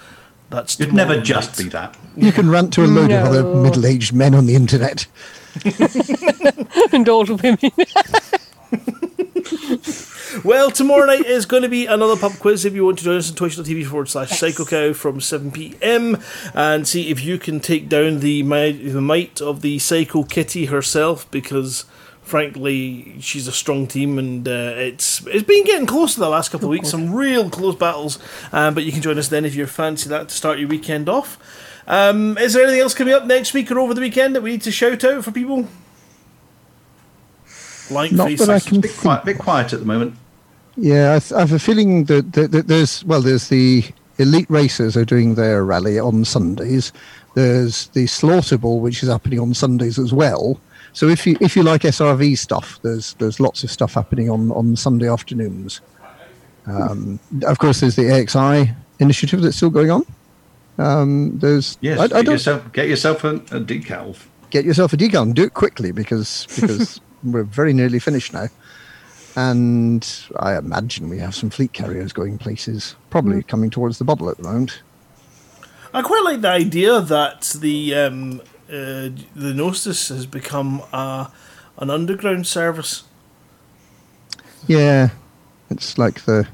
That's 0.50 0.78
You'd 0.78 0.92
never 0.92 1.14
tomorrow 1.14 1.24
just 1.24 1.56
be 1.56 1.70
that. 1.70 1.96
You 2.14 2.32
can 2.32 2.50
rant 2.50 2.74
to 2.74 2.84
a 2.84 2.86
load 2.86 3.10
of 3.10 3.24
other 3.24 3.42
middle-aged 3.42 4.12
men 4.12 4.34
on 4.34 4.44
the 4.44 4.54
internet. 4.54 5.06
and 6.92 7.08
older 7.08 7.36
women. 7.36 7.72
Well, 10.44 10.70
tomorrow 10.70 11.04
night 11.06 11.26
is 11.26 11.46
going 11.46 11.62
to 11.62 11.68
be 11.68 11.86
another 11.86 12.16
pub 12.16 12.32
quiz. 12.38 12.64
If 12.64 12.74
you 12.74 12.84
want 12.84 12.98
to 12.98 13.04
join 13.04 13.16
us 13.18 13.28
on 13.30 13.36
twitch.tv 13.36 13.86
forward 13.86 14.08
slash 14.08 14.30
psychocow 14.30 14.94
from 14.94 15.18
7pm 15.20 16.22
and 16.54 16.88
see 16.88 17.10
if 17.10 17.22
you 17.22 17.38
can 17.38 17.60
take 17.60 17.88
down 17.88 18.20
the, 18.20 18.42
the 18.42 19.00
might 19.00 19.40
of 19.40 19.60
the 19.62 19.78
Psycho 19.78 20.24
Kitty 20.24 20.66
herself 20.66 21.30
because. 21.30 21.84
Frankly, 22.24 23.16
she's 23.20 23.48
a 23.48 23.52
strong 23.52 23.88
team, 23.88 24.16
and 24.16 24.46
uh, 24.46 24.74
it's 24.76 25.26
it's 25.26 25.42
been 25.42 25.64
getting 25.64 25.88
close 25.88 26.14
to 26.14 26.20
the 26.20 26.28
last 26.28 26.50
couple 26.52 26.66
of 26.68 26.70
weeks. 26.70 26.88
Some 26.90 27.12
real 27.12 27.50
close 27.50 27.74
battles, 27.74 28.20
um, 28.52 28.74
but 28.74 28.84
you 28.84 28.92
can 28.92 29.02
join 29.02 29.18
us 29.18 29.26
then 29.26 29.44
if 29.44 29.56
you 29.56 29.66
fancy 29.66 30.08
that 30.08 30.28
to 30.28 30.34
start 30.34 30.60
your 30.60 30.68
weekend 30.68 31.08
off. 31.08 31.36
Um, 31.88 32.38
is 32.38 32.52
there 32.52 32.62
anything 32.62 32.80
else 32.80 32.94
coming 32.94 33.12
up 33.12 33.26
next 33.26 33.52
week 33.54 33.72
or 33.72 33.80
over 33.80 33.92
the 33.92 34.00
weekend 34.00 34.36
that 34.36 34.40
we 34.40 34.52
need 34.52 34.62
to 34.62 34.70
shout 34.70 35.02
out 35.02 35.24
for 35.24 35.32
people? 35.32 35.66
Like 37.90 38.12
Not 38.12 38.30
that 38.38 38.48
I 38.48 38.60
faces. 38.60 38.68
can 38.68 38.80
Bit 38.80 38.96
quiet, 38.96 39.24
bit 39.24 39.38
quiet 39.38 39.72
at 39.72 39.80
the 39.80 39.86
moment. 39.86 40.14
Yeah, 40.76 41.18
I, 41.18 41.36
I 41.36 41.40
have 41.40 41.52
a 41.52 41.58
feeling 41.58 42.04
that, 42.04 42.32
that, 42.32 42.52
that 42.52 42.68
there's 42.68 43.04
well, 43.04 43.20
there's 43.20 43.48
the 43.48 43.84
elite 44.18 44.48
racers 44.48 44.96
are 44.96 45.04
doing 45.04 45.34
their 45.34 45.64
rally 45.64 45.98
on 45.98 46.24
Sundays. 46.24 46.92
There's 47.34 47.88
the 47.88 48.06
Slaughter 48.06 48.58
Ball, 48.58 48.80
which 48.80 49.02
is 49.02 49.08
happening 49.08 49.40
on 49.40 49.54
Sundays 49.54 49.98
as 49.98 50.12
well. 50.12 50.60
So 50.92 51.08
if 51.08 51.26
you 51.26 51.36
if 51.40 51.56
you 51.56 51.62
like 51.62 51.82
SRV 51.82 52.36
stuff, 52.38 52.78
there's 52.82 53.14
there's 53.14 53.40
lots 53.40 53.64
of 53.64 53.70
stuff 53.70 53.94
happening 53.94 54.30
on 54.30 54.50
on 54.52 54.76
Sunday 54.76 55.08
afternoons. 55.08 55.80
Um, 56.66 57.18
of 57.44 57.58
course, 57.58 57.80
there's 57.80 57.96
the 57.96 58.02
AXI 58.02 58.74
initiative 59.00 59.42
that's 59.42 59.56
still 59.56 59.70
going 59.70 59.90
on. 59.90 60.06
Um, 60.78 61.38
there's 61.38 61.76
Yes, 61.80 61.98
I, 61.98 62.04
I 62.04 62.06
get, 62.08 62.24
don't 62.24 62.32
yourself, 62.34 62.72
get 62.72 62.88
yourself 62.88 63.24
a, 63.24 63.36
a 63.36 63.60
decal. 63.60 64.16
get 64.50 64.64
yourself 64.64 64.92
a 64.92 64.96
decal 64.96 65.22
and 65.22 65.34
do 65.34 65.44
it 65.44 65.54
quickly 65.54 65.92
because 65.92 66.46
because 66.60 67.00
we're 67.24 67.42
very 67.44 67.72
nearly 67.72 67.98
finished 67.98 68.32
now. 68.32 68.48
And 69.34 70.06
I 70.36 70.56
imagine 70.56 71.08
we 71.08 71.18
have 71.18 71.34
some 71.34 71.48
fleet 71.50 71.72
carriers 71.72 72.12
going 72.12 72.36
places, 72.38 72.96
probably 73.10 73.42
coming 73.42 73.70
towards 73.70 73.98
the 73.98 74.04
bubble 74.04 74.28
at 74.28 74.36
the 74.36 74.42
moment. 74.42 74.82
I 75.94 76.02
quite 76.02 76.22
like 76.24 76.40
the 76.42 76.48
idea 76.50 77.00
that 77.00 77.56
the 77.60 77.94
um, 77.94 78.40
uh, 78.68 79.08
the 79.34 79.52
Gnosis 79.54 80.08
has 80.08 80.26
become 80.26 80.82
uh, 80.92 81.28
an 81.78 81.90
underground 81.90 82.46
service. 82.46 83.04
Yeah, 84.66 85.10
it's 85.70 85.98
like 85.98 86.22
the 86.24 86.46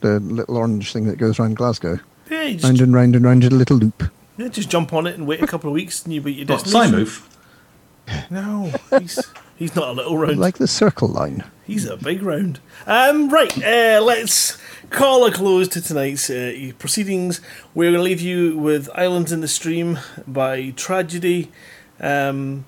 the 0.00 0.20
little 0.20 0.56
orange 0.58 0.92
thing 0.92 1.06
that 1.06 1.18
goes 1.18 1.38
around 1.40 1.56
Glasgow, 1.56 1.98
Yeah, 2.30 2.42
you 2.42 2.58
round 2.58 2.76
just, 2.76 2.80
and 2.82 2.92
round 2.94 3.16
and 3.16 3.24
round 3.24 3.44
in 3.44 3.52
a 3.52 3.56
little 3.56 3.78
loop. 3.78 4.02
yeah, 4.36 4.48
just 4.48 4.68
jump 4.70 4.92
on 4.92 5.06
it 5.06 5.14
and 5.16 5.26
wait 5.26 5.42
a 5.42 5.46
couple 5.46 5.70
of 5.70 5.74
weeks 5.74 6.04
and 6.04 6.12
you 6.12 6.20
beat 6.20 6.36
your 6.36 6.46
What, 6.46 6.64
destination. 6.64 7.06
Simoof? 7.06 8.30
No, 8.30 8.72
he's 9.00 9.18
He's 9.56 9.74
not 9.74 9.88
a 9.88 9.92
little 9.92 10.18
round. 10.18 10.38
Like 10.38 10.58
the 10.58 10.68
circle 10.68 11.08
line. 11.08 11.44
He's 11.64 11.86
a 11.86 11.96
big 11.96 12.22
round. 12.22 12.60
Um, 12.86 13.30
right, 13.30 13.52
uh, 13.64 14.00
let's 14.02 14.58
call 14.90 15.26
a 15.26 15.32
close 15.32 15.66
to 15.68 15.80
tonight's 15.80 16.30
uh, 16.30 16.72
proceedings. 16.78 17.40
We're 17.74 17.90
going 17.90 18.00
to 18.00 18.02
leave 18.02 18.20
you 18.20 18.56
with 18.56 18.88
Islands 18.94 19.32
in 19.32 19.40
the 19.40 19.48
Stream 19.48 19.98
by 20.26 20.70
Tragedy. 20.70 21.50
Um, 21.98 22.66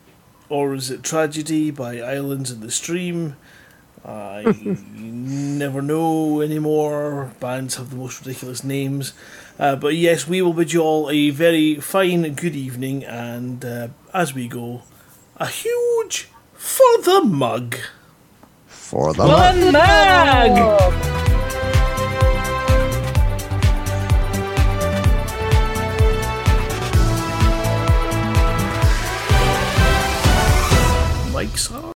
or 0.48 0.74
is 0.74 0.90
it 0.90 1.02
Tragedy 1.02 1.70
by 1.70 2.01
Islands 2.01 2.51
in 2.51 2.60
the 2.60 2.70
Stream? 2.70 3.36
I 4.05 4.56
never 4.94 5.82
know 5.82 6.40
anymore. 6.40 7.32
Bands 7.39 7.77
have 7.77 7.90
the 7.90 7.97
most 7.97 8.20
ridiculous 8.20 8.65
names. 8.65 9.12
Uh, 9.59 9.77
but 9.77 9.94
yes, 9.94 10.27
we 10.27 10.40
will 10.40 10.55
bid 10.55 10.73
you 10.73 10.81
all 10.81 11.10
a 11.10 11.31
very 11.31 11.77
fine 11.77 12.35
good 12.35 12.56
evening, 12.56 13.05
and 13.05 13.65
uh, 13.65 13.89
as 14.15 14.32
we 14.32 14.48
go, 14.48 14.82
a 15.36 15.47
huge 15.47 16.28
for 16.59 17.02
the 17.02 17.22
mug. 17.22 17.76
For 18.66 19.12
the 19.14 19.24
mug. 19.24 19.72
mug. 19.72 20.93
Mike's 31.32 31.70
on. 31.70 31.78